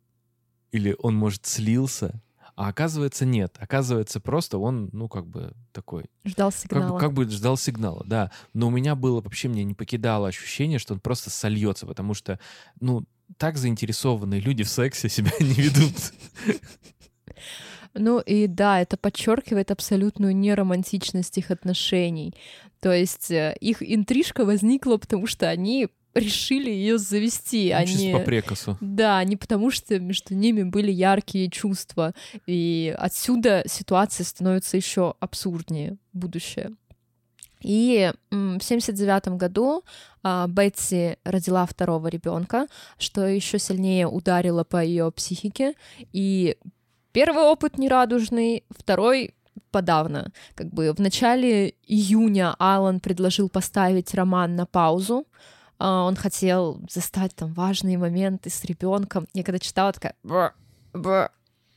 Или 0.71 0.95
он, 0.99 1.15
может, 1.15 1.45
слился? 1.45 2.21
А 2.55 2.69
оказывается, 2.69 3.25
нет. 3.25 3.57
Оказывается, 3.59 4.21
просто 4.21 4.57
он, 4.57 4.89
ну, 4.93 5.09
как 5.09 5.27
бы 5.27 5.53
такой... 5.73 6.05
Ждал 6.23 6.51
сигнала. 6.53 6.91
Как, 6.91 6.99
как 6.99 7.13
бы 7.13 7.29
ждал 7.29 7.57
сигнала, 7.57 8.03
да. 8.05 8.31
Но 8.53 8.67
у 8.67 8.69
меня 8.69 8.95
было 8.95 9.19
вообще, 9.21 9.49
мне 9.49 9.65
не 9.65 9.73
покидало 9.73 10.29
ощущение, 10.29 10.79
что 10.79 10.93
он 10.93 11.01
просто 11.01 11.29
сольется, 11.29 11.85
потому 11.85 12.13
что, 12.13 12.39
ну, 12.79 13.03
так 13.37 13.57
заинтересованные 13.57 14.39
люди 14.39 14.63
в 14.63 14.69
сексе 14.69 15.09
себя 15.09 15.31
не 15.39 15.53
ведут. 15.53 15.95
Ну 17.93 18.19
и 18.19 18.47
да, 18.47 18.81
это 18.81 18.97
подчеркивает 18.97 19.71
абсолютную 19.71 20.35
неромантичность 20.35 21.37
их 21.37 21.51
отношений. 21.51 22.33
То 22.81 22.93
есть 22.93 23.31
э, 23.31 23.55
их 23.61 23.81
интрижка 23.81 24.45
возникла, 24.45 24.97
потому 24.97 25.27
что 25.27 25.49
они 25.49 25.89
решили 26.15 26.69
ее 26.69 26.97
завести. 26.97 27.69
Ну, 27.71 27.77
они... 27.77 28.13
по 28.13 28.19
прекосу. 28.19 28.77
Да, 28.81 29.23
не 29.23 29.35
потому 29.35 29.69
что 29.69 29.99
между 29.99 30.33
ними 30.33 30.63
были 30.63 30.91
яркие 30.91 31.49
чувства. 31.49 32.13
И 32.47 32.95
отсюда 32.97 33.63
ситуация 33.67 34.23
становится 34.23 34.77
еще 34.77 35.15
абсурднее 35.19 35.97
будущее. 36.13 36.71
И 37.61 38.11
в 38.29 38.59
79 38.61 39.29
году 39.29 39.83
а, 40.23 40.47
Бетси 40.47 41.17
родила 41.23 41.65
второго 41.65 42.07
ребенка, 42.07 42.67
что 42.99 43.25
еще 43.25 43.59
сильнее 43.59 44.07
ударило 44.07 44.63
по 44.63 44.83
ее 44.83 45.11
психике. 45.11 45.73
И 46.13 46.57
первый 47.11 47.43
опыт 47.43 47.77
нерадужный, 47.77 48.63
второй 48.69 49.33
подавно. 49.71 50.31
Как 50.53 50.67
бы 50.67 50.93
в 50.93 50.99
начале 50.99 51.73
июня 51.87 52.55
Алан 52.59 52.99
предложил 52.99 53.49
поставить 53.49 54.13
роман 54.13 54.55
на 54.55 54.65
паузу, 54.67 55.25
а, 55.25 55.54
он 55.77 56.15
хотел 56.15 56.81
застать 56.89 57.35
там 57.35 57.53
важные 57.53 57.97
моменты 57.97 58.49
с 58.49 58.63
ребенком. 58.65 59.27
Я 59.33 59.43
когда 59.43 59.59
читала, 59.59 59.91
такая... 59.91 60.15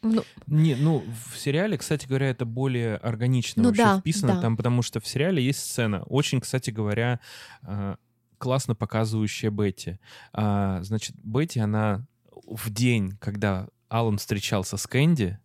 Ну, 0.00 0.22
не, 0.46 0.76
ну, 0.76 1.02
в 1.28 1.36
сериале, 1.36 1.76
кстати 1.76 2.06
говоря, 2.06 2.30
это 2.30 2.44
более 2.44 2.96
органично 2.96 3.62
ну, 3.62 3.70
вообще 3.70 3.82
да, 3.82 4.00
вписано, 4.00 4.34
да. 4.34 4.40
там, 4.42 4.56
потому 4.56 4.82
что 4.82 5.00
в 5.00 5.06
сериале 5.08 5.44
есть 5.44 5.58
сцена. 5.58 6.04
Очень, 6.04 6.40
кстати 6.40 6.70
говоря, 6.70 7.18
э, 7.62 7.96
классно 8.38 8.76
показывающая 8.76 9.50
Бетти. 9.50 9.98
А, 10.32 10.80
значит, 10.82 11.16
Бетти, 11.16 11.58
она 11.58 12.06
в 12.30 12.70
день, 12.70 13.16
когда 13.20 13.68
Алан 13.88 14.18
встречался 14.18 14.76
с 14.76 14.86
Кэнди, 14.86 15.38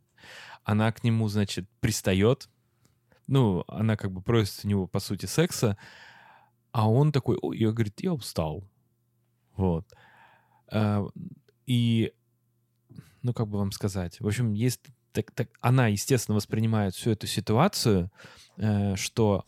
она 0.64 0.92
к 0.92 1.04
нему, 1.04 1.28
значит, 1.30 1.68
пристает, 1.80 2.48
ну, 3.28 3.64
она 3.68 3.98
как 3.98 4.12
бы 4.12 4.22
просит 4.22 4.64
у 4.64 4.68
него, 4.68 4.88
по 4.88 5.00
сути, 5.00 5.26
секса, 5.26 5.78
а 6.74 6.90
он 6.90 7.12
такой, 7.12 7.38
ой, 7.42 7.58
я, 7.58 7.72
говорит, 7.72 8.02
я 8.02 8.14
устал. 8.14 8.68
Вот. 9.56 9.86
А, 10.68 11.06
и, 11.68 12.12
ну, 13.22 13.32
как 13.34 13.48
бы 13.48 13.60
вам 13.60 13.72
сказать, 13.72 14.20
в 14.20 14.28
общем, 14.28 14.54
есть 14.54 14.82
так, 15.14 15.32
так, 15.32 15.50
она, 15.62 15.88
естественно, 15.88 16.36
воспринимает 16.36 16.96
всю 16.96 17.12
эту 17.12 17.28
ситуацию, 17.28 18.12
э, 18.58 18.96
что 18.96 19.46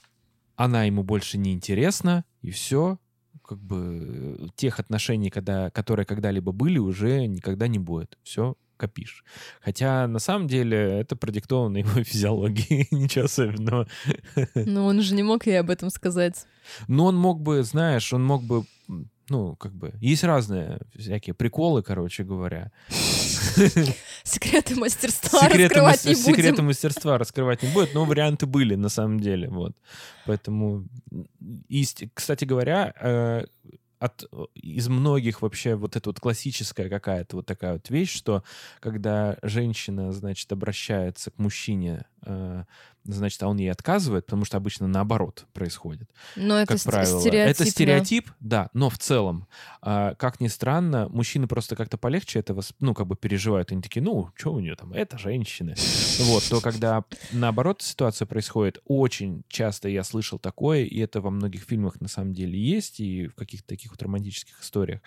она 0.55 0.83
ему 0.83 1.03
больше 1.03 1.39
не 1.39 1.53
интересна, 1.53 2.23
и 2.43 2.51
все, 2.51 2.99
как 3.43 3.59
бы 3.59 4.51
тех 4.55 4.79
отношений, 4.79 5.31
когда, 5.31 5.71
которые 5.71 6.05
когда-либо 6.05 6.51
были, 6.51 6.77
уже 6.77 7.25
никогда 7.25 7.67
не 7.67 7.79
будет. 7.79 8.19
Все, 8.21 8.55
копишь. 8.77 9.23
Хотя 9.61 10.07
на 10.07 10.19
самом 10.19 10.47
деле 10.47 10.77
это 10.99 11.15
продиктовано 11.15 11.77
его 11.77 12.03
физиологией, 12.03 12.87
ничего 12.91 13.25
особенного. 13.25 13.87
Но 14.55 14.85
он 14.85 15.01
же 15.01 15.15
не 15.15 15.23
мог 15.23 15.45
ей 15.47 15.59
об 15.59 15.69
этом 15.69 15.89
сказать. 15.89 16.45
Но 16.87 17.05
он 17.05 17.15
мог 17.15 17.41
бы, 17.41 17.63
знаешь, 17.63 18.11
он 18.13 18.23
мог 18.23 18.43
бы, 18.43 18.65
ну, 19.29 19.55
как 19.55 19.73
бы, 19.73 19.93
есть 20.01 20.23
разные 20.23 20.79
всякие 20.95 21.33
приколы, 21.33 21.83
короче 21.83 22.23
говоря. 22.23 22.71
Секреты 24.23 24.75
мастерства 24.75 25.39
секреты 25.41 25.75
раскрывать 25.75 26.05
не 26.05 26.15
будем. 26.15 26.25
Секреты 26.25 26.61
мастерства 26.63 27.17
раскрывать 27.17 27.63
не 27.63 27.69
будет, 27.69 27.93
но 27.93 28.05
варианты 28.05 28.45
были 28.45 28.75
на 28.75 28.89
самом 28.89 29.19
деле, 29.19 29.49
вот. 29.49 29.73
Поэтому, 30.25 30.87
и, 31.67 31.85
кстати 32.13 32.45
говоря, 32.45 32.93
э, 32.99 33.45
от, 33.99 34.25
из 34.53 34.87
многих 34.87 35.41
вообще 35.41 35.75
вот 35.75 35.95
эта 35.95 36.09
вот 36.09 36.19
классическая 36.19 36.89
какая-то 36.89 37.37
вот 37.37 37.45
такая 37.45 37.73
вот 37.73 37.89
вещь, 37.89 38.13
что 38.15 38.43
когда 38.79 39.37
женщина, 39.41 40.11
значит, 40.11 40.51
обращается 40.51 41.31
к 41.31 41.37
мужчине 41.39 42.05
э, 42.25 42.63
значит, 43.05 43.41
а 43.43 43.47
он 43.47 43.57
ей 43.57 43.71
отказывает, 43.71 44.25
потому 44.25 44.45
что 44.45 44.57
обычно 44.57 44.87
наоборот 44.87 45.45
происходит. 45.53 46.09
Но 46.35 46.59
это 46.59 46.73
как 46.73 46.83
правило. 46.83 47.19
стереотип. 47.19 47.61
Это 47.61 47.69
стереотип, 47.69 48.31
да, 48.39 48.69
но 48.73 48.89
в 48.89 48.97
целом, 48.97 49.47
а, 49.81 50.15
как 50.15 50.39
ни 50.39 50.47
странно, 50.47 51.07
мужчины 51.09 51.47
просто 51.47 51.75
как-то 51.75 51.97
полегче 51.97 52.39
этого, 52.39 52.63
ну, 52.79 52.93
как 52.93 53.07
бы 53.07 53.15
переживают. 53.15 53.71
Они 53.71 53.81
такие, 53.81 54.01
ну, 54.01 54.29
что 54.35 54.53
у 54.53 54.59
нее 54.59 54.75
там, 54.75 54.93
это 54.93 55.17
женщины. 55.17 55.75
Вот, 56.19 56.43
то 56.49 56.61
когда 56.61 57.03
наоборот 57.31 57.81
ситуация 57.81 58.25
происходит, 58.25 58.79
очень 58.85 59.43
часто 59.47 59.89
я 59.89 60.03
слышал 60.03 60.39
такое, 60.39 60.83
и 60.83 60.99
это 60.99 61.21
во 61.21 61.29
многих 61.29 61.63
фильмах 61.63 62.01
на 62.01 62.07
самом 62.07 62.33
деле 62.33 62.59
есть, 62.59 62.99
и 62.99 63.27
в 63.27 63.35
каких-то 63.35 63.67
таких 63.67 63.91
вот 63.91 64.01
романтических 64.01 64.61
историях, 64.61 65.01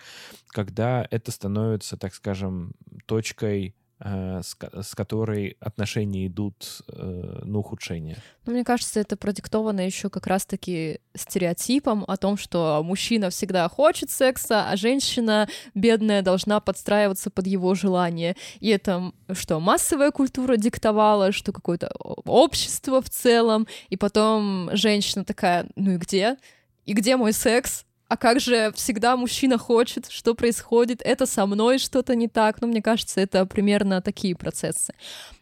когда 0.47 1.07
это 1.09 1.31
становится, 1.31 1.97
так 1.97 2.13
скажем, 2.13 2.73
точкой 3.05 3.75
с, 4.01 4.55
с 4.81 4.95
которой 4.95 5.57
отношения 5.59 6.27
идут 6.27 6.81
э, 6.87 7.41
на 7.43 7.59
ухудшение. 7.59 8.17
Ну, 8.45 8.53
мне 8.53 8.63
кажется, 8.63 8.99
это 8.99 9.17
продиктовано 9.17 9.81
еще 9.81 10.09
как 10.09 10.25
раз-таки 10.27 11.01
стереотипом 11.15 12.05
о 12.07 12.15
том, 12.15 12.37
что 12.37 12.81
мужчина 12.83 13.29
всегда 13.29 13.67
хочет 13.67 14.09
секса, 14.09 14.69
а 14.69 14.77
женщина 14.77 15.49
бедная 15.75 16.21
должна 16.21 16.59
подстраиваться 16.61 17.29
под 17.29 17.47
его 17.47 17.75
желание. 17.75 18.35
И 18.59 18.69
это 18.69 19.11
что 19.33 19.59
массовая 19.59 20.11
культура 20.11 20.55
диктовала, 20.55 21.31
что 21.31 21.51
какое-то 21.51 21.91
общество 22.25 23.01
в 23.01 23.09
целом, 23.09 23.67
и 23.89 23.97
потом 23.97 24.69
женщина 24.73 25.25
такая, 25.25 25.67
ну 25.75 25.91
и 25.91 25.97
где? 25.97 26.37
И 26.85 26.93
где 26.93 27.17
мой 27.17 27.33
секс? 27.33 27.85
А 28.09 28.17
как 28.17 28.39
же 28.39 28.71
всегда 28.73 29.15
мужчина 29.15 29.59
хочет, 29.59 30.09
что 30.09 30.33
происходит, 30.33 31.01
это 31.03 31.27
со 31.27 31.45
мной 31.45 31.77
что-то 31.77 32.15
не 32.15 32.27
так. 32.27 32.59
Ну, 32.59 32.67
мне 32.67 32.81
кажется, 32.81 33.21
это 33.21 33.45
примерно 33.45 34.01
такие 34.01 34.35
процессы. 34.35 34.93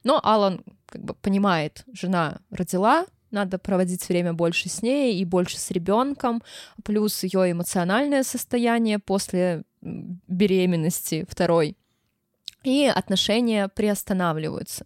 Но 0.04 0.20
Алан 0.22 0.64
как 0.86 1.02
бы 1.02 1.14
понимает, 1.14 1.86
жена 1.94 2.40
родила, 2.52 3.06
надо 3.32 3.58
проводить 3.58 4.08
время 4.10 4.34
больше 4.34 4.68
с 4.68 4.82
ней 4.82 5.18
и 5.18 5.24
больше 5.24 5.58
с 5.58 5.72
ребенком, 5.72 6.44
плюс 6.84 7.24
ее 7.24 7.52
эмоциональное 7.52 8.24
состояние 8.24 9.00
после 9.00 9.64
беременности 9.82 11.26
второй. 11.30 11.78
И 12.64 12.86
отношения 12.86 13.70
приостанавливаются. 13.70 14.86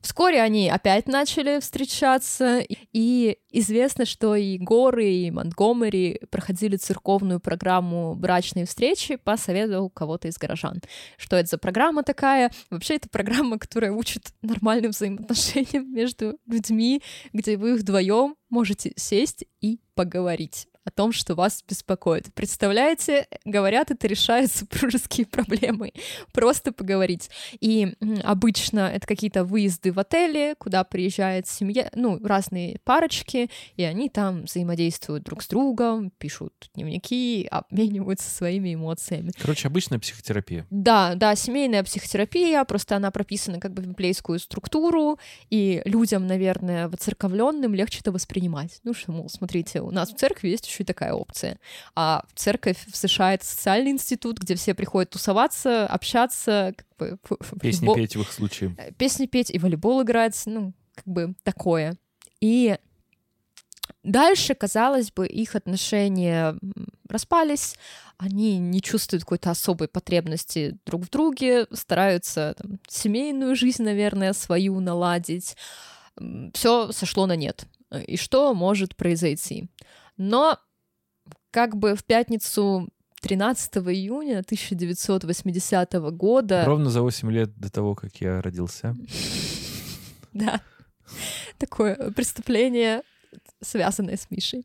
Вскоре 0.00 0.40
они 0.40 0.70
опять 0.70 1.06
начали 1.08 1.60
встречаться, 1.60 2.62
и 2.92 3.36
известно, 3.50 4.06
что 4.06 4.34
и 4.34 4.56
Горы, 4.56 5.06
и 5.12 5.30
Монтгомери 5.30 6.20
проходили 6.30 6.76
церковную 6.76 7.38
программу 7.38 8.14
брачной 8.14 8.64
встречи 8.64 9.16
по 9.16 9.36
совету 9.36 9.90
кого-то 9.90 10.28
из 10.28 10.38
горожан. 10.38 10.80
Что 11.18 11.36
это 11.36 11.50
за 11.50 11.58
программа 11.58 12.02
такая? 12.02 12.50
Вообще, 12.70 12.96
это 12.96 13.10
программа, 13.10 13.58
которая 13.58 13.92
учит 13.92 14.32
нормальным 14.40 14.92
взаимоотношениям 14.92 15.92
между 15.92 16.38
людьми, 16.46 17.02
где 17.34 17.58
вы 17.58 17.74
вдвоем 17.74 18.36
можете 18.48 18.92
сесть 18.96 19.44
и 19.60 19.80
поговорить 19.94 20.66
о 20.90 20.92
том, 20.92 21.12
что 21.12 21.34
вас 21.34 21.64
беспокоит. 21.66 22.34
Представляете, 22.34 23.26
говорят, 23.44 23.90
это 23.90 24.06
решает 24.06 24.52
супружеские 24.52 25.26
проблемы. 25.26 25.92
Просто 26.32 26.72
поговорить. 26.72 27.30
И 27.60 27.94
обычно 28.22 28.80
это 28.80 29.06
какие-то 29.06 29.44
выезды 29.44 29.92
в 29.92 29.98
отели, 29.98 30.54
куда 30.58 30.84
приезжает 30.84 31.46
семья, 31.46 31.90
ну, 31.94 32.18
разные 32.22 32.78
парочки, 32.84 33.50
и 33.76 33.84
они 33.84 34.08
там 34.08 34.44
взаимодействуют 34.44 35.24
друг 35.24 35.42
с 35.42 35.48
другом, 35.48 36.10
пишут 36.18 36.52
дневники, 36.74 37.46
обмениваются 37.50 38.28
своими 38.28 38.74
эмоциями. 38.74 39.32
Короче, 39.40 39.68
обычная 39.68 39.98
психотерапия. 39.98 40.66
Да, 40.70 41.14
да, 41.14 41.34
семейная 41.36 41.84
психотерапия, 41.84 42.64
просто 42.64 42.96
она 42.96 43.10
прописана 43.10 43.60
как 43.60 43.72
бы 43.72 43.82
в 43.82 43.86
библейскую 43.86 44.38
структуру, 44.38 45.18
и 45.50 45.82
людям, 45.84 46.26
наверное, 46.26 46.88
воцерковленным 46.88 47.74
легче 47.74 48.00
это 48.00 48.10
воспринимать. 48.12 48.80
Ну 48.82 48.92
что, 48.92 49.12
мол, 49.12 49.28
смотрите, 49.28 49.80
у 49.80 49.90
нас 49.90 50.12
в 50.12 50.16
церкви 50.16 50.48
есть 50.48 50.66
еще 50.66 50.79
и 50.80 50.84
такая 50.84 51.12
опция. 51.12 51.58
А 51.94 52.24
церковь 52.34 52.78
в 52.90 52.96
США— 52.96 53.34
это 53.34 53.44
социальный 53.44 53.90
институт, 53.90 54.38
где 54.38 54.54
все 54.54 54.74
приходят 54.74 55.10
тусоваться, 55.10 55.86
общаться, 55.86 56.74
как 56.76 56.86
бы... 56.98 57.18
Песни 57.60 57.80
футбол... 57.80 57.96
петь 57.96 58.16
в 58.16 58.20
их 58.20 58.32
случае. 58.32 58.74
Э, 58.78 58.92
песни 58.92 59.26
петь 59.26 59.50
и 59.50 59.58
волейбол 59.58 60.02
играть, 60.02 60.40
ну, 60.46 60.72
как 60.94 61.06
бы 61.06 61.34
такое. 61.42 61.96
И 62.40 62.76
Дальше, 64.02 64.54
казалось 64.54 65.12
бы, 65.12 65.26
их 65.26 65.54
отношения 65.54 66.56
распались, 67.08 67.76
они 68.16 68.58
не 68.58 68.80
чувствуют 68.80 69.24
какой-то 69.24 69.50
особой 69.50 69.88
потребности 69.88 70.78
друг 70.86 71.04
в 71.04 71.10
друге, 71.10 71.66
стараются 71.72 72.54
там, 72.56 72.78
семейную 72.88 73.56
жизнь, 73.56 73.82
наверное, 73.82 74.32
свою 74.32 74.80
наладить. 74.80 75.56
Все 76.54 76.92
сошло 76.92 77.26
на 77.26 77.36
нет. 77.36 77.66
И 78.06 78.16
что 78.16 78.54
может 78.54 78.96
произойти? 78.96 79.68
Но 80.16 80.58
как 81.50 81.76
бы 81.76 81.94
в 81.94 82.04
пятницу 82.04 82.88
13 83.22 83.76
июня 83.76 84.40
1980 84.40 85.92
года... 86.14 86.64
Ровно 86.64 86.90
за 86.90 87.02
8 87.02 87.30
лет 87.30 87.54
до 87.56 87.70
того, 87.70 87.94
как 87.94 88.16
я 88.16 88.40
родился. 88.40 88.96
Да. 90.32 90.60
Такое 91.58 92.12
преступление, 92.12 93.02
связанное 93.60 94.16
с 94.16 94.30
Мишей. 94.30 94.64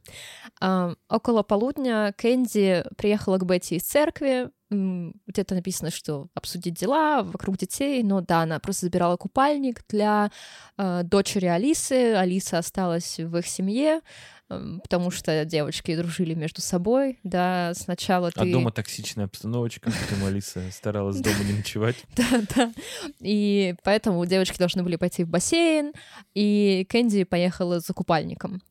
Около 1.10 1.42
полудня 1.42 2.14
Кэнди 2.16 2.86
приехала 2.96 3.40
к 3.40 3.46
Бетти 3.46 3.78
из 3.78 3.82
церкви. 3.82 4.52
Где-то 4.70 5.56
написано, 5.56 5.92
что 5.92 6.28
обсудить 6.34 6.74
дела 6.74 7.24
вокруг 7.24 7.58
детей, 7.58 8.02
но 8.04 8.22
да, 8.22 8.42
она 8.42 8.60
просто 8.60 8.88
забирала 8.88 9.16
купальник 9.16 9.84
для 9.88 10.32
а, 10.76 11.04
дочери 11.04 11.46
Алисы. 11.46 12.16
Алиса 12.16 12.58
осталась 12.58 13.20
в 13.20 13.38
их 13.38 13.46
семье 13.48 14.02
потому 14.48 15.10
что 15.10 15.44
девочки 15.44 15.96
дружили 15.96 16.36
между 16.36 16.62
собой, 16.62 17.20
да, 17.24 17.74
сначала 17.74 18.28
а 18.28 18.32
ты... 18.32 18.50
А 18.50 18.52
дома 18.52 18.72
токсичная 18.72 19.26
обстановочка, 19.26 19.92
поэтому 19.92 20.28
Алиса 20.28 20.62
старалась 20.72 21.20
дома 21.20 21.44
не 21.44 21.54
ночевать. 21.54 21.96
Да, 22.16 22.42
да, 22.56 22.72
и 23.20 23.76
поэтому 23.84 24.26
девочки 24.26 24.58
должны 24.58 24.84
были 24.84 24.96
пойти 24.96 25.24
в 25.24 25.30
бассейн, 25.30 25.94
и 26.34 26.86
Кэнди 26.90 27.24
поехала 27.24 27.80
за 27.80 27.94
купальником. 27.94 28.62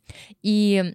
И 0.42 0.94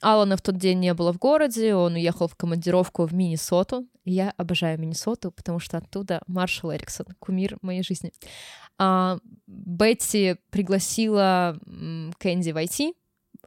Алана 0.00 0.36
в 0.36 0.42
тот 0.42 0.56
день 0.56 0.78
не 0.78 0.94
было 0.94 1.12
в 1.12 1.18
городе, 1.18 1.74
он 1.74 1.94
уехал 1.94 2.28
в 2.28 2.36
командировку 2.36 3.04
в 3.06 3.12
Миннесоту. 3.12 3.86
Я 4.04 4.32
обожаю 4.36 4.78
Миннесоту, 4.78 5.30
потому 5.30 5.58
что 5.58 5.78
оттуда 5.78 6.22
Маршал 6.26 6.72
Эриксон, 6.72 7.06
кумир 7.18 7.58
моей 7.62 7.82
жизни. 7.82 8.12
А, 8.78 9.18
Бетти 9.46 10.36
пригласила 10.50 11.58
Кэнди 12.18 12.52
войти, 12.52 12.94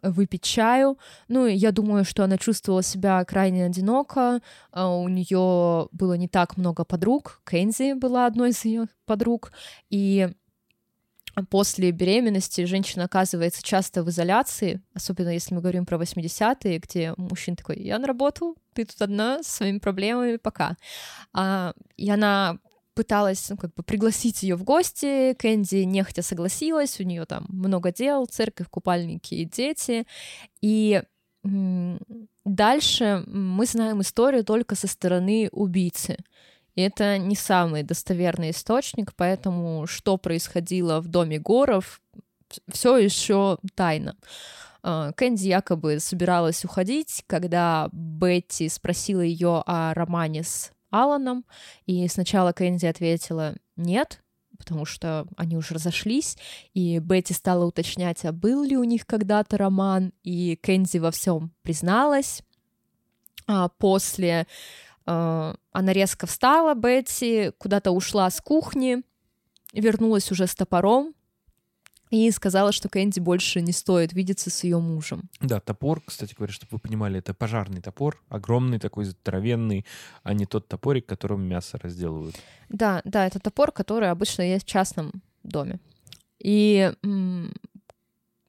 выпить 0.02 0.44
чаю. 0.44 0.98
Ну, 1.28 1.46
я 1.46 1.72
думаю, 1.72 2.04
что 2.04 2.24
она 2.24 2.38
чувствовала 2.38 2.84
себя 2.84 3.24
крайне 3.26 3.66
одиноко. 3.66 4.42
А, 4.72 4.90
у 4.90 5.08
нее 5.08 5.88
было 5.92 6.14
не 6.14 6.28
так 6.28 6.58
много 6.58 6.84
подруг. 6.84 7.42
Кэнзи 7.44 7.94
была 7.94 8.26
одной 8.26 8.50
из 8.50 8.66
ее 8.66 8.88
подруг. 9.06 9.52
И 9.90 10.30
после 11.50 11.92
беременности 11.92 12.66
женщина 12.66 13.06
оказывается 13.06 13.64
часто 13.64 14.04
в 14.04 14.10
изоляции, 14.10 14.82
особенно 14.94 15.30
если 15.30 15.54
мы 15.56 15.62
говорим 15.62 15.86
про 15.86 15.98
80-е, 15.98 16.80
где 16.80 17.14
мужчина 17.18 17.58
такой, 17.58 17.80
я 17.80 18.00
на 18.00 18.08
работу, 18.08 18.56
ты 18.74 18.86
тут 18.86 19.02
одна 19.02 19.44
со 19.44 19.52
своими 19.52 19.80
проблемами, 19.80 20.38
пока. 20.38 20.76
А, 21.34 21.74
и 21.98 22.10
она 22.10 22.58
пыталась 22.94 23.50
ну, 23.50 23.58
как 23.58 23.74
бы 23.74 23.84
пригласить 23.84 24.44
ее 24.44 24.56
в 24.56 24.64
гости, 24.64 25.34
Кэнди 25.34 25.84
нехотя 25.84 26.22
согласилась, 26.22 27.00
у 27.00 27.04
нее 27.04 27.26
там 27.26 27.46
много 27.50 27.92
дел, 27.92 28.26
церковь, 28.26 28.68
купальники 28.70 29.34
и 29.34 29.46
дети, 29.46 30.06
и 30.62 31.02
дальше 31.44 33.24
мы 33.26 33.66
знаем 33.66 34.02
историю 34.02 34.44
только 34.44 34.76
со 34.76 34.88
стороны 34.88 35.50
убийцы. 35.52 36.18
И 36.76 36.82
это 36.82 37.18
не 37.18 37.36
самый 37.36 37.84
достоверный 37.84 38.52
источник, 38.52 39.14
поэтому 39.16 39.88
что 39.88 40.18
происходило 40.18 41.02
в 41.02 41.08
доме 41.08 41.38
Горов, 41.38 42.02
все 42.68 42.98
еще 42.98 43.58
тайна. 43.76 44.16
А, 44.84 45.12
Кэнди 45.14 45.48
якобы 45.48 46.00
собиралась 46.00 46.66
уходить, 46.66 47.24
когда 47.28 47.90
Бетти 47.92 48.70
спросила 48.70 49.22
ее 49.22 49.64
о 49.66 49.94
романе 49.94 50.44
с 50.44 50.72
Аланом, 50.90 51.46
и 51.86 52.08
сначала 52.08 52.52
Кэнди 52.52 52.86
ответила 52.86 53.56
«нет», 53.76 54.22
потому 54.58 54.86
что 54.86 55.26
они 55.38 55.58
уже 55.58 55.74
разошлись, 55.74 56.38
и 56.74 57.00
Бетти 57.00 57.34
стала 57.34 57.66
уточнять, 57.66 58.24
а 58.26 58.32
был 58.32 58.64
ли 58.64 58.78
у 58.78 58.84
них 58.84 59.06
когда-то 59.06 59.58
роман, 59.58 60.14
и 60.24 60.56
Кэнди 60.56 60.98
во 60.98 61.12
всем 61.12 61.52
призналась. 61.64 62.44
А 63.48 63.70
после 63.70 64.46
она 65.06 65.94
резко 65.94 66.28
встала, 66.28 66.74
Бетти 66.74 67.52
куда-то 67.58 67.92
ушла 67.92 68.30
с 68.30 68.42
кухни, 68.42 69.04
вернулась 69.74 70.32
уже 70.32 70.48
с 70.48 70.56
топором, 70.56 71.14
и 72.12 72.30
сказала, 72.32 72.74
что 72.74 72.90
Кэнди 72.90 73.22
больше 73.22 73.62
не 73.62 73.72
стоит 73.72 74.12
видеться 74.12 74.50
с 74.50 74.66
ее 74.66 74.80
мужем. 74.80 75.30
Да, 75.40 75.62
топор, 75.62 76.02
кстати 76.06 76.36
говоря, 76.36 76.52
чтобы 76.52 76.72
вы 76.74 76.80
понимали, 76.80 77.20
это 77.20 77.34
пожарный 77.34 77.82
топор, 77.82 78.22
огромный 78.28 78.80
такой 78.80 79.06
здоровенный, 79.06 79.86
а 80.24 80.34
не 80.34 80.46
тот 80.46 80.68
топорик, 80.68 81.06
которым 81.06 81.42
мясо 81.44 81.80
разделывают. 81.82 82.36
Да, 82.68 83.02
да, 83.06 83.26
это 83.26 83.40
топор, 83.40 83.72
который 83.72 84.10
обычно 84.10 84.42
есть 84.42 84.66
в 84.66 84.70
частном 84.70 85.14
доме. 85.44 85.80
И 86.40 86.92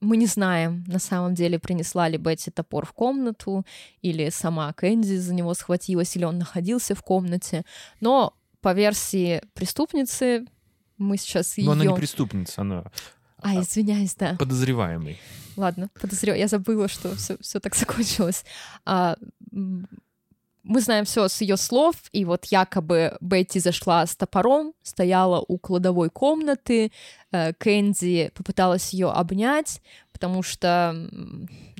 мы 0.03 0.17
не 0.17 0.27
знаем, 0.27 0.83
на 0.87 0.99
самом 0.99 1.33
деле, 1.33 1.59
принесла 1.59 2.07
ли 2.09 2.17
Бетти 2.17 2.51
топор 2.51 2.85
в 2.85 2.93
комнату, 2.93 3.65
или 4.01 4.29
сама 4.29 4.71
Кэнди 4.73 5.17
за 5.17 5.33
него 5.33 5.53
схватилась, 5.53 6.15
или 6.15 6.25
он 6.25 6.37
находился 6.37 6.95
в 6.95 7.01
комнате. 7.01 7.65
Но 7.99 8.33
по 8.61 8.73
версии 8.73 9.41
преступницы 9.53 10.45
мы 10.97 11.17
сейчас 11.17 11.57
ее... 11.57 11.65
Но 11.65 11.71
она 11.73 11.85
не 11.85 11.95
преступница, 11.95 12.61
она 12.61 12.85
а, 13.43 13.59
извиняюсь, 13.59 14.15
да. 14.15 14.35
Подозреваемый. 14.39 15.19
Ладно, 15.57 15.89
подозреваю. 15.99 16.39
Я 16.39 16.47
забыла, 16.47 16.87
что 16.87 17.15
все, 17.15 17.37
все 17.41 17.59
так 17.59 17.75
закончилось. 17.75 18.45
А, 18.85 19.17
мы 20.63 20.79
знаем 20.79 21.03
все 21.05 21.27
с 21.27 21.41
ее 21.41 21.57
слов, 21.57 21.95
и 22.13 22.23
вот 22.25 22.45
якобы 22.45 23.17
Бетти 23.19 23.59
зашла 23.59 24.05
с 24.05 24.15
топором, 24.15 24.73
стояла 24.81 25.43
у 25.47 25.57
кладовой 25.57 26.09
комнаты, 26.09 26.91
э, 27.31 27.53
Кэнди 27.53 28.31
попыталась 28.33 28.93
ее 28.93 29.11
обнять, 29.11 29.81
потому 30.13 30.41
что 30.41 30.89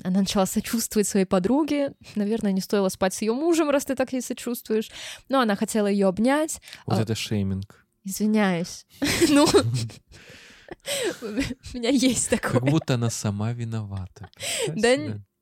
она 0.02 0.20
начала 0.20 0.44
сочувствовать 0.44 1.08
своей 1.08 1.24
подруге. 1.24 1.94
Наверное, 2.14 2.52
не 2.52 2.60
стоило 2.60 2.90
спать 2.90 3.14
с 3.14 3.22
ее 3.22 3.32
мужем, 3.32 3.70
раз 3.70 3.86
ты 3.86 3.94
так 3.94 4.12
ей 4.12 4.20
сочувствуешь. 4.20 4.90
Но 5.30 5.40
она 5.40 5.56
хотела 5.56 5.86
ее 5.86 6.06
обнять. 6.06 6.60
Вот 6.86 6.98
а... 6.98 7.02
это 7.02 7.14
шейминг. 7.14 7.86
Извиняюсь. 8.04 8.86
Ну, 9.30 9.46
У 11.22 11.76
меня 11.76 11.88
есть 11.90 12.30
такое. 12.30 12.52
Как 12.52 12.64
будто 12.64 12.94
она 12.94 13.10
сама 13.10 13.52
виновата. 13.52 14.28
Да 14.68 14.96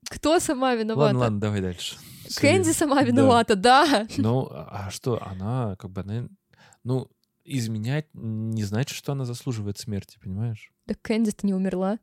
кто 0.08 0.40
сама 0.40 0.74
виновата? 0.74 1.06
Ладно, 1.06 1.20
ладно, 1.20 1.40
давай 1.40 1.60
дальше. 1.60 1.96
Кэнди 2.40 2.72
сама 2.72 3.02
виновата, 3.02 3.56
да. 3.56 4.06
Ну, 4.16 4.48
а 4.50 4.90
что, 4.90 5.22
она 5.22 5.76
как 5.76 5.90
бы, 5.90 6.00
она, 6.02 6.28
ну, 6.84 7.08
изменять 7.44 8.06
не 8.12 8.64
значит, 8.64 8.96
что 8.96 9.12
она 9.12 9.24
заслуживает 9.24 9.78
смерти, 9.78 10.18
понимаешь? 10.22 10.72
Да 10.86 10.94
Кэнди-то 11.00 11.46
не 11.46 11.54
умерла. 11.54 11.98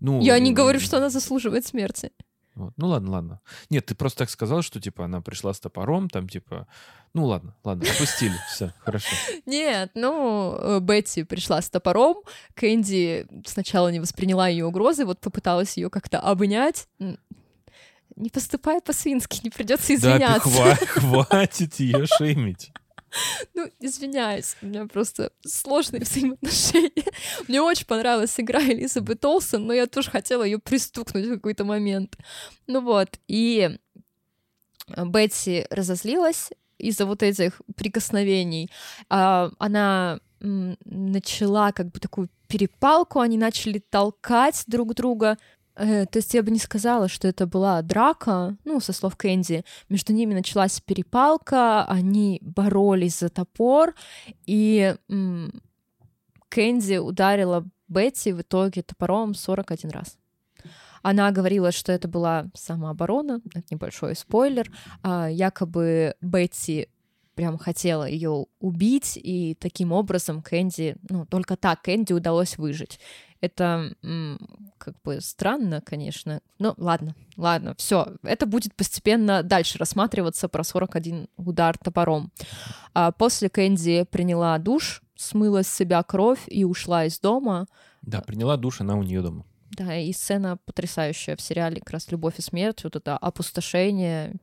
Ну, 0.00 0.20
Я 0.20 0.38
не 0.38 0.52
говорю, 0.52 0.80
что 0.80 0.98
она 0.98 1.10
заслуживает 1.10 1.66
смерти. 1.66 2.12
Вот. 2.54 2.74
Ну 2.76 2.88
ладно, 2.88 3.12
ладно. 3.12 3.40
Нет, 3.70 3.86
ты 3.86 3.94
просто 3.94 4.20
так 4.20 4.30
сказал, 4.30 4.60
что 4.62 4.78
типа 4.80 5.06
она 5.06 5.22
пришла 5.22 5.54
с 5.54 5.60
топором, 5.60 6.10
там 6.10 6.28
типа, 6.28 6.66
ну 7.14 7.24
ладно, 7.24 7.54
ладно, 7.64 7.88
опустили, 7.90 8.34
все, 8.48 8.74
хорошо. 8.80 9.14
Нет, 9.46 9.92
ну 9.94 10.54
э, 10.58 10.80
Бетти 10.80 11.24
пришла 11.24 11.62
с 11.62 11.70
топором, 11.70 12.16
Кэнди 12.54 13.26
сначала 13.46 13.88
не 13.88 14.00
восприняла 14.00 14.48
ее 14.48 14.66
угрозы, 14.66 15.06
вот 15.06 15.20
попыталась 15.20 15.78
ее 15.78 15.88
как-то 15.88 16.20
обнять. 16.20 16.88
Не 18.16 18.30
поступай 18.30 18.80
по-свински, 18.80 19.40
не 19.44 19.50
придется 19.50 19.94
извиняться. 19.94 20.48
Да, 20.48 20.76
хватит 20.76 21.74
ее 21.76 22.06
шеймить. 22.18 22.72
Ну, 23.54 23.70
извиняюсь, 23.78 24.56
у 24.62 24.66
меня 24.66 24.86
просто 24.86 25.32
сложные 25.46 26.00
взаимоотношения. 26.02 27.10
Мне 27.46 27.60
очень 27.60 27.86
понравилась 27.86 28.38
игра 28.38 28.62
Элизабет 28.62 29.24
Олсен, 29.24 29.66
но 29.66 29.72
я 29.72 29.86
тоже 29.86 30.10
хотела 30.10 30.42
ее 30.42 30.58
пристукнуть 30.58 31.26
в 31.26 31.34
какой-то 31.34 31.64
момент. 31.64 32.16
Ну 32.66 32.80
вот, 32.80 33.18
и 33.28 33.78
Бетси 34.88 35.66
разозлилась 35.70 36.50
из-за 36.78 37.06
вот 37.06 37.22
этих 37.22 37.60
прикосновений. 37.76 38.70
А, 39.08 39.50
она 39.58 40.20
начала 40.40 41.72
как 41.72 41.92
бы 41.92 42.00
такую 42.00 42.28
перепалку, 42.48 43.20
они 43.20 43.38
начали 43.38 43.78
толкать 43.78 44.64
друг 44.66 44.94
друга. 44.94 45.38
Э, 45.76 46.06
то 46.06 46.18
есть 46.18 46.34
я 46.34 46.42
бы 46.42 46.50
не 46.50 46.58
сказала, 46.58 47.08
что 47.08 47.28
это 47.28 47.46
была 47.46 47.80
драка, 47.82 48.56
ну, 48.64 48.80
со 48.80 48.92
слов 48.92 49.16
Кэнди. 49.16 49.64
Между 49.88 50.12
ними 50.12 50.34
началась 50.34 50.80
перепалка, 50.80 51.84
они 51.84 52.38
боролись 52.42 53.18
за 53.18 53.28
топор, 53.28 53.94
и 54.46 54.96
м- 55.08 55.62
Кэнди 56.48 56.98
ударила 56.98 57.64
Бетти 57.88 58.32
в 58.32 58.40
итоге 58.40 58.82
топором 58.82 59.34
41 59.34 59.90
раз. 59.90 60.16
Она 61.02 61.30
говорила, 61.30 61.72
что 61.72 61.92
это 61.92 62.08
была 62.08 62.46
самооборона, 62.54 63.40
это 63.54 63.64
небольшой 63.70 64.14
спойлер. 64.14 64.70
А, 65.02 65.28
якобы 65.28 66.14
Бетти 66.20 66.88
прям 67.34 67.58
хотела 67.58 68.04
ее 68.08 68.46
убить, 68.60 69.18
и 69.22 69.56
таким 69.58 69.92
образом 69.92 70.42
Кэнди, 70.42 70.96
ну, 71.08 71.26
только 71.26 71.56
так 71.56 71.82
Кэнди 71.82 72.12
удалось 72.12 72.56
выжить. 72.56 73.00
Это 73.42 73.94
как 74.78 74.94
бы 75.02 75.20
странно, 75.20 75.80
конечно. 75.80 76.40
Но 76.60 76.74
ладно, 76.78 77.14
ладно, 77.36 77.74
все. 77.76 78.14
Это 78.22 78.46
будет 78.46 78.74
постепенно 78.74 79.42
дальше 79.42 79.78
рассматриваться 79.78 80.48
про 80.48 80.62
41 80.62 81.28
удар 81.36 81.76
топором. 81.76 82.30
А 82.94 83.10
после 83.10 83.50
Кэнди 83.50 84.04
приняла 84.04 84.56
душ, 84.58 85.02
смыла 85.16 85.64
с 85.64 85.68
себя 85.68 86.02
кровь 86.04 86.44
и 86.46 86.64
ушла 86.64 87.04
из 87.04 87.18
дома. 87.18 87.66
Да, 88.02 88.20
приняла 88.20 88.56
душ, 88.56 88.80
она 88.80 88.96
у 88.96 89.02
нее 89.02 89.22
дома. 89.22 89.44
Да, 89.70 89.96
и 89.96 90.12
сцена 90.12 90.58
потрясающая 90.64 91.34
в 91.34 91.40
сериале 91.40 91.80
как 91.80 91.90
раз 91.90 92.10
«Любовь 92.12 92.38
и 92.38 92.42
смерть», 92.42 92.84
вот 92.84 92.94
это 92.94 93.16
опустошение, 93.16 94.34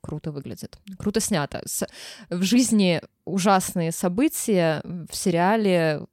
круто 0.00 0.32
выглядит. 0.32 0.78
Круто 0.98 1.20
снято. 1.20 1.60
С... 1.66 1.86
В 2.30 2.42
жизни 2.42 3.02
ужасные 3.26 3.92
события, 3.92 4.80
в 4.84 5.14
сериале 5.14 6.06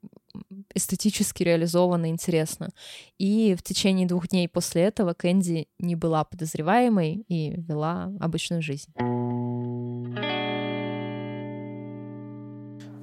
эстетически 0.74 1.44
реализовано 1.44 2.10
интересно. 2.10 2.70
И 3.18 3.56
в 3.58 3.64
течение 3.64 4.08
двух 4.08 4.28
дней 4.28 4.48
после 4.48 4.84
этого 4.84 5.14
Кэнди 5.14 5.68
не 5.80 5.96
была 5.96 6.24
подозреваемой 6.24 7.26
и 7.28 7.52
вела 7.60 8.12
обычную 8.20 8.62
жизнь. 8.62 8.92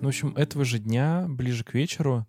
Ну, 0.05 0.09
в 0.09 0.09
общем, 0.09 0.37
этого 0.37 0.65
же 0.65 0.79
дня, 0.79 1.25
ближе 1.29 1.65
к 1.65 1.73
вечеру, 1.73 2.27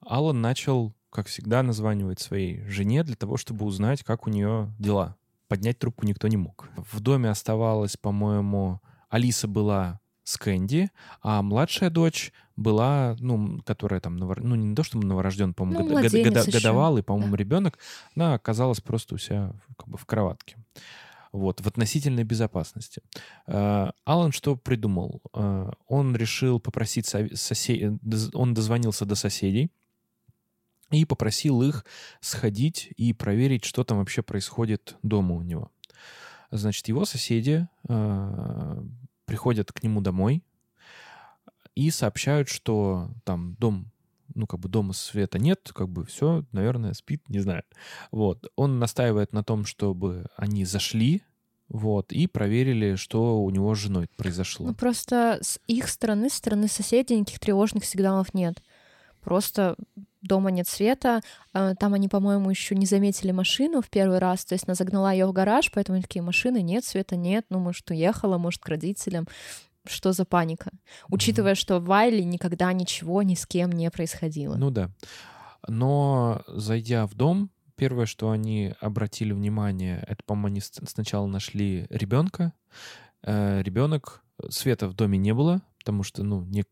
Алан 0.00 0.40
начал, 0.40 0.94
как 1.10 1.26
всегда, 1.26 1.62
названивать 1.62 2.20
своей 2.20 2.64
жене 2.66 3.04
для 3.04 3.16
того, 3.16 3.36
чтобы 3.36 3.66
узнать, 3.66 4.02
как 4.02 4.26
у 4.26 4.30
нее 4.30 4.72
дела. 4.78 5.16
Поднять 5.46 5.78
трубку 5.78 6.06
никто 6.06 6.28
не 6.28 6.36
мог. 6.36 6.68
В 6.76 7.00
доме 7.00 7.28
оставалась, 7.28 7.96
по-моему, 7.96 8.80
Алиса 9.10 9.46
была 9.48 10.00
с 10.28 10.36
Кэнди, 10.36 10.90
а 11.22 11.40
младшая 11.40 11.88
дочь 11.88 12.34
была, 12.54 13.16
ну, 13.18 13.62
которая 13.64 13.98
там, 13.98 14.18
ну, 14.18 14.54
не 14.56 14.74
то, 14.74 14.82
что 14.82 14.98
новорожден, 14.98 15.54
по-моему, 15.54 15.88
ну, 15.88 16.02
год... 16.02 16.12
год... 16.12 16.52
годовалый, 16.52 17.02
по-моему, 17.02 17.32
да. 17.32 17.38
ребенок, 17.38 17.78
она 18.14 18.34
оказалась 18.34 18.82
просто 18.82 19.14
у 19.14 19.18
себя 19.18 19.54
как 19.78 19.88
бы 19.88 19.96
в 19.96 20.04
кроватке. 20.04 20.58
Вот, 21.32 21.62
в 21.62 21.66
относительной 21.66 22.24
безопасности. 22.24 23.00
Uh, 23.46 23.90
Алан 24.04 24.32
что 24.32 24.54
придумал? 24.54 25.22
Uh, 25.32 25.74
он 25.86 26.14
решил 26.14 26.60
попросить 26.60 27.06
соседей, 27.06 27.98
он 28.34 28.52
дозвонился 28.52 29.06
до 29.06 29.14
соседей 29.14 29.70
и 30.90 31.06
попросил 31.06 31.62
их 31.62 31.86
сходить 32.20 32.90
и 32.98 33.14
проверить, 33.14 33.64
что 33.64 33.82
там 33.82 33.98
вообще 33.98 34.22
происходит 34.22 34.98
дома 35.02 35.36
у 35.36 35.42
него. 35.42 35.70
Значит, 36.50 36.88
его 36.88 37.06
соседи 37.06 37.66
приходят 39.28 39.70
к 39.70 39.82
нему 39.84 40.00
домой 40.00 40.42
и 41.76 41.90
сообщают, 41.90 42.48
что 42.48 43.10
там 43.24 43.54
дом 43.60 43.92
ну, 44.34 44.46
как 44.46 44.60
бы 44.60 44.68
дома 44.68 44.92
света 44.92 45.38
нет, 45.38 45.70
как 45.74 45.88
бы 45.88 46.04
все, 46.04 46.44
наверное, 46.52 46.92
спит, 46.92 47.28
не 47.28 47.40
знаю. 47.40 47.62
Вот. 48.12 48.46
Он 48.56 48.78
настаивает 48.78 49.32
на 49.32 49.42
том, 49.42 49.64
чтобы 49.64 50.26
они 50.36 50.64
зашли, 50.64 51.22
вот, 51.68 52.12
и 52.12 52.26
проверили, 52.26 52.94
что 52.94 53.42
у 53.42 53.50
него 53.50 53.74
с 53.74 53.78
женой 53.78 54.08
произошло. 54.16 54.66
Ну, 54.66 54.74
просто 54.74 55.38
с 55.42 55.58
их 55.66 55.88
стороны, 55.88 56.30
с 56.30 56.34
стороны 56.34 56.68
соседей 56.68 57.18
никаких 57.18 57.40
тревожных 57.40 57.84
сигналов 57.84 58.32
нет. 58.32 58.62
Просто 59.20 59.76
дома 60.28 60.50
нет 60.50 60.68
света. 60.68 61.20
А, 61.52 61.74
там 61.74 61.94
они, 61.94 62.08
по-моему, 62.08 62.50
еще 62.50 62.76
не 62.76 62.86
заметили 62.86 63.32
машину 63.32 63.82
в 63.82 63.90
первый 63.90 64.18
раз. 64.18 64.44
То 64.44 64.54
есть 64.54 64.68
она 64.68 64.74
загнала 64.74 65.12
ее 65.12 65.26
в 65.26 65.32
гараж, 65.32 65.70
поэтому 65.72 65.96
они 65.96 66.02
такие, 66.02 66.22
машины 66.22 66.62
нет, 66.62 66.84
света 66.84 67.16
нет. 67.16 67.46
Ну, 67.50 67.58
может, 67.58 67.90
уехала, 67.90 68.38
может, 68.38 68.60
к 68.60 68.68
родителям. 68.68 69.26
Что 69.86 70.12
за 70.12 70.24
паника? 70.24 70.70
Учитывая, 71.08 71.54
что 71.54 71.80
в 71.80 71.86
Вайле 71.86 72.24
никогда 72.24 72.72
ничего 72.72 73.22
ни 73.22 73.34
с 73.34 73.46
кем 73.46 73.72
не 73.72 73.90
происходило. 73.90 74.56
Ну 74.56 74.70
да. 74.70 74.90
Но 75.66 76.42
зайдя 76.46 77.06
в 77.06 77.14
дом, 77.14 77.50
первое, 77.74 78.06
что 78.06 78.30
они 78.30 78.74
обратили 78.80 79.32
внимание, 79.32 80.04
это, 80.06 80.22
по-моему, 80.24 80.48
они 80.48 80.60
сначала 80.60 81.26
нашли 81.26 81.86
ребенка. 81.90 82.52
Э, 83.22 83.62
ребенок, 83.62 84.22
света 84.50 84.88
в 84.88 84.94
доме 84.94 85.18
не 85.18 85.34
было, 85.34 85.62
потому 85.88 86.02
что, 86.02 86.22
ну, 86.22 86.44
не, 86.44 86.66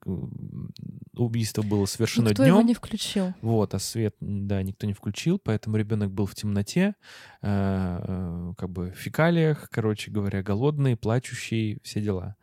убийство 1.14 1.62
было 1.62 1.86
совершено 1.86 2.28
никто 2.28 2.42
днем. 2.42 2.56
его 2.56 2.60
не 2.60 2.74
включил. 2.74 3.32
Вот, 3.40 3.72
а 3.72 3.78
свет, 3.78 4.14
да, 4.20 4.62
никто 4.62 4.86
не 4.86 4.92
включил, 4.92 5.38
поэтому 5.38 5.78
ребенок 5.78 6.12
был 6.12 6.26
в 6.26 6.34
темноте, 6.34 6.96
э, 7.40 8.00
э, 8.06 8.52
как 8.58 8.68
бы 8.68 8.90
в 8.90 8.98
фекалиях, 8.98 9.70
короче 9.70 10.10
говоря, 10.10 10.42
голодный, 10.42 10.98
плачущий, 10.98 11.78
все 11.82 12.02
дела. 12.02 12.36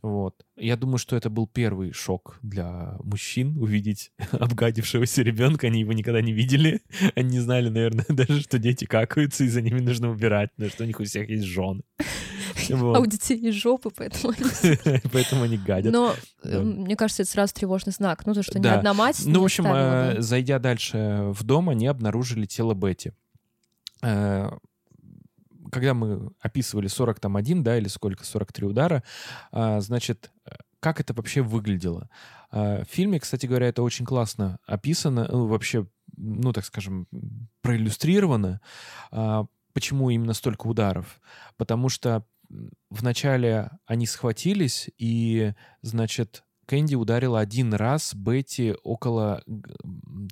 Вот. 0.00 0.34
Я 0.56 0.76
думаю, 0.76 0.98
что 0.98 1.16
это 1.16 1.28
был 1.28 1.46
первый 1.46 1.92
шок 1.92 2.38
для 2.42 2.96
мужчин 3.02 3.58
увидеть 3.58 4.12
обгадившегося 4.32 5.22
ребенка. 5.22 5.66
Они 5.66 5.80
его 5.80 5.92
никогда 5.92 6.22
не 6.22 6.32
видели. 6.32 6.80
Они 7.16 7.32
не 7.32 7.40
знали, 7.40 7.68
наверное, 7.68 8.06
даже, 8.08 8.40
что 8.40 8.58
дети 8.58 8.84
какаются, 8.84 9.44
и 9.44 9.48
за 9.48 9.60
ними 9.60 9.80
нужно 9.80 10.10
убирать, 10.10 10.52
потому 10.54 10.70
что 10.70 10.84
у 10.84 10.86
них 10.86 11.00
у 11.00 11.04
всех 11.04 11.28
есть 11.28 11.44
жены. 11.44 11.82
Вот. 12.78 12.96
А 12.96 13.00
у 13.00 13.06
детей 13.06 13.38
есть 13.38 13.58
жопы, 13.58 13.90
поэтому 13.94 14.32
они... 14.32 15.00
поэтому 15.12 15.42
они 15.42 15.56
гадят. 15.56 15.92
Но 15.92 16.14
да. 16.42 16.60
мне 16.60 16.96
кажется, 16.96 17.22
это 17.22 17.30
сразу 17.30 17.54
тревожный 17.54 17.92
знак. 17.92 18.24
Ну, 18.26 18.34
то, 18.34 18.42
что 18.42 18.58
да. 18.58 18.70
ни 18.70 18.76
одна 18.78 18.94
мать 18.94 19.22
Ну, 19.24 19.40
в 19.40 19.44
общем, 19.44 19.66
оставила, 19.66 20.14
да. 20.14 20.22
зайдя 20.22 20.58
дальше 20.58 21.26
в 21.30 21.42
дом, 21.44 21.68
они 21.68 21.86
обнаружили 21.86 22.46
тело 22.46 22.74
Бетти 22.74 23.12
э, 24.02 24.50
когда 25.70 25.92
мы 25.92 26.30
описывали 26.40 26.86
40 26.86 27.20
там 27.20 27.36
один, 27.36 27.62
да, 27.62 27.76
или 27.76 27.88
сколько, 27.88 28.24
43 28.24 28.66
удара, 28.66 29.02
значит, 29.52 30.30
как 30.80 30.98
это 30.98 31.12
вообще 31.12 31.42
выглядело? 31.42 32.08
В 32.50 32.86
фильме, 32.88 33.20
кстати 33.20 33.44
говоря, 33.44 33.68
это 33.68 33.82
очень 33.82 34.06
классно 34.06 34.58
описано, 34.66 35.28
ну, 35.30 35.46
вообще, 35.46 35.86
ну, 36.16 36.54
так 36.54 36.64
скажем, 36.64 37.06
проиллюстрировано. 37.60 38.62
Почему 39.74 40.10
именно 40.10 40.32
столько 40.32 40.66
ударов? 40.66 41.20
Потому 41.56 41.88
что 41.88 42.24
вначале 42.90 43.70
они 43.86 44.06
схватились, 44.06 44.90
и, 44.98 45.52
значит, 45.82 46.44
Кэнди 46.68 46.96
ударила 46.96 47.40
один 47.40 47.72
раз 47.72 48.14
Бетти 48.14 48.74
около 48.82 49.42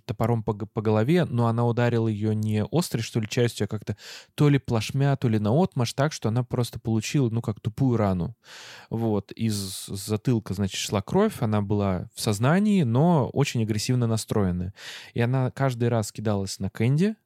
топором 0.04 0.42
по, 0.42 0.52
по 0.52 0.82
голове, 0.82 1.24
но 1.24 1.46
она 1.46 1.66
ударила 1.66 2.08
ее 2.08 2.34
не 2.34 2.62
острой, 2.70 3.02
что 3.02 3.20
ли, 3.20 3.28
частью, 3.28 3.64
а 3.64 3.68
как-то 3.68 3.96
то 4.34 4.50
ли 4.50 4.58
плашмя, 4.58 5.16
то 5.16 5.28
ли 5.28 5.38
наотмашь, 5.38 5.94
так, 5.94 6.12
что 6.12 6.28
она 6.28 6.44
просто 6.44 6.78
получила, 6.78 7.30
ну, 7.30 7.40
как 7.40 7.60
тупую 7.60 7.96
рану. 7.96 8.36
Вот. 8.90 9.32
Из 9.32 9.86
затылка, 9.86 10.52
значит, 10.52 10.78
шла 10.78 11.00
кровь, 11.00 11.40
она 11.40 11.62
была 11.62 12.10
в 12.14 12.20
сознании, 12.20 12.82
но 12.82 13.30
очень 13.30 13.62
агрессивно 13.62 14.06
настроенная. 14.06 14.74
И 15.14 15.22
она 15.22 15.50
каждый 15.50 15.88
раз 15.88 16.12
кидалась 16.12 16.58
на 16.58 16.68
Кэнди, 16.68 17.16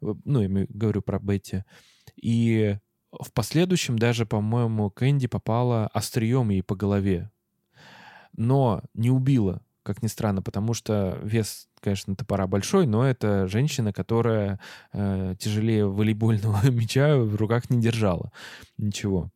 ну, 0.00 0.40
я 0.40 0.66
говорю 0.70 1.02
про 1.02 1.18
Бетти, 1.18 1.64
и 2.16 2.78
в 3.20 3.32
последующем 3.32 3.98
даже, 3.98 4.26
по-моему, 4.26 4.90
Кэнди 4.90 5.26
попала 5.26 5.88
острием 5.88 6.50
ей 6.50 6.62
по 6.62 6.74
голове 6.76 7.30
но 8.36 8.82
не 8.94 9.10
убила, 9.10 9.62
как 9.82 10.02
ни 10.02 10.06
странно, 10.06 10.42
потому 10.42 10.74
что 10.74 11.18
вес, 11.22 11.68
конечно, 11.80 12.16
топора 12.16 12.46
большой, 12.46 12.86
но 12.86 13.06
это 13.06 13.46
женщина, 13.46 13.92
которая 13.92 14.58
э, 14.92 15.34
тяжелее 15.38 15.86
волейбольного 15.86 16.60
мяча 16.70 17.16
в 17.16 17.36
руках 17.36 17.70
не 17.70 17.80
держала. 17.80 18.32
Ничего. 18.78 19.30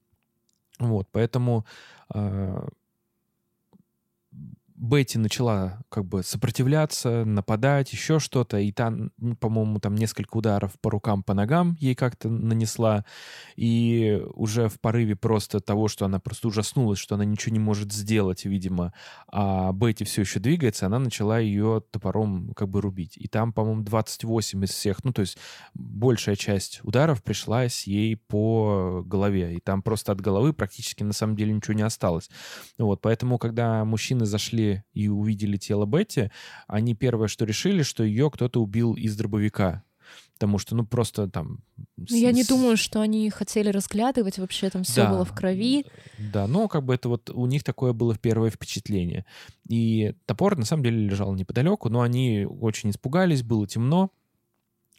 Вот, 0.78 1.08
поэтому 1.10 1.66
э, 2.14 2.68
Бетти 4.80 5.18
начала 5.18 5.80
как 5.88 6.04
бы 6.04 6.22
сопротивляться, 6.22 7.24
нападать, 7.24 7.92
еще 7.92 8.20
что-то, 8.20 8.58
и 8.58 8.70
там, 8.70 9.10
по-моему, 9.40 9.80
там 9.80 9.96
несколько 9.96 10.36
ударов 10.36 10.78
по 10.80 10.90
рукам, 10.90 11.24
по 11.24 11.34
ногам 11.34 11.76
ей 11.80 11.96
как-то 11.96 12.28
нанесла, 12.28 13.04
и 13.56 14.22
уже 14.34 14.68
в 14.68 14.80
порыве 14.80 15.16
просто 15.16 15.58
того, 15.58 15.88
что 15.88 16.04
она 16.04 16.20
просто 16.20 16.46
ужаснулась, 16.46 17.00
что 17.00 17.16
она 17.16 17.24
ничего 17.24 17.52
не 17.52 17.58
может 17.58 17.92
сделать, 17.92 18.44
видимо, 18.44 18.92
а 19.26 19.72
Бетти 19.72 20.04
все 20.04 20.20
еще 20.22 20.38
двигается, 20.38 20.86
она 20.86 21.00
начала 21.00 21.40
ее 21.40 21.82
топором 21.90 22.52
как 22.54 22.68
бы 22.68 22.80
рубить. 22.80 23.16
И 23.16 23.26
там, 23.26 23.52
по-моему, 23.52 23.82
28 23.82 24.64
из 24.64 24.70
всех, 24.70 25.02
ну, 25.02 25.12
то 25.12 25.22
есть 25.22 25.38
большая 25.74 26.36
часть 26.36 26.80
ударов 26.84 27.24
пришлась 27.24 27.84
ей 27.88 28.16
по 28.16 29.02
голове, 29.04 29.56
и 29.56 29.60
там 29.60 29.82
просто 29.82 30.12
от 30.12 30.20
головы 30.20 30.52
практически 30.52 31.02
на 31.02 31.12
самом 31.12 31.34
деле 31.34 31.52
ничего 31.52 31.74
не 31.74 31.82
осталось. 31.82 32.30
Вот, 32.78 33.00
поэтому, 33.00 33.38
когда 33.38 33.84
мужчины 33.84 34.24
зашли 34.24 34.67
и 34.92 35.08
увидели 35.08 35.56
тело 35.56 35.86
Бетти, 35.86 36.30
они 36.66 36.94
первое, 36.94 37.28
что 37.28 37.44
решили, 37.44 37.82
что 37.82 38.04
ее 38.04 38.30
кто-то 38.30 38.62
убил 38.62 38.94
из 38.94 39.16
дробовика. 39.16 39.84
Потому 40.34 40.58
что, 40.58 40.76
ну, 40.76 40.86
просто 40.86 41.28
там... 41.28 41.64
Ну, 41.96 42.16
я 42.16 42.30
не 42.30 42.44
думаю, 42.44 42.76
что 42.76 43.00
они 43.00 43.28
хотели 43.28 43.70
разглядывать, 43.70 44.38
вообще 44.38 44.70
там 44.70 44.84
все 44.84 45.02
да, 45.02 45.10
было 45.10 45.24
в 45.24 45.34
крови. 45.34 45.84
Да, 46.32 46.46
но 46.46 46.68
как 46.68 46.84
бы 46.84 46.94
это 46.94 47.08
вот 47.08 47.28
у 47.30 47.46
них 47.46 47.64
такое 47.64 47.92
было 47.92 48.16
первое 48.16 48.50
впечатление. 48.50 49.26
И 49.68 50.14
топор 50.26 50.56
на 50.56 50.64
самом 50.64 50.84
деле 50.84 51.08
лежал 51.08 51.34
неподалеку, 51.34 51.88
но 51.88 52.02
они 52.02 52.46
очень 52.48 52.90
испугались, 52.90 53.42
было 53.42 53.66
темно. 53.66 54.12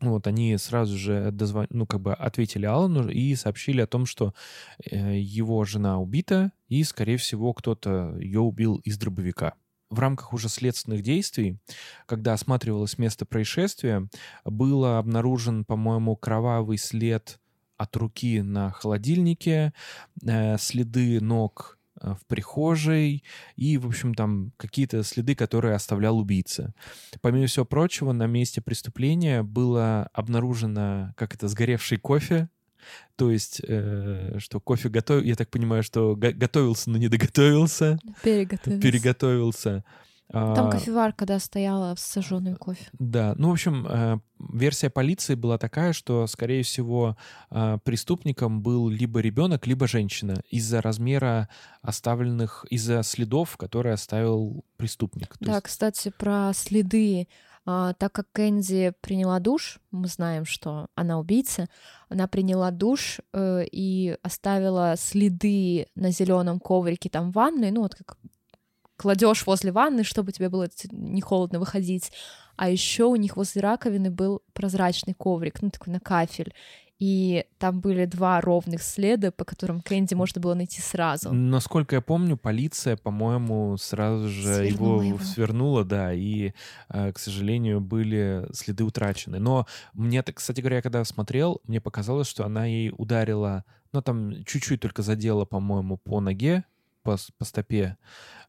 Вот, 0.01 0.27
они 0.27 0.57
сразу 0.57 0.97
же 0.97 1.31
дозвон... 1.31 1.67
ну, 1.69 1.85
как 1.85 1.99
бы 1.99 2.13
ответили 2.13 2.65
Алану 2.65 3.09
и 3.09 3.35
сообщили 3.35 3.81
о 3.81 3.87
том, 3.87 4.05
что 4.05 4.33
э, 4.89 5.19
его 5.19 5.65
жена 5.65 5.99
убита, 5.99 6.53
и, 6.69 6.83
скорее 6.83 7.17
всего, 7.17 7.53
кто-то 7.53 8.15
ее 8.17 8.39
убил 8.39 8.77
из 8.77 8.97
дробовика. 8.97 9.55
В 9.89 9.99
рамках 9.99 10.33
уже 10.33 10.47
следственных 10.49 11.01
действий, 11.01 11.57
когда 12.05 12.33
осматривалось 12.33 12.97
место 12.97 13.25
происшествия, 13.25 14.07
был 14.45 14.85
обнаружен, 14.85 15.65
по-моему, 15.65 16.15
кровавый 16.15 16.77
след 16.77 17.39
от 17.75 17.95
руки 17.97 18.41
на 18.41 18.71
холодильнике, 18.71 19.73
э, 20.23 20.57
следы 20.57 21.19
ног 21.19 21.78
в 22.01 22.25
прихожей 22.27 23.23
и, 23.55 23.77
в 23.77 23.87
общем, 23.87 24.13
там 24.13 24.51
какие-то 24.57 25.03
следы, 25.03 25.35
которые 25.35 25.75
оставлял 25.75 26.17
убийца. 26.17 26.73
Помимо 27.21 27.47
всего 27.47 27.65
прочего, 27.65 28.11
на 28.11 28.27
месте 28.27 28.61
преступления 28.61 29.43
было 29.43 30.09
обнаружено, 30.13 31.13
как 31.17 31.35
это, 31.35 31.47
сгоревший 31.47 31.97
кофе, 31.97 32.49
то 33.17 33.29
есть, 33.29 33.61
э, 33.67 34.37
что 34.39 34.59
кофе 34.59 34.89
готовил, 34.89 35.23
я 35.23 35.35
так 35.35 35.49
понимаю, 35.49 35.83
что 35.83 36.15
го- 36.15 36.31
готовился, 36.31 36.89
но 36.89 36.97
не 36.97 37.07
доготовился. 37.09 37.99
Переготовился. 38.23 38.81
Переготовился. 38.81 39.83
Там 40.31 40.67
а, 40.67 40.71
кофеварка, 40.71 41.25
да, 41.25 41.39
стояла 41.39 41.95
с 41.95 42.01
сожженным 42.01 42.55
кофе. 42.55 42.85
Да, 42.93 43.33
ну, 43.37 43.49
в 43.49 43.53
общем, 43.53 43.87
э, 43.89 44.19
версия 44.37 44.91
полиции 44.91 45.33
была 45.33 45.57
такая, 45.57 45.91
что, 45.91 46.27
скорее 46.27 46.61
всего, 46.61 47.17
э, 47.49 47.79
преступником 47.83 48.61
был 48.61 48.89
либо 48.89 49.21
ребенок, 49.21 49.65
либо 49.65 49.87
женщина 49.87 50.35
из-за 50.51 50.83
размера 50.83 51.49
оставленных, 51.81 52.65
из-за 52.69 53.01
следов, 53.01 53.57
которые 53.57 53.93
оставил 53.93 54.63
преступник. 54.77 55.35
То 55.39 55.45
да, 55.45 55.53
есть... 55.53 55.63
кстати, 55.63 56.13
про 56.15 56.51
следы. 56.53 57.27
А, 57.65 57.93
так 57.93 58.11
как 58.11 58.27
Кэнди 58.31 58.93
приняла 59.01 59.39
душ, 59.39 59.79
мы 59.89 60.07
знаем, 60.07 60.45
что 60.45 60.87
она 60.93 61.19
убийца, 61.19 61.69
она 62.07 62.27
приняла 62.27 62.69
душ 62.69 63.19
э, 63.33 63.63
и 63.71 64.15
оставила 64.21 64.95
следы 64.95 65.87
на 65.95 66.11
зеленом 66.11 66.59
коврике 66.59 67.09
там 67.09 67.31
в 67.31 67.33
ванной, 67.33 67.71
ну 67.71 67.81
вот 67.81 67.95
как 67.95 68.17
кладешь 68.99 69.47
возле 69.47 69.71
ванны, 69.71 70.03
чтобы 70.03 70.33
тебе 70.33 70.49
было 70.49 70.67
не 70.91 71.21
холодно 71.21 71.59
выходить. 71.59 72.11
А 72.57 72.69
еще 72.69 73.05
у 73.05 73.15
них 73.15 73.37
возле 73.37 73.61
раковины 73.61 74.11
был 74.11 74.43
прозрачный 74.53 75.13
коврик, 75.13 75.61
ну 75.61 75.69
такой 75.69 75.93
на 75.93 76.01
кафель. 76.01 76.53
И 76.99 77.45
там 77.59 77.79
были 77.79 78.03
два 78.03 78.41
ровных 78.41 78.83
следа, 78.83 79.31
по 79.31 79.45
которым 79.45 79.79
Кэнди 79.79 80.15
можно 80.15 80.41
было 80.41 80.53
найти 80.53 80.81
сразу. 80.81 81.31
Насколько 81.31 81.95
я 81.95 82.01
помню, 82.01 82.35
полиция, 82.35 82.97
по-моему, 82.97 83.77
сразу 83.77 84.27
же 84.27 84.53
свернула 84.53 85.01
его, 85.01 85.03
его 85.03 85.19
свернула, 85.19 85.85
да, 85.85 86.13
и, 86.13 86.51
э, 86.89 87.13
к 87.13 87.17
сожалению, 87.17 87.79
были 87.79 88.45
следы 88.51 88.83
утрачены. 88.83 89.39
Но 89.39 89.65
мне, 89.93 90.21
кстати 90.23 90.59
говоря, 90.59 90.81
когда 90.81 91.05
смотрел, 91.05 91.61
мне 91.63 91.79
показалось, 91.79 92.27
что 92.27 92.43
она 92.43 92.65
ей 92.65 92.91
ударила, 92.97 93.63
ну, 93.93 94.01
там 94.01 94.43
чуть-чуть 94.43 94.81
только 94.81 95.01
задела, 95.01 95.45
по-моему, 95.45 95.95
по 95.95 96.19
ноге, 96.19 96.65
по, 97.09 97.17
по 97.37 97.45
стопе 97.45 97.97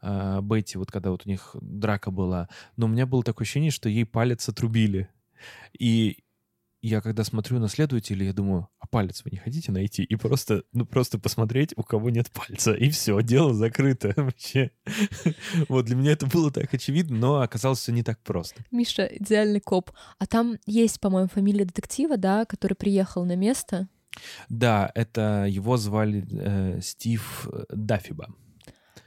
э, 0.03 0.41
Бетти, 0.43 0.77
вот 0.77 0.91
когда 0.93 1.11
вот 1.11 1.23
у 1.25 1.29
них 1.29 1.57
драка 1.61 2.11
была, 2.11 2.49
но 2.77 2.87
у 2.87 2.89
меня 2.89 3.07
было 3.07 3.23
такое 3.23 3.45
ощущение, 3.45 3.71
что 3.71 3.89
ей 3.89 4.05
палец 4.05 4.49
отрубили. 4.49 5.09
И 5.79 6.19
я 6.83 7.01
когда 7.01 7.25
смотрю 7.25 7.59
на 7.59 7.69
следователя, 7.69 8.27
я 8.27 8.33
думаю, 8.35 8.69
а 8.79 8.87
палец 8.87 9.23
вы 9.25 9.31
не 9.31 9.39
хотите 9.39 9.73
найти? 9.73 10.03
И 10.03 10.17
просто, 10.17 10.65
ну, 10.73 10.85
просто 10.85 11.19
посмотреть, 11.19 11.73
у 11.77 11.83
кого 11.83 12.11
нет 12.11 12.31
пальца. 12.31 12.75
И 12.75 12.91
все, 12.91 13.23
дело 13.23 13.55
закрыто 13.55 14.13
вообще. 14.17 14.71
Вот 15.69 15.87
для 15.87 15.97
меня 15.97 16.13
это 16.13 16.27
было 16.27 16.51
так 16.51 16.73
очевидно, 16.75 17.17
но 17.17 17.41
оказалось 17.41 17.79
все 17.79 17.93
не 17.93 18.03
так 18.03 18.19
просто. 18.21 18.63
Миша 18.71 19.07
идеальный 19.07 19.61
коп. 19.61 19.91
А 20.19 20.27
там 20.27 20.59
есть, 20.67 21.01
по-моему, 21.01 21.29
фамилия 21.29 21.65
детектива, 21.65 22.19
да, 22.19 22.45
который 22.45 22.75
приехал 22.75 23.25
на 23.25 23.37
место. 23.37 23.89
Да, 24.49 24.91
это 24.95 25.47
его 25.49 25.77
звали 25.77 26.27
э, 26.31 26.81
Стив 26.83 27.49
Даффиба. 27.71 28.35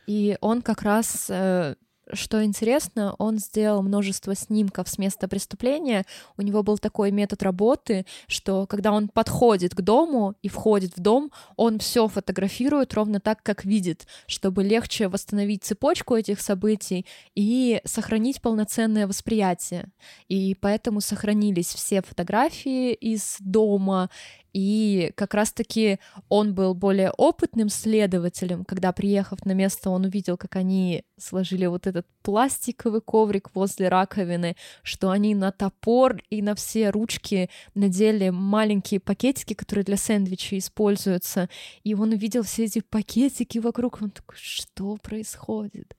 И 0.07 0.37
он 0.41 0.61
как 0.61 0.81
раз 0.81 1.27
э, 1.29 1.75
что 2.11 2.43
интересно, 2.43 3.15
он 3.17 3.39
сделал 3.39 3.81
множество 3.81 4.35
снимков 4.35 4.89
с 4.89 4.97
места 4.97 5.27
преступления. 5.27 6.05
У 6.37 6.41
него 6.41 6.63
был 6.63 6.77
такой 6.77 7.11
метод 7.11 7.43
работы, 7.43 8.05
что 8.27 8.67
когда 8.67 8.91
он 8.91 9.07
подходит 9.07 9.73
к 9.73 9.81
дому 9.81 10.35
и 10.41 10.49
входит 10.49 10.97
в 10.97 11.01
дом, 11.01 11.31
он 11.55 11.79
все 11.79 12.07
фотографирует 12.07 12.93
ровно 12.93 13.19
так, 13.19 13.41
как 13.43 13.63
видит, 13.63 14.07
чтобы 14.27 14.63
легче 14.63 15.07
восстановить 15.07 15.63
цепочку 15.63 16.15
этих 16.15 16.41
событий 16.41 17.05
и 17.35 17.81
сохранить 17.85 18.41
полноценное 18.41 19.07
восприятие. 19.07 19.91
И 20.27 20.55
поэтому 20.55 21.01
сохранились 21.01 21.73
все 21.73 22.01
фотографии 22.01 22.93
из 22.93 23.37
дома, 23.39 24.09
и 24.53 25.11
как 25.15 25.33
раз-таки 25.33 25.99
он 26.29 26.53
был 26.53 26.75
более 26.75 27.09
опытным 27.11 27.69
следователем, 27.69 28.63
когда, 28.65 28.93
приехав 28.93 29.45
на 29.45 29.53
место, 29.53 29.89
он 29.89 30.05
увидел, 30.05 30.37
как 30.37 30.55
они 30.55 31.03
сложили 31.17 31.65
вот 31.65 31.87
этот 31.87 32.05
пластиковый 32.21 33.01
коврик 33.01 33.49
возле 33.55 33.89
раковины, 33.89 34.55
что 34.83 35.09
они 35.09 35.33
на 35.33 35.51
топор 35.51 36.21
и 36.29 36.43
на 36.43 36.53
все 36.53 36.91
ручки 36.91 37.49
надели 37.73 38.29
маленькие 38.29 38.99
пакетики, 38.99 39.55
которые 39.55 39.85
для 39.85 39.97
сэндвича 39.97 40.59
используются. 40.59 41.49
И 41.83 41.95
он 41.95 42.11
увидел 42.11 42.43
все 42.43 42.65
эти 42.65 42.81
пакетики 42.81 43.57
вокруг, 43.57 44.01
он 44.01 44.11
такой, 44.11 44.37
что 44.39 44.97
происходит? 44.97 45.95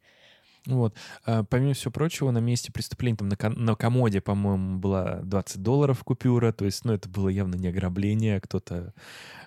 Вот. 0.66 0.94
А, 1.24 1.44
помимо 1.44 1.74
всего 1.74 1.92
прочего, 1.92 2.30
на 2.30 2.38
месте 2.38 2.72
преступления 2.72 3.16
там 3.16 3.28
на, 3.28 3.36
на 3.50 3.74
комоде, 3.74 4.20
по-моему, 4.20 4.78
была 4.78 5.20
20 5.22 5.62
долларов 5.62 6.02
купюра, 6.04 6.52
то 6.52 6.64
есть, 6.64 6.84
ну, 6.84 6.92
это 6.92 7.08
было 7.08 7.28
явно 7.28 7.56
не 7.56 7.68
ограбление, 7.68 8.36
а 8.38 8.40
кто-то 8.40 8.94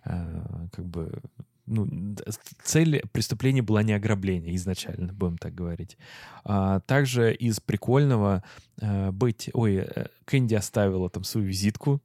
а, 0.03 0.68
как 0.72 0.85
бы 0.85 1.22
ну, 1.68 2.15
цель 2.64 3.03
преступления 3.11 3.61
была 3.61 3.84
не 3.84 3.94
ограбление 3.94 4.56
изначально, 4.56 5.14
будем 5.14 5.38
так 5.38 5.53
говорить. 5.53 5.98
А, 6.44 6.80
также 6.81 7.34
из 7.34 7.60
прикольного 7.60 8.44
а, 8.81 9.11
быть... 9.11 9.49
Ой, 9.53 9.76
э, 9.76 10.07
Кэнди 10.26 10.56
оставила 10.56 11.10
там 11.10 11.23
свою 11.23 11.48
визитку. 11.48 12.02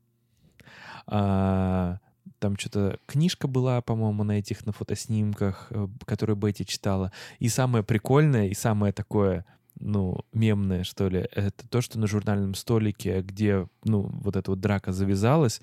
А, 1.07 1.99
там 2.43 2.59
что-то 2.59 2.99
книжка 3.07 3.47
была, 3.47 3.81
по-моему, 3.81 4.25
на 4.25 4.33
этих, 4.33 4.67
на 4.67 4.73
фотоснимках, 4.73 5.69
э, 5.71 5.87
которую 6.05 6.37
Бетти 6.37 6.67
читала. 6.67 7.13
И 7.39 7.49
самое 7.49 7.85
прикольное, 7.85 8.49
и 8.49 8.55
самое 8.55 8.93
такое, 8.93 9.47
ну, 9.79 10.25
мемное, 10.33 10.83
что 10.83 11.09
ли, 11.09 11.29
это 11.31 11.69
то, 11.69 11.81
что 11.81 12.01
на 12.01 12.09
журнальном 12.09 12.55
столике, 12.55 13.23
где, 13.23 13.69
ну, 13.85 14.11
вот 14.25 14.35
эта 14.35 14.51
вот 14.51 14.61
драка 14.61 14.91
завязалась, 14.91 15.61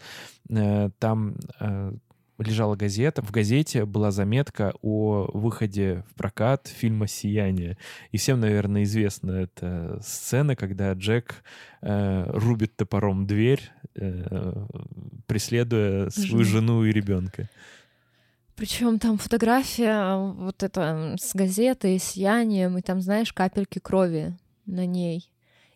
э, 0.49 0.89
там 0.99 1.35
э, 1.60 1.91
лежала 2.39 2.76
газета. 2.76 3.22
В 3.22 3.31
газете 3.31 3.85
была 3.85 4.11
заметка 4.11 4.73
о 4.81 5.30
выходе 5.34 6.06
в 6.10 6.15
прокат 6.15 6.68
фильма 6.68 7.07
«Сияние». 7.07 7.77
И 8.11 8.18
всем, 8.18 8.39
наверное, 8.39 8.84
известна 8.84 9.31
эта 9.31 9.99
сцена, 10.01 10.56
когда 10.56 10.93
Джек 10.93 11.43
э, 11.81 12.31
рубит 12.34 12.76
топором 12.76 13.27
дверь, 13.27 13.69
преследуя 15.26 16.10
свою 16.10 16.45
жену 16.45 16.84
и 16.86 16.91
ребенка. 16.91 17.49
Причем 18.56 18.99
там 18.99 19.18
фотография 19.18 20.18
вот 20.18 20.64
это 20.64 21.16
с 21.18 21.34
газетой, 21.34 21.98
сиянием, 21.98 22.78
и 22.78 22.82
там, 22.82 23.02
знаешь, 23.02 23.32
капельки 23.32 23.80
крови 23.80 24.38
на 24.66 24.86
ней. 24.86 25.32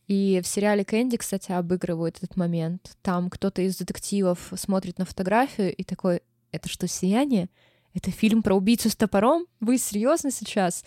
И 0.07 0.41
в 0.43 0.47
сериале 0.47 0.83
Кэнди, 0.83 1.15
кстати, 1.15 1.53
обыгрывают 1.53 2.17
этот 2.17 2.35
момент. 2.35 2.97
Там 3.01 3.29
кто-то 3.29 3.61
из 3.61 3.77
детективов 3.77 4.51
смотрит 4.55 4.99
на 4.99 5.05
фотографию 5.05 5.73
и 5.73 5.83
такой, 5.83 6.21
это 6.51 6.67
что, 6.67 6.87
«Сияние»? 6.87 7.49
Это 7.93 8.11
фильм 8.11 8.43
про 8.43 8.55
убийцу 8.55 8.89
с 8.89 8.95
топором? 8.95 9.45
Вы 9.59 9.77
серьезно 9.77 10.31
сейчас? 10.31 10.83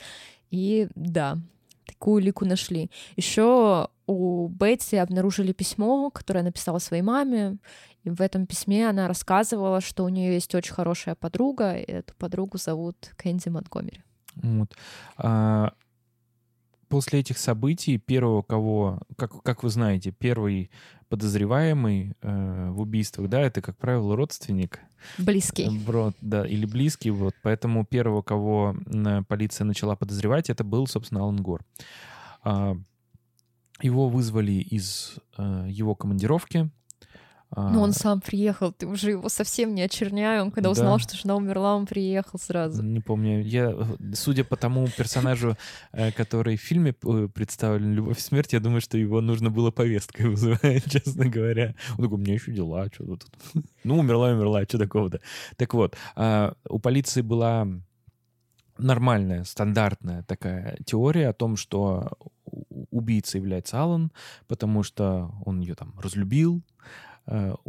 И 0.51 0.89
да, 0.95 1.39
такую 1.87 2.23
лику 2.23 2.45
нашли. 2.45 2.91
Еще 3.17 3.89
у 4.07 4.49
Бетси 4.49 4.97
обнаружили 4.97 5.53
письмо, 5.53 6.11
которое 6.11 6.43
написала 6.43 6.79
своей 6.79 7.03
маме. 7.03 7.59
И 8.05 8.11
в 8.11 8.21
этом 8.21 8.47
письме 8.47 8.89
она 8.89 9.09
рассказывала, 9.09 9.81
что 9.81 10.05
у 10.05 10.09
нее 10.09 10.35
есть 10.35 10.55
очень 10.55 10.75
хорошая 10.75 11.15
подруга, 11.15 11.77
и 11.77 11.91
эту 11.91 12.15
подругу 12.15 12.59
зовут 12.59 12.97
Кэнди 13.17 13.49
Монтгомери. 13.49 14.03
Вот. 14.37 14.77
А, 15.17 15.73
после 16.89 17.21
этих 17.21 17.39
событий 17.39 17.99
первого, 17.99 18.43
кого, 18.43 19.01
как, 19.17 19.43
как 19.43 19.63
вы 19.63 19.71
знаете, 19.71 20.13
первый 20.13 20.71
подозреваемый 21.09 22.15
э, 22.21 22.71
в 22.71 22.81
убийствах, 22.81 23.29
да, 23.29 23.41
это, 23.41 23.63
как 23.63 23.77
правило, 23.77 24.17
родственник. 24.17 24.81
Близкий. 25.19 25.69
Брод, 25.87 26.17
да, 26.21 26.47
или 26.47 26.67
близкий, 26.67 27.11
вот. 27.11 27.35
Поэтому 27.43 27.85
первого, 27.85 28.23
кого 28.23 28.77
полиция 29.29 29.65
начала 29.65 29.95
подозревать, 29.95 30.51
это 30.51 30.65
был, 30.65 30.87
собственно, 30.87 31.23
Алан 31.23 31.43
Гор. 31.43 31.65
А, 32.43 32.77
его 33.81 34.09
вызвали 34.09 34.53
из 34.53 35.17
э, 35.37 35.67
его 35.69 35.95
командировки, 35.95 36.71
ну, 37.55 37.81
он 37.81 37.93
сам 37.93 38.21
приехал, 38.21 38.73
ты 38.73 38.87
уже 38.87 39.13
его 39.13 39.29
совсем 39.29 39.75
не 39.75 39.83
очерняй. 39.83 40.41
Он 40.41 40.51
когда 40.51 40.71
узнал, 40.71 40.97
да. 40.97 41.03
что 41.03 41.17
жена 41.17 41.37
умерла, 41.37 41.77
он 41.77 41.87
приехал 41.87 42.39
сразу. 42.39 42.83
Не 42.83 43.01
помню. 43.01 43.43
Я, 43.43 43.75
судя 44.15 44.45
по 44.45 44.57
тому 44.57 44.87
персонажу, 44.89 45.57
э, 45.93 46.11
который 46.13 46.57
в 46.57 46.61
фильме 46.61 46.95
э, 47.03 47.29
представлен 47.33 47.95
«Любовь 47.95 48.19
и 48.19 48.21
смерть», 48.21 48.53
я 48.53 48.61
думаю, 48.61 48.81
что 48.81 48.99
его 48.99 49.21
нужно 49.21 49.51
было 49.51 49.71
повесткой 49.71 50.29
вызывать, 50.29 50.85
честно 50.91 51.27
говоря. 51.27 51.75
Он 51.97 52.05
такой, 52.05 52.19
у 52.19 52.21
меня 52.21 52.35
еще 52.35 52.53
дела, 52.53 52.89
что 52.93 53.05
тут. 53.05 53.27
Ну, 53.85 53.99
умерла, 54.01 54.31
умерла, 54.31 54.65
что 54.65 54.79
такого-то. 54.79 55.21
Так 55.57 55.73
вот, 55.73 55.97
а, 56.17 56.55
у 56.69 56.81
полиции 56.81 57.21
была 57.21 57.69
нормальная, 58.79 59.45
стандартная 59.45 60.25
такая 60.25 60.77
теория 60.85 61.29
о 61.29 61.33
том, 61.33 61.57
что 61.57 62.11
убийцей 62.91 63.39
является 63.39 63.81
Алан, 63.81 64.11
потому 64.49 64.83
что 64.83 65.31
он 65.45 65.61
ее 65.61 65.77
там 65.77 65.95
разлюбил, 66.01 66.65
Э, 67.16 67.16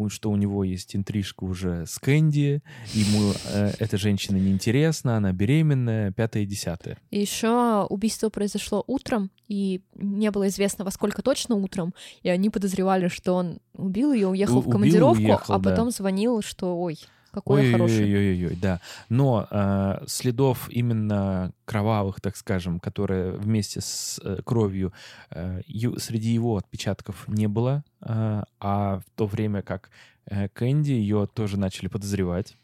что 0.10 0.32
у 0.32 0.36
него 0.36 0.64
есть 0.64 0.96
интрижка 0.96 1.44
уже 1.44 1.86
с 1.86 1.98
Кэнди, 2.00 2.62
ему 2.94 3.34
э, 3.52 3.74
эта 3.80 3.98
женщина 3.98 4.38
неинтересна, 4.38 5.18
она 5.18 5.32
беременная, 5.34 6.12
пятое 6.12 6.44
и 6.44 6.46
десятое. 6.46 6.98
Еще 7.12 7.86
убийство 7.90 8.30
произошло 8.30 8.84
утром, 8.88 9.32
и 9.48 9.82
не 9.96 10.32
было 10.32 10.48
известно, 10.48 10.86
во 10.86 10.92
сколько 10.92 11.22
точно 11.22 11.56
утром, 11.56 11.94
и 12.22 12.30
они 12.30 12.50
подозревали, 12.50 13.08
что 13.08 13.34
он 13.34 13.60
убил 13.74 14.14
ее, 14.14 14.28
уехал 14.28 14.60
У- 14.60 14.62
в 14.62 14.70
командировку, 14.70 15.22
уехал, 15.22 15.54
а 15.56 15.60
потом 15.60 15.86
да. 15.86 15.92
звонил, 15.92 16.42
что 16.42 16.80
ой, 16.80 17.00
какой 17.38 17.62
ой, 17.62 17.72
хороший. 17.72 18.04
Ой-ой-ой, 18.04 18.56
да. 18.56 18.82
Но 19.10 19.48
э, 19.50 20.04
следов 20.08 20.70
именно 20.70 21.52
кровавых, 21.66 22.20
так 22.20 22.36
скажем, 22.36 22.80
которые 22.80 23.34
вместе 23.34 23.80
с 23.80 24.20
э, 24.24 24.40
кровью 24.44 24.92
э, 25.30 25.62
ю, 25.68 26.00
среди 26.00 26.34
его 26.34 26.58
отпечатков 26.58 27.28
не 27.28 27.48
было, 27.48 27.84
э, 28.02 28.44
а 28.60 29.00
в 29.00 29.04
то 29.16 29.28
время 29.28 29.62
как 29.62 29.92
э, 30.26 30.50
Кэнди 30.50 30.94
ее 30.94 31.28
тоже 31.32 31.60
начали 31.60 31.88
подозревать. 31.88 32.58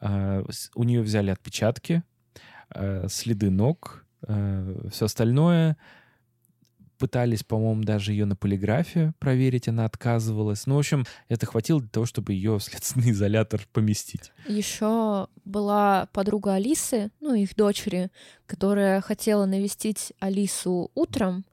Э, 0.00 0.44
у 0.76 0.84
нее 0.84 1.02
взяли 1.02 1.30
отпечатки, 1.30 2.04
э, 2.70 3.08
следы 3.08 3.50
ног, 3.50 4.04
э, 4.28 4.88
все 4.90 5.06
остальное— 5.06 5.76
пытались, 7.02 7.42
по-моему, 7.42 7.82
даже 7.82 8.12
ее 8.12 8.26
на 8.26 8.36
полиграфе 8.36 9.12
проверить, 9.18 9.66
она 9.66 9.86
отказывалась. 9.86 10.68
Ну, 10.68 10.76
в 10.76 10.78
общем, 10.78 11.04
это 11.28 11.46
хватило 11.46 11.80
для 11.80 11.88
того, 11.88 12.06
чтобы 12.06 12.32
ее 12.32 12.60
в 12.60 12.62
следственный 12.62 13.10
изолятор 13.10 13.66
поместить. 13.72 14.30
Еще 14.46 15.26
была 15.44 16.06
подруга 16.12 16.54
Алисы, 16.54 17.10
ну, 17.18 17.34
их 17.34 17.56
дочери, 17.56 18.12
которая 18.46 19.00
хотела 19.00 19.46
навестить 19.46 20.12
Алису 20.20 20.92
утром, 20.94 21.44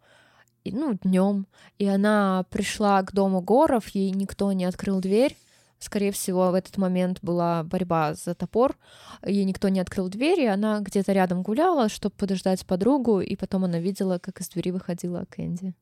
ну, 0.65 0.93
днем, 1.01 1.47
и 1.79 1.87
она 1.87 2.45
пришла 2.51 3.01
к 3.01 3.11
дому 3.11 3.41
Горов, 3.41 3.87
ей 3.87 4.11
никто 4.11 4.51
не 4.51 4.65
открыл 4.65 4.99
дверь, 4.99 5.35
Скорее 5.79 6.11
всего, 6.11 6.51
в 6.51 6.53
этот 6.53 6.77
момент 6.77 7.19
была 7.21 7.63
борьба 7.63 8.13
за 8.13 8.35
топор. 8.35 8.77
Ей 9.25 9.45
никто 9.45 9.69
не 9.69 9.79
открыл 9.79 10.09
дверь, 10.09 10.41
и 10.41 10.45
она 10.45 10.81
где-то 10.81 11.13
рядом 11.13 11.41
гуляла, 11.41 11.87
чтобы 11.87 12.15
подождать 12.15 12.65
подругу, 12.65 13.21
и 13.21 13.35
потом 13.37 13.63
она 13.63 13.79
видела, 13.79 14.19
как 14.19 14.41
из 14.41 14.49
двери 14.49 14.71
выходила 14.71 15.25
Кэнди. 15.29 15.73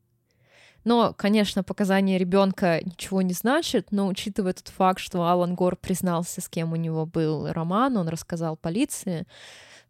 Но, 0.83 1.13
конечно, 1.17 1.63
показания 1.63 2.17
ребенка 2.17 2.79
ничего 2.85 3.21
не 3.21 3.33
значит, 3.33 3.87
но 3.91 4.07
учитывая 4.07 4.53
тот 4.53 4.67
факт, 4.69 4.99
что 4.99 5.27
Алан 5.27 5.55
Гор 5.55 5.75
признался, 5.75 6.41
с 6.41 6.47
кем 6.47 6.71
у 6.71 6.75
него 6.75 7.05
был 7.05 7.51
роман, 7.51 7.97
он 7.97 8.07
рассказал 8.07 8.55
полиции, 8.55 9.25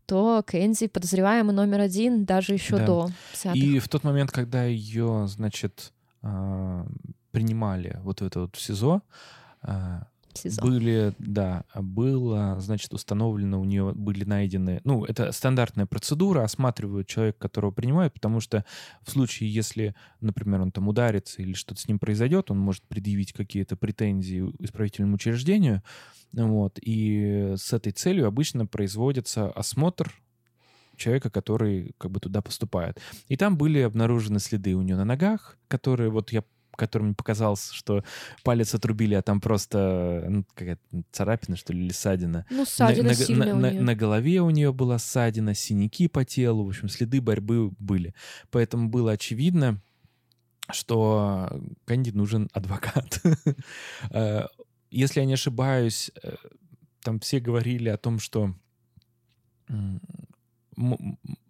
то 0.05 0.41
Кэнди 0.47 0.87
подозреваемый 0.87 1.53
номер 1.53 1.81
один 1.81 2.23
даже 2.25 2.53
еще 2.53 2.77
Да. 2.77 2.85
до 2.85 3.09
взятых. 3.33 3.61
И 3.61 3.79
в 3.79 3.89
тот 3.89 4.05
момент, 4.05 4.31
когда 4.31 4.63
ее, 4.63 5.27
значит, 5.27 5.91
а, 6.23 6.87
принимали 7.31 7.99
вот 8.03 8.21
в 8.21 8.25
это 8.25 8.39
вот 8.39 8.55
в 8.55 8.61
СИЗО, 8.61 9.01
СИЗО. 10.37 10.61
были, 10.61 11.13
да, 11.19 11.65
было, 11.73 12.59
значит, 12.59 12.93
установлено 12.93 13.59
у 13.59 13.65
нее, 13.65 13.93
были 13.93 14.23
найдены, 14.23 14.81
ну, 14.83 15.03
это 15.03 15.31
стандартная 15.31 15.85
процедура, 15.85 16.43
осматривают 16.43 17.07
человека, 17.07 17.39
которого 17.39 17.71
принимают, 17.71 18.13
потому 18.13 18.39
что 18.39 18.63
в 19.01 19.11
случае, 19.11 19.51
если, 19.51 19.95
например, 20.21 20.61
он 20.61 20.71
там 20.71 20.87
ударится 20.87 21.41
или 21.41 21.53
что-то 21.53 21.81
с 21.81 21.87
ним 21.87 21.99
произойдет, 21.99 22.51
он 22.51 22.59
может 22.59 22.83
предъявить 22.83 23.33
какие-то 23.33 23.75
претензии 23.75 24.43
исправительному 24.59 25.15
учреждению, 25.15 25.81
вот, 26.33 26.77
и 26.81 27.53
с 27.57 27.73
этой 27.73 27.91
целью 27.91 28.27
обычно 28.27 28.65
производится 28.67 29.49
осмотр 29.49 30.13
человека, 30.95 31.29
который 31.29 31.93
как 31.97 32.11
бы 32.11 32.19
туда 32.19 32.41
поступает. 32.41 32.99
И 33.27 33.37
там 33.37 33.57
были 33.57 33.79
обнаружены 33.79 34.39
следы 34.39 34.75
у 34.75 34.81
нее 34.81 34.97
на 34.97 35.05
ногах, 35.05 35.57
которые 35.67 36.09
вот 36.09 36.31
я 36.31 36.43
которым 36.77 37.13
показалось, 37.15 37.69
что 37.71 38.03
палец 38.43 38.73
отрубили, 38.73 39.15
а 39.15 39.21
там 39.21 39.41
просто 39.41 40.23
ну, 40.29 40.45
какая-то 40.53 40.81
царапина, 41.11 41.57
что 41.57 41.73
ли, 41.73 41.83
или 41.85 41.91
ссадина. 41.91 42.45
Ну, 42.49 42.63
ссадина 42.65 43.09
на, 43.09 43.13
сильная 43.15 43.47
на- 43.47 43.53
у 43.53 43.59
на- 43.59 43.71
неё. 43.71 43.81
на 43.83 43.95
голове 43.95 44.41
у 44.41 44.49
нее 44.49 44.71
была 44.71 44.97
ссадина, 44.99 45.53
синяки 45.53 46.07
по 46.07 46.23
телу, 46.23 46.63
в 46.65 46.69
общем, 46.69 46.87
следы 46.89 47.19
борьбы 47.21 47.71
были. 47.79 48.13
Поэтому 48.51 48.89
было 48.89 49.11
очевидно, 49.11 49.81
что 50.71 51.49
Кэнди 51.85 52.11
нужен 52.11 52.49
адвокат. 52.53 53.21
Э, 54.11 54.45
Если 54.91 55.19
я 55.19 55.25
не 55.25 55.33
ошибаюсь, 55.33 56.11
э, 56.23 56.35
там 57.03 57.19
все 57.19 57.39
говорили 57.39 57.89
о 57.89 57.97
том, 57.97 58.19
что 58.19 58.53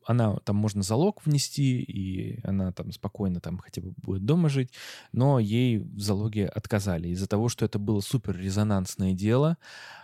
она 0.07 0.37
там 0.45 0.55
можно 0.55 0.83
залог 0.83 1.25
внести, 1.25 1.81
и 1.81 2.39
она 2.43 2.71
там 2.71 2.91
спокойно 2.93 3.41
там 3.41 3.57
хотя 3.57 3.81
бы 3.81 3.93
будет 3.97 4.25
дома 4.25 4.47
жить, 4.47 4.71
но 5.11 5.37
ей 5.37 5.79
в 5.79 5.99
залоге 5.99 6.47
отказали 6.47 7.09
из-за 7.09 7.27
того, 7.27 7.49
что 7.49 7.65
это 7.65 7.77
было 7.77 7.99
супер 7.99 8.37
резонансное 8.37 9.13
дело. 9.13 9.57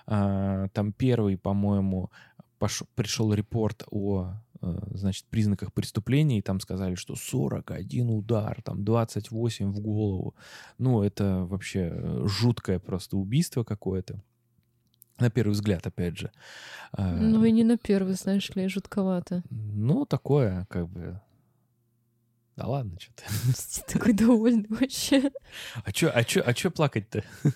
А, 0.05 0.67
Там 0.73 0.91
первый, 0.91 1.37
по-моему, 1.37 2.11
пришел 2.95 3.33
репорт 3.33 3.83
о 3.91 4.33
э, 4.61 4.77
значит, 4.93 5.25
признаках 5.29 5.73
преступления, 5.73 6.39
и 6.39 6.41
там 6.41 6.59
сказали, 6.59 6.95
что 6.95 7.15
41 7.15 8.09
удар, 8.09 8.61
там 8.61 8.83
28 8.83 9.71
в 9.71 9.79
голову. 9.79 10.35
Ну, 10.77 11.01
это 11.01 11.45
вообще 11.45 11.91
э, 11.93 12.25
жуткое 12.27 12.79
просто 12.79 13.17
убийство 13.17 13.63
какое-то. 13.63 14.21
На 15.23 15.29
первый 15.29 15.53
взгляд, 15.53 15.87
опять 15.87 16.17
же. 16.17 16.31
А, 16.91 17.13
Ну 17.13 17.45
и 17.45 17.51
не 17.53 17.63
на 17.63 17.77
первый, 17.77 18.15
знаешь 18.15 18.49
ли, 18.55 18.67
жутковато. 18.67 19.41
ну, 19.49 20.05
такое, 20.05 20.65
как 20.69 20.89
бы... 20.89 21.21
Да 22.57 22.67
ладно, 22.67 22.99
что 22.99 23.13
ты. 23.15 23.23
Ты 23.53 23.81
такой 23.99 24.11
довольный 24.11 24.65
вообще. 24.67 25.31
А 25.85 25.93
чё, 25.93 26.11
а 26.13 26.25
чё, 26.25 26.43
а 26.45 26.53
чё 26.53 26.71
плакать-то? 26.71 27.23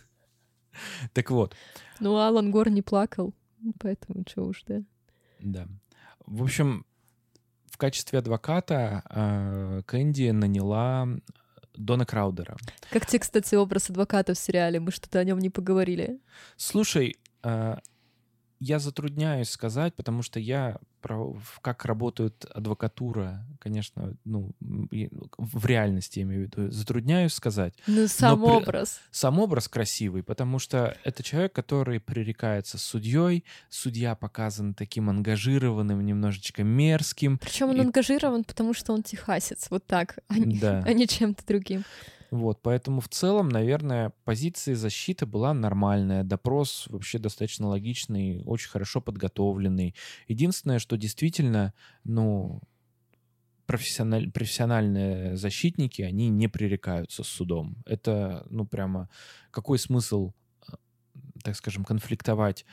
Так 1.14 1.30
вот, 1.30 1.56
Ну, 2.00 2.16
Алан 2.18 2.52
Гор 2.52 2.70
не 2.70 2.82
плакал, 2.82 3.34
поэтому 3.80 4.24
что 4.30 4.44
уж, 4.46 4.64
да. 4.66 4.82
да. 5.42 5.68
В 6.26 6.44
общем, 6.44 6.86
в 7.66 7.78
качестве 7.78 8.20
адвоката 8.20 9.04
э, 9.10 9.82
Кэнди 9.88 10.30
наняла 10.32 11.08
Дона 11.76 12.06
Краудера. 12.06 12.56
Как 12.92 13.06
тебе, 13.08 13.20
кстати, 13.20 13.56
образ 13.56 13.90
адвоката 13.90 14.34
в 14.34 14.38
сериале? 14.38 14.80
Мы 14.80 14.92
что-то 14.92 15.20
о 15.20 15.24
нем 15.26 15.40
не 15.40 15.50
поговорили. 15.50 16.20
Слушай, 16.56 17.18
я 18.60 18.80
затрудняюсь 18.80 19.50
сказать, 19.50 19.94
потому 19.96 20.24
что 20.24 20.40
я 20.40 20.78
про 21.02 21.36
как 21.62 21.86
работает 21.86 22.44
адвокатура, 22.46 23.46
конечно, 23.60 24.16
ну, 24.26 24.50
и 24.90 25.10
в 25.38 25.64
реальности, 25.68 26.20
я 26.20 26.26
имею 26.26 26.42
в 26.50 26.58
виду, 26.58 26.72
затрудняюсь 26.72 27.34
сказать. 27.34 27.76
Ну, 27.86 28.08
сам 28.08 28.42
при- 28.42 28.50
образ. 28.50 29.00
Сам 29.12 29.38
образ 29.38 29.68
красивый, 29.68 30.24
потому 30.24 30.58
что 30.58 30.98
это 31.04 31.22
человек, 31.22 31.54
который 31.54 32.00
пререкается 32.00 32.80
с 32.80 32.82
судьей. 32.84 33.46
Судья 33.70 34.16
показан 34.16 34.74
таким 34.74 35.12
ангажированным, 35.12 36.04
немножечко 36.04 36.64
мерзким. 36.64 37.38
Причем 37.38 37.70
он 37.70 37.78
И- 37.78 37.82
ангажирован, 37.82 38.44
потому 38.44 38.74
что 38.74 38.92
он 38.92 39.04
техасец. 39.04 39.68
Вот 39.70 39.86
так, 39.86 40.18
а 40.30 40.34
Да. 40.40 40.84
а 40.84 40.94
не 40.94 41.08
чем-то 41.08 41.46
другим. 41.46 41.84
Вот, 42.32 42.62
поэтому 42.62 43.00
в 43.00 43.08
целом, 43.08 43.50
наверное, 43.50 44.12
позиция 44.26 44.76
защиты 44.76 45.26
была 45.26 45.54
нормальная. 45.54 46.24
Допрос 46.24 46.88
вообще 46.90 47.20
достаточно 47.20 47.68
логичный, 47.68 48.44
очень 48.46 48.70
хорошо 48.70 49.00
подготовленный. 49.00 49.96
Единственное, 50.28 50.80
что 50.80 50.98
действительно, 50.98 51.74
ну, 52.04 52.62
профессиональ- 53.66 54.32
профессиональные 54.32 55.38
защитники, 55.38 56.02
они 56.02 56.30
не 56.30 56.48
пререкаются 56.48 57.24
с 57.24 57.28
судом. 57.28 57.78
Это, 57.86 58.46
ну, 58.50 58.66
прямо 58.66 59.10
какой 59.52 59.80
смысл, 59.80 60.34
э, 60.68 60.74
так 61.44 61.56
скажем, 61.56 61.86
конфликтовать 61.86 62.66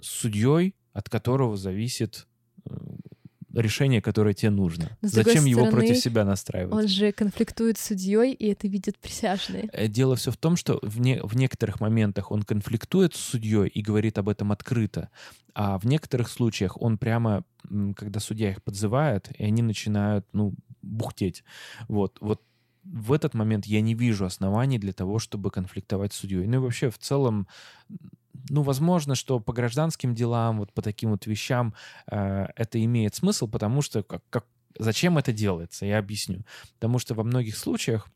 с 0.00 0.08
судьей, 0.08 0.74
от 0.92 1.08
которого 1.08 1.56
зависит 1.56 2.26
э, 2.66 2.70
решение, 3.54 4.00
которое 4.02 4.34
тебе 4.34 4.50
нужно. 4.50 4.96
Но, 5.02 5.08
Зачем 5.08 5.44
его 5.44 5.62
стороны, 5.66 5.86
против 5.86 5.96
себя 6.02 6.24
настраивать? 6.24 6.74
Он 6.74 6.88
же 6.88 7.12
конфликтует 7.12 7.78
с 7.78 7.84
судьей, 7.86 8.32
и 8.32 8.46
это 8.48 8.68
видят 8.68 8.98
присяжные. 8.98 9.68
Э, 9.72 9.88
Дело 9.88 10.16
все 10.16 10.30
в 10.30 10.36
том, 10.36 10.56
что 10.56 10.78
в, 10.82 11.00
не- 11.00 11.20
в 11.22 11.36
некоторых 11.36 11.80
моментах 11.80 12.30
он 12.30 12.42
конфликтует 12.42 13.14
с 13.14 13.20
судьей 13.20 13.68
и 13.68 13.82
говорит 13.82 14.18
об 14.18 14.28
этом 14.28 14.52
открыто, 14.52 15.08
а 15.54 15.78
в 15.78 15.84
некоторых 15.86 16.28
случаях 16.28 16.80
он 16.80 16.98
прямо, 16.98 17.44
когда 17.96 18.20
судья 18.20 18.50
их 18.50 18.62
подзывает, 18.62 19.30
и 19.38 19.44
они 19.44 19.62
начинают, 19.62 20.26
ну, 20.32 20.54
бухтеть. 20.82 21.44
Вот, 21.88 22.18
вот 22.20 22.42
в 22.84 23.12
этот 23.12 23.32
момент 23.34 23.64
я 23.66 23.80
не 23.80 23.94
вижу 23.94 24.26
оснований 24.26 24.78
для 24.78 24.92
того, 24.92 25.18
чтобы 25.18 25.50
конфликтовать 25.50 26.12
с 26.12 26.16
судьей. 26.16 26.46
Ну 26.46 26.56
и 26.56 26.58
вообще 26.58 26.90
в 26.90 26.98
целом, 26.98 27.46
ну, 28.48 28.62
возможно, 28.62 29.14
что 29.14 29.40
по 29.40 29.52
гражданским 29.52 30.14
делам, 30.14 30.58
вот 30.58 30.72
по 30.72 30.82
таким 30.82 31.10
вот 31.10 31.26
вещам 31.26 31.74
э, 32.10 32.46
это 32.56 32.82
имеет 32.84 33.14
смысл, 33.14 33.48
потому 33.48 33.82
что 33.82 34.02
как, 34.02 34.22
как, 34.30 34.46
зачем 34.78 35.18
это 35.18 35.32
делается, 35.32 35.86
я 35.86 35.98
объясню. 35.98 36.44
Потому 36.74 36.98
что 36.98 37.14
во 37.14 37.24
многих 37.24 37.56
случаях 37.56 38.08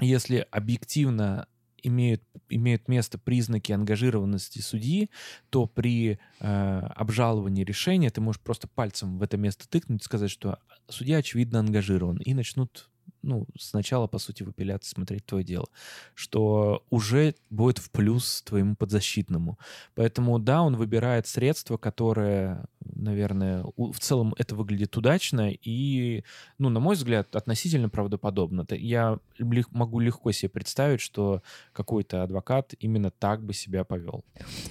если 0.00 0.46
объективно 0.50 1.48
имеют, 1.82 2.22
имеют 2.48 2.88
место 2.88 3.18
признаки 3.18 3.72
ангажированности 3.72 4.58
судьи, 4.58 5.10
то 5.50 5.66
при 5.66 6.18
э, 6.40 6.78
обжаловании 6.96 7.64
решения 7.64 8.10
ты 8.10 8.20
можешь 8.20 8.40
просто 8.40 8.68
пальцем 8.68 9.18
в 9.18 9.22
это 9.22 9.36
место 9.36 9.68
тыкнуть 9.68 10.02
и 10.02 10.04
сказать, 10.04 10.30
что 10.30 10.58
судья 10.88 11.18
очевидно 11.18 11.60
ангажирован, 11.60 12.18
и 12.18 12.34
начнут 12.34 12.90
ну, 13.22 13.46
сначала, 13.58 14.06
по 14.06 14.18
сути, 14.18 14.42
в 14.42 14.48
апелляции 14.48 14.94
смотреть 14.94 15.26
твое 15.26 15.44
дело, 15.44 15.66
что 16.14 16.84
уже 16.90 17.34
будет 17.50 17.78
в 17.78 17.90
плюс 17.90 18.42
твоему 18.42 18.76
подзащитному. 18.76 19.58
Поэтому, 19.94 20.38
да, 20.38 20.62
он 20.62 20.76
выбирает 20.76 21.26
средства, 21.26 21.76
которые, 21.76 22.64
наверное, 22.80 23.64
в 23.76 23.98
целом 23.98 24.34
это 24.38 24.54
выглядит 24.54 24.96
удачно 24.96 25.50
и, 25.50 26.24
ну, 26.58 26.68
на 26.68 26.80
мой 26.80 26.94
взгляд, 26.94 27.34
относительно 27.34 27.88
правдоподобно. 27.88 28.64
Я 28.70 29.18
могу 29.70 29.98
легко 29.98 30.32
себе 30.32 30.50
представить, 30.50 31.00
что 31.00 31.42
какой-то 31.72 32.22
адвокат 32.22 32.74
именно 32.78 33.10
так 33.10 33.42
бы 33.42 33.54
себя 33.54 33.84
повел. 33.84 34.24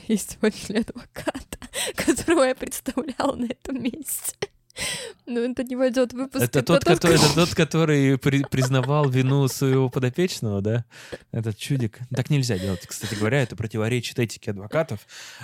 Есть 0.08 0.38
после 0.40 0.80
адвоката, 0.80 1.60
которого 1.96 2.44
я 2.44 2.56
представляла 2.56 3.36
на 3.36 3.46
этом 3.46 3.82
месте. 3.82 4.36
Ну, 5.28 5.40
это 5.40 5.64
не 5.64 5.76
войдет 5.76 6.14
в 6.14 6.18
выпуск. 6.18 6.44
Это 6.44 6.62
тот, 6.62 6.84
который, 6.84 7.16
это 7.16 7.34
тот, 7.34 7.56
который 7.56 8.18
при- 8.20 8.44
признавал 8.44 9.10
вину 9.10 9.48
своего 9.48 9.90
подопечного, 9.90 10.62
да? 10.62 10.86
Этот 11.32 11.58
чудик. 11.58 12.00
Так 12.16 12.30
нельзя 12.30 12.60
делать, 12.60 12.86
кстати 12.86 13.16
говоря, 13.16 13.42
это 13.42 13.56
противоречит 13.56 14.20
этике 14.20 14.52
адвокатов. 14.52 15.00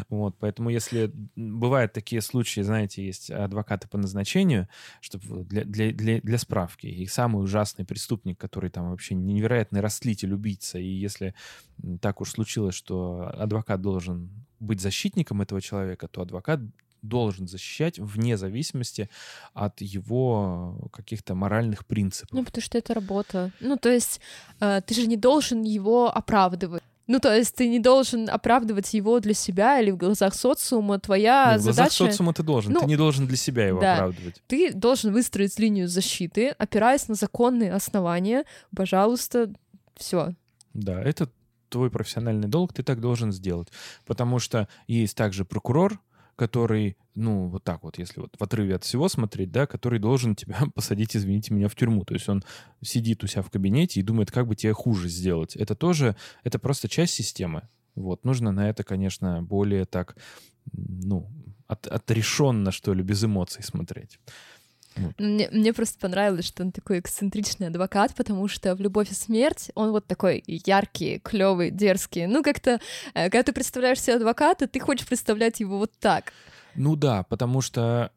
Вот, 0.09 0.35
поэтому 0.39 0.69
если 0.69 1.11
бывают 1.35 1.93
такие 1.93 2.21
случаи, 2.21 2.61
знаете, 2.61 3.03
есть 3.03 3.31
адвокаты 3.31 3.87
по 3.87 3.97
назначению, 3.97 4.67
чтобы 4.99 5.45
для, 5.45 5.63
для, 5.63 5.91
для, 5.91 6.21
для 6.21 6.37
справки, 6.37 6.85
и 6.85 7.07
самый 7.07 7.43
ужасный 7.43 7.85
преступник, 7.85 8.39
который 8.39 8.69
там 8.69 8.91
вообще 8.91 9.15
невероятный 9.15 9.81
растлитель, 9.81 10.33
убийца, 10.33 10.77
и 10.77 10.85
если 10.85 11.33
так 12.01 12.21
уж 12.21 12.31
случилось, 12.31 12.75
что 12.75 13.31
адвокат 13.33 13.81
должен 13.81 14.29
быть 14.59 14.79
защитником 14.79 15.41
этого 15.41 15.59
человека, 15.59 16.07
то 16.07 16.21
адвокат 16.21 16.59
должен 17.01 17.47
защищать 17.47 17.99
вне 17.99 18.37
зависимости 18.37 19.09
от 19.53 19.81
его 19.81 20.89
каких-то 20.91 21.35
моральных 21.35 21.85
принципов. 21.85 22.31
Ну, 22.31 22.43
потому 22.43 22.61
что 22.61 22.77
это 22.77 22.93
работа. 22.93 23.51
Ну, 23.59 23.77
то 23.77 23.89
есть 23.89 24.21
э, 24.59 24.81
ты 24.85 24.93
же 24.93 25.07
не 25.07 25.17
должен 25.17 25.63
его 25.63 26.15
оправдывать. 26.15 26.83
Ну, 27.07 27.19
то 27.19 27.35
есть 27.35 27.55
ты 27.55 27.67
не 27.67 27.79
должен 27.79 28.29
оправдывать 28.29 28.93
его 28.93 29.19
для 29.19 29.33
себя 29.33 29.81
или 29.81 29.91
в 29.91 29.97
глазах 29.97 30.33
социума. 30.33 30.99
Твоя 30.99 31.51
Нет, 31.51 31.61
в 31.61 31.63
глазах 31.63 31.91
задача... 31.91 32.11
социума 32.11 32.33
ты 32.33 32.43
должен, 32.43 32.71
Ну, 32.71 32.79
ты 32.79 32.85
не 32.85 32.95
должен 32.95 33.27
для 33.27 33.37
себя 33.37 33.67
его 33.67 33.81
да. 33.81 33.95
оправдывать. 33.95 34.41
Ты 34.47 34.71
должен 34.71 35.11
выстроить 35.11 35.59
линию 35.59 35.87
защиты, 35.87 36.49
опираясь 36.49 37.07
на 37.09 37.15
законные 37.15 37.73
основания. 37.73 38.45
Пожалуйста, 38.75 39.51
все. 39.97 40.35
Да, 40.73 41.01
это 41.01 41.29
твой 41.67 41.89
профессиональный 41.89 42.47
долг, 42.47 42.73
ты 42.73 42.83
так 42.83 43.01
должен 43.01 43.31
сделать. 43.31 43.69
Потому 44.05 44.39
что 44.39 44.67
есть 44.87 45.17
также 45.17 45.43
прокурор, 45.43 45.99
который, 46.35 46.97
ну, 47.15 47.47
вот 47.47 47.63
так 47.63 47.83
вот, 47.83 47.97
если 47.97 48.19
вот 48.19 48.35
в 48.37 48.43
отрыве 48.43 48.75
от 48.75 48.83
всего 48.83 49.09
смотреть, 49.09 49.51
да, 49.51 49.65
который 49.67 49.99
должен 49.99 50.35
тебя 50.35 50.59
посадить, 50.75 51.15
извините 51.15 51.53
меня, 51.53 51.67
в 51.67 51.75
тюрьму. 51.75 52.03
То 52.05 52.13
есть 52.13 52.27
он 52.29 52.43
сидит 52.81 53.23
у 53.23 53.27
себя 53.27 53.41
в 53.41 53.51
кабинете 53.51 53.99
и 53.99 54.03
думает, 54.03 54.31
как 54.31 54.47
бы 54.47 54.55
тебе 54.55 54.73
хуже 54.73 55.09
сделать. 55.09 55.55
Это 55.55 55.75
тоже, 55.75 56.15
это 56.43 56.59
просто 56.59 56.87
часть 56.87 57.13
системы. 57.13 57.67
Вот, 57.95 58.23
нужно 58.23 58.51
на 58.51 58.69
это, 58.69 58.83
конечно, 58.83 59.43
более 59.43 59.85
так, 59.85 60.15
ну, 60.71 61.29
от, 61.67 61.87
отрешенно, 61.87 62.71
что 62.71 62.93
ли, 62.93 63.03
без 63.03 63.23
эмоций 63.23 63.63
смотреть. 63.63 64.19
Ну, 64.97 65.13
мне, 65.17 65.49
мне 65.51 65.73
просто 65.73 65.99
понравилось, 65.99 66.45
что 66.45 66.63
он 66.63 66.71
такой 66.71 66.99
эксцентричный 66.99 67.67
адвокат, 67.67 68.13
потому 68.15 68.47
что 68.47 68.75
в 68.75 68.81
«Любовь 68.81 69.11
и 69.11 69.13
смерть» 69.13 69.71
он 69.75 69.91
вот 69.91 70.05
такой 70.05 70.43
яркий, 70.45 71.19
клевый, 71.19 71.71
дерзкий. 71.71 72.27
Ну, 72.27 72.43
как-то, 72.43 72.79
э, 73.13 73.29
когда 73.29 73.43
ты 73.43 73.53
представляешь 73.53 74.01
себе 74.01 74.15
адвоката, 74.15 74.67
ты 74.67 74.79
хочешь 74.79 75.07
представлять 75.07 75.59
его 75.59 75.77
вот 75.77 75.91
так. 75.99 76.33
Ну 76.75 76.95
да, 76.95 77.23
потому 77.23 77.61
что 77.61 78.11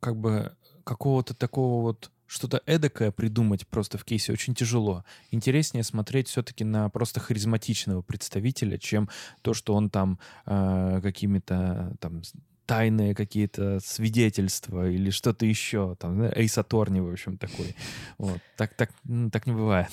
как 0.00 0.16
бы 0.16 0.52
какого-то 0.84 1.34
такого 1.34 1.82
вот 1.82 2.10
что-то 2.26 2.62
эдакое 2.64 3.10
придумать 3.10 3.66
просто 3.66 3.98
в 3.98 4.04
кейсе 4.04 4.32
очень 4.32 4.54
тяжело. 4.54 5.04
Интереснее 5.32 5.82
смотреть 5.82 6.28
все-таки 6.28 6.62
на 6.62 6.88
просто 6.88 7.18
харизматичного 7.18 8.02
представителя, 8.02 8.78
чем 8.78 9.08
то, 9.42 9.52
что 9.52 9.74
он 9.74 9.90
там 9.90 10.20
э, 10.46 11.00
какими-то 11.02 11.96
там 11.98 12.22
тайные 12.70 13.16
какие-то 13.16 13.80
свидетельства 13.80 14.88
или 14.88 15.10
что-то 15.10 15.44
еще, 15.44 15.96
там, 15.98 16.22
Эйс 16.22 16.56
Аторни, 16.56 17.00
в 17.00 17.10
общем, 17.10 17.36
такой. 17.36 17.74
Вот. 18.16 18.38
Так, 18.56 18.74
так, 18.74 18.92
так 19.32 19.46
не 19.48 19.52
бывает. 19.52 19.90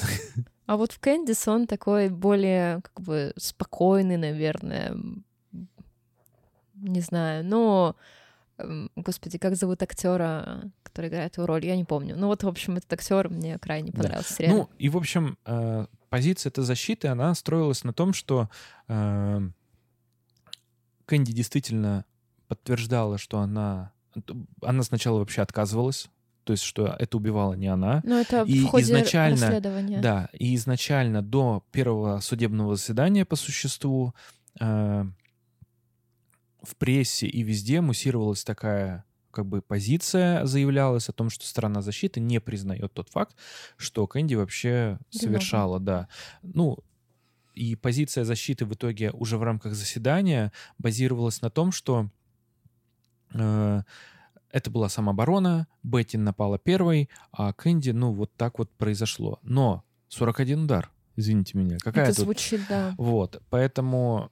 А 0.67 0.77
вот 0.77 0.91
в 0.91 0.99
Кэндис 0.99 1.47
он 1.47 1.65
такой 1.65 2.09
более, 2.09 2.81
как 2.83 3.01
бы, 3.01 3.33
спокойный, 3.35 4.17
наверное. 4.17 4.95
Не 6.75 7.01
знаю, 7.01 7.43
но... 7.43 7.95
Господи, 8.95 9.39
как 9.39 9.55
зовут 9.55 9.81
актера, 9.81 10.61
который 10.83 11.09
играет 11.09 11.37
его 11.37 11.47
роль? 11.47 11.65
Я 11.65 11.75
не 11.75 11.83
помню. 11.83 12.15
Ну 12.15 12.27
вот, 12.27 12.43
в 12.43 12.47
общем, 12.47 12.77
этот 12.77 12.93
актер 12.93 13.29
мне 13.29 13.57
крайне 13.57 13.91
понравился. 13.91 14.43
Да. 14.43 14.49
Ну, 14.49 14.69
и, 14.77 14.89
в 14.89 14.97
общем, 14.97 15.39
э, 15.45 15.87
позиция 16.09 16.51
этой 16.51 16.63
защиты, 16.63 17.07
она 17.07 17.33
строилась 17.33 17.83
на 17.83 17.93
том, 17.93 18.13
что 18.13 18.49
э, 18.87 19.49
Кэнди 21.05 21.33
действительно 21.33 22.05
подтверждала, 22.47 23.17
что 23.17 23.39
она... 23.39 23.91
Она 24.61 24.83
сначала 24.83 25.19
вообще 25.19 25.41
отказывалась, 25.41 26.09
то 26.43 26.53
есть 26.53 26.63
что 26.63 26.95
это 26.97 27.17
убивала 27.17 27.53
не 27.53 27.67
она. 27.67 28.01
Но 28.03 28.19
это 28.19 28.43
и 28.43 28.61
в 28.61 28.67
ходе 28.67 28.85
изначально, 28.85 29.41
расследования. 29.41 29.99
Да, 29.99 30.29
и 30.33 30.55
изначально 30.55 31.21
до 31.21 31.63
первого 31.71 32.19
судебного 32.19 32.75
заседания 32.75 33.25
по 33.25 33.35
существу 33.35 34.15
э, 34.59 35.05
в 36.63 36.75
прессе 36.77 37.27
и 37.27 37.43
везде 37.43 37.81
муссировалась 37.81 38.43
такая 38.43 39.05
как 39.31 39.45
бы 39.45 39.61
позиция 39.61 40.45
заявлялась 40.45 41.09
о 41.09 41.13
том, 41.13 41.29
что 41.29 41.45
сторона 41.45 41.81
защиты 41.83 42.19
не 42.19 42.39
признает 42.39 42.91
тот 42.93 43.09
факт, 43.09 43.35
что 43.75 44.07
Кэнди 44.07 44.33
вообще 44.33 44.97
совершала, 45.11 45.79
да. 45.79 46.07
Ну, 46.41 46.79
и 47.53 47.75
позиция 47.75 48.23
защиты 48.23 48.65
в 48.65 48.73
итоге 48.73 49.11
уже 49.11 49.37
в 49.37 49.43
рамках 49.43 49.75
заседания 49.75 50.51
базировалась 50.79 51.41
на 51.41 51.49
том, 51.49 51.71
что 51.71 52.09
это 53.31 54.71
была 54.71 54.89
самооборона, 54.89 55.67
Бетти 55.83 56.17
напала 56.17 56.57
первой, 56.57 57.09
а 57.31 57.53
Кэнди, 57.53 57.91
ну, 57.91 58.13
вот 58.13 58.31
так 58.35 58.59
вот 58.59 58.71
произошло. 58.71 59.39
Но 59.43 59.83
41 60.09 60.63
удар, 60.63 60.91
извините 61.15 61.57
меня. 61.57 61.77
Какая 61.79 62.05
Это 62.05 62.15
тут... 62.15 62.25
звучит, 62.25 62.61
да. 62.69 62.93
Вот, 62.97 63.41
поэтому 63.49 64.31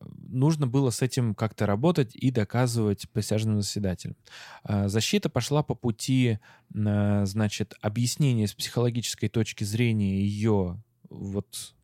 нужно 0.00 0.66
было 0.66 0.90
с 0.90 1.02
этим 1.02 1.34
как-то 1.34 1.66
работать 1.66 2.14
и 2.14 2.30
доказывать 2.30 3.08
присяжным 3.10 3.60
заседателям. 3.60 4.16
Э, 4.64 4.88
защита 4.88 5.28
пошла 5.28 5.62
по 5.62 5.74
пути, 5.74 6.38
э, 6.74 7.26
значит, 7.26 7.74
объяснения 7.80 8.46
с 8.46 8.54
психологической 8.54 9.28
точки 9.28 9.64
зрения 9.64 10.20
ее 10.20 10.82
вот 11.08 11.74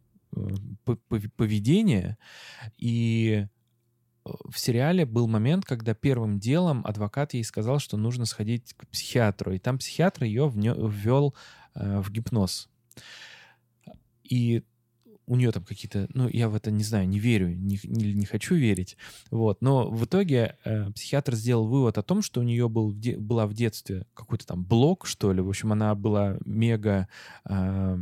поведения 1.37 2.19
и 2.77 3.47
в 4.49 4.59
сериале 4.59 5.07
был 5.07 5.27
момент, 5.27 5.65
когда 5.65 5.95
первым 5.95 6.39
делом 6.39 6.85
адвокат 6.87 7.35
ей 7.35 7.45
сказал, 7.45 7.79
что 7.79 7.97
нужно 7.97 8.27
сходить 8.27 8.75
к 8.75 8.87
психиатру, 8.89 9.53
и 9.53 9.59
там 9.59 9.79
психиатр 9.79 10.25
ее 10.25 10.51
ввел 10.53 11.35
э, 11.75 12.01
в 12.01 12.11
гипноз. 12.11 12.69
И 14.25 14.63
у 15.31 15.37
нее 15.37 15.53
там 15.53 15.65
какие-то, 15.65 16.09
ну, 16.13 16.29
я 16.29 16.49
в 16.49 16.57
это 16.57 16.73
не 16.73 16.83
знаю, 16.83 17.09
не 17.09 17.21
верю, 17.21 17.55
не, 17.55 17.79
не, 17.85 18.15
не 18.15 18.27
хочу 18.27 18.57
верить, 18.57 18.97
вот, 19.31 19.63
но 19.63 19.89
в 19.89 20.05
итоге 20.05 20.57
э, 20.65 20.91
психиатр 20.91 21.37
сделал 21.37 21.69
вывод 21.69 21.99
о 21.99 22.03
том, 22.03 22.21
что 22.21 22.41
у 22.41 22.43
нее 22.43 22.69
был, 22.69 22.93
де, 22.93 23.17
была 23.17 23.47
в 23.47 23.55
детстве 23.55 24.07
какой-то 24.15 24.45
там 24.45 24.65
блок, 24.65 25.07
что 25.07 25.33
ли, 25.33 25.41
в 25.41 25.49
общем, 25.49 25.71
она 25.71 25.95
была 25.95 26.37
мега 26.45 27.07
э, 27.49 27.99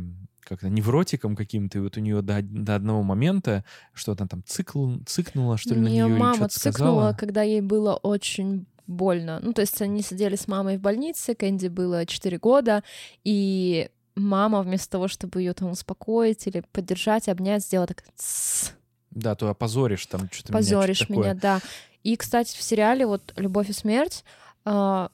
как-то 0.49 0.67
невротиком 0.67 1.35
каким-то, 1.35 1.77
и 1.77 1.81
вот 1.81 1.95
у 1.97 2.01
нее 2.01 2.21
до, 2.21 2.41
до 2.41 2.75
одного 2.75 3.03
момента 3.03 3.63
что-то 3.93 4.27
там 4.27 4.43
цикл, 4.45 4.97
цикнуло, 5.05 5.57
что 5.57 5.75
ли, 5.75 5.79
на 5.79 5.87
нее 5.87 6.07
мама 6.07 6.49
цикнула, 6.49 6.73
сказала. 6.73 7.13
когда 7.13 7.43
ей 7.43 7.61
было 7.61 7.95
очень 7.95 8.65
больно. 8.87 9.39
Ну, 9.41 9.53
то 9.53 9.61
есть 9.61 9.81
они 9.81 10.01
сидели 10.01 10.35
с 10.35 10.47
мамой 10.47 10.77
в 10.77 10.81
больнице, 10.81 11.35
Кэнди 11.35 11.67
было 11.67 12.05
4 12.05 12.39
года, 12.39 12.83
и 13.23 13.89
мама 14.15 14.63
вместо 14.63 14.89
того, 14.89 15.07
чтобы 15.07 15.41
ее 15.41 15.53
там 15.53 15.71
успокоить 15.71 16.47
или 16.47 16.63
поддержать, 16.71 17.29
обнять, 17.29 17.63
сделала 17.63 17.87
так... 17.87 18.03
Да, 19.11 19.35
то 19.35 19.49
опозоришь 19.49 20.05
там 20.07 20.29
что-то 20.31 20.53
Позоришь 20.53 21.09
меня, 21.09 21.21
меня, 21.21 21.33
да. 21.35 21.59
И, 22.03 22.15
кстати, 22.15 22.57
в 22.57 22.61
сериале 22.61 23.05
вот 23.05 23.33
«Любовь 23.37 23.69
и 23.69 23.73
смерть» 23.73 24.23
а, 24.65 25.09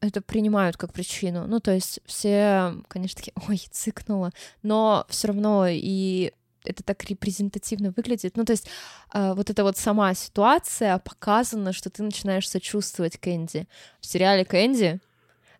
это 0.00 0.20
принимают 0.20 0.76
как 0.76 0.92
причину. 0.92 1.46
Ну, 1.46 1.60
то 1.60 1.72
есть 1.72 2.00
все, 2.06 2.74
конечно, 2.88 3.16
такие, 3.16 3.32
ой, 3.48 3.62
цикнула, 3.70 4.32
но 4.62 5.06
все 5.08 5.28
равно 5.28 5.66
и 5.68 6.32
это 6.64 6.82
так 6.82 7.04
репрезентативно 7.04 7.92
выглядит. 7.96 8.36
Ну, 8.36 8.44
то 8.44 8.52
есть 8.52 8.68
э, 9.14 9.32
вот 9.34 9.48
эта 9.50 9.62
вот 9.62 9.76
сама 9.76 10.12
ситуация 10.14 10.98
показана, 10.98 11.72
что 11.72 11.88
ты 11.90 12.02
начинаешь 12.02 12.48
сочувствовать 12.48 13.16
Кэнди. 13.18 13.66
В 14.00 14.06
сериале 14.06 14.44
Кэнди 14.44 15.00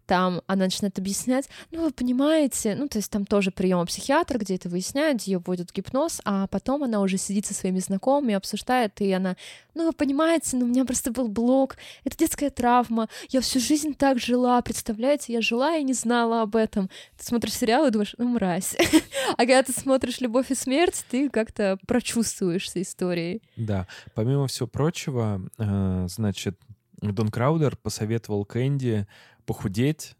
там 0.09 0.41
она 0.47 0.65
начинает 0.65 0.99
объяснять, 0.99 1.49
ну, 1.71 1.85
вы 1.85 1.91
понимаете, 1.91 2.75
ну, 2.75 2.89
то 2.89 2.97
есть 2.97 3.11
там 3.11 3.27
тоже 3.27 3.51
прием 3.51 3.85
психиатра, 3.87 4.39
где 4.39 4.55
это 4.55 4.71
выясняют, 4.71 5.23
ее 5.23 5.39
вводят 5.39 5.71
в 5.71 5.75
гипноз, 5.75 6.23
а 6.25 6.47
потом 6.47 6.83
она 6.83 7.03
уже 7.03 7.19
сидит 7.19 7.45
со 7.45 7.53
своими 7.53 7.79
знакомыми, 7.79 8.35
обсуждает, 8.35 8.99
и 9.03 9.13
она, 9.13 9.37
ну, 9.75 9.85
вы 9.85 9.93
понимаете, 9.93 10.57
ну, 10.57 10.65
у 10.65 10.69
меня 10.69 10.87
просто 10.87 11.13
был 11.13 11.29
блок, 11.29 11.77
это 12.05 12.17
детская 12.17 12.49
травма, 12.49 13.09
я 13.29 13.43
всю 13.43 13.61
жизнь 13.61 13.95
так 13.95 14.19
жила, 14.19 14.61
представляете, 14.63 15.35
я 15.35 15.43
жила 15.43 15.77
и 15.77 15.85
не 15.85 15.93
знала 15.93 16.41
об 16.41 16.57
этом. 16.57 16.89
Ты 17.19 17.27
смотришь 17.27 17.53
сериал 17.53 17.87
и 17.87 17.91
думаешь, 17.91 18.15
ну, 18.17 18.29
мразь. 18.29 18.77
а 19.37 19.37
когда 19.37 19.63
ты 19.63 19.73
смотришь 19.73 20.21
«Любовь 20.21 20.51
и 20.51 20.55
смерть», 20.55 21.05
ты 21.11 21.29
как-то 21.29 21.79
прочувствуешься 21.87 22.81
историей. 22.81 23.43
Да, 23.57 23.87
помимо 24.15 24.47
всего 24.47 24.67
прочего, 24.67 25.43
э, 25.59 26.07
значит, 26.09 26.59
Дон 27.01 27.29
Краудер 27.29 27.77
посоветовал 27.77 28.45
Кэнди 28.45 29.07
похудеть, 29.49 30.15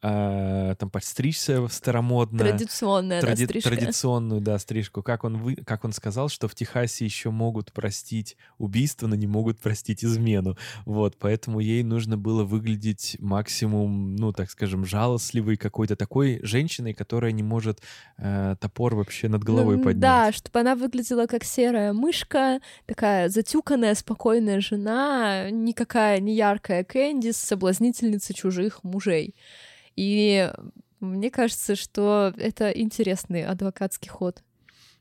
там 0.00 0.90
подстричься 0.90 1.66
старомодно. 1.68 2.38
Традиционная, 2.38 3.20
тради- 3.20 3.42
да, 3.42 3.44
стрижка. 3.46 3.70
Традиционную, 3.70 4.40
да, 4.40 4.58
стрижку. 4.58 5.02
Как 5.02 5.24
он, 5.24 5.38
вы, 5.38 5.56
как 5.56 5.84
он 5.84 5.92
сказал, 5.92 6.28
что 6.28 6.48
в 6.48 6.54
Техасе 6.54 7.04
еще 7.04 7.30
могут 7.30 7.72
простить 7.72 8.36
убийство, 8.58 9.06
но 9.06 9.14
не 9.14 9.26
могут 9.26 9.60
простить 9.60 10.04
измену. 10.04 10.56
Вот, 10.84 11.16
поэтому 11.18 11.60
ей 11.60 11.82
нужно 11.82 12.16
было 12.16 12.44
выглядеть 12.44 13.16
максимум, 13.20 14.16
ну, 14.16 14.32
так 14.32 14.50
скажем, 14.50 14.84
жалостливой 14.84 15.56
какой-то 15.56 15.96
такой 15.96 16.40
женщиной, 16.42 16.94
которая 16.94 17.32
не 17.32 17.42
может 17.42 17.80
э, 18.18 18.56
топор 18.60 18.94
вообще 18.94 19.28
над 19.28 19.42
головой 19.42 19.76
ну, 19.76 19.84
поднять. 19.84 20.00
Да, 20.00 20.32
чтобы 20.32 20.60
она 20.60 20.74
выглядела 20.74 21.26
как 21.26 21.44
серая 21.44 21.92
мышка, 21.92 22.60
такая 22.86 23.28
затюканная, 23.28 23.94
спокойная 23.94 24.60
жена, 24.60 25.50
никакая 25.50 26.20
не 26.20 26.34
яркая 26.34 26.84
Кэндис, 26.84 27.36
соблазнительница 27.36 28.34
чужих 28.34 28.84
мужей. 28.84 29.34
И 29.96 30.50
мне 31.00 31.30
кажется, 31.30 31.76
что 31.76 32.32
это 32.36 32.70
интересный 32.70 33.44
адвокатский 33.44 34.10
ход. 34.10 34.42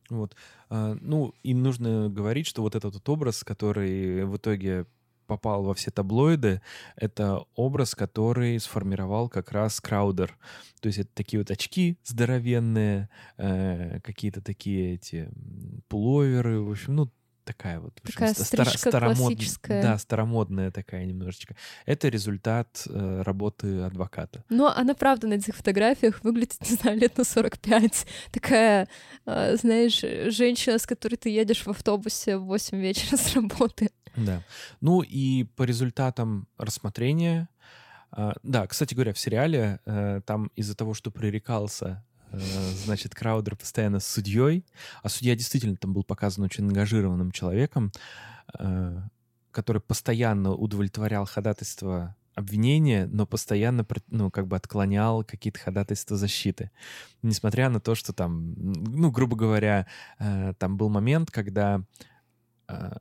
Вот. 0.09 0.35
А, 0.69 0.95
ну, 1.01 1.33
им 1.43 1.63
нужно 1.63 2.09
говорить, 2.09 2.47
что 2.47 2.61
вот 2.61 2.75
этот 2.75 2.93
вот 2.93 3.09
образ, 3.09 3.43
который 3.43 4.25
в 4.25 4.37
итоге 4.37 4.85
попал 5.25 5.63
во 5.63 5.73
все 5.73 5.89
таблоиды, 5.89 6.61
это 6.95 7.45
образ, 7.55 7.95
который 7.95 8.59
сформировал 8.59 9.29
как 9.29 9.51
раз 9.51 9.79
Краудер. 9.79 10.37
То 10.81 10.87
есть 10.87 10.99
это 10.99 11.09
такие 11.13 11.39
вот 11.39 11.49
очки 11.49 11.97
здоровенные, 12.03 13.09
э, 13.37 13.99
какие-то 14.01 14.41
такие 14.41 14.95
эти 14.95 15.29
пуловеры, 15.87 16.61
в 16.61 16.71
общем, 16.71 16.95
ну, 16.95 17.11
такая 17.43 17.79
вот 17.79 17.93
такая 18.01 18.31
общем, 18.31 18.43
стрижка 18.43 18.89
старомод... 18.89 19.17
классическая. 19.17 19.81
Да, 19.81 19.97
старомодная 19.97 20.71
такая 20.71 21.05
немножечко. 21.05 21.55
Это 21.85 22.09
результат 22.09 22.87
э, 22.89 23.21
работы 23.21 23.81
адвоката. 23.81 24.43
Но 24.49 24.73
она, 24.75 24.93
правда, 24.93 25.27
на 25.27 25.35
этих 25.35 25.55
фотографиях 25.55 26.23
выглядит, 26.23 26.57
не 26.69 26.75
знаю, 26.75 26.97
лет 26.97 27.17
на 27.17 27.23
45. 27.23 28.07
Такая, 28.31 28.87
э, 29.25 29.55
знаешь, 29.57 30.01
женщина, 30.33 30.77
с 30.77 30.85
которой 30.85 31.15
ты 31.15 31.29
едешь 31.29 31.65
в 31.65 31.69
автобусе 31.69 32.37
в 32.37 32.45
8 32.45 32.77
вечера 32.79 33.17
с 33.17 33.35
работы. 33.35 33.89
Да. 34.15 34.43
Ну 34.81 35.01
и 35.01 35.43
по 35.43 35.63
результатам 35.63 36.47
рассмотрения, 36.57 37.49
э, 38.15 38.31
да, 38.43 38.67
кстати 38.67 38.93
говоря, 38.93 39.13
в 39.13 39.19
сериале 39.19 39.79
э, 39.85 40.21
там 40.25 40.51
из-за 40.55 40.75
того, 40.75 40.93
что 40.93 41.11
пререкался 41.11 42.03
значит, 42.39 43.15
Краудер 43.15 43.55
постоянно 43.55 43.99
с 43.99 44.07
судьей, 44.07 44.65
а 45.01 45.09
судья 45.09 45.35
действительно 45.35 45.75
там 45.75 45.93
был 45.93 46.03
показан 46.03 46.43
очень 46.43 46.65
ангажированным 46.65 47.31
человеком, 47.31 47.91
э, 48.57 49.01
который 49.51 49.81
постоянно 49.81 50.53
удовлетворял 50.53 51.25
ходатайство 51.25 52.15
обвинения, 52.35 53.05
но 53.05 53.27
постоянно, 53.27 53.85
ну, 54.07 54.31
как 54.31 54.47
бы 54.47 54.55
отклонял 54.55 55.23
какие-то 55.23 55.59
ходатайства 55.59 56.17
защиты. 56.17 56.71
Несмотря 57.21 57.69
на 57.69 57.79
то, 57.79 57.95
что 57.95 58.13
там, 58.13 58.53
ну, 58.55 59.11
грубо 59.11 59.35
говоря, 59.35 59.87
э, 60.19 60.53
там 60.57 60.77
был 60.77 60.89
момент, 60.89 61.29
когда 61.29 61.83
э, 62.67 62.91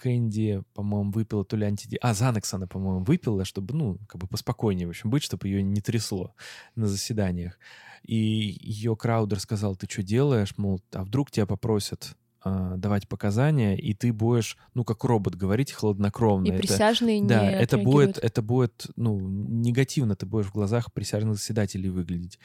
Кэнди, 0.00 0.62
по-моему, 0.72 1.12
выпила 1.12 1.44
то 1.44 1.56
ли 1.56 1.66
антиди... 1.66 1.98
А, 2.00 2.14
Занекс 2.14 2.54
она, 2.54 2.66
по-моему, 2.66 3.04
выпила, 3.04 3.44
чтобы, 3.44 3.74
ну, 3.74 3.98
как 4.08 4.18
бы 4.18 4.26
поспокойнее, 4.26 4.86
в 4.86 4.90
общем, 4.90 5.10
быть, 5.10 5.22
чтобы 5.22 5.46
ее 5.46 5.62
не 5.62 5.82
трясло 5.82 6.34
на 6.74 6.86
заседаниях. 6.86 7.58
И 8.02 8.16
ее 8.16 8.96
Краудер 8.96 9.38
сказал, 9.40 9.76
ты 9.76 9.86
что 9.90 10.02
делаешь? 10.02 10.54
Мол, 10.56 10.80
а 10.92 11.04
вдруг 11.04 11.30
тебя 11.30 11.44
попросят 11.44 12.16
э, 12.46 12.74
давать 12.78 13.08
показания, 13.08 13.76
и 13.76 13.92
ты 13.92 14.14
будешь, 14.14 14.56
ну, 14.72 14.84
как 14.84 15.04
робот 15.04 15.34
говорить 15.34 15.70
хладнокровно. 15.72 16.46
И 16.46 16.56
присяжные 16.56 17.18
это, 17.18 17.22
не 17.22 17.28
Да, 17.28 17.50
это 17.50 17.76
будет, 17.76 18.16
это 18.16 18.40
будет, 18.40 18.86
ну, 18.96 19.20
негативно 19.20 20.16
ты 20.16 20.24
будешь 20.24 20.46
в 20.46 20.52
глазах 20.52 20.94
присяжных 20.94 21.34
заседателей 21.34 21.90
выглядеть. 21.90 22.38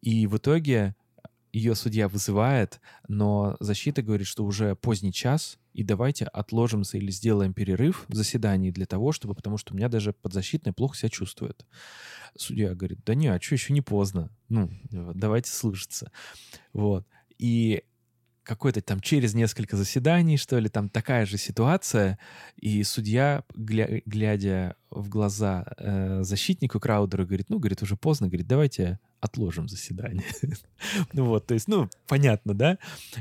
И 0.00 0.26
в 0.26 0.38
итоге 0.38 0.94
ее 1.52 1.74
судья 1.74 2.08
вызывает, 2.08 2.80
но 3.08 3.56
защита 3.60 4.02
говорит, 4.02 4.26
что 4.26 4.44
уже 4.44 4.76
поздний 4.76 5.12
час, 5.12 5.58
и 5.72 5.82
давайте 5.82 6.24
отложимся 6.24 6.98
или 6.98 7.10
сделаем 7.10 7.54
перерыв 7.54 8.04
в 8.08 8.14
заседании 8.14 8.70
для 8.70 8.86
того, 8.86 9.12
чтобы, 9.12 9.34
потому 9.34 9.56
что 9.56 9.72
у 9.72 9.76
меня 9.76 9.88
даже 9.88 10.12
подзащитная 10.12 10.72
плохо 10.72 10.96
себя 10.96 11.08
чувствует. 11.08 11.66
Судья 12.36 12.74
говорит, 12.74 13.00
да 13.04 13.14
не, 13.14 13.28
а 13.28 13.40
что, 13.40 13.54
еще 13.54 13.72
не 13.72 13.80
поздно. 13.80 14.30
Ну, 14.48 14.70
давайте 14.90 15.50
слушаться. 15.50 16.10
Вот. 16.72 17.06
И 17.38 17.82
какой-то 18.42 18.80
там 18.82 19.00
через 19.00 19.34
несколько 19.34 19.76
заседаний, 19.76 20.36
что 20.36 20.58
ли, 20.58 20.68
там 20.68 20.88
такая 20.88 21.24
же 21.26 21.38
ситуация, 21.38 22.18
и 22.56 22.82
судья, 22.82 23.44
гля 23.54 24.00
глядя 24.06 24.76
в 24.90 25.08
глаза 25.08 25.64
э, 25.78 26.22
защитнику 26.22 26.80
Краудера, 26.80 27.24
говорит, 27.24 27.48
ну, 27.48 27.58
говорит, 27.58 27.82
уже 27.82 27.96
поздно, 27.96 28.26
говорит, 28.26 28.48
давайте 28.48 28.98
отложим 29.20 29.68
заседание. 29.68 30.24
ну 31.12 31.26
вот, 31.26 31.46
то 31.46 31.54
есть, 31.54 31.68
ну, 31.68 31.88
понятно, 32.06 32.54
да? 32.54 32.78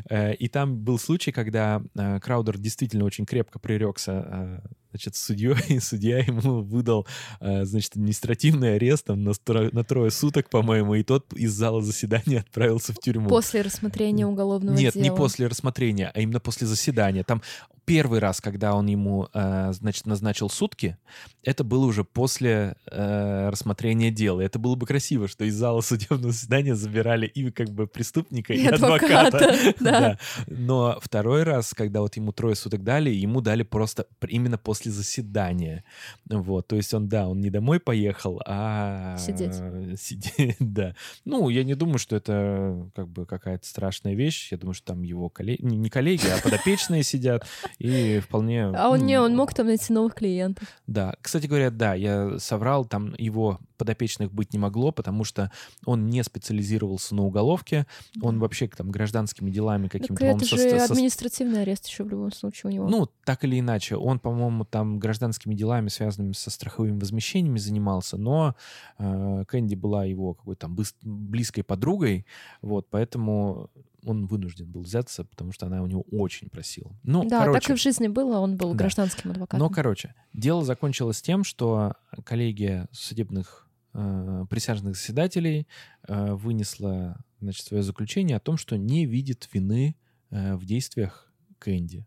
Э, 0.10 0.34
и 0.34 0.48
там 0.48 0.78
был 0.78 0.98
случай, 0.98 1.32
когда 1.32 1.82
э, 1.96 2.20
Краудер 2.20 2.58
действительно 2.58 3.06
очень 3.06 3.26
крепко 3.26 3.60
прирекся 3.60 4.26
э, 4.26 4.60
значит, 4.92 5.16
судьей, 5.16 5.56
и 5.70 5.80
судья 5.80 6.20
ему 6.20 6.62
выдал, 6.62 7.06
значит, 7.40 7.94
административный 7.94 8.76
арест 8.76 9.06
там, 9.06 9.24
на, 9.24 9.34
стро... 9.34 9.70
на 9.72 9.84
трое 9.84 10.10
суток, 10.10 10.50
по-моему, 10.50 10.96
и 10.96 11.04
тот 11.04 11.34
из 11.34 11.52
зала 11.54 11.82
заседания 11.82 12.40
отправился 12.40 12.94
в 12.94 13.00
тюрьму. 13.00 13.30
После 13.30 13.62
рассмотрения 13.62 14.26
уголовного 14.26 14.76
Нет, 14.76 14.94
дела. 14.94 15.04
не 15.04 15.12
после 15.12 15.48
рассмотрения, 15.48 16.12
а 16.14 16.20
именно 16.22 16.40
после 16.40 16.66
заседания. 16.66 17.24
Там 17.24 17.42
первый 17.90 18.20
раз, 18.20 18.40
когда 18.40 18.76
он 18.76 18.86
ему, 18.86 19.28
значит, 19.34 20.06
назначил 20.06 20.50
сутки, 20.50 20.98
это 21.44 21.64
было 21.64 21.86
уже 21.86 22.04
после 22.04 22.76
рассмотрения 22.86 24.12
дела. 24.12 24.42
Это 24.42 24.60
было 24.60 24.76
бы 24.76 24.86
красиво, 24.86 25.28
что 25.28 25.44
из 25.46 25.56
зала 25.56 25.82
судебного 25.82 26.32
заседания 26.32 26.76
забирали 26.76 27.26
и 27.26 27.50
как 27.50 27.70
бы 27.70 27.88
преступника, 27.88 28.54
и, 28.54 28.62
и 28.62 28.68
адвоката. 28.68 29.28
адвоката 29.28 29.74
да. 29.80 30.00
да. 30.00 30.20
Но 30.48 31.00
второй 31.02 31.44
раз, 31.44 31.74
когда 31.74 32.02
вот 32.02 32.16
ему 32.16 32.32
трое 32.32 32.56
суток 32.56 32.84
дали, 32.84 33.10
ему 33.10 33.42
дали 33.42 33.64
просто 33.64 34.06
именно 34.28 34.58
после 34.58 34.92
заседания. 34.92 35.84
Вот, 36.30 36.68
то 36.68 36.76
есть 36.76 36.94
он, 36.94 37.10
да, 37.10 37.28
он 37.28 37.42
не 37.42 37.50
домой 37.50 37.80
поехал, 37.80 38.40
а... 38.46 39.18
Сидеть. 39.18 39.56
Сидеть, 40.00 40.58
да. 40.60 40.96
Ну, 41.26 41.50
я 41.50 41.64
не 41.64 41.74
думаю, 41.74 41.98
что 41.98 42.16
это 42.16 42.90
как 42.96 43.08
бы 43.08 43.26
какая-то 43.26 43.66
страшная 43.66 44.14
вещь. 44.14 44.52
Я 44.52 44.58
думаю, 44.58 44.76
что 44.76 44.94
там 44.94 45.02
его 45.02 45.30
коллеги, 45.30 45.64
не 45.64 45.90
коллеги, 45.90 46.28
а 46.28 46.40
подопечные 46.42 47.04
сидят, 47.04 47.48
и 47.80 48.20
вполне... 48.20 48.66
А 48.66 48.90
он 48.90 49.06
не, 49.06 49.20
он 49.20 49.36
мог 49.36 49.54
там 49.54 49.68
найти 49.68 49.94
новых 49.94 50.16
клиентов. 50.16 50.68
Да. 50.86 51.16
Кстати 51.22 51.48
говоря, 51.48 51.72
да, 51.72 51.94
я 51.94 52.38
соврал, 52.38 52.86
там 52.86 53.16
его 53.18 53.60
подопечных 53.78 54.34
быть 54.34 54.52
не 54.52 54.60
могло, 54.60 54.92
потому 54.92 55.24
что 55.24 55.50
он 55.86 56.10
не 56.10 56.22
специализировался 56.24 57.16
на 57.16 57.24
уголовке, 57.24 57.88
он 58.22 58.38
вообще 58.40 58.68
там 58.68 58.92
гражданскими 58.92 59.50
делами 59.50 59.88
каким-то... 59.88 60.16
Так 60.16 60.36
это 60.36 60.46
же 60.46 60.58
со, 60.58 60.84
административный 60.92 61.62
арест 61.62 61.88
еще 61.88 62.04
в 62.04 62.10
любом 62.10 62.34
случае 62.34 62.72
у 62.72 62.74
него. 62.74 62.90
Ну, 62.90 63.08
так 63.24 63.46
или 63.46 63.58
иначе. 63.58 63.96
Он, 63.96 64.20
по-моему, 64.20 64.66
там 64.66 65.00
гражданскими 65.00 65.56
делами, 65.56 65.88
связанными 65.88 66.34
со 66.34 66.52
страховыми 66.52 67.00
возмещениями 67.00 67.58
занимался, 67.58 68.18
но 68.18 68.56
э, 68.98 69.46
Кэнди 69.48 69.76
была 69.76 70.04
его 70.04 70.34
какой-то 70.34 70.68
там 70.68 70.78
близкой 71.02 71.64
подругой, 71.64 72.26
вот, 72.62 72.88
поэтому 72.90 73.70
он 74.04 74.26
вынужден 74.26 74.72
был 74.72 74.82
взяться, 74.82 75.26
потому 75.26 75.52
что 75.52 75.66
она 75.66 75.82
у 75.82 75.88
него 75.88 76.04
очень 76.12 76.50
просила. 76.50 76.98
Ну, 77.04 77.28
да, 77.28 77.42
короче, 77.42 77.60
так 77.60 77.70
и 77.70 77.74
в 77.74 77.82
жизни 77.82 78.08
было, 78.08 78.40
он 78.40 78.58
был 78.58 78.72
да. 78.72 78.78
гражданским 78.78 79.32
адвокатом. 79.32 79.60
Но, 79.60 79.70
короче, 79.70 80.16
дело 80.34 80.64
закончилось 80.64 81.22
тем, 81.22 81.44
что 81.44 81.96
коллегия 82.24 82.88
судебных 82.92 83.68
э, 83.94 84.46
присяжных 84.50 84.96
заседателей 84.96 85.68
э, 86.08 86.34
вынесла 86.34 87.18
значит, 87.40 87.66
свое 87.66 87.84
заключение 87.84 88.38
о 88.38 88.40
том, 88.42 88.58
что 88.58 88.78
не 88.78 89.06
видит 89.06 89.48
вины 89.54 89.96
э, 90.30 90.56
в 90.56 90.66
действиях 90.66 91.32
Кэнди. 91.60 92.06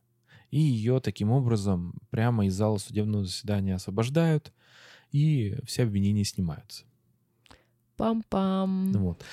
И 0.50 0.60
ее 0.60 1.00
таким 1.00 1.30
образом 1.30 1.94
прямо 2.10 2.46
из 2.46 2.54
зала 2.54 2.78
судебного 2.78 3.24
заседания 3.24 3.74
освобождают, 3.74 4.52
и 5.10 5.56
все 5.64 5.84
обвинения 5.84 6.24
снимаются. 6.24 6.84
Пам-пам. 7.96 8.92
Вот. 8.98 9.24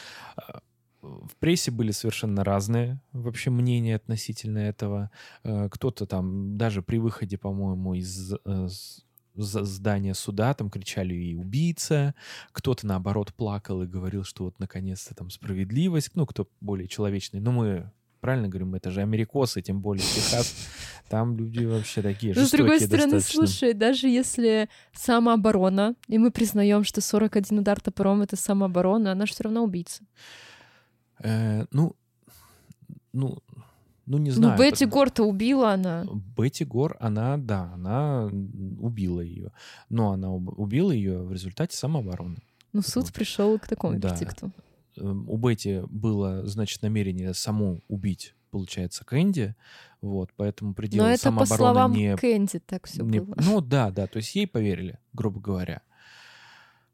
В 1.02 1.36
прессе 1.40 1.72
были 1.72 1.92
совершенно 1.92 2.44
разные 2.44 3.00
вообще 3.14 3.50
мнения 3.50 3.96
относительно 3.96 4.60
этого. 4.60 5.12
Э, 5.44 5.70
кто-то 5.70 6.06
там 6.06 6.58
даже 6.58 6.82
при 6.82 6.98
выходе, 6.98 7.38
по-моему, 7.38 7.94
из 7.94 8.34
э, 8.34 8.68
здания 9.36 10.14
суда, 10.14 10.54
там 10.54 10.70
кричали 10.70 11.14
и 11.14 11.36
убийца, 11.36 12.16
кто-то 12.52 12.86
наоборот 12.86 13.34
плакал 13.34 13.84
и 13.84 13.88
говорил, 13.88 14.24
что 14.24 14.46
вот 14.46 14.60
наконец-то 14.60 15.16
там 15.16 15.30
справедливость, 15.30 16.12
ну, 16.16 16.26
кто 16.26 16.48
более 16.60 16.88
человечный. 16.88 17.40
Но 17.40 17.52
мы 17.52 17.92
правильно 18.20 18.50
говорим, 18.50 18.76
это 18.76 18.92
же 18.92 19.02
америкосы, 19.02 19.62
тем 19.62 19.82
более 19.82 20.04
Техас, 20.04 20.54
там 21.10 21.38
люди 21.38 21.64
вообще 21.64 22.02
такие 22.02 22.34
Но, 22.36 22.46
с 22.46 22.52
другой 22.52 22.80
стороны, 22.80 23.12
достаточно. 23.14 23.48
слушай, 23.48 23.74
даже 23.74 24.08
если 24.08 24.70
самооборона, 24.94 25.96
и 26.08 26.18
мы 26.18 26.32
признаем, 26.32 26.84
что 26.84 27.02
41 27.02 27.60
удар 27.60 27.80
топором— 27.80 28.22
это 28.24 28.36
самооборона, 28.36 29.14
она 29.14 29.26
же 29.26 29.34
все 29.34 29.44
равно 29.44 29.64
убийца. 29.64 30.04
Э, 31.24 31.66
ну, 31.72 31.96
ну, 33.14 33.38
ну, 34.06 34.18
не 34.18 34.30
ну, 34.30 34.36
знаю. 34.36 34.58
Ну, 34.58 34.64
Бетти 34.64 34.86
Гор-то 34.86 35.24
убила 35.24 35.74
она. 35.74 36.06
Бетти 36.38 36.66
Гор, 36.66 36.98
она, 37.00 37.38
да, 37.38 37.72
она 37.74 38.30
убила 38.80 39.22
ее. 39.22 39.52
Но 39.90 40.12
она 40.12 40.32
убила 40.32 40.92
ее 40.92 41.24
в 41.24 41.32
результате 41.32 41.78
самообороны. 41.78 42.38
Ну, 42.74 42.82
суд 42.82 43.06
вот. 43.06 43.14
пришел 43.14 43.58
к 43.60 43.68
такому 43.68 44.00
да. 44.00 44.10
вердикту. 44.10 44.52
Эм, 44.98 45.30
у 45.30 45.38
Бетти 45.38 45.82
было, 45.90 46.46
значит, 46.46 46.82
намерение 46.82 47.34
саму 47.34 47.82
убить, 47.88 48.36
получается, 48.52 49.06
Кэнди. 49.06 49.56
Вот, 50.02 50.32
поэтому 50.36 50.74
предел 50.74 51.04
Но 51.04 51.10
это 51.10 51.32
по 51.32 51.46
словам 51.46 51.94
не... 51.94 52.16
Кэнди 52.16 52.60
так 52.60 52.88
все 52.88 53.04
не... 53.04 53.20
было. 53.20 53.36
Ну, 53.44 53.62
да, 53.62 53.92
да, 53.92 54.08
то 54.08 54.18
есть 54.18 54.34
ей 54.36 54.48
поверили, 54.48 54.98
грубо 55.14 55.40
говоря. 55.40 55.82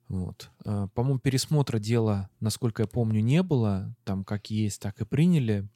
Вот. 0.07 0.49
Э, 0.65 0.87
по-моему, 0.93 1.19
пересмотра 1.19 1.79
дела, 1.79 2.29
насколько 2.39 2.83
я 2.83 2.87
помню, 2.87 3.21
не 3.21 3.41
было. 3.43 3.93
Там 4.03 4.23
как 4.23 4.49
есть, 4.49 4.81
так 4.81 4.99
и 5.01 5.05
приняли. 5.05 5.67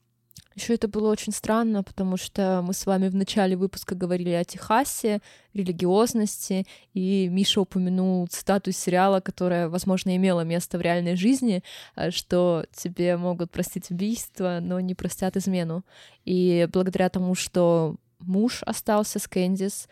Еще 0.55 0.73
это 0.73 0.87
было 0.87 1.09
очень 1.09 1.31
странно, 1.31 1.83
потому 1.83 2.17
что 2.17 2.61
мы 2.65 2.73
с 2.73 2.85
вами 2.85 3.07
в 3.07 3.15
начале 3.15 3.55
выпуска 3.55 3.95
говорили 3.95 4.31
о 4.31 4.43
Техасе, 4.43 5.21
религиозности, 5.53 6.65
и 6.93 7.29
Миша 7.29 7.61
упомянул 7.61 8.27
цитату 8.27 8.71
из 8.71 8.77
сериала, 8.77 9.21
которая, 9.21 9.69
возможно, 9.69 10.15
имела 10.15 10.41
место 10.41 10.77
в 10.77 10.81
реальной 10.81 11.15
жизни, 11.15 11.63
э, 11.95 12.11
что 12.11 12.65
тебе 12.73 13.15
могут 13.15 13.51
простить 13.51 13.89
убийство, 13.89 14.59
но 14.61 14.79
не 14.79 14.95
простят 14.95 15.37
измену. 15.37 15.85
И 16.25 16.67
благодаря 16.73 17.09
тому, 17.09 17.35
что 17.35 17.95
муж 18.19 18.61
остался 18.63 19.19
с 19.19 19.27
Кэндис, 19.27 19.87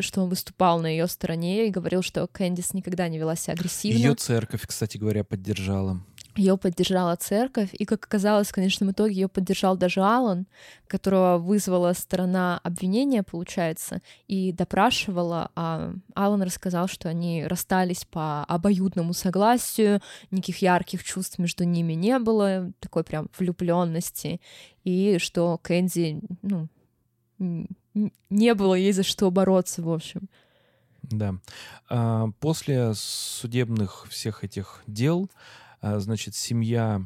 что 0.00 0.22
он 0.22 0.28
выступал 0.28 0.80
на 0.80 0.86
ее 0.86 1.06
стороне 1.06 1.68
и 1.68 1.70
говорил, 1.70 2.02
что 2.02 2.26
Кэндис 2.26 2.74
никогда 2.74 3.08
не 3.08 3.18
вела 3.18 3.36
себя 3.36 3.54
агрессивно. 3.54 3.98
Ее 3.98 4.14
церковь, 4.14 4.66
кстати 4.66 4.96
говоря, 4.98 5.24
поддержала. 5.24 6.00
Ее 6.38 6.56
поддержала 6.56 7.16
церковь, 7.16 7.70
и, 7.72 7.84
как 7.84 8.04
оказалось, 8.04 8.48
в 8.48 8.52
конечном 8.52 8.92
итоге 8.92 9.14
ее 9.14 9.28
поддержал 9.28 9.76
даже 9.76 10.02
Алан, 10.02 10.46
которого 10.86 11.38
вызвала 11.38 11.92
сторона 11.94 12.60
обвинения, 12.62 13.24
получается, 13.24 14.02
и 14.28 14.52
допрашивала, 14.52 15.50
а 15.56 15.94
Алан 16.14 16.42
рассказал, 16.42 16.86
что 16.86 17.08
они 17.08 17.44
расстались 17.44 18.04
по 18.04 18.44
обоюдному 18.44 19.14
согласию, 19.14 20.00
никаких 20.30 20.62
ярких 20.62 21.02
чувств 21.02 21.40
между 21.40 21.64
ними 21.64 21.94
не 21.94 22.20
было, 22.20 22.70
такой 22.78 23.02
прям 23.02 23.28
влюбленности, 23.36 24.40
и 24.84 25.18
что 25.18 25.58
Кэнди, 25.60 26.20
ну, 26.42 26.68
не 28.30 28.54
было 28.54 28.74
ей 28.74 28.92
за 28.92 29.02
что 29.02 29.30
бороться, 29.30 29.82
в 29.82 29.90
общем. 29.90 30.28
Да. 31.02 31.36
А, 31.88 32.28
После 32.40 32.92
судебных 32.94 34.06
всех 34.08 34.44
этих 34.44 34.82
дел, 34.86 35.30
а, 35.80 35.98
значит, 36.00 36.34
семья 36.34 37.02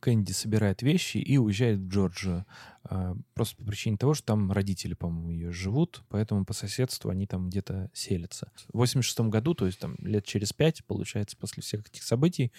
Кэнди 0.00 0.32
собирает 0.32 0.82
вещи 0.82 1.18
и 1.18 1.38
уезжает 1.38 1.78
в 1.78 1.88
Джорджию. 1.88 2.44
а, 2.84 3.16
Просто 3.34 3.56
по 3.56 3.64
причине 3.64 3.96
того, 3.96 4.14
что 4.14 4.26
там 4.26 4.50
родители, 4.50 4.94
по-моему, 4.94 5.30
ее 5.30 5.52
живут, 5.52 6.02
поэтому 6.08 6.44
по 6.44 6.52
соседству 6.52 7.10
они 7.10 7.26
там 7.26 7.48
где-то 7.50 7.90
селятся. 7.92 8.50
В 8.72 8.78
86 8.78 9.20
году, 9.30 9.54
то 9.54 9.66
есть 9.66 9.78
там 9.78 9.94
лет 9.98 10.24
через 10.24 10.52
пять, 10.52 10.84
получается, 10.84 11.36
после 11.36 11.62
всех 11.62 11.86
этих 11.86 12.02
событий, 12.02 12.52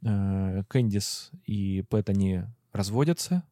Кэндис 0.00 1.30
и 1.44 1.84
Пэт, 1.88 2.08
они 2.08 2.42
разводятся. 2.72 3.44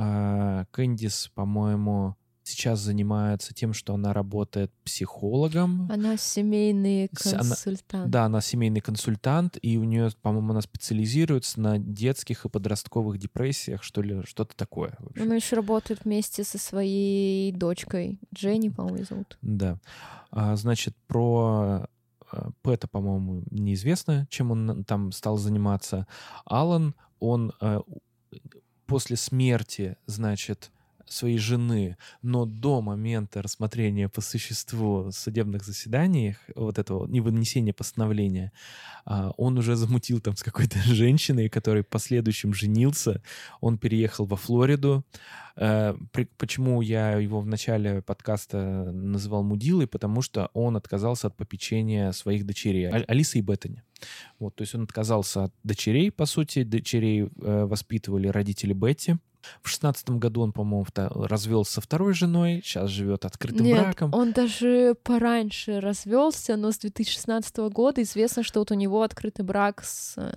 А, 0.00 0.64
Кэндис, 0.70 1.30
по-моему, 1.34 2.14
сейчас 2.44 2.78
занимается 2.78 3.52
тем, 3.52 3.72
что 3.74 3.94
она 3.94 4.12
работает 4.12 4.72
психологом. 4.84 5.90
Она 5.92 6.16
семейный 6.16 7.10
С- 7.12 7.34
она- 7.34 7.40
консультант. 7.42 8.10
Да, 8.10 8.24
она 8.26 8.40
семейный 8.40 8.80
консультант, 8.80 9.58
и 9.60 9.76
у 9.76 9.82
нее, 9.84 10.10
по-моему, 10.22 10.52
она 10.52 10.60
специализируется 10.62 11.60
на 11.60 11.78
детских 11.78 12.44
и 12.44 12.48
подростковых 12.48 13.18
депрессиях, 13.18 13.82
что 13.82 14.00
ли, 14.00 14.22
что-то 14.24 14.56
такое. 14.56 14.94
в 15.00 15.08
общем. 15.08 15.22
Она 15.24 15.34
еще 15.34 15.56
работает 15.56 16.04
вместе 16.04 16.44
со 16.44 16.58
своей 16.58 17.50
дочкой. 17.52 18.20
Дженни, 18.32 18.68
по-моему, 18.68 19.04
зовут. 19.04 19.36
Да. 19.42 19.78
А, 20.30 20.54
значит, 20.56 20.94
про 21.08 21.86
э, 22.32 22.50
Пэта, 22.62 22.86
по-моему, 22.86 23.42
неизвестно, 23.50 24.26
чем 24.30 24.52
он 24.52 24.84
там 24.84 25.12
стал 25.12 25.38
заниматься. 25.38 26.06
Алан, 26.44 26.94
он 27.20 27.52
у- 27.60 27.82
после 28.88 29.16
смерти, 29.16 29.96
значит, 30.06 30.72
своей 31.08 31.38
жены, 31.38 31.96
но 32.22 32.44
до 32.44 32.80
момента 32.80 33.42
рассмотрения 33.42 34.08
по 34.08 34.20
существу 34.20 35.10
судебных 35.12 35.64
заседаниях, 35.64 36.36
вот 36.54 36.78
этого 36.78 37.06
не 37.06 37.20
вынесения 37.20 37.72
постановления, 37.72 38.52
а, 39.04 39.30
он 39.36 39.58
уже 39.58 39.76
замутил 39.76 40.20
там 40.20 40.36
с 40.36 40.42
какой-то 40.42 40.78
женщиной, 40.84 41.48
который 41.48 41.82
в 41.82 41.88
последующем 41.88 42.52
женился. 42.54 43.22
Он 43.60 43.78
переехал 43.78 44.26
во 44.26 44.36
Флориду. 44.36 45.04
Э, 45.56 45.94
Почему 46.36 46.82
я 46.82 47.14
его 47.18 47.40
в 47.40 47.46
начале 47.46 48.02
подкаста 48.02 48.90
называл 48.92 49.42
мудилой? 49.42 49.86
Потому 49.86 50.22
что 50.22 50.50
он 50.52 50.76
отказался 50.76 51.28
от 51.28 51.36
попечения 51.36 52.12
своих 52.12 52.46
дочерей, 52.46 52.88
Алисы 52.88 53.38
и 53.38 53.42
Беттани. 53.42 53.82
Вот, 54.38 54.54
то 54.54 54.62
есть 54.62 54.74
он 54.74 54.82
отказался 54.82 55.44
от 55.44 55.54
дочерей, 55.64 56.10
по 56.12 56.26
сути. 56.26 56.62
Дочерей 56.62 57.22
э, 57.22 57.64
воспитывали 57.64 58.28
родители 58.28 58.72
Бетти. 58.72 59.16
В 59.62 59.68
шестнадцатом 59.68 60.18
году 60.18 60.42
он, 60.42 60.52
по-моему, 60.52 60.86
развелся 60.96 61.74
со 61.74 61.80
второй 61.80 62.14
женой, 62.14 62.60
сейчас 62.64 62.90
живет 62.90 63.24
открытым 63.24 63.66
Нет, 63.66 63.80
браком. 63.80 64.14
он 64.14 64.32
даже 64.32 64.94
пораньше 65.02 65.80
развелся, 65.80 66.56
но 66.56 66.72
с 66.72 66.78
2016 66.78 67.56
года 67.70 68.02
известно, 68.02 68.42
что 68.42 68.60
вот 68.60 68.70
у 68.70 68.74
него 68.74 69.02
открытый 69.02 69.44
брак 69.44 69.82
с 69.84 70.14
э, 70.16 70.34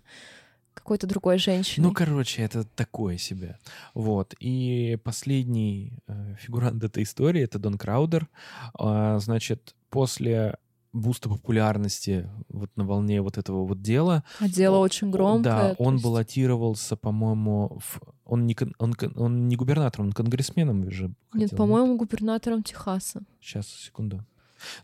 какой-то 0.74 1.08
другой 1.08 1.38
женщиной. 1.38 1.86
Ну, 1.86 1.94
короче, 1.94 2.42
это 2.42 2.64
такое 2.64 3.18
себе. 3.18 3.58
Вот. 3.94 4.36
И 4.40 4.98
последний 5.04 6.00
э, 6.08 6.36
фигурант 6.40 6.84
этой 6.84 7.04
истории— 7.04 7.42
это 7.44 7.60
Дон 7.60 7.78
Краудер. 7.78 8.28
А, 8.74 9.20
значит, 9.20 9.76
после 9.90 10.58
буста 10.94 11.30
популярности 11.30 12.30
вот 12.50 12.70
на 12.76 12.86
волне 12.86 13.22
вот 13.22 13.38
этого 13.38 13.66
вот 13.66 13.82
дела. 13.82 14.24
а 14.40 14.48
дело 14.50 14.78
он- 14.78 14.84
очень 14.84 15.10
громкое. 15.12 15.44
Да, 15.44 15.76
он 15.78 15.94
есть- 15.96 16.04
баллотировался, 16.06 16.96
по-моему, 16.96 17.80
в- 17.80 18.00
он, 18.26 18.46
не, 18.46 18.54
кон- 18.54 18.76
он, 18.80 18.94
кон- 18.94 19.14
он 19.18 19.48
не 19.48 19.56
губернатором, 19.56 20.08
он 20.08 20.14
конгрессменом 20.14 20.90
же 20.92 21.14
Нет, 21.34 21.56
по-моему, 21.56 21.98
губернатором 21.98 22.64
Техаса. 22.64 23.22
Сейчас, 23.42 23.68
секунду. 23.68 24.26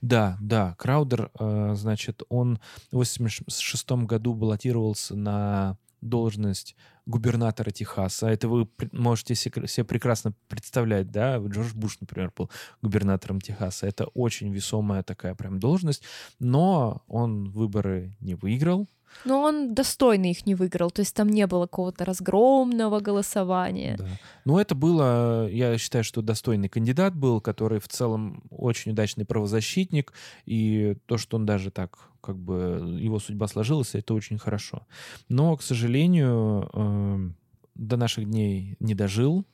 Да, 0.02 0.38
да, 0.42 0.76
Краудер, 0.80 1.30
э, 1.40 1.74
значит, 1.76 2.24
он 2.30 2.60
в 2.92 2.96
86 2.98 4.06
году 4.06 4.34
баллотировался 4.34 5.16
на 5.16 5.78
должность 6.02 6.76
губернатора 7.06 7.72
Техаса. 7.72 8.28
Это 8.28 8.48
вы 8.48 8.68
можете 8.92 9.36
се- 9.36 9.68
себе 9.68 9.84
прекрасно 9.84 10.34
представлять, 10.48 11.10
да? 11.12 11.38
Джордж 11.38 11.74
Буш, 11.74 12.00
например, 12.00 12.32
был 12.36 12.50
губернатором 12.82 13.42
Техаса. 13.42 13.88
Это 13.88 14.06
очень 14.14 14.54
весомая 14.54 15.04
такая 15.04 15.36
прям 15.36 15.60
должность. 15.60 16.04
Но 16.40 17.04
он 17.08 17.50
выборы 17.50 18.16
не 18.20 18.36
выиграл. 18.36 18.88
Но 19.26 19.42
он 19.42 19.74
достойно 19.74 20.26
их 20.26 20.46
не 20.46 20.56
выиграл, 20.56 20.92
то 20.92 21.02
есть 21.02 21.16
там 21.16 21.30
не 21.30 21.48
было 21.48 21.66
какого-то 21.66 22.06
разгромного 22.06 23.00
голосования. 23.00 23.98
Да. 23.98 24.08
Но 24.46 24.62
это 24.62 24.76
было, 24.76 25.48
я 25.50 25.78
считаю, 25.78 26.04
что 26.04 26.22
достойный 26.22 26.70
кандидат 26.70 27.16
был, 27.16 27.42
который 27.42 27.80
в 27.80 27.88
целом 27.88 28.44
очень 28.50 28.92
удачный 28.92 29.26
правозащитник, 29.26 30.14
и 30.46 30.98
то, 31.06 31.18
что 31.18 31.38
он 31.38 31.46
даже 31.46 31.72
так, 31.72 31.98
как 32.22 32.38
бы, 32.38 32.98
его 33.00 33.20
судьба 33.20 33.48
сложилась, 33.48 33.96
это 33.96 34.14
очень 34.14 34.38
хорошо. 34.38 34.86
Но, 35.30 35.56
к 35.58 35.62
сожалению, 35.62 36.70
эм, 36.74 37.36
до 37.76 37.98
наших 37.98 38.26
дней 38.26 38.76
не 38.80 38.96
дожил. 38.96 39.46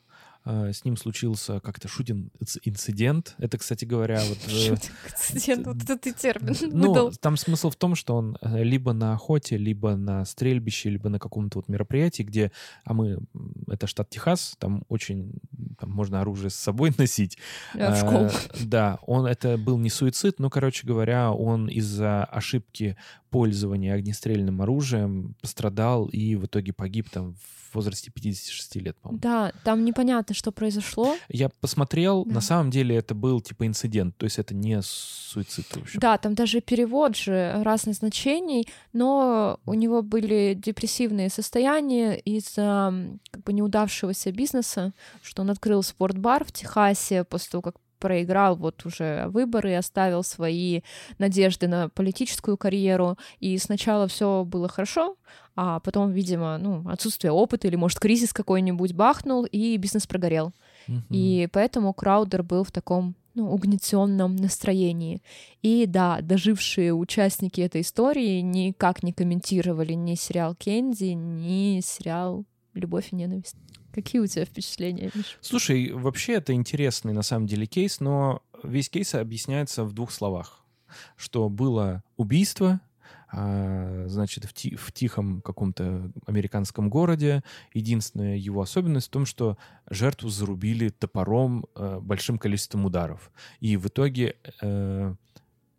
Э, 0.46 0.72
С 0.74 0.84
ним 0.84 0.98
случился 0.98 1.60
как-то 1.62 1.88
шутинг-инцидент. 1.88 3.36
Это, 3.38 3.58
кстати 3.58 3.86
говоря, 3.86 4.22
вот... 4.28 4.38
э, 4.48 4.50
Шутинг-инцидент, 4.50 5.68
вот 5.68 5.78
это 5.78 5.98
ты 5.98 6.14
термин 6.14 6.56
Ну, 6.72 7.12
там 7.12 7.38
смысл 7.38 7.70
в 7.70 7.76
том, 7.76 7.96
что 7.96 8.16
он 8.16 8.38
э, 8.42 8.64
либо 8.64 8.94
на 8.94 9.14
охоте, 9.14 9.58
либо 9.58 9.96
на 9.96 10.26
стрельбище, 10.26 10.90
либо 10.90 11.10
на 11.10 11.20
каком-то 11.20 11.60
вот 11.60 11.70
мероприятии, 11.70 12.24
где, 12.24 12.52
а 12.84 12.94
мы, 12.94 13.20
это 13.70 13.88
штат 13.88 14.10
Техас, 14.10 14.56
там 14.60 14.84
очень, 14.90 15.34
там 15.80 15.92
можно 15.92 16.20
оружие 16.20 16.50
с 16.50 16.56
собой 16.56 16.92
носить. 16.98 17.38
В 17.74 17.96
школу. 17.96 18.30
Да, 18.66 19.00
он, 19.04 19.26
это 19.26 19.58
был 19.58 19.78
не 19.78 19.90
суицид, 19.90 20.40
но, 20.40 20.50
короче 20.50 20.86
говоря, 20.86 21.32
он 21.32 21.68
из-за 21.70 22.26
ошибки 22.26 22.98
пользования 23.30 23.94
огнестрельным 23.94 24.62
оружием 24.62 25.36
пострадал 25.42 26.06
и 26.08 26.36
в 26.36 26.46
итоге 26.46 26.74
погиб 26.74 27.10
там 27.10 27.34
в 27.34 27.63
возрасте 27.76 28.12
56 28.12 28.76
лет, 28.78 28.98
по-моему. 28.98 29.20
Да, 29.22 29.52
там 29.64 29.84
непонятно, 29.86 30.36
что 30.36 30.52
произошло. 30.52 31.16
Я 31.30 31.50
посмотрел, 31.50 32.26
Да. 32.26 32.36
на 32.36 32.42
самом 32.42 32.70
деле 32.72 32.96
это 32.96 33.14
был 33.16 33.42
типа 33.42 33.66
инцидент, 33.68 34.16
то 34.18 34.26
есть 34.26 34.40
это 34.40 34.54
не 34.54 34.82
суицид. 34.82 35.66
В 35.68 35.78
общем. 35.82 36.00
Да, 36.00 36.18
там 36.18 36.36
даже 36.36 36.62
перевод 36.62 37.16
же 37.16 37.62
разных 37.64 37.96
значений, 37.96 38.68
но 38.94 39.60
у 39.66 39.74
него 39.74 40.02
были 40.02 40.54
депрессивные 40.60 41.30
состояния 41.30 42.16
из-за 42.20 42.94
как 43.32 43.44
бы 43.44 43.54
неудавшегося 43.54 44.32
бизнеса, 44.32 44.94
что 45.22 45.42
он 45.42 45.50
открыл 45.50 45.84
спортбар 45.84 46.44
в 46.46 46.52
Техасе 46.52 47.24
после 47.24 47.52
того, 47.52 47.62
как 47.62 47.76
проиграл 48.04 48.58
вот 48.58 48.86
уже 48.86 49.28
выборы 49.30 49.72
и 49.72 49.76
оставил 49.76 50.24
свои 50.24 50.82
надежды 51.20 51.70
на 51.70 51.88
политическую 51.88 52.58
карьеру. 52.58 53.18
И 53.40 53.58
сначала 53.58 54.10
все 54.10 54.44
было 54.44 54.68
хорошо, 54.68 55.16
а 55.56 55.80
потом, 55.80 56.12
видимо, 56.12 56.58
ну, 56.58 56.84
отсутствие 56.90 57.32
опыта 57.32 57.68
или, 57.68 57.78
может, 57.78 58.02
кризис 58.02 58.34
какой-нибудь 58.34 58.92
бахнул, 58.92 59.46
и 59.46 59.78
бизнес 59.78 60.06
прогорел. 60.06 60.52
Мгм. 60.88 61.06
И 61.12 61.48
поэтому 61.54 61.94
Краудер 61.94 62.44
был 62.44 62.66
в 62.66 62.74
таком 62.74 63.16
ну, 63.36 63.50
угнетенном 63.54 64.36
настроении. 64.36 65.22
И 65.62 65.86
да, 65.88 66.20
дожившие 66.22 66.94
участники 66.94 67.62
этой 67.62 67.82
истории 67.82 68.42
никак 68.42 69.02
не 69.02 69.14
комментировали 69.14 69.94
ни 69.94 70.16
сериал 70.16 70.56
Кенди, 70.56 71.14
ни 71.14 71.80
сериал 71.82 72.44
Любовь 72.74 73.10
и 73.12 73.16
ненависть. 73.16 73.56
Какие 73.94 74.22
у 74.22 74.28
тебя 74.28 74.46
впечатления, 74.46 75.12
Миш? 75.14 75.38
Слушай, 75.42 75.92
вообще 75.92 76.34
это 76.34 76.54
интересный 76.54 77.14
на 77.14 77.22
самом 77.22 77.48
деле 77.48 77.66
кейс, 77.66 78.00
но 78.00 78.42
весь 78.64 78.90
кейс 78.90 79.14
объясняется 79.16 79.84
в 79.84 79.94
двух 79.94 80.12
словах. 80.12 80.64
Что 81.16 81.50
было 81.50 82.04
убийство, 82.18 82.82
а, 83.36 84.06
значит, 84.08 84.46
в, 84.46 84.54
ти- 84.54 84.76
в 84.76 84.92
тихом 84.92 85.42
каком-то 85.42 86.12
американском 86.28 86.90
городе. 86.90 87.44
Единственная 87.74 88.38
его 88.38 88.62
особенность 88.62 89.08
в 89.08 89.12
том, 89.12 89.26
что 89.26 89.58
жертву 89.90 90.30
зарубили 90.30 90.90
топором 90.90 91.66
э, 91.76 92.00
большим 92.00 92.38
количеством 92.38 92.86
ударов. 92.86 93.32
И 93.60 93.76
в 93.76 93.88
итоге 93.88 94.36
э, 94.62 95.16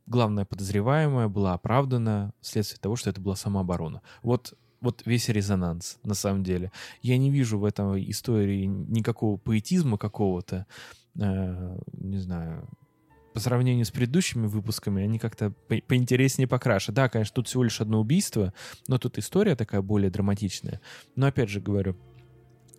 главная 0.07 0.45
подозреваемая 0.45 1.28
была 1.28 1.55
оправдана 1.55 2.32
вследствие 2.41 2.81
того, 2.81 2.97
что 2.97 3.11
это 3.11 3.20
была 3.20 3.36
самооборона. 3.36 4.03
Вот 4.23 4.55
вот 4.85 5.02
весь 5.06 5.28
резонанс, 5.28 5.98
на 6.05 6.15
самом 6.15 6.44
деле. 6.44 6.70
Я 7.02 7.19
не 7.19 7.31
вижу 7.31 7.59
в 7.59 7.65
этой 7.65 8.11
истории 8.11 8.66
никакого 8.66 9.36
поэтизма 9.39 9.98
какого-то, 9.98 10.66
э, 11.19 11.78
не 11.93 12.19
знаю, 12.19 12.69
по 13.32 13.40
сравнению 13.40 13.85
с 13.85 13.90
предыдущими 13.90 14.47
выпусками, 14.47 15.02
они 15.02 15.19
как-то 15.19 15.51
по- 15.51 15.81
поинтереснее 15.89 16.47
покраше. 16.47 16.93
Да, 16.93 17.09
конечно, 17.09 17.35
тут 17.35 17.48
всего 17.48 17.65
лишь 17.65 17.81
одно 17.81 18.01
убийство, 18.01 18.52
но 18.86 18.98
тут 18.98 19.19
история 19.19 19.56
такая 19.56 19.82
более 19.82 20.11
драматичная. 20.11 20.81
Но 21.16 21.27
опять 21.27 21.48
же 21.48 21.61
говорю, 21.61 21.97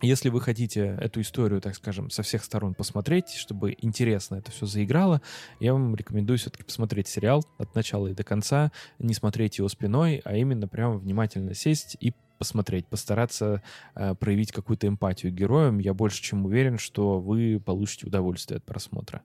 если 0.02 0.28
вы 0.28 0.40
хотите 0.40 0.96
эту 1.00 1.20
историю, 1.20 1.60
так 1.60 1.74
скажем, 1.74 2.10
со 2.10 2.22
всех 2.22 2.44
сторон 2.44 2.74
посмотреть, 2.74 3.30
чтобы 3.30 3.74
интересно 3.78 4.36
это 4.36 4.50
все 4.50 4.66
заиграло, 4.66 5.22
я 5.60 5.72
вам 5.72 5.94
рекомендую 5.96 6.38
все-таки 6.38 6.64
посмотреть 6.64 7.08
сериал 7.08 7.44
от 7.58 7.74
начала 7.74 8.08
и 8.08 8.14
до 8.14 8.24
конца, 8.24 8.72
не 8.98 9.14
смотреть 9.14 9.58
его 9.58 9.68
спиной, 9.68 10.20
а 10.24 10.36
именно 10.36 10.68
прямо 10.68 10.98
внимательно 10.98 11.54
сесть 11.54 11.96
и 12.00 12.12
посмотреть, 12.38 12.86
постараться 12.86 13.62
э, 13.94 14.14
проявить 14.14 14.52
какую-то 14.52 14.86
эмпатию 14.86 15.32
героям. 15.32 15.78
Я 15.78 15.94
больше 15.94 16.22
чем 16.22 16.44
уверен, 16.44 16.78
что 16.78 17.18
вы 17.18 17.60
получите 17.64 18.06
удовольствие 18.06 18.58
от 18.58 18.64
просмотра. 18.64 19.22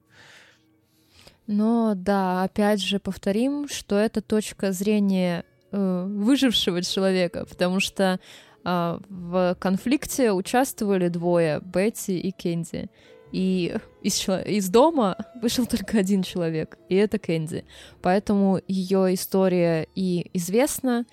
Но 1.48 1.94
да, 1.96 2.44
опять 2.44 2.82
же 2.82 3.00
повторим, 3.00 3.68
что 3.68 3.98
это 3.98 4.22
точка 4.22 4.72
зрения 4.72 5.44
э, 5.72 6.06
выжившего 6.08 6.82
человека, 6.82 7.46
потому 7.46 7.82
что 7.82 8.20
в 8.64 9.56
конфликте 9.60 10.32
участвовали 10.32 11.08
двое, 11.08 11.62
Бетти 11.62 12.20
и 12.20 12.32
Кенди. 12.32 12.90
И 13.32 13.76
из, 14.02 14.28
из 14.28 14.70
дома 14.70 15.18
вышел 15.42 15.66
только 15.68 15.98
один 15.98 16.24
человек, 16.24 16.78
и 16.90 16.96
это 16.96 17.18
Кэнди. 17.18 17.66
Поэтому 18.02 18.60
ее 18.68 19.14
история 19.14 19.88
и 19.96 20.30
известна, 20.34 21.06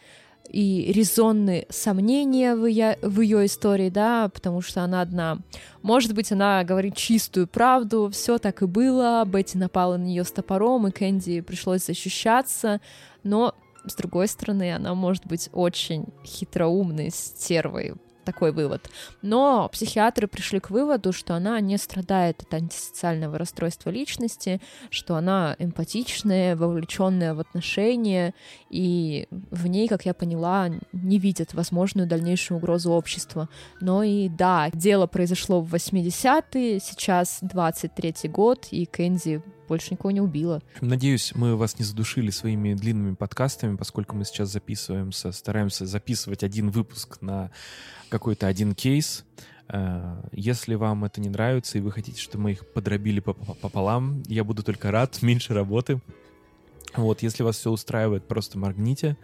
и 0.51 0.91
резонные 0.93 1.67
сомнения 1.69 2.55
в 2.55 2.65
ее, 2.65 2.99
в 3.03 3.21
ее 3.21 3.47
истории, 3.47 3.91
да, 3.91 4.31
потому 4.31 4.63
что 4.63 4.83
она 4.83 5.03
одна. 5.03 5.39
Может 5.83 6.15
быть, 6.15 6.33
она 6.33 6.65
говорит 6.65 6.97
чистую 6.97 7.47
правду, 7.47 8.09
все 8.11 8.39
так 8.39 8.63
и 8.63 8.67
было, 8.67 9.23
Бетти 9.27 9.59
напала 9.59 9.97
на 9.97 10.05
нее 10.05 10.25
с 10.25 10.33
топором, 10.33 10.87
и 10.87 10.91
Кэнди 10.91 11.43
пришлось 11.43 11.85
защищаться, 11.85 12.81
но 13.23 13.55
с 13.89 13.95
другой 13.95 14.29
стороны, 14.29 14.75
она 14.75 14.95
может 14.95 15.27
быть 15.27 15.49
очень 15.53 16.07
хитроумной 16.25 17.11
стервой, 17.11 17.95
такой 18.29 18.53
вывод. 18.53 18.91
Но 19.23 19.71
психиатры 19.73 20.29
пришли 20.29 20.61
к 20.61 20.69
выводу, 20.69 21.15
что 21.15 21.35
она 21.35 21.59
не 21.61 21.79
страдает 21.79 22.43
от 22.43 22.53
антисоциального 22.53 23.39
расстройства 23.39 23.89
личности, 23.89 24.61
что 24.91 25.17
она 25.17 25.57
эмпатичная, 25.59 26.55
вовлеченная 26.55 27.33
в 27.33 27.41
отношения, 27.41 28.35
и 28.69 29.27
в 29.31 29.67
ней, 29.67 29.89
как 29.89 30.05
я 30.05 30.13
поняла, 30.13 30.69
не 30.93 31.19
видят 31.19 31.55
возможную 31.55 32.07
дальнейшую 32.07 32.59
угрозу 32.59 32.93
обществу. 32.93 33.49
Но 33.81 34.03
и 34.03 34.29
да, 34.29 34.69
дело 34.75 35.07
произошло 35.07 35.63
в 35.63 35.75
80-е, 35.75 36.81
сейчас 36.81 37.43
23-й 37.43 38.29
год, 38.29 38.69
и 38.71 38.85
Кэнди 38.85 39.43
больше 39.69 39.93
никого 39.93 40.11
не 40.11 40.21
убила. 40.21 40.63
Надеюсь, 40.81 41.33
мы 41.35 41.55
вас 41.55 41.79
не 41.79 41.85
задушили 41.85 42.31
своими 42.31 42.75
длинными 42.75 43.15
подкастами, 43.15 43.77
поскольку 43.77 44.17
мы 44.17 44.25
сейчас 44.25 44.51
записываемся, 44.51 45.31
стараемся 45.31 45.87
записывать 45.87 46.43
один 46.43 46.71
выпуск 46.71 47.19
на 47.21 47.51
какой-то 48.09 48.47
один 48.47 48.75
кейс. 48.75 49.25
Э, 49.69 50.23
если 50.33 50.75
вам 50.75 51.05
это 51.05 51.21
не 51.21 51.29
нравится 51.29 51.79
и 51.79 51.81
вы 51.81 51.93
хотите, 51.93 52.21
чтобы 52.21 52.45
мы 52.45 52.53
их 52.53 52.67
подробили 52.73 53.21
пополам, 53.21 54.23
я 54.27 54.45
буду 54.45 54.63
только 54.63 54.91
рад, 54.91 55.23
меньше 55.23 55.55
работы. 55.55 56.01
Вот, 56.97 57.23
если 57.23 57.43
вас 57.43 57.57
все 57.57 57.71
устраивает, 57.71 58.27
просто 58.27 58.59
моргните. 58.59 59.17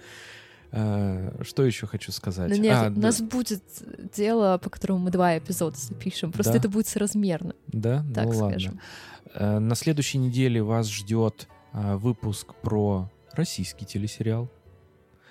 Uh, 0.70 1.44
что 1.44 1.65
еще 1.65 1.86
хочу 1.86 2.11
сказать? 2.11 2.51
Да 2.51 2.56
нет, 2.56 2.77
а, 2.77 2.89
у 2.89 2.98
нас 2.98 3.20
будет 3.23 3.62
дело, 4.12 4.59
по 4.59 4.69
которому 4.69 4.98
мы 4.98 5.12
два 5.12 5.39
эпизода 5.39 5.77
запишем. 5.78 6.32
Просто 6.32 6.55
да? 6.55 6.59
это 6.59 6.69
будет 6.69 6.89
соразмерно. 6.89 7.55
Да? 7.69 8.05
Так 8.12 8.27
ну, 8.27 8.32
скажем. 8.32 8.81
Ладно. 9.36 9.56
Uh, 9.56 9.59
на 9.61 9.77
следующей 9.77 10.19
неделе 10.19 10.65
вас 10.65 10.90
ждет 10.90 11.47
выпуск 11.73 12.55
про 12.61 13.09
российский 13.32 13.85
телесериал. 13.85 14.51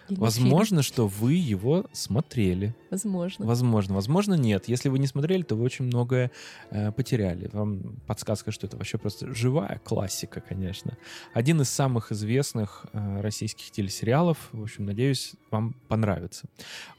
Или 0.09 0.19
Возможно, 0.19 0.81
фильм. 0.81 0.83
что 0.83 1.07
вы 1.07 1.33
его 1.33 1.85
смотрели. 1.93 2.75
Возможно. 2.93 3.45
Возможно. 3.45 3.95
Возможно, 3.95 4.33
нет. 4.35 4.67
Если 4.67 4.89
вы 4.89 4.99
не 4.99 5.07
смотрели, 5.07 5.41
то 5.41 5.55
вы 5.55 5.63
очень 5.63 5.85
многое 5.85 6.29
э, 6.69 6.91
потеряли. 6.91 7.49
Вам 7.51 7.97
подсказка, 8.05 8.51
что 8.51 8.67
это 8.67 8.77
вообще 8.77 8.99
просто 8.99 9.33
живая 9.33 9.81
классика, 9.83 10.41
конечно. 10.41 10.95
Один 11.33 11.61
из 11.61 11.69
самых 11.69 12.11
известных 12.11 12.85
э, 12.93 13.21
российских 13.21 13.71
телесериалов. 13.71 14.37
В 14.51 14.61
общем, 14.61 14.85
надеюсь, 14.85 15.33
вам 15.49 15.75
понравится. 15.87 16.45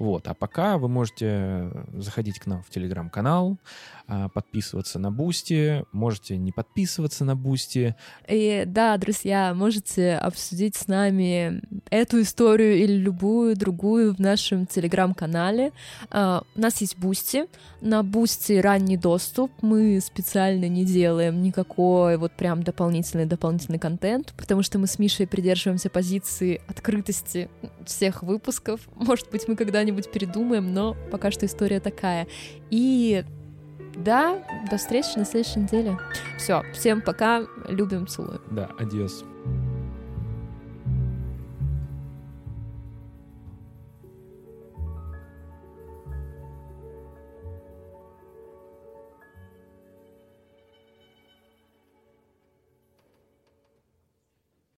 Вот. 0.01 0.27
А 0.27 0.35
пока 0.35 0.79
вы 0.79 0.89
можете 0.89 1.71
заходить 1.95 2.41
к 2.41 2.47
нам 2.47 2.63
в 2.63 2.71
телеграм-канал, 2.71 3.57
э, 4.09 4.29
подписываться 4.35 4.99
на 4.99 5.13
Boosty, 5.13 5.85
можете 5.93 6.37
не 6.37 6.51
подписываться 6.51 7.25
на 7.25 7.37
Бусти. 7.37 7.95
И 8.29 8.65
да, 8.67 8.97
друзья, 8.97 9.55
можете 9.55 10.17
обсудить 10.17 10.75
с 10.75 10.89
нами 10.89 11.63
эту 11.91 12.21
историю 12.21 12.77
или 12.79 12.95
любую 12.95 13.57
другую 13.57 14.15
в 14.15 14.19
нашем 14.19 14.67
телеграм-канале. 14.67 15.73
Э, 16.11 16.45
у 16.55 16.61
нас 16.61 16.81
есть 16.81 16.99
Boosty. 16.99 17.47
На 17.81 18.03
Boosty 18.03 18.55
ранний 18.55 18.97
доступ. 18.97 19.51
Мы 19.63 20.01
специально 20.01 20.69
не 20.69 20.85
делаем 20.85 21.43
никакой 21.43 22.17
вот 22.17 22.33
прям 22.33 22.63
дополнительный 22.63 23.27
дополнительный 23.27 23.79
контент, 23.79 24.35
потому 24.37 24.63
что 24.63 24.79
мы 24.79 24.87
с 24.87 24.99
Мишей 24.99 25.27
придерживаемся 25.27 25.91
позиции 25.91 26.61
открытости 26.69 27.49
всех 27.85 28.23
выпусков. 28.23 28.81
Может 28.95 29.31
быть, 29.31 29.49
мы 29.49 29.57
когда-нибудь 29.57 30.11
передумаем, 30.11 30.73
но 30.73 30.97
пока 31.11 31.31
что 31.31 31.47
история 31.47 31.81
такая. 31.81 32.27
И 32.71 33.25
да, 33.97 34.43
до 34.71 34.77
встречи 34.77 35.17
на 35.17 35.25
следующей 35.25 35.61
неделе. 35.61 35.99
Все, 36.39 36.63
всем 36.73 37.01
пока, 37.01 37.47
любим, 37.69 38.07
целуем. 38.07 38.41
Да, 38.51 38.71
адьос. 38.79 39.25